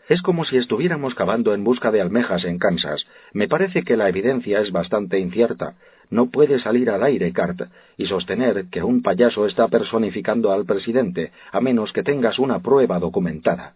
Es 0.09 0.21
como 0.21 0.43
si 0.43 0.57
estuviéramos 0.57 1.15
cavando 1.15 1.53
en 1.53 1.63
busca 1.63 1.91
de 1.91 2.01
almejas 2.01 2.43
en 2.43 2.59
Kansas. 2.59 3.05
Me 3.33 3.47
parece 3.47 3.83
que 3.83 3.97
la 3.97 4.09
evidencia 4.09 4.59
es 4.59 4.71
bastante 4.71 5.19
incierta. 5.19 5.75
No 6.09 6.29
puede 6.29 6.59
salir 6.59 6.89
al 6.89 7.03
aire, 7.03 7.31
Cart, 7.33 7.61
y 7.97 8.05
sostener 8.05 8.65
que 8.69 8.83
un 8.83 9.01
payaso 9.01 9.45
está 9.45 9.67
personificando 9.67 10.51
al 10.51 10.65
presidente, 10.65 11.31
a 11.51 11.59
menos 11.61 11.91
que 11.91 12.03
tengas 12.03 12.39
una 12.39 12.59
prueba 12.59 12.99
documentada. 12.99 13.75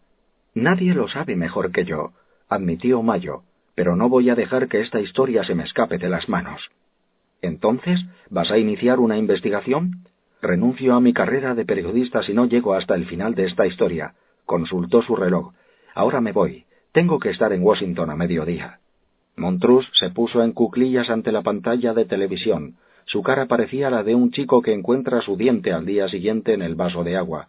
Nadie 0.53 0.94
lo 0.94 1.07
sabe 1.07 1.36
mejor 1.36 1.72
que 1.72 1.86
yo, 1.86 2.11
admitió 2.49 3.02
Mayo, 3.02 3.44
pero 3.76 3.95
no 3.95 4.10
voy 4.10 4.30
a 4.30 4.36
dejar 4.36 4.68
que 4.68 4.82
esta 4.82 4.99
historia 4.99 5.44
se 5.44 5.56
me 5.56 5.64
escape 5.64 5.98
de 5.98 6.10
las 6.10 6.28
manos. 6.28 6.69
Entonces, 7.41 8.06
¿vas 8.30 8.52
a 8.52 8.57
iniciar 8.57 8.99
una 8.99 9.18
investigación? 9.18 10.03
Renuncio 10.41 10.95
a 10.95 11.02
mi 11.02 11.14
carrera 11.14 11.56
de 11.56 11.65
periodista 11.65 12.23
si 12.23 12.34
no 12.34 12.45
llego 12.45 12.73
hasta 12.73 12.95
el 12.95 13.06
final 13.06 13.36
de 13.36 13.45
esta 13.45 13.65
historia. 13.65 14.15
Consultó 14.45 15.02
su 15.02 15.15
reloj. 15.15 15.53
Ahora 15.95 16.19
me 16.19 16.32
voy. 16.32 16.65
Tengo 16.91 17.19
que 17.19 17.30
estar 17.30 17.53
en 17.53 17.64
Washington 17.64 18.10
a 18.10 18.15
mediodía. 18.15 18.80
Montrus 19.38 19.90
se 19.94 20.10
puso 20.10 20.44
en 20.44 20.52
cuclillas 20.52 21.10
ante 21.10 21.32
la 21.32 21.41
pantalla 21.41 21.94
de 21.94 22.06
televisión. 22.06 22.76
Su 23.06 23.23
cara 23.23 23.45
parecía 23.45 23.90
la 23.90 24.03
de 24.03 24.15
un 24.15 24.32
chico 24.32 24.61
que 24.61 24.73
encuentra 24.73 25.22
su 25.22 25.38
diente 25.38 25.72
al 25.72 25.86
día 25.86 26.07
siguiente 26.10 26.53
en 26.53 26.61
el 26.61 26.76
vaso 26.76 27.03
de 27.03 27.18
agua. 27.18 27.48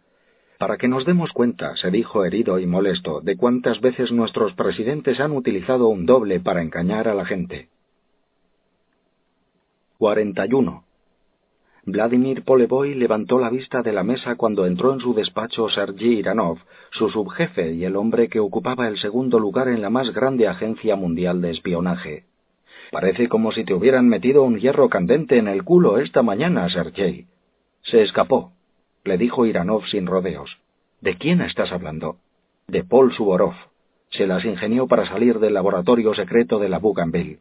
Para 0.62 0.76
que 0.76 0.86
nos 0.86 1.04
demos 1.04 1.32
cuenta, 1.32 1.74
se 1.74 1.90
dijo 1.90 2.24
herido 2.24 2.60
y 2.60 2.66
molesto, 2.66 3.20
de 3.20 3.36
cuántas 3.36 3.80
veces 3.80 4.12
nuestros 4.12 4.52
presidentes 4.52 5.18
han 5.18 5.32
utilizado 5.32 5.88
un 5.88 6.06
doble 6.06 6.38
para 6.38 6.62
engañar 6.62 7.08
a 7.08 7.14
la 7.14 7.24
gente. 7.24 7.68
41. 9.98 10.84
Vladimir 11.84 12.44
Polevoy 12.44 12.94
levantó 12.94 13.40
la 13.40 13.50
vista 13.50 13.82
de 13.82 13.92
la 13.92 14.04
mesa 14.04 14.36
cuando 14.36 14.64
entró 14.64 14.92
en 14.92 15.00
su 15.00 15.14
despacho 15.14 15.68
Sergei 15.68 16.20
Iranov, 16.20 16.58
su 16.92 17.08
subjefe 17.10 17.72
y 17.72 17.84
el 17.84 17.96
hombre 17.96 18.28
que 18.28 18.38
ocupaba 18.38 18.86
el 18.86 18.98
segundo 18.98 19.40
lugar 19.40 19.66
en 19.66 19.82
la 19.82 19.90
más 19.90 20.12
grande 20.12 20.46
agencia 20.46 20.94
mundial 20.94 21.40
de 21.40 21.50
espionaje. 21.50 22.26
Parece 22.92 23.28
como 23.28 23.50
si 23.50 23.64
te 23.64 23.74
hubieran 23.74 24.06
metido 24.06 24.44
un 24.44 24.60
hierro 24.60 24.88
candente 24.88 25.38
en 25.38 25.48
el 25.48 25.64
culo 25.64 25.98
esta 25.98 26.22
mañana, 26.22 26.68
Sergei. 26.68 27.26
Se 27.82 28.02
escapó, 28.02 28.52
le 29.04 29.18
dijo 29.18 29.46
Iranov 29.46 29.84
sin 29.86 30.06
rodeos. 30.06 30.58
¿De 31.00 31.16
quién 31.16 31.40
estás 31.40 31.72
hablando? 31.72 32.16
De 32.68 32.84
Paul 32.84 33.12
Suvorov. 33.12 33.54
Se 34.10 34.26
las 34.26 34.44
ingenió 34.44 34.86
para 34.86 35.06
salir 35.06 35.38
del 35.38 35.54
laboratorio 35.54 36.14
secreto 36.14 36.58
de 36.58 36.68
la 36.68 36.78
Bougainville. 36.78 37.40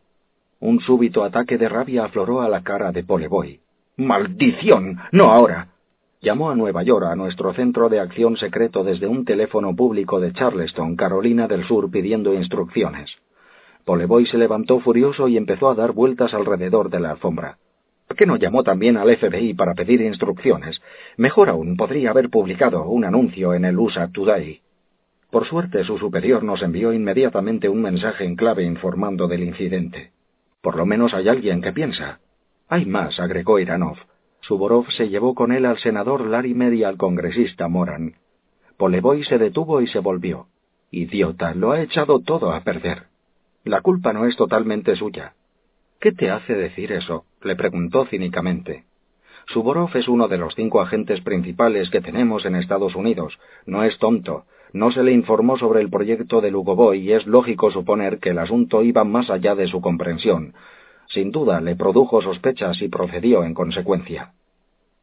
Un 0.60 0.80
súbito 0.80 1.24
ataque 1.24 1.58
de 1.58 1.70
rabia 1.70 2.06
afloró 2.06 2.42
a 2.42 2.50
la 2.50 2.64
cara 2.64 2.92
de 2.92 3.04
Polevoy. 3.04 3.60
¡Maldición! 3.98 5.00
¡No 5.12 5.32
ahora! 5.32 5.68
Llamó 6.22 6.52
a 6.52 6.56
Nueva 6.56 6.84
York 6.84 7.06
a 7.06 7.16
nuestro 7.16 7.54
centro 7.54 7.90
de 7.90 8.00
acción 8.00 8.38
secreto 8.38 8.84
desde 8.84 9.08
un 9.08 9.26
teléfono 9.26 9.76
público 9.76 10.20
de 10.20 10.34
Charleston, 10.34 10.96
Carolina 10.96 11.48
del 11.48 11.66
Sur, 11.66 11.90
pidiendo 11.90 12.34
instrucciones. 12.34 13.12
Poleboy 13.86 14.28
se 14.28 14.38
levantó 14.38 14.80
furioso 14.80 15.28
y 15.28 15.38
empezó 15.38 15.70
a 15.70 15.76
dar 15.76 15.94
vueltas 15.94 16.34
alrededor 16.34 16.90
de 16.90 17.00
la 17.00 17.12
alfombra. 17.12 17.58
¿Por 18.12 18.18
qué 18.18 18.26
no 18.26 18.36
llamó 18.36 18.62
también 18.62 18.98
al 18.98 19.16
FBI 19.16 19.54
para 19.54 19.74
pedir 19.74 20.02
instrucciones? 20.02 20.82
Mejor 21.16 21.48
aún, 21.48 21.78
podría 21.78 22.10
haber 22.10 22.30
publicado 22.30 22.84
un 22.90 23.06
anuncio 23.06 23.54
en 23.54 23.64
el 23.64 23.80
USA 23.80 24.10
Today. 24.12 24.60
Por 25.30 25.46
suerte, 25.46 25.86
su 25.86 25.98
superior 25.98 26.44
nos 26.44 26.62
envió 26.62 26.92
inmediatamente 26.92 27.70
un 27.70 27.82
mensaje 27.82 28.26
en 28.26 28.36
clave 28.36 28.64
informando 28.64 29.30
del 29.30 29.44
incidente. 29.44 30.12
Por 30.62 30.76
lo 30.76 30.86
menos 30.86 31.14
hay 31.14 31.30
alguien 31.30 31.62
que 31.62 31.72
piensa. 31.72 32.20
Hay 32.68 32.86
más, 32.86 33.18
agregó 33.18 33.60
Iranov. 33.60 33.96
Suborov 34.42 34.92
se 34.92 35.08
llevó 35.08 35.34
con 35.34 35.54
él 35.54 35.66
al 35.66 35.78
senador 35.78 36.28
Larimer 36.28 36.74
y 36.74 36.84
al 36.84 36.98
congresista 36.98 37.70
Moran. 37.70 38.16
Poleboy 38.76 39.24
se 39.24 39.38
detuvo 39.38 39.80
y 39.80 39.88
se 39.88 40.00
volvió. 40.00 40.48
Idiota, 40.92 41.54
lo 41.54 41.72
ha 41.72 41.82
echado 41.82 42.20
todo 42.20 42.52
a 42.52 42.60
perder. 42.60 43.04
La 43.64 43.80
culpa 43.80 44.12
no 44.12 44.26
es 44.26 44.36
totalmente 44.36 44.98
suya. 44.98 45.36
¿Qué 46.02 46.12
te 46.12 46.30
hace 46.30 46.56
decir 46.56 46.92
eso? 46.92 47.24
Le 47.44 47.56
preguntó 47.56 48.06
cínicamente. 48.06 48.86
Suborov 49.48 49.96
es 49.96 50.08
uno 50.08 50.28
de 50.28 50.38
los 50.38 50.56
cinco 50.56 50.82
agentes 50.82 51.22
principales 51.22 51.90
que 51.90 52.02
tenemos 52.02 52.46
en 52.46 52.56
Estados 52.56 52.96
Unidos. 52.96 53.38
No 53.66 53.84
es 53.84 53.98
tonto. 53.98 54.46
No 54.74 54.92
se 54.92 55.04
le 55.04 55.12
informó 55.12 55.58
sobre 55.58 55.82
el 55.82 55.90
proyecto 55.90 56.40
de 56.40 56.52
Lugovoy 56.52 57.00
y 57.00 57.12
es 57.12 57.26
lógico 57.26 57.72
suponer 57.72 58.20
que 58.20 58.30
el 58.30 58.40
asunto 58.40 58.84
iba 58.84 59.04
más 59.04 59.30
allá 59.30 59.56
de 59.56 59.68
su 59.68 59.82
comprensión. 59.82 60.54
Sin 61.08 61.32
duda 61.32 61.60
le 61.60 61.76
produjo 61.76 62.22
sospechas 62.22 62.82
y 62.82 62.88
procedió 62.88 63.44
en 63.44 63.54
consecuencia. 63.54 64.34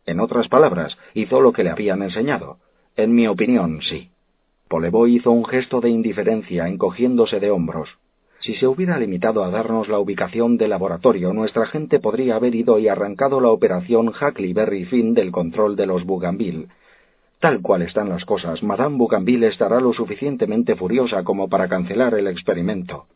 En 0.06 0.20
otras 0.20 0.48
palabras, 0.48 0.97
hizo 1.12 1.43
lo 1.43 1.52
que 1.52 1.65
le 1.65 1.70
habían 1.70 2.02
enseñado. 2.02 2.56
En 2.96 3.14
mi 3.14 3.27
opinión, 3.27 3.80
sí. 3.82 4.11
Polevoy 4.69 5.16
hizo 5.16 5.30
un 5.30 5.45
gesto 5.45 5.80
de 5.80 5.90
indiferencia, 5.90 6.66
encogiéndose 6.66 7.40
de 7.40 7.51
hombros. 7.51 7.90
Si 8.40 8.54
se 8.54 8.68
hubiera 8.68 8.98
limitado 8.98 9.42
a 9.42 9.50
darnos 9.50 9.88
la 9.88 9.98
ubicación 9.98 10.58
del 10.58 10.70
laboratorio, 10.70 11.32
nuestra 11.32 11.66
gente 11.66 11.98
podría 11.98 12.36
haber 12.36 12.54
ido 12.54 12.78
y 12.78 12.86
arrancado 12.86 13.40
la 13.40 13.50
operación 13.50 14.08
Huckleberry 14.08 14.84
Finn 14.84 15.12
del 15.12 15.32
control 15.32 15.74
de 15.74 15.86
los 15.86 16.04
Bougainville. 16.04 16.68
Tal 17.40 17.60
cual 17.62 17.82
están 17.82 18.08
las 18.08 18.24
cosas, 18.24 18.62
Madame 18.62 18.96
Bougainville 18.96 19.48
estará 19.48 19.80
lo 19.80 19.92
suficientemente 19.92 20.76
furiosa 20.76 21.24
como 21.24 21.48
para 21.48 21.68
cancelar 21.68 22.14
el 22.14 22.28
experimento. 22.28 23.06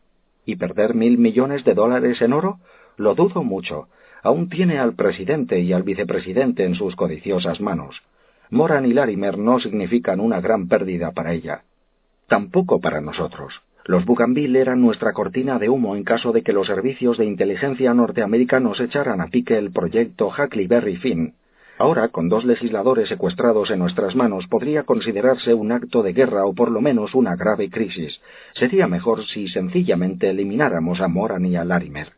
¿Y 0.45 0.57
perder 0.57 0.93
mil 0.93 1.17
millones 1.17 1.63
de 1.63 1.73
dólares 1.73 2.21
en 2.21 2.33
oro? 2.33 2.59
Lo 2.97 3.15
dudo 3.15 3.43
mucho. 3.43 3.87
Aún 4.23 4.49
tiene 4.49 4.77
al 4.77 4.93
presidente 4.93 5.59
y 5.59 5.71
al 5.71 5.83
vicepresidente 5.83 6.65
en 6.65 6.75
sus 6.75 6.95
codiciosas 6.95 7.61
manos. 7.61 8.01
Moran 8.49 8.85
y 8.85 8.93
Larimer 8.93 9.37
no 9.37 9.59
significan 9.59 10.19
una 10.19 10.41
gran 10.41 10.67
pérdida 10.67 11.11
para 11.11 11.33
ella. 11.33 11.63
Tampoco 12.27 12.79
para 12.79 13.01
nosotros. 13.01 13.53
Los 13.85 14.05
Bougainville 14.05 14.61
eran 14.61 14.81
nuestra 14.81 15.11
cortina 15.11 15.59
de 15.59 15.67
humo 15.67 15.95
en 15.95 16.05
caso 16.05 16.31
de 16.31 16.41
que 16.41 16.53
los 16.53 16.67
servicios 16.67 17.17
de 17.17 17.25
inteligencia 17.25 17.93
norteamericanos 17.93 18.79
echaran 18.79 19.19
a 19.19 19.27
pique 19.27 19.57
el 19.57 19.71
proyecto 19.71 20.29
Huckleberry 20.29 20.95
Finn. 20.95 21.33
Ahora, 21.77 22.07
con 22.07 22.29
dos 22.29 22.45
legisladores 22.45 23.09
secuestrados 23.09 23.71
en 23.71 23.79
nuestras 23.79 24.15
manos, 24.15 24.47
podría 24.47 24.83
considerarse 24.83 25.53
un 25.53 25.73
acto 25.73 26.01
de 26.01 26.13
guerra 26.13 26.45
o 26.45 26.53
por 26.53 26.71
lo 26.71 26.79
menos 26.79 27.13
una 27.13 27.35
grave 27.35 27.69
crisis. 27.69 28.21
Sería 28.53 28.87
mejor 28.87 29.25
si 29.25 29.49
sencillamente 29.49 30.29
elimináramos 30.29 31.01
a 31.01 31.09
Moran 31.09 31.45
y 31.45 31.57
a 31.57 31.65
Larimer. 31.65 32.13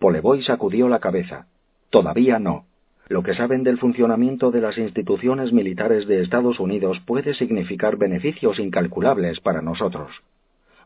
Poleboy 0.00 0.42
sacudió 0.42 0.88
la 0.88 0.98
cabeza. 0.98 1.46
Todavía 1.90 2.40
no. 2.40 2.64
Lo 3.08 3.22
que 3.22 3.34
saben 3.34 3.62
del 3.62 3.78
funcionamiento 3.78 4.50
de 4.50 4.60
las 4.60 4.76
instituciones 4.78 5.52
militares 5.52 6.08
de 6.08 6.22
Estados 6.22 6.58
Unidos 6.58 7.00
puede 7.06 7.34
significar 7.34 7.96
beneficios 7.96 8.58
incalculables 8.58 9.40
para 9.40 9.62
nosotros. 9.62 10.10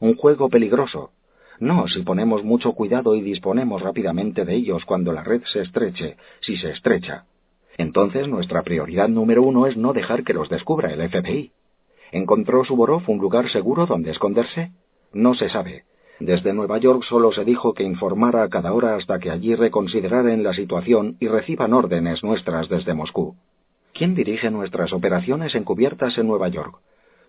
Un 0.04 0.16
juego 0.16 0.50
peligroso. 0.50 1.12
No 1.60 1.88
si 1.88 2.02
ponemos 2.02 2.44
mucho 2.44 2.74
cuidado 2.74 3.14
y 3.14 3.22
disponemos 3.22 3.80
rápidamente 3.80 4.44
de 4.44 4.54
ellos 4.54 4.84
cuando 4.84 5.14
la 5.14 5.24
red 5.24 5.40
se 5.50 5.62
estreche, 5.62 6.18
si 6.42 6.58
se 6.58 6.72
estrecha. 6.72 7.24
Entonces 7.78 8.28
nuestra 8.28 8.62
prioridad 8.64 9.08
número 9.08 9.42
uno 9.42 9.66
es 9.66 9.78
no 9.78 9.94
dejar 9.94 10.22
que 10.22 10.34
los 10.34 10.50
descubra 10.50 10.92
el 10.92 11.08
FBI. 11.08 11.52
¿Encontró 12.12 12.66
Suborov 12.66 13.08
un 13.08 13.16
lugar 13.16 13.48
seguro 13.48 13.86
donde 13.86 14.10
esconderse? 14.10 14.72
No 15.14 15.32
se 15.32 15.48
sabe. 15.48 15.84
Desde 16.20 16.52
Nueva 16.52 16.76
York 16.76 17.02
solo 17.08 17.32
se 17.32 17.46
dijo 17.46 17.72
que 17.72 17.84
informara 17.84 18.42
a 18.42 18.50
cada 18.50 18.74
hora 18.74 18.96
hasta 18.96 19.18
que 19.18 19.30
allí 19.30 19.54
reconsideraran 19.54 20.42
la 20.42 20.52
situación 20.52 21.16
y 21.18 21.28
reciban 21.28 21.72
órdenes 21.72 22.22
nuestras 22.22 22.68
desde 22.68 22.92
Moscú. 22.92 23.36
¿Quién 23.94 24.14
dirige 24.14 24.50
nuestras 24.50 24.92
operaciones 24.92 25.54
encubiertas 25.54 26.18
en 26.18 26.26
Nueva 26.26 26.48
York? 26.48 26.78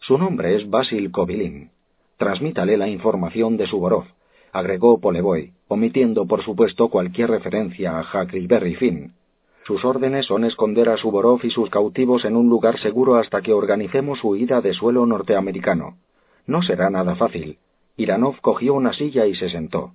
Su 0.01 0.17
nombre 0.17 0.55
es 0.55 0.69
Basil 0.69 1.09
Kovilin. 1.09 1.71
Transmítale 2.17 2.77
la 2.77 2.87
información 2.87 3.57
de 3.57 3.67
Suborov, 3.67 4.05
agregó 4.53 4.99
Poleboy, 5.01 5.51
omitiendo 5.67 6.25
por 6.25 6.43
supuesto 6.43 6.87
cualquier 6.89 7.29
referencia 7.29 7.99
a 7.99 8.01
Huckleberry 8.01 8.75
Finn. 8.75 9.13
Sus 9.65 9.83
órdenes 9.83 10.27
son 10.27 10.45
esconder 10.45 10.89
a 10.89 10.97
Suborov 10.97 11.41
y 11.43 11.49
sus 11.49 11.69
cautivos 11.69 12.23
en 12.23 12.37
un 12.37 12.47
lugar 12.47 12.79
seguro 12.79 13.15
hasta 13.15 13.41
que 13.41 13.51
organicemos 13.51 14.19
su 14.19 14.35
ida 14.35 14.61
de 14.61 14.73
suelo 14.73 15.05
norteamericano. 15.05 15.97
No 16.47 16.61
será 16.61 16.89
nada 16.89 17.15
fácil, 17.15 17.57
Iranov 17.97 18.39
cogió 18.41 18.75
una 18.75 18.93
silla 18.93 19.25
y 19.25 19.35
se 19.35 19.49
sentó. 19.49 19.91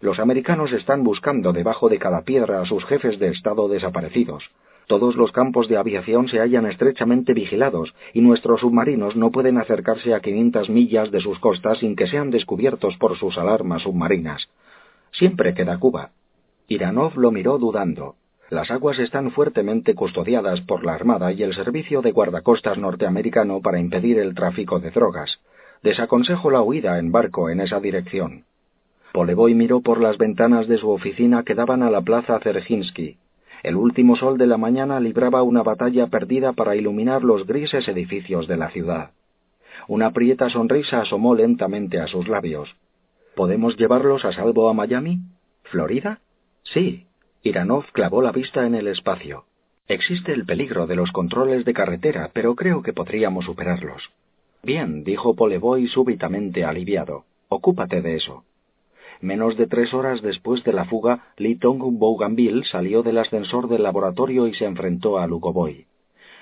Los 0.00 0.18
americanos 0.20 0.72
están 0.72 1.04
buscando 1.04 1.52
debajo 1.52 1.88
de 1.88 1.98
cada 1.98 2.22
piedra 2.22 2.60
a 2.60 2.66
sus 2.66 2.84
jefes 2.86 3.18
de 3.18 3.28
Estado 3.28 3.68
desaparecidos. 3.68 4.50
Todos 4.92 5.16
los 5.16 5.32
campos 5.32 5.68
de 5.68 5.78
aviación 5.78 6.28
se 6.28 6.38
hallan 6.38 6.66
estrechamente 6.66 7.32
vigilados 7.32 7.94
y 8.12 8.20
nuestros 8.20 8.60
submarinos 8.60 9.16
no 9.16 9.30
pueden 9.30 9.56
acercarse 9.56 10.12
a 10.12 10.20
500 10.20 10.68
millas 10.68 11.10
de 11.10 11.20
sus 11.20 11.38
costas 11.38 11.78
sin 11.78 11.96
que 11.96 12.06
sean 12.06 12.30
descubiertos 12.30 12.98
por 12.98 13.16
sus 13.16 13.38
alarmas 13.38 13.84
submarinas. 13.84 14.50
Siempre 15.10 15.54
queda 15.54 15.78
Cuba. 15.78 16.10
Iranov 16.68 17.16
lo 17.16 17.30
miró 17.30 17.56
dudando. 17.56 18.16
Las 18.50 18.70
aguas 18.70 18.98
están 18.98 19.30
fuertemente 19.30 19.94
custodiadas 19.94 20.60
por 20.60 20.84
la 20.84 20.92
Armada 20.92 21.32
y 21.32 21.42
el 21.42 21.54
Servicio 21.54 22.02
de 22.02 22.12
Guardacostas 22.12 22.76
norteamericano 22.76 23.62
para 23.62 23.80
impedir 23.80 24.18
el 24.18 24.34
tráfico 24.34 24.78
de 24.78 24.90
drogas. 24.90 25.40
Desaconsejo 25.82 26.50
la 26.50 26.60
huida 26.60 26.98
en 26.98 27.12
barco 27.12 27.48
en 27.48 27.62
esa 27.62 27.80
dirección. 27.80 28.44
Poleboy 29.14 29.54
miró 29.54 29.80
por 29.80 30.02
las 30.02 30.18
ventanas 30.18 30.68
de 30.68 30.76
su 30.76 30.90
oficina 30.90 31.44
que 31.44 31.54
daban 31.54 31.82
a 31.82 31.90
la 31.90 32.02
plaza 32.02 32.38
Zerjinsky. 32.40 33.16
El 33.62 33.76
último 33.76 34.16
sol 34.16 34.38
de 34.38 34.46
la 34.46 34.56
mañana 34.56 34.98
libraba 34.98 35.42
una 35.42 35.62
batalla 35.62 36.08
perdida 36.08 36.52
para 36.52 36.74
iluminar 36.74 37.22
los 37.22 37.46
grises 37.46 37.86
edificios 37.86 38.48
de 38.48 38.56
la 38.56 38.70
ciudad. 38.70 39.12
Una 39.88 40.12
prieta 40.12 40.50
sonrisa 40.50 41.00
asomó 41.00 41.34
lentamente 41.34 42.00
a 42.00 42.06
sus 42.06 42.28
labios. 42.28 42.74
¿Podemos 43.34 43.76
llevarlos 43.76 44.24
a 44.24 44.32
salvo 44.32 44.68
a 44.68 44.74
Miami? 44.74 45.20
¿Florida? 45.64 46.20
Sí. 46.64 47.06
Iranov 47.42 47.84
clavó 47.92 48.22
la 48.22 48.32
vista 48.32 48.66
en 48.66 48.74
el 48.74 48.88
espacio. 48.88 49.44
Existe 49.88 50.32
el 50.32 50.44
peligro 50.44 50.86
de 50.86 50.96
los 50.96 51.10
controles 51.10 51.64
de 51.64 51.74
carretera, 51.74 52.30
pero 52.32 52.54
creo 52.54 52.82
que 52.82 52.92
podríamos 52.92 53.44
superarlos. 53.44 54.10
Bien, 54.62 55.02
dijo 55.02 55.34
Poleboy 55.34 55.88
súbitamente 55.88 56.64
aliviado. 56.64 57.24
Ocúpate 57.48 58.00
de 58.00 58.16
eso. 58.16 58.44
Menos 59.22 59.56
de 59.56 59.68
tres 59.68 59.94
horas 59.94 60.20
después 60.20 60.64
de 60.64 60.72
la 60.72 60.84
fuga, 60.84 61.26
Lee 61.36 61.54
Tong 61.54 61.78
Bougainville 61.78 62.64
salió 62.64 63.04
del 63.04 63.18
ascensor 63.18 63.68
del 63.68 63.84
laboratorio 63.84 64.48
y 64.48 64.54
se 64.54 64.64
enfrentó 64.64 65.16
a 65.20 65.28
Lugoboy. 65.28 65.86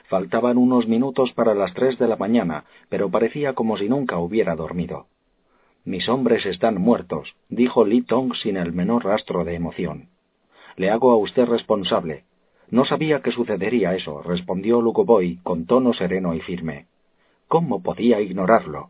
Faltaban 0.09 0.57
unos 0.57 0.89
minutos 0.89 1.31
para 1.35 1.55
las 1.55 1.75
tres 1.75 1.99
de 1.99 2.09
la 2.09 2.17
mañana, 2.17 2.65
pero 2.89 3.11
parecía 3.11 3.53
como 3.53 3.77
si 3.77 3.87
nunca 3.87 4.19
hubiera 4.19 4.57
dormido. 4.57 5.09
Mis 5.85 6.09
hombres 6.09 6.47
están 6.47 6.81
muertos, 6.81 7.35
dijo 7.51 7.85
Lee 7.85 8.01
Tong 8.01 8.35
sin 8.35 8.57
el 8.57 8.73
menor 8.73 9.05
rastro 9.05 9.45
de 9.45 9.57
emoción. 9.57 10.09
Le 10.77 10.89
hago 10.89 11.11
a 11.11 11.17
usted 11.19 11.45
responsable. 11.45 12.25
No 12.71 12.87
sabía 12.87 13.21
que 13.21 13.31
sucedería 13.31 13.95
eso, 13.95 14.23
respondió 14.23 14.81
Lugoboy 14.81 15.37
con 15.43 15.67
tono 15.67 15.93
sereno 15.93 16.35
y 16.35 16.41
firme. 16.41 16.87
¿Cómo 17.47 17.83
podía 17.83 18.23
ignorarlo? 18.23 18.89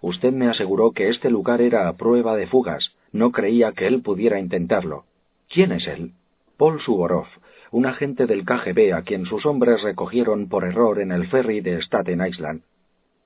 Usted 0.00 0.32
me 0.32 0.48
aseguró 0.48 0.92
que 0.92 1.08
este 1.08 1.30
lugar 1.30 1.60
era 1.60 1.88
a 1.88 1.96
prueba 1.96 2.36
de 2.36 2.46
fugas. 2.46 2.92
No 3.12 3.32
creía 3.32 3.72
que 3.72 3.86
él 3.86 4.02
pudiera 4.02 4.38
intentarlo. 4.38 5.04
¿Quién 5.48 5.72
es 5.72 5.86
él? 5.86 6.12
Paul 6.56 6.80
Suvorov, 6.80 7.26
un 7.70 7.86
agente 7.86 8.26
del 8.26 8.44
KGB 8.44 8.94
a 8.94 9.02
quien 9.02 9.26
sus 9.26 9.44
hombres 9.46 9.82
recogieron 9.82 10.48
por 10.48 10.64
error 10.64 11.00
en 11.00 11.12
el 11.12 11.26
ferry 11.28 11.60
de 11.60 11.80
Staten 11.82 12.24
Island. 12.26 12.62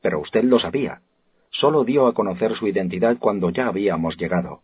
Pero 0.00 0.20
usted 0.20 0.44
lo 0.44 0.58
sabía. 0.58 1.02
Solo 1.50 1.84
dio 1.84 2.06
a 2.06 2.14
conocer 2.14 2.56
su 2.56 2.66
identidad 2.66 3.18
cuando 3.18 3.50
ya 3.50 3.68
habíamos 3.68 4.16
llegado. 4.16 4.62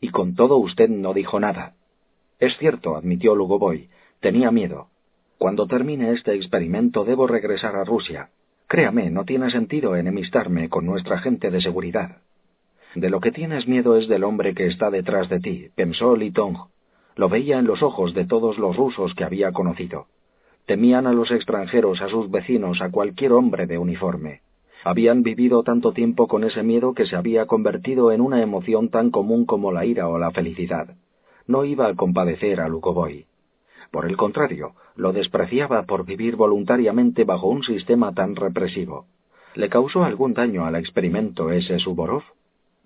Y 0.00 0.08
con 0.08 0.34
todo 0.34 0.56
usted 0.56 0.88
no 0.88 1.12
dijo 1.14 1.38
nada. 1.38 1.74
Es 2.40 2.56
cierto, 2.58 2.96
admitió 2.96 3.34
Lugovoy. 3.36 3.88
Tenía 4.20 4.50
miedo. 4.50 4.88
Cuando 5.38 5.66
termine 5.66 6.12
este 6.12 6.34
experimento 6.34 7.04
debo 7.04 7.26
regresar 7.26 7.76
a 7.76 7.84
Rusia. 7.84 8.30
Créame, 8.72 9.10
no 9.10 9.26
tiene 9.26 9.50
sentido 9.50 9.96
enemistarme 9.96 10.70
con 10.70 10.86
nuestra 10.86 11.18
gente 11.18 11.50
de 11.50 11.60
seguridad. 11.60 12.22
De 12.94 13.10
lo 13.10 13.20
que 13.20 13.30
tienes 13.30 13.68
miedo 13.68 13.98
es 13.98 14.08
del 14.08 14.24
hombre 14.24 14.54
que 14.54 14.66
está 14.66 14.88
detrás 14.88 15.28
de 15.28 15.40
ti, 15.40 15.66
pensó 15.74 16.16
Litong. 16.16 16.56
Lo 17.14 17.28
veía 17.28 17.58
en 17.58 17.66
los 17.66 17.82
ojos 17.82 18.14
de 18.14 18.24
todos 18.24 18.56
los 18.56 18.74
rusos 18.74 19.12
que 19.14 19.24
había 19.24 19.52
conocido. 19.52 20.06
Temían 20.64 21.06
a 21.06 21.12
los 21.12 21.30
extranjeros, 21.30 22.00
a 22.00 22.08
sus 22.08 22.30
vecinos, 22.30 22.80
a 22.80 22.90
cualquier 22.90 23.32
hombre 23.32 23.66
de 23.66 23.76
uniforme. 23.76 24.40
Habían 24.84 25.22
vivido 25.22 25.62
tanto 25.64 25.92
tiempo 25.92 26.26
con 26.26 26.42
ese 26.42 26.62
miedo 26.62 26.94
que 26.94 27.04
se 27.04 27.14
había 27.14 27.44
convertido 27.44 28.10
en 28.10 28.22
una 28.22 28.40
emoción 28.40 28.88
tan 28.88 29.10
común 29.10 29.44
como 29.44 29.70
la 29.70 29.84
ira 29.84 30.08
o 30.08 30.16
la 30.16 30.30
felicidad. 30.30 30.96
No 31.46 31.66
iba 31.66 31.88
a 31.88 31.94
compadecer 31.94 32.62
a 32.62 32.68
Lukovoy. 32.68 33.26
Por 33.92 34.06
el 34.06 34.16
contrario, 34.16 34.72
lo 34.96 35.12
despreciaba 35.12 35.82
por 35.82 36.06
vivir 36.06 36.34
voluntariamente 36.34 37.24
bajo 37.24 37.48
un 37.48 37.62
sistema 37.62 38.14
tan 38.14 38.34
represivo. 38.34 39.04
¿Le 39.54 39.68
causó 39.68 40.02
algún 40.02 40.32
daño 40.32 40.64
al 40.64 40.76
experimento 40.76 41.50
ese 41.50 41.78
Suborov? 41.78 42.22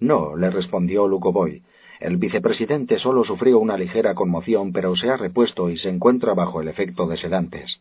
No, 0.01 0.37
le 0.37 0.51
respondió 0.51 1.07
Lukovoy. 1.07 1.63
El 2.01 2.17
vicepresidente 2.17 2.99
solo 2.99 3.23
sufrió 3.23 3.61
una 3.61 3.79
ligera 3.79 4.17
conmoción, 4.17 4.73
pero 4.73 4.97
se 4.97 5.09
ha 5.09 5.17
repuesto 5.17 5.71
y 5.71 5.79
se 5.79 5.91
encuentra 5.91 6.35
bajo 6.35 6.61
el 6.61 6.67
efecto 6.67 7.07
de 7.07 7.17
sedantes. 7.17 7.79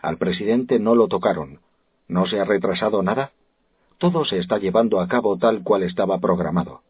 Al 0.00 0.16
presidente 0.16 0.78
no 0.78 0.94
lo 0.94 1.06
tocaron. 1.06 1.60
¿No 2.08 2.24
se 2.24 2.40
ha 2.40 2.44
retrasado 2.44 3.02
nada? 3.02 3.32
Todo 3.98 4.24
se 4.24 4.38
está 4.38 4.56
llevando 4.56 5.00
a 5.00 5.06
cabo 5.06 5.36
tal 5.36 5.62
cual 5.62 5.82
estaba 5.82 6.18
programado. 6.18 6.80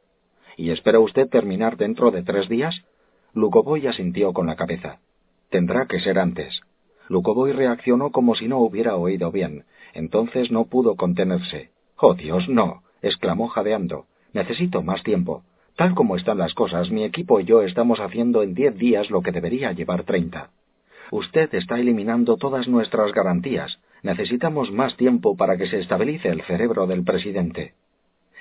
¿Y 0.57 0.70
espera 0.70 1.01
usted 1.01 1.28
terminar 1.28 1.77
dentro 1.77 2.12
de 2.12 2.23
tres 2.23 2.49
días? 2.49 2.81
Lukovoy 3.33 3.89
asintió 3.89 4.33
con 4.33 4.47
la 4.47 4.55
cabeza. 4.55 5.01
Tendrá 5.55 5.86
que 5.86 6.00
ser 6.00 6.18
antes. 6.18 6.62
Lukovoy 7.08 7.52
reaccionó 7.52 8.10
como 8.10 8.34
si 8.34 8.49
no 8.49 8.58
hubiera 8.58 8.97
oído 8.97 9.31
bien. 9.31 9.62
Entonces 9.92 10.50
no 10.50 10.65
pudo 10.65 10.97
contenerse. 10.97 11.70
Oh 11.97 12.15
Dios, 12.15 12.49
no. 12.49 12.83
exclamó 13.02 13.47
jadeando. 13.47 14.07
Necesito 14.33 14.83
más 14.83 15.05
tiempo. 15.05 15.44
Tal 15.76 15.94
como 15.94 16.16
están 16.16 16.39
las 16.39 16.55
cosas, 16.55 16.91
mi 16.91 17.05
equipo 17.05 17.39
y 17.39 17.44
yo 17.44 17.62
estamos 17.62 18.00
haciendo 18.00 18.42
en 18.42 18.55
diez 18.55 18.76
días 18.76 19.10
lo 19.10 19.23
que 19.23 19.31
debería 19.31 19.70
llevar 19.70 20.02
treinta. 20.02 20.50
Usted 21.12 21.55
está 21.55 21.78
eliminando 21.78 22.36
todas 22.36 22.66
nuestras 22.66 23.12
garantías. 23.12 23.78
Necesitamos 24.02 24.73
más 24.73 24.97
tiempo 24.97 25.36
para 25.36 25.57
que 25.57 25.68
se 25.68 25.78
estabilice 25.78 26.31
el 26.31 26.42
cerebro 26.42 26.89
del 26.89 27.05
presidente. 27.05 27.74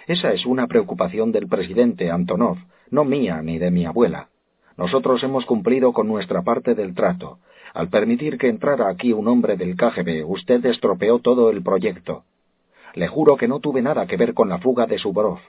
Esa 0.08 0.34
es 0.34 0.48
una 0.48 0.66
preocupación 0.66 1.32
del 1.32 1.48
presidente 1.48 2.10
Antonov, 2.10 2.58
no 2.90 3.06
mía 3.06 3.40
ni 3.44 3.60
de 3.60 3.70
mi 3.70 3.86
abuela. 3.86 4.30
Nosotros 4.78 5.24
hemos 5.24 5.46
cumplido 5.46 5.94
con 5.94 6.08
nuestra 6.08 6.42
parte 6.42 6.76
del 6.76 6.96
trato. 6.96 7.40
Al 7.74 7.90
permitir 7.90 8.38
que 8.38 8.50
entrara 8.50 8.90
aquí 8.90 9.14
un 9.14 9.28
hombre 9.28 9.56
del 9.56 9.76
KGB, 9.76 10.26
usted 10.26 10.66
estropeó 10.66 11.20
todo 11.20 11.50
el 11.50 11.64
proyecto. 11.64 12.24
Le 12.96 13.08
juro 13.08 13.38
que 13.38 13.48
no 13.48 13.60
tuve 13.60 13.82
nada 13.82 14.06
que 14.06 14.18
ver 14.18 14.34
con 14.34 14.50
la 14.50 14.60
fuga 14.60 14.86
de 14.86 14.98
Suborov. 15.00 15.40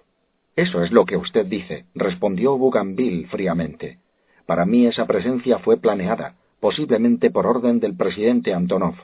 Eso 0.56 0.82
es 0.82 0.92
lo 0.92 1.04
que 1.04 1.16
usted 1.16 1.46
dice, 1.46 1.84
respondió 1.94 2.56
Bougainville 2.56 3.26
fríamente. 3.26 3.98
Para 4.46 4.64
mí 4.64 4.86
esa 4.86 5.06
presencia 5.06 5.58
fue 5.58 5.76
planeada, 5.76 6.36
posiblemente 6.60 7.30
por 7.30 7.46
orden 7.46 7.80
del 7.80 7.96
presidente 7.96 8.54
Antonov. 8.54 8.94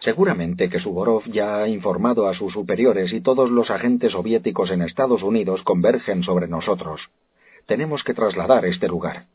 Seguramente 0.00 0.68
que 0.68 0.80
Suvorov 0.80 1.24
ya 1.24 1.58
ha 1.58 1.68
informado 1.68 2.28
a 2.28 2.34
sus 2.34 2.52
superiores 2.52 3.12
y 3.12 3.20
todos 3.20 3.50
los 3.50 3.70
agentes 3.70 4.12
soviéticos 4.12 4.70
en 4.70 4.82
Estados 4.82 5.22
Unidos 5.22 5.62
convergen 5.62 6.22
sobre 6.22 6.48
nosotros. 6.48 7.00
Tenemos 7.66 8.02
que 8.02 8.14
trasladar 8.14 8.64
este 8.66 8.88
lugar. 8.88 9.26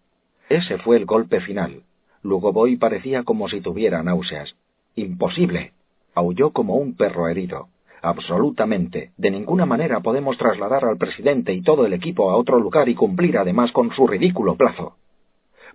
Ese 0.51 0.77
fue 0.79 0.97
el 0.97 1.05
golpe 1.05 1.39
final. 1.39 1.83
Lugovoy 2.23 2.75
parecía 2.75 3.23
como 3.23 3.47
si 3.47 3.61
tuviera 3.61 4.03
náuseas. 4.03 4.53
Imposible. 4.95 5.71
Aulló 6.13 6.51
como 6.51 6.75
un 6.75 6.97
perro 6.97 7.29
herido. 7.29 7.69
Absolutamente. 8.01 9.13
De 9.15 9.31
ninguna 9.31 9.65
manera 9.65 10.01
podemos 10.01 10.37
trasladar 10.37 10.83
al 10.83 10.97
presidente 10.97 11.53
y 11.53 11.61
todo 11.61 11.85
el 11.85 11.93
equipo 11.93 12.29
a 12.29 12.35
otro 12.35 12.59
lugar 12.59 12.89
y 12.89 12.95
cumplir 12.95 13.37
además 13.37 13.71
con 13.71 13.93
su 13.93 14.05
ridículo 14.05 14.57
plazo. 14.57 14.97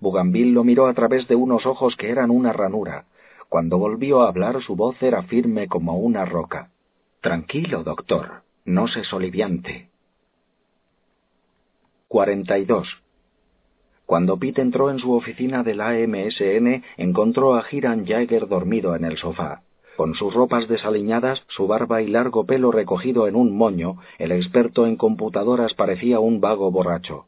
Bougainville 0.00 0.52
lo 0.52 0.62
miró 0.62 0.88
a 0.88 0.92
través 0.92 1.26
de 1.26 1.36
unos 1.36 1.64
ojos 1.64 1.96
que 1.96 2.10
eran 2.10 2.30
una 2.30 2.52
ranura. 2.52 3.06
Cuando 3.48 3.78
volvió 3.78 4.24
a 4.24 4.28
hablar 4.28 4.62
su 4.62 4.76
voz 4.76 5.02
era 5.02 5.22
firme 5.22 5.68
como 5.68 5.96
una 5.96 6.26
roca. 6.26 6.68
Tranquilo, 7.22 7.82
doctor. 7.82 8.42
No 8.66 8.88
se 8.88 9.04
soliviante. 9.04 9.88
42. 12.08 13.05
Cuando 14.06 14.36
Pete 14.38 14.62
entró 14.62 14.90
en 14.90 15.00
su 15.00 15.12
oficina 15.12 15.64
del 15.64 15.80
AMSN, 15.80 16.84
encontró 16.96 17.56
a 17.56 17.64
Hiram 17.68 18.06
Jaeger 18.06 18.46
dormido 18.46 18.94
en 18.94 19.04
el 19.04 19.18
sofá. 19.18 19.62
Con 19.96 20.14
sus 20.14 20.32
ropas 20.32 20.68
desaliñadas, 20.68 21.42
su 21.48 21.66
barba 21.66 22.02
y 22.02 22.06
largo 22.06 22.46
pelo 22.46 22.70
recogido 22.70 23.26
en 23.26 23.34
un 23.34 23.56
moño, 23.56 23.96
el 24.18 24.30
experto 24.30 24.86
en 24.86 24.96
computadoras 24.96 25.74
parecía 25.74 26.20
un 26.20 26.40
vago 26.40 26.70
borracho. 26.70 27.24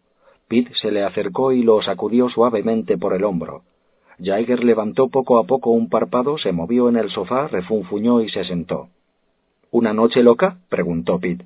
Pete 0.46 0.72
se 0.74 0.92
le 0.92 1.02
acercó 1.02 1.52
y 1.52 1.62
lo 1.62 1.82
sacudió 1.82 2.28
suavemente 2.28 2.96
por 2.96 3.12
el 3.12 3.24
hombro. 3.24 3.62
Jaeger 4.20 4.62
levantó 4.62 5.08
poco 5.08 5.38
a 5.38 5.44
poco 5.44 5.70
un 5.70 5.88
párpado, 5.88 6.38
se 6.38 6.52
movió 6.52 6.88
en 6.88 6.96
el 6.96 7.10
sofá, 7.10 7.48
refunfuñó 7.48 8.20
y 8.20 8.28
se 8.28 8.44
sentó. 8.44 8.88
¿Una 9.70 9.92
noche 9.92 10.22
loca? 10.22 10.58
preguntó 10.68 11.18
Pete. 11.18 11.44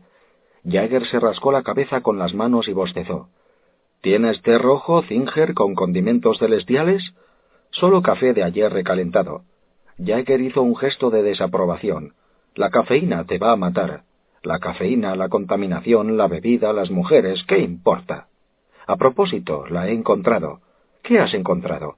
Jaeger 0.65 1.07
se 1.07 1.19
rascó 1.19 1.53
la 1.53 1.63
cabeza 1.63 2.03
con 2.03 2.19
las 2.19 2.35
manos 2.35 2.69
y 2.69 2.73
bostezó. 2.73 3.29
¿Tienes 4.03 4.43
té 4.43 4.59
rojo, 4.59 5.03
Zinger, 5.03 5.55
con 5.55 5.77
condimentos 5.77 6.39
celestiales? 6.39 7.15
Solo 7.71 8.03
café 8.03 8.35
de 8.35 8.43
ayer 8.43 8.73
recalentado. 8.73 9.43
Jagger 9.97 10.41
hizo 10.41 10.61
un 10.61 10.75
gesto 10.75 11.09
de 11.11 11.23
desaprobación. 11.23 12.15
La 12.57 12.71
cafeína 12.71 13.25
te 13.27 13.39
va 13.39 13.53
a 13.53 13.57
matar. 13.57 14.03
La 14.43 14.59
cafeína, 14.59 15.15
la 15.15 15.29
contaminación, 15.29 16.17
la 16.17 16.27
bebida, 16.27 16.73
las 16.73 16.91
mujeres, 16.91 17.45
¿qué 17.47 17.59
importa? 17.59 18.27
A 18.89 18.97
propósito, 18.97 19.67
la 19.69 19.89
he 19.89 19.93
encontrado. 19.93 20.59
¿Qué 21.05 21.21
has 21.21 21.33
encontrado? 21.33 21.95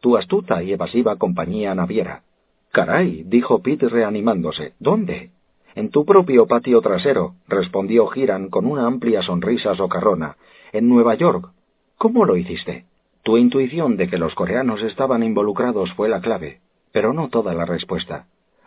Tu 0.00 0.16
astuta 0.16 0.60
y 0.60 0.72
evasiva 0.72 1.14
compañía 1.14 1.72
naviera. 1.76 2.24
Caray, 2.72 3.22
dijo 3.26 3.62
Pete 3.62 3.88
reanimándose. 3.88 4.72
¿Dónde? 4.80 5.30
En 5.76 5.90
tu 5.90 6.04
propio 6.04 6.48
patio 6.48 6.80
trasero, 6.80 7.34
respondió 7.46 8.08
Giran 8.08 8.48
con 8.48 8.66
una 8.66 8.86
amplia 8.86 9.22
sonrisa 9.22 9.76
socarrona, 9.76 10.36
en 10.74 10.88
Nueva 10.88 11.14
York. 11.14 11.50
¿Cómo 11.98 12.24
lo 12.24 12.36
hiciste? 12.36 12.84
Tu 13.22 13.38
intuición 13.38 13.96
de 13.96 14.08
que 14.08 14.18
los 14.18 14.34
coreanos 14.34 14.82
estaban 14.82 15.22
involucrados 15.22 15.92
fue 15.92 16.08
la 16.08 16.20
clave, 16.20 16.58
pero 16.90 17.12
no 17.12 17.28
toda 17.28 17.54
la 17.54 17.64
respuesta. 17.64 18.26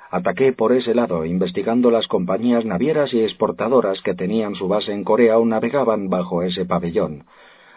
Ataqué 0.09 0.53
por 0.53 0.71
ese 0.71 0.95
lado, 0.95 1.25
investigando 1.25 1.91
las 1.91 2.07
compañías 2.07 2.63
navieras 2.63 3.13
y 3.13 3.19
exportadoras 3.19 4.01
que 4.01 4.13
tenían 4.13 4.55
su 4.55 4.69
base 4.69 4.93
en 4.93 5.03
Corea 5.03 5.37
o 5.37 5.45
navegaban 5.45 6.09
bajo 6.09 6.43
ese 6.43 6.65
pabellón. 6.65 7.25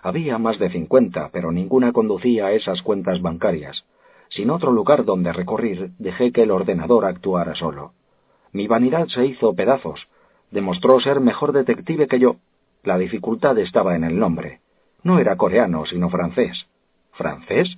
Había 0.00 0.39
más 0.39 0.60
de 0.60 0.70
cincuenta, 0.70 1.31
pero 1.33 1.50
ninguna 1.50 1.92
conducía 1.92 2.47
a 2.47 2.52
esas 2.52 2.83
cuentas 2.83 3.20
bancarias. 3.20 3.84
Sin 4.28 4.50
otro 4.50 4.70
lugar 4.70 5.05
donde 5.05 5.33
recurrir, 5.33 5.91
dejé 5.99 6.31
que 6.31 6.44
el 6.44 6.52
ordenador 6.52 7.05
actuara 7.05 7.57
solo. 7.57 7.94
Mi 8.52 8.68
vanidad 8.68 9.09
se 9.09 9.26
hizo 9.26 9.55
pedazos. 9.55 10.07
Demostró 10.52 11.00
ser 11.00 11.18
mejor 11.18 11.50
detective 11.50 12.07
que 12.07 12.20
yo. 12.20 12.36
La 12.83 12.97
dificultad 12.97 13.59
estaba 13.59 13.94
en 13.94 14.05
el 14.05 14.18
nombre. 14.18 14.60
No 15.02 15.18
era 15.18 15.36
coreano, 15.36 15.84
sino 15.86 16.09
francés. 16.09 16.67
¿Francés? 17.12 17.76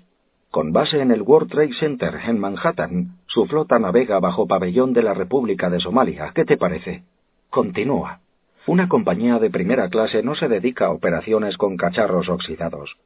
Con 0.50 0.72
base 0.72 1.00
en 1.00 1.10
el 1.10 1.22
World 1.22 1.50
Trade 1.50 1.74
Center 1.74 2.20
en 2.26 2.39
Manhattan, 2.39 3.16
su 3.26 3.47
flota 3.47 3.78
navega 3.78 4.20
bajo 4.20 4.47
pabellón 4.47 4.92
de 4.92 5.02
la 5.02 5.14
República 5.14 5.70
de 5.70 5.81
Somalia. 5.81 6.32
¿Qué 6.34 6.44
te 6.44 6.56
parece? 6.56 7.05
Continúa. 7.50 8.20
Una 8.66 8.89
compañía 8.89 9.39
de 9.39 9.50
primera 9.50 9.89
clase 9.89 10.22
no 10.22 10.36
se 10.36 10.48
dedica 10.48 10.86
a 10.86 10.90
operaciones 10.90 11.56
con 11.56 11.76
cacharros 11.76 12.28
oxidados. 12.28 12.97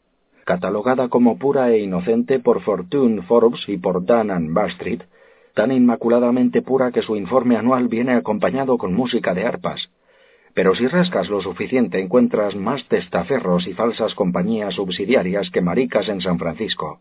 Catalogada 0.44 1.08
como 1.08 1.38
pura 1.38 1.70
e 1.70 1.78
inocente 1.78 2.40
por 2.40 2.60
Fortune 2.60 3.22
Forbes 3.22 3.66
y 3.68 3.78
por 3.78 4.04
Dan 4.04 4.52
Bastreet, 4.52 5.04
tan 5.54 5.72
inmaculadamente 5.72 6.60
pura 6.60 6.92
que 6.92 7.02
su 7.02 7.16
informe 7.16 7.56
anual 7.56 7.88
viene 7.88 8.12
acompañado 8.12 8.76
con 8.76 8.92
música 8.92 9.32
de 9.32 9.46
arpas. 9.46 9.88
Pero 10.56 10.74
si 10.74 10.86
rascas 10.86 11.28
lo 11.28 11.42
suficiente 11.42 12.00
encuentras 12.00 12.56
más 12.56 12.82
testaferros 12.88 13.66
y 13.66 13.74
falsas 13.74 14.14
compañías 14.14 14.72
subsidiarias 14.72 15.50
que 15.50 15.60
maricas 15.60 16.08
en 16.08 16.22
San 16.22 16.38
Francisco 16.38 17.00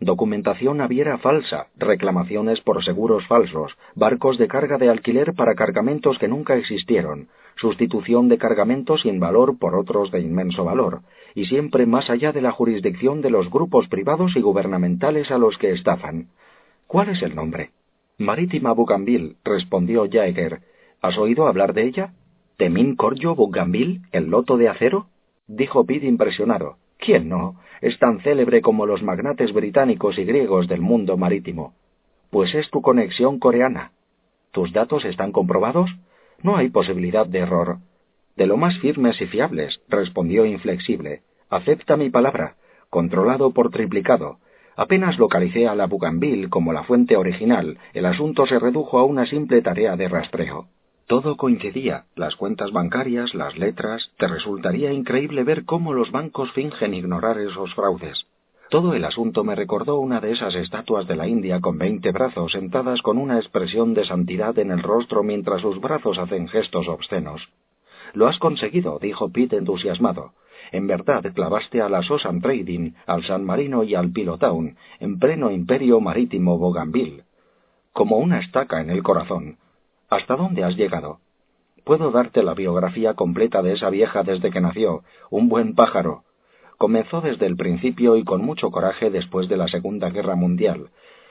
documentación 0.00 0.78
naviera 0.78 1.18
falsa, 1.18 1.68
reclamaciones 1.76 2.60
por 2.60 2.84
seguros 2.84 3.26
falsos, 3.26 3.76
barcos 3.94 4.38
de 4.38 4.48
carga 4.48 4.76
de 4.76 4.90
alquiler 4.90 5.34
para 5.34 5.54
cargamentos 5.54 6.18
que 6.18 6.28
nunca 6.28 6.56
existieron, 6.56 7.28
sustitución 7.56 8.28
de 8.28 8.38
cargamentos 8.38 9.02
sin 9.02 9.20
valor 9.20 9.58
por 9.58 9.74
otros 9.74 10.10
de 10.10 10.20
inmenso 10.20 10.64
valor, 10.64 11.00
y 11.34 11.46
siempre 11.46 11.86
más 11.86 12.10
allá 12.10 12.32
de 12.32 12.42
la 12.42 12.50
jurisdicción 12.50 13.22
de 13.22 13.30
los 13.30 13.50
grupos 13.50 13.88
privados 13.88 14.36
y 14.36 14.40
gubernamentales 14.40 15.30
a 15.30 15.38
los 15.38 15.56
que 15.58 15.70
estafan. 15.70 16.28
¿Cuál 16.86 17.10
es 17.10 17.22
el 17.22 17.34
nombre? 17.34 17.70
Marítima 18.18 18.72
Bougainville, 18.72 19.36
respondió 19.44 20.06
Jaeger. 20.10 20.60
¿Has 21.00 21.16
oído 21.18 21.46
hablar 21.46 21.72
de 21.72 21.84
ella? 21.84 22.12
¿Temín 22.56 22.94
Corjo 22.94 23.34
Bougainville, 23.34 24.02
el 24.12 24.26
loto 24.26 24.56
de 24.56 24.68
acero? 24.68 25.06
dijo 25.48 25.84
Pitt 25.84 26.04
impresionado. 26.04 26.76
¿Quién 26.98 27.28
no? 27.28 27.56
Es 27.80 27.98
tan 27.98 28.20
célebre 28.20 28.62
como 28.62 28.86
los 28.86 29.02
magnates 29.02 29.52
británicos 29.52 30.18
y 30.18 30.24
griegos 30.24 30.68
del 30.68 30.80
mundo 30.80 31.16
marítimo. 31.16 31.74
Pues 32.30 32.54
es 32.54 32.70
tu 32.70 32.80
conexión 32.80 33.40
coreana. 33.40 33.90
¿Tus 34.52 34.72
datos 34.72 35.04
están 35.04 35.32
comprobados? 35.32 35.90
No 36.42 36.56
hay 36.56 36.68
posibilidad 36.68 37.26
de 37.26 37.40
error. 37.40 37.78
De 38.36 38.46
lo 38.46 38.56
más 38.56 38.78
firmes 38.78 39.20
y 39.20 39.26
fiables, 39.26 39.80
respondió 39.88 40.46
inflexible. 40.46 41.22
Acepta 41.50 41.96
mi 41.96 42.10
palabra. 42.10 42.54
Controlado 42.88 43.50
por 43.50 43.70
triplicado. 43.70 44.38
Apenas 44.76 45.18
localicé 45.18 45.66
a 45.66 45.74
la 45.74 45.86
Bougainville 45.86 46.48
como 46.48 46.72
la 46.72 46.84
fuente 46.84 47.16
original, 47.16 47.78
el 47.92 48.06
asunto 48.06 48.46
se 48.46 48.60
redujo 48.60 48.98
a 48.98 49.04
una 49.04 49.26
simple 49.26 49.60
tarea 49.60 49.96
de 49.96 50.08
rastreo. 50.08 50.68
Todo 51.06 51.36
coincidía, 51.36 52.06
las 52.16 52.34
cuentas 52.34 52.72
bancarias, 52.72 53.34
las 53.34 53.58
letras, 53.58 54.10
te 54.16 54.26
resultaría 54.26 54.90
increíble 54.90 55.44
ver 55.44 55.66
cómo 55.66 55.92
los 55.92 56.10
bancos 56.10 56.50
fingen 56.52 56.94
ignorar 56.94 57.38
esos 57.38 57.74
fraudes. 57.74 58.26
Todo 58.70 58.94
el 58.94 59.04
asunto 59.04 59.44
me 59.44 59.54
recordó 59.54 59.98
una 59.98 60.20
de 60.20 60.32
esas 60.32 60.54
estatuas 60.54 61.06
de 61.06 61.16
la 61.16 61.28
India 61.28 61.60
con 61.60 61.76
veinte 61.76 62.10
brazos 62.10 62.52
sentadas 62.52 63.02
con 63.02 63.18
una 63.18 63.36
expresión 63.36 63.92
de 63.92 64.06
santidad 64.06 64.58
en 64.58 64.70
el 64.70 64.82
rostro 64.82 65.22
mientras 65.22 65.60
sus 65.60 65.78
brazos 65.78 66.18
hacen 66.18 66.48
gestos 66.48 66.88
obscenos. 66.88 67.50
Lo 68.14 68.26
has 68.26 68.38
conseguido, 68.38 68.98
dijo 68.98 69.28
Pete 69.28 69.56
entusiasmado. 69.56 70.32
En 70.72 70.86
verdad 70.86 71.22
clavaste 71.34 71.82
a 71.82 71.90
la 71.90 72.02
Sosan 72.02 72.40
Trading, 72.40 72.92
al 73.06 73.22
San 73.24 73.44
Marino 73.44 73.84
y 73.84 73.94
al 73.94 74.10
Pilotown, 74.10 74.76
en 75.00 75.18
pleno 75.18 75.50
imperio 75.50 76.00
marítimo 76.00 76.56
Bougainville. 76.56 77.24
Como 77.92 78.16
una 78.16 78.40
estaca 78.40 78.80
en 78.80 78.90
el 78.90 79.02
corazón, 79.02 79.58
¿Hasta 80.10 80.36
dónde 80.36 80.64
has 80.64 80.76
llegado? 80.76 81.20
Puedo 81.84 82.10
darte 82.10 82.42
la 82.42 82.54
biografía 82.54 83.14
completa 83.14 83.62
de 83.62 83.72
esa 83.72 83.90
vieja 83.90 84.22
desde 84.22 84.50
que 84.50 84.60
nació, 84.60 85.02
un 85.30 85.48
buen 85.48 85.74
pájaro. 85.74 86.24
Comenzó 86.78 87.20
desde 87.20 87.46
el 87.46 87.56
principio 87.56 88.16
y 88.16 88.24
con 88.24 88.44
mucho 88.44 88.70
coraje 88.70 89.10
después 89.10 89.48
de 89.48 89.56
la 89.56 89.68
Segunda 89.68 90.10
Guerra 90.10 90.34
Mundial. 90.34 90.90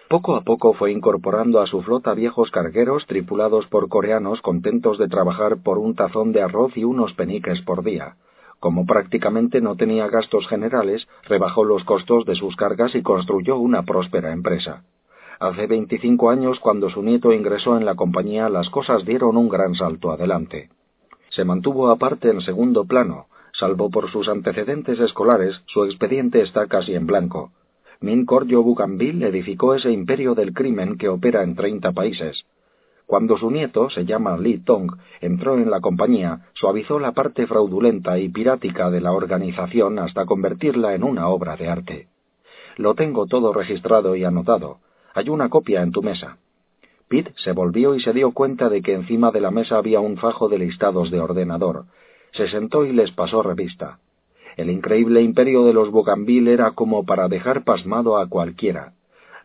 Poco 0.09 0.35
a 0.35 0.41
poco 0.41 0.73
fue 0.73 0.91
incorporando 0.91 1.59
a 1.59 1.65
su 1.65 1.81
flota 1.81 2.13
viejos 2.13 2.51
cargueros 2.51 3.05
tripulados 3.07 3.65
por 3.67 3.89
coreanos 3.89 4.41
contentos 4.41 4.97
de 4.97 5.07
trabajar 5.07 5.63
por 5.63 5.79
un 5.79 5.95
tazón 5.95 6.31
de 6.31 6.41
arroz 6.41 6.77
y 6.77 6.83
unos 6.83 7.13
peniques 7.13 7.61
por 7.61 7.83
día. 7.83 8.17
Como 8.59 8.85
prácticamente 8.85 9.59
no 9.59 9.75
tenía 9.75 10.07
gastos 10.07 10.47
generales, 10.47 11.07
rebajó 11.23 11.63
los 11.63 11.83
costos 11.83 12.25
de 12.25 12.35
sus 12.35 12.55
cargas 12.55 12.95
y 12.95 13.01
construyó 13.01 13.57
una 13.57 13.83
próspera 13.83 14.31
empresa. 14.31 14.83
Hace 15.43 15.67
veinticinco 15.67 16.29
años, 16.29 16.57
cuando 16.61 16.89
su 16.89 17.03
nieto 17.03 17.33
ingresó 17.33 17.75
en 17.75 17.83
la 17.83 17.95
compañía, 17.95 18.47
las 18.47 18.69
cosas 18.69 19.03
dieron 19.03 19.35
un 19.35 19.49
gran 19.49 19.75
salto 19.75 20.09
adelante. 20.09 20.69
Se 21.31 21.43
mantuvo 21.43 21.89
aparte 21.89 22.29
en 22.29 22.39
segundo 22.39 22.85
plano, 22.85 23.25
salvo 23.51 23.89
por 23.89 24.09
sus 24.09 24.29
antecedentes 24.29 25.01
escolares, 25.01 25.61
su 25.65 25.83
expediente 25.83 26.41
está 26.41 26.67
casi 26.67 26.95
en 26.95 27.07
blanco. 27.07 27.51
Min 27.99 28.25
Corjo 28.25 28.63
Bougainville 28.63 29.27
edificó 29.27 29.75
ese 29.75 29.91
imperio 29.91 30.33
del 30.33 30.53
crimen 30.53 30.97
que 30.97 31.09
opera 31.09 31.43
en 31.43 31.55
treinta 31.55 31.91
países. 31.91 32.45
Cuando 33.05 33.37
su 33.37 33.51
nieto, 33.51 33.89
se 33.89 34.05
llama 34.05 34.37
Lee 34.37 34.59
Tong, 34.59 34.95
entró 35.19 35.57
en 35.57 35.69
la 35.69 35.81
compañía, 35.81 36.47
suavizó 36.53 36.99
la 36.99 37.11
parte 37.11 37.47
fraudulenta 37.47 38.17
y 38.17 38.29
pirática 38.29 38.89
de 38.89 39.01
la 39.01 39.11
organización 39.11 39.99
hasta 39.99 40.25
convertirla 40.25 40.95
en 40.95 41.03
una 41.03 41.27
obra 41.27 41.57
de 41.57 41.67
arte. 41.67 42.07
Lo 42.77 42.95
tengo 42.95 43.25
todo 43.25 43.51
registrado 43.51 44.15
y 44.15 44.23
anotado, 44.23 44.79
hay 45.13 45.29
una 45.29 45.49
copia 45.49 45.81
en 45.81 45.91
tu 45.91 46.01
mesa. 46.01 46.37
Pete 47.07 47.33
se 47.37 47.51
volvió 47.51 47.95
y 47.95 48.01
se 48.01 48.13
dio 48.13 48.31
cuenta 48.31 48.69
de 48.69 48.81
que 48.81 48.93
encima 48.93 49.31
de 49.31 49.41
la 49.41 49.51
mesa 49.51 49.77
había 49.77 49.99
un 49.99 50.17
fajo 50.17 50.49
de 50.49 50.57
listados 50.57 51.11
de 51.11 51.19
ordenador. 51.19 51.85
Se 52.31 52.47
sentó 52.47 52.85
y 52.85 52.93
les 52.93 53.11
pasó 53.11 53.43
revista. 53.43 53.99
El 54.57 54.69
increíble 54.69 55.21
imperio 55.21 55.65
de 55.65 55.73
los 55.73 55.89
Bougainville 55.89 56.51
era 56.51 56.71
como 56.71 57.05
para 57.05 57.27
dejar 57.27 57.63
pasmado 57.63 58.17
a 58.17 58.27
cualquiera. 58.27 58.93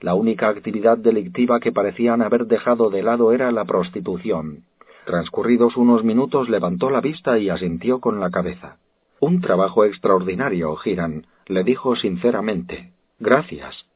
La 0.01 0.15
única 0.15 0.49
actividad 0.49 0.97
delictiva 0.97 1.61
que 1.61 1.73
parecían 1.73 2.23
haber 2.23 2.47
dejado 2.47 2.89
de 2.91 3.03
lado 3.03 3.33
era 3.33 3.51
la 3.51 3.65
prostitución. 3.65 4.65
Transcurridos 5.07 5.77
unos 5.77 6.05
minutos 6.05 6.49
levantó 6.49 6.91
la 6.91 7.01
vista 7.01 7.39
y 7.39 7.49
asintió 7.49 7.99
con 7.99 8.21
la 8.21 8.31
cabeza. 8.31 8.77
Un 9.21 9.41
trabajo 9.41 9.85
extraordinario, 9.85 10.77
Giran, 10.77 11.27
le 11.47 11.65
dijo 11.65 11.97
sinceramente. 11.97 12.93
Gracias. 13.19 13.88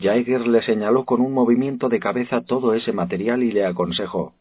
Jaeger 0.00 0.48
le 0.48 0.62
señaló 0.62 1.04
con 1.04 1.20
un 1.20 1.34
movimiento 1.34 1.90
de 1.90 2.00
cabeza 2.00 2.40
todo 2.40 2.72
ese 2.72 2.92
material 2.92 3.42
y 3.42 3.52
le 3.52 3.66
aconsejó 3.66 4.32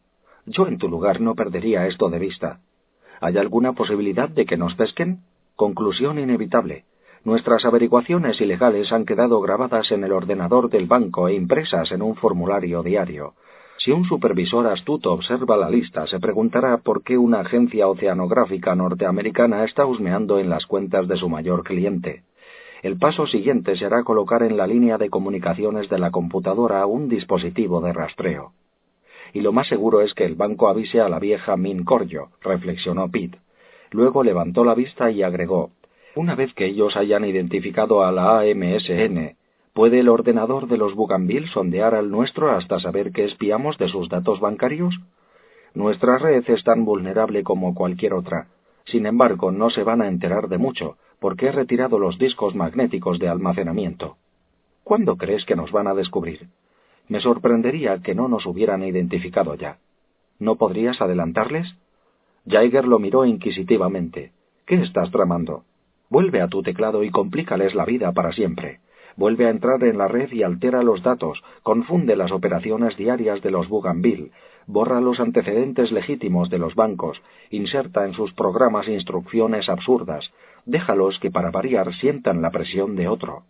Yo 0.45 0.67
en 0.67 0.77
tu 0.77 0.87
lugar 0.87 1.19
no 1.19 1.35
perdería 1.35 1.85
esto 1.85 2.09
de 2.09 2.17
vista. 2.17 2.61
¿Hay 3.19 3.37
alguna 3.37 3.73
posibilidad 3.73 4.29
de 4.29 4.45
que 4.45 4.55
nos 4.55 4.75
pesquen? 4.75 5.19
Conclusión 5.57 6.17
inevitable. 6.17 6.85
Nuestras 7.25 7.65
averiguaciones 7.65 8.39
ilegales 8.39 8.93
han 8.93 9.05
quedado 9.05 9.41
grabadas 9.41 9.91
en 9.91 10.05
el 10.05 10.13
ordenador 10.13 10.69
del 10.69 10.87
banco 10.87 11.27
e 11.27 11.33
impresas 11.33 11.91
en 11.91 12.01
un 12.01 12.15
formulario 12.15 12.81
diario. 12.81 13.33
Si 13.77 13.91
un 13.91 14.05
supervisor 14.05 14.67
astuto 14.67 15.11
observa 15.11 15.57
la 15.57 15.69
lista, 15.69 16.07
se 16.07 16.19
preguntará 16.21 16.77
por 16.77 17.03
qué 17.03 17.17
una 17.17 17.41
agencia 17.41 17.89
oceanográfica 17.89 18.75
norteamericana 18.75 19.65
está 19.65 19.85
husmeando 19.85 20.39
en 20.39 20.49
las 20.49 20.65
cuentas 20.65 21.09
de 21.09 21.17
su 21.17 21.27
mayor 21.27 21.63
cliente. 21.63 22.23
El 22.81 22.97
paso 22.97 23.27
siguiente 23.27 23.75
será 23.75 24.03
colocar 24.03 24.41
en 24.43 24.55
la 24.55 24.65
línea 24.65 24.97
de 24.97 25.09
comunicaciones 25.09 25.89
de 25.89 25.99
la 25.99 26.11
computadora 26.11 26.85
un 26.85 27.09
dispositivo 27.09 27.81
de 27.81 27.91
rastreo. 27.91 28.53
Y 29.33 29.41
lo 29.41 29.51
más 29.51 29.67
seguro 29.67 30.01
es 30.01 30.13
que 30.13 30.23
el 30.23 30.35
banco 30.35 30.69
avise 30.69 31.01
a 31.01 31.09
la 31.09 31.19
vieja 31.19 31.57
Min 31.57 31.83
Corjo, 31.83 32.29
reflexionó 32.41 33.09
Pitt. 33.11 33.35
Luego 33.91 34.23
levantó 34.23 34.63
la 34.63 34.75
vista 34.75 35.11
y 35.11 35.23
agregó, 35.23 35.71
una 36.15 36.35
vez 36.35 36.53
que 36.53 36.65
ellos 36.65 36.95
hayan 36.95 37.25
identificado 37.25 38.03
a 38.03 38.11
la 38.11 38.39
AMSN, 38.39 39.35
¿puede 39.73 39.99
el 39.99 40.09
ordenador 40.09 40.67
de 40.67 40.77
los 40.77 40.95
Bougainville 40.95 41.47
sondear 41.47 41.95
al 41.95 42.09
nuestro 42.09 42.51
hasta 42.51 42.79
saber 42.79 43.11
que 43.11 43.25
espiamos 43.25 43.77
de 43.77 43.89
sus 43.89 44.09
datos 44.09 44.39
bancarios? 44.39 44.95
Nuestra 45.73 46.17
red 46.17 46.43
es 46.47 46.63
tan 46.63 46.85
vulnerable 46.85 47.43
como 47.43 47.75
cualquier 47.75 48.13
otra. 48.13 48.47
Sin 48.85 49.05
embargo, 49.05 49.51
no 49.51 49.69
se 49.69 49.83
van 49.83 50.01
a 50.01 50.07
enterar 50.07 50.47
de 50.47 50.57
mucho, 50.57 50.97
porque 51.19 51.47
he 51.47 51.51
retirado 51.51 51.99
los 51.99 52.17
discos 52.17 52.55
magnéticos 52.55 53.19
de 53.19 53.27
almacenamiento. 53.27 54.17
¿Cuándo 54.83 55.17
crees 55.17 55.45
que 55.45 55.55
nos 55.55 55.71
van 55.71 55.87
a 55.87 55.93
descubrir? 55.93 56.47
Me 57.07 57.19
sorprendería 57.19 57.99
que 58.01 58.15
no 58.15 58.27
nos 58.27 58.45
hubieran 58.45 58.83
identificado 58.83 59.55
ya. 59.55 59.77
¿No 60.39 60.55
podrías 60.55 61.01
adelantarles? 61.01 61.75
Jaeger 62.47 62.87
lo 62.87 62.99
miró 62.99 63.25
inquisitivamente. 63.25 64.31
¿Qué 64.65 64.75
estás 64.75 65.11
tramando? 65.11 65.63
Vuelve 66.09 66.41
a 66.41 66.47
tu 66.47 66.63
teclado 66.63 67.03
y 67.03 67.11
complícales 67.11 67.75
la 67.75 67.85
vida 67.85 68.11
para 68.13 68.31
siempre. 68.31 68.79
vuelve 69.19 69.47
a 69.47 69.49
entrar 69.49 69.83
en 69.83 69.97
la 69.97 70.07
red 70.07 70.31
y 70.31 70.43
altera 70.43 70.81
los 70.81 71.03
datos, 71.03 71.43
confunde 71.61 72.15
las 72.15 72.31
operaciones 72.31 72.95
diarias 72.95 73.41
de 73.41 73.51
los 73.51 73.67
Bougainville, 73.67 74.31
borra 74.65 75.01
los 75.01 75.19
antecedentes 75.19 75.91
legítimos 75.91 76.49
de 76.49 76.57
los 76.57 76.73
bancos, 76.73 77.21
inserta 77.49 78.05
en 78.05 78.13
sus 78.13 78.31
programas 78.33 78.87
instrucciones 78.87 79.67
absurdas, 79.67 80.31
déjalos 80.65 81.19
que 81.19 81.31
para 81.31 81.51
variar 81.51 81.93
sientan 81.95 82.41
la 82.41 82.51
presión 82.51 82.95
de 82.95 83.07
otro. 83.07 83.43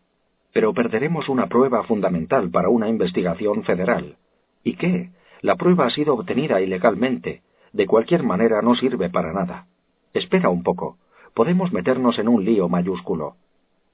Pero 0.53 0.73
perderemos 0.73 1.29
una 1.29 1.47
prueba 1.47 1.83
fundamental 1.83 2.49
para 2.49 2.69
una 2.69 2.89
investigación 2.89 3.63
federal. 3.63 4.17
¿Y 4.63 4.75
qué? 4.75 5.11
La 5.41 5.55
prueba 5.55 5.85
ha 5.85 5.89
sido 5.89 6.15
obtenida 6.15 6.61
ilegalmente. 6.61 7.41
De 7.71 7.85
cualquier 7.85 8.23
manera 8.23 8.61
no 8.61 8.75
sirve 8.75 9.09
para 9.09 9.31
nada. 9.31 9.67
Espera 10.13 10.49
un 10.49 10.63
poco. 10.63 10.97
Podemos 11.33 11.71
meternos 11.71 12.17
en 12.19 12.27
un 12.27 12.43
lío 12.43 12.67
mayúsculo. 12.67 13.35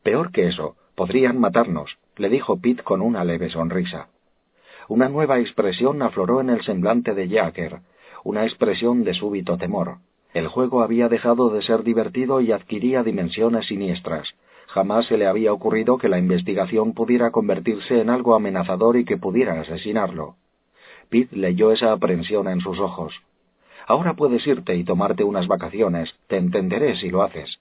Peor 0.02 0.32
que 0.32 0.48
eso, 0.48 0.76
podrían 0.95 1.40
matarnos, 1.40 1.98
le 2.16 2.30
dijo 2.30 2.60
Pitt 2.60 2.82
con 2.84 3.02
una 3.02 3.24
leve 3.24 3.50
sonrisa. 3.50 4.08
Una 4.88 5.10
nueva 5.10 5.40
expresión 5.40 6.02
afloró 6.02 6.42
en 6.42 6.50
el 6.50 6.64
semblante 6.64 7.14
de 7.14 7.27
Jacker, 7.27 7.80
una 8.24 8.44
expresión 8.44 9.03
de 9.03 9.14
súbito 9.14 9.58
temor. 9.58 9.98
El 10.35 10.49
juego 10.49 10.81
había 10.81 11.07
dejado 11.07 11.49
de 11.49 11.61
ser 11.61 11.83
divertido 11.83 12.41
y 12.41 12.51
adquiría 12.51 13.03
dimensiones 13.03 13.67
siniestras. 13.67 14.35
Jamás 14.67 15.05
se 15.05 15.17
le 15.17 15.27
había 15.27 15.53
ocurrido 15.53 15.97
que 15.97 16.09
la 16.09 16.19
investigación 16.19 16.91
pudiera 16.91 17.31
convertirse 17.31 18.01
en 18.01 18.09
algo 18.09 18.35
amenazador 18.35 18.97
y 18.97 19.05
que 19.05 19.15
pudiera 19.15 19.61
asesinarlo. 19.61 20.35
Pitt 21.07 21.31
leyó 21.31 21.72
esa 21.72 21.93
aprensión 21.93 22.49
en 22.49 22.59
sus 22.59 22.81
ojos. 22.81 23.14
Ahora 23.88 24.15
puedes 24.15 24.45
irte 24.45 24.75
y 24.75 24.83
tomarte 24.83 25.23
unas 25.23 25.47
vacaciones. 25.47 26.14
Te 26.27 26.35
entenderé 26.35 26.97
si 26.97 27.09
lo 27.09 27.23
haces. 27.23 27.57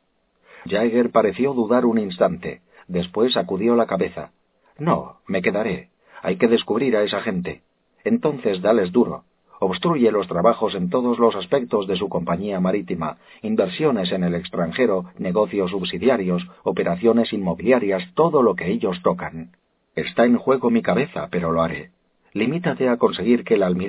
Jaeger 0.64 1.10
pareció 1.10 1.54
dudar 1.54 1.84
un 1.84 1.98
instante. 1.98 2.62
Después 2.88 3.34
sacudió 3.34 3.76
la 3.76 3.86
cabeza. 3.86 4.32
No, 4.78 5.20
me 5.28 5.42
quedaré. 5.42 5.90
Hay 6.22 6.38
que 6.38 6.48
descubrir 6.48 6.96
a 6.96 7.04
esa 7.04 7.20
gente. 7.20 7.62
Entonces 8.02 8.60
dales 8.60 8.90
duro. 8.90 9.22
Obstruye 9.66 10.10
los 10.10 10.28
trabajos 10.28 10.74
en 10.74 10.90
todos 10.90 11.18
los 11.18 11.34
aspectos 11.34 11.86
de 11.86 11.96
su 11.96 12.10
compañía 12.10 12.60
marítima, 12.60 13.16
inversiones 13.40 14.12
en 14.12 14.22
el 14.22 14.34
extranjero, 14.34 15.06
negocios 15.18 15.70
subsidiarios, 15.70 16.46
operaciones 16.64 17.32
inmobiliarias, 17.32 18.12
todo 18.12 18.42
lo 18.42 18.56
que 18.56 18.70
ellos 18.70 19.00
tocan. 19.02 19.52
Está 19.96 20.26
en 20.26 20.36
juego 20.36 20.68
mi 20.68 20.82
cabeza, 20.82 21.28
pero 21.30 21.50
lo 21.50 21.62
haré. 21.62 21.92
Limítate 22.34 22.90
a 22.90 22.98
conseguir 22.98 23.42
que 23.42 23.54
el 23.54 23.62
almirante 23.62 23.80